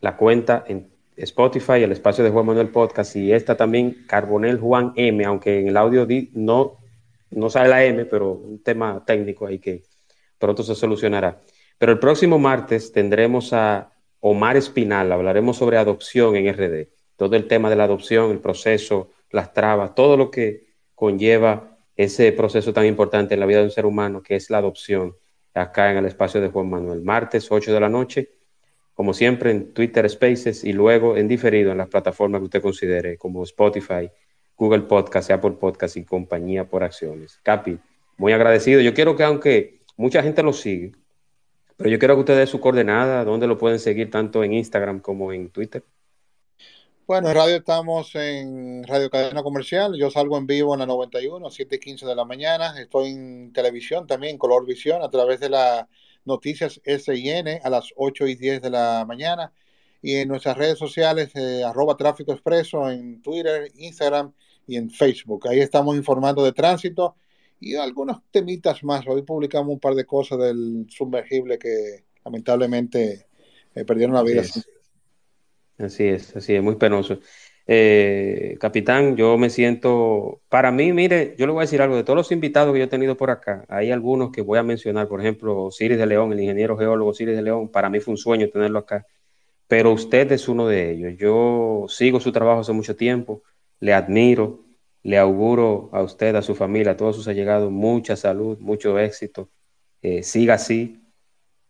la 0.01 0.17
cuenta 0.17 0.65
en 0.67 0.89
Spotify, 1.17 1.83
el 1.83 1.93
espacio 1.93 2.23
de 2.23 2.31
Juan 2.31 2.47
Manuel 2.47 2.69
Podcast, 2.69 3.17
y 3.17 3.33
esta 3.33 3.57
también 3.57 4.05
Carbonel 4.07 4.59
Juan 4.61 4.93
M, 4.97 5.25
aunque 5.25 5.61
en 5.61 5.69
el 5.69 5.77
audio 5.77 6.07
no, 6.35 6.77
no 7.31 7.51
sale 7.51 7.69
la 7.69 7.85
M, 7.85 8.05
pero 8.05 8.33
un 8.33 8.63
tema 8.63 9.03
técnico 9.07 9.47
ahí 9.47 9.59
que 9.59 9.83
pronto 10.39 10.63
se 10.63 10.75
solucionará. 10.75 11.41
Pero 11.79 11.93
el 11.93 11.99
próximo 11.99 12.39
martes 12.39 12.93
tendremos 12.93 13.53
a 13.53 13.93
Omar 14.21 14.57
Espinal, 14.57 15.13
hablaremos 15.13 15.57
sobre 15.57 15.79
adopción 15.79 16.37
en 16.37 16.53
RD, 16.53 16.89
todo 17.17 17.37
el 17.37 17.47
tema 17.47 17.71
de 17.71 17.77
la 17.77 17.85
adopción, 17.85 18.31
el 18.31 18.41
proceso, 18.41 19.11
las 19.31 19.53
trabas, 19.53 19.95
todo 19.95 20.17
lo 20.17 20.31
que 20.31 20.67
conlleva 20.95 21.79
ese 21.97 22.33
proceso 22.33 22.73
tan 22.73 22.87
importante 22.87 23.35
en 23.35 23.41
la 23.41 23.47
vida 23.47 23.59
de 23.59 23.65
un 23.65 23.71
ser 23.71 23.87
humano 23.87 24.23
que 24.23 24.37
es 24.37 24.51
la 24.51 24.59
adopción, 24.59 25.17
acá 25.55 25.91
en 25.91 25.99
el 25.99 26.07
espacio 26.07 26.41
de 26.41 26.49
Juan 26.49 26.69
Manuel. 26.69 27.03
Martes, 27.03 27.51
8 27.51 27.73
de 27.73 27.81
la 27.81 27.89
noche, 27.89 28.36
como 28.97 29.13
siempre 29.13 29.51
en 29.51 29.75
Twitter 29.75 30.09
Spaces 30.09 30.65
y 30.65 30.73
luego 30.73 31.19
en 31.19 31.29
diferido 31.29 31.71
en 31.71 31.79
las 31.79 31.89
plataformas 31.89 32.41
que 32.41 32.47
usted 32.47 32.63
considere, 32.63 33.19
como 33.19 33.43
Spotify, 33.45 34.11
Google 34.57 34.81
Podcast, 34.81 35.31
Apple 35.31 35.53
Podcast 35.53 35.99
y 35.99 36.05
compañía 36.05 36.65
por 36.67 36.83
acciones. 36.83 37.39
Capi, 37.43 37.79
muy 38.17 38.33
agradecido. 38.33 38.81
Yo 38.81 38.95
quiero 38.95 39.15
que 39.15 39.23
aunque 39.23 39.81
mucha 39.99 40.23
gente 40.23 40.43
lo 40.43 40.55
sigue, 40.55 40.93
pero 41.77 41.91
yo 41.91 41.99
quiero 41.99 42.15
que 42.15 42.21
usted 42.21 42.39
dé 42.39 42.47
su 42.47 42.59
coordenada, 42.59 43.23
donde 43.23 43.47
lo 43.47 43.59
pueden 43.59 43.79
seguir 43.79 44.11
tanto 44.11 44.43
en 44.43 44.55
Instagram 44.55 45.01
como 45.01 45.31
en 45.31 45.51
Twitter. 45.51 45.85
Bueno, 47.07 47.29
en 47.29 47.35
radio 47.35 47.57
estamos 47.57 48.15
en 48.15 48.83
Radio 48.85 49.11
Cadena 49.11 49.43
Comercial. 49.43 49.95
Yo 49.95 50.11
salgo 50.11 50.39
en 50.39 50.47
vivo 50.47 50.73
en 50.73 50.81
la 50.81 50.87
91, 50.87 51.51
7 51.51 51.77
y 51.77 51.79
15 51.79 52.07
de 52.07 52.17
la 52.17 52.25
mañana. 52.25 52.81
Estoy 52.81 53.11
en 53.11 53.53
televisión 53.53 54.07
también, 54.07 54.39
Color 54.39 54.65
Visión, 54.65 55.03
a 55.03 55.11
través 55.11 55.39
de 55.39 55.51
la 55.51 55.87
Noticias 56.27 56.81
SIN 56.85 57.49
a 57.63 57.71
las 57.71 57.91
8 57.97 58.27
y 58.27 58.35
10 58.35 58.63
de 58.63 58.71
la 58.71 59.05
mañana. 59.07 59.53
Y 60.03 60.17
en 60.17 60.29
nuestras 60.29 60.57
redes 60.57 60.79
sociales, 60.79 61.31
eh, 61.35 61.65
arroba 61.65 61.97
tráfico 61.97 62.33
expreso 62.33 62.91
en 62.91 63.23
Twitter, 63.23 63.71
Instagram 63.77 64.33
y 64.67 64.77
en 64.77 64.91
Facebook. 64.91 65.49
Ahí 65.49 65.61
estamos 65.61 65.97
informando 65.97 66.45
de 66.45 66.53
tránsito 66.53 67.17
y 67.61 67.77
algunos 67.77 68.19
temitas 68.31 68.85
más. 68.85 69.07
Hoy 69.07 69.23
publicamos 69.23 69.73
un 69.73 69.81
par 69.81 69.95
de 69.95 70.05
cosas 70.05 70.39
del 70.39 70.87
sumergible 70.89 71.59
que 71.59 72.05
lamentablemente 72.25 73.27
eh, 73.75 73.85
perdieron 73.85 74.15
la 74.15 74.23
vida. 74.23 74.43
Así 75.79 76.05
es, 76.05 76.35
así 76.35 76.55
es, 76.55 76.63
muy 76.63 76.77
penoso. 76.77 77.19
Eh, 77.69 78.57
capitán, 78.61 79.17
yo 79.17 79.37
me 79.39 79.51
siento, 79.51 80.41
para 80.49 80.71
mí, 80.71 80.93
mire, 80.93 81.35
yo 81.37 81.47
le 81.47 81.53
voy 81.53 81.63
a 81.63 81.65
decir 81.65 81.83
algo, 81.83 81.97
de 81.97 82.05
todos 82.05 82.17
los 82.17 82.31
invitados 82.31 82.73
que 82.73 82.79
yo 82.79 82.85
he 82.85 82.89
tenido 82.89 83.17
por 83.17 83.31
acá, 83.31 83.65
hay 83.69 83.91
algunos 83.91 84.31
que 84.31 84.41
voy 84.41 84.59
a 84.59 84.63
mencionar, 84.63 85.09
por 85.09 85.21
ejemplo, 85.21 85.71
Ciris 85.73 85.99
de 85.99 86.07
León, 86.07 86.33
el 86.33 86.41
ingeniero 86.41 86.79
geólogo 86.79 87.13
Ciris 87.13 87.35
de 87.35 87.43
León, 87.43 87.69
para 87.69 87.91
mí 87.91 87.99
fue 87.99 88.13
un 88.13 88.19
sueño 88.19 88.49
tenerlo 88.51 88.79
acá, 88.79 89.05
pero 89.67 89.93
usted 89.93 90.31
es 90.33 90.49
uno 90.49 90.69
de 90.69 90.93
ellos. 90.93 91.15
Yo 91.19 91.87
sigo 91.89 92.21
su 92.21 92.31
trabajo 92.33 92.61
hace 92.61 92.73
mucho 92.73 92.95
tiempo, 92.95 93.43
le 93.81 93.93
admiro, 93.95 94.61
le 95.03 95.19
auguro 95.19 95.91
a 95.93 96.03
usted, 96.03 96.37
a 96.37 96.43
su 96.43 96.55
familia, 96.55 96.93
a 96.93 96.97
todos 96.97 97.17
sus 97.17 97.29
allegados, 97.29 97.71
mucha 97.73 98.17
salud, 98.17 98.59
mucho 98.61 98.99
éxito, 98.99 99.49
eh, 100.03 100.23
siga 100.23 100.55
así. 100.55 101.03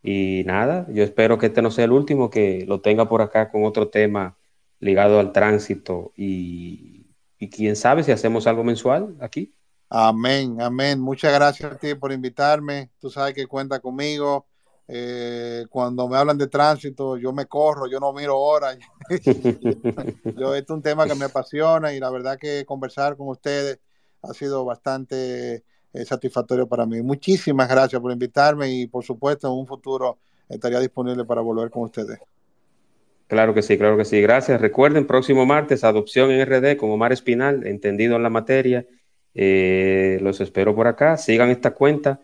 Y 0.03 0.43
nada, 0.47 0.87
yo 0.91 1.03
espero 1.05 1.39
que 1.39 1.47
este 1.47 1.63
no 1.63 1.71
sea 1.71 1.85
el 1.87 1.93
último, 1.93 2.31
que 2.31 2.65
lo 2.67 2.81
tenga 2.81 3.09
por 3.09 3.23
acá 3.23 3.51
con 3.51 3.65
otro 3.65 3.89
tema 3.89 4.37
ligado 4.81 5.19
al 5.19 5.33
tránsito 5.33 6.13
y, 6.17 7.05
quién 7.51 7.77
sabe 7.77 8.03
si 8.03 8.11
hacemos 8.11 8.47
algo 8.47 8.65
mensual 8.65 9.15
aquí. 9.21 9.55
Amén, 9.89 10.61
amén. 10.61 11.01
Muchas 11.01 11.33
gracias 11.33 11.73
a 11.73 11.77
ti 11.77 11.95
por 11.95 12.11
invitarme. 12.11 12.91
Tú 12.99 13.09
sabes 13.09 13.35
que 13.35 13.47
cuenta 13.47 13.79
conmigo. 13.79 14.47
Eh, 14.89 15.65
cuando 15.69 16.09
me 16.09 16.17
hablan 16.17 16.39
de 16.39 16.49
tránsito, 16.49 17.17
yo 17.17 17.33
me 17.33 17.47
corro, 17.47 17.87
yo 17.87 18.01
no 18.01 18.13
miro 18.13 18.37
horas. 18.37 18.79
yo, 20.37 20.55
este 20.55 20.73
es 20.73 20.77
un 20.77 20.83
tema 20.83 21.07
que 21.07 21.15
me 21.15 21.27
apasiona 21.27 21.93
y 21.93 22.01
la 22.01 22.11
verdad 22.11 22.39
que 22.39 22.65
conversar 22.65 23.17
con 23.17 23.29
ustedes 23.29 23.79
ha 24.23 24.33
sido 24.35 24.65
bastante 24.65 25.65
eh, 25.93 26.05
satisfactorio 26.05 26.69
para 26.69 26.85
mí. 26.85 27.01
Muchísimas 27.03 27.69
gracias 27.69 28.01
por 28.01 28.13
invitarme 28.13 28.69
y 28.71 28.87
por 28.87 29.05
supuesto 29.05 29.47
en 29.49 29.55
un 29.55 29.67
futuro 29.67 30.19
estaría 30.49 30.81
disponible 30.81 31.25
para 31.25 31.41
volver 31.41 31.71
con 31.71 31.85
ustedes. 31.85 32.19
Claro 33.29 33.55
que 33.55 33.63
sí, 33.63 33.77
claro 33.77 33.97
que 33.97 34.05
sí. 34.05 34.21
Gracias. 34.21 34.61
Recuerden, 34.61 35.07
próximo 35.07 35.47
martes, 35.47 35.83
adopción 35.85 36.31
en 36.31 36.47
RD 36.47 36.77
con 36.77 36.91
Omar 36.91 37.13
Espinal, 37.13 37.67
entendido 37.67 38.17
en 38.17 38.23
la 38.23 38.31
materia. 38.31 38.87
Eh, 39.35 40.19
los 40.23 40.41
espero 40.41 40.75
por 40.75 40.87
acá. 40.87 41.17
Sigan 41.17 41.51
esta 41.51 41.73
cuenta, 41.73 42.21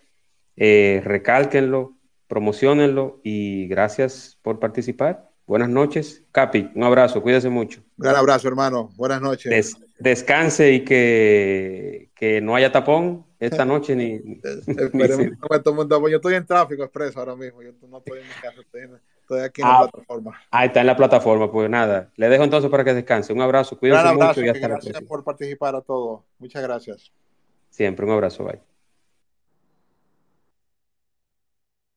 eh, 0.56 1.02
recálquenlo, 1.04 1.96
promocionenlo 2.28 3.20
y 3.22 3.66
gracias 3.66 4.38
por 4.42 4.60
participar. 4.60 5.28
Buenas 5.44 5.68
noches. 5.68 6.22
Capi, 6.30 6.70
un 6.74 6.84
abrazo, 6.84 7.20
cuídese 7.20 7.48
mucho. 7.48 7.82
Gran 7.96 8.16
abrazo, 8.16 8.46
hermano. 8.48 8.90
Buenas 8.96 9.20
noches. 9.20 9.76
descanse 9.98 10.72
y 10.72 10.84
que, 10.84 12.10
que, 12.14 12.40
no 12.40 12.54
haya 12.54 12.70
tapón 12.70 13.26
esta 13.40 13.64
noche 13.64 13.96
ni. 13.96 14.40
Yo 16.10 16.16
estoy 16.16 16.34
en 16.36 16.46
tráfico 16.46 16.84
expreso 16.84 17.18
ahora 17.18 17.34
mismo. 17.34 17.60
Yo 17.60 17.72
no 17.88 17.98
estoy 17.98 18.20
en 18.20 18.28
mi 18.28 18.34
casa, 18.40 18.60
estoy 18.60 18.82
Estoy 19.22 19.40
aquí 19.40 19.62
en 19.62 19.68
la 19.68 19.74
ah, 19.74 19.88
plataforma. 19.88 20.40
Ahí 20.50 20.66
está 20.66 20.80
en 20.80 20.86
la 20.86 20.96
plataforma, 20.96 21.50
pues 21.50 21.70
nada. 21.70 22.10
Le 22.16 22.28
dejo 22.28 22.44
entonces 22.44 22.70
para 22.70 22.84
que 22.84 22.92
descanse. 22.92 23.32
Un 23.32 23.40
abrazo, 23.40 23.78
cuídense 23.78 24.14
mucho 24.14 24.42
y 24.42 24.48
hasta 24.48 24.68
Gracias 24.68 25.02
por 25.04 25.24
participar 25.24 25.74
a 25.76 25.80
todos. 25.80 26.22
Muchas 26.38 26.62
gracias. 26.62 27.12
Siempre, 27.70 28.04
un 28.04 28.12
abrazo, 28.12 28.44
bye. 28.44 28.71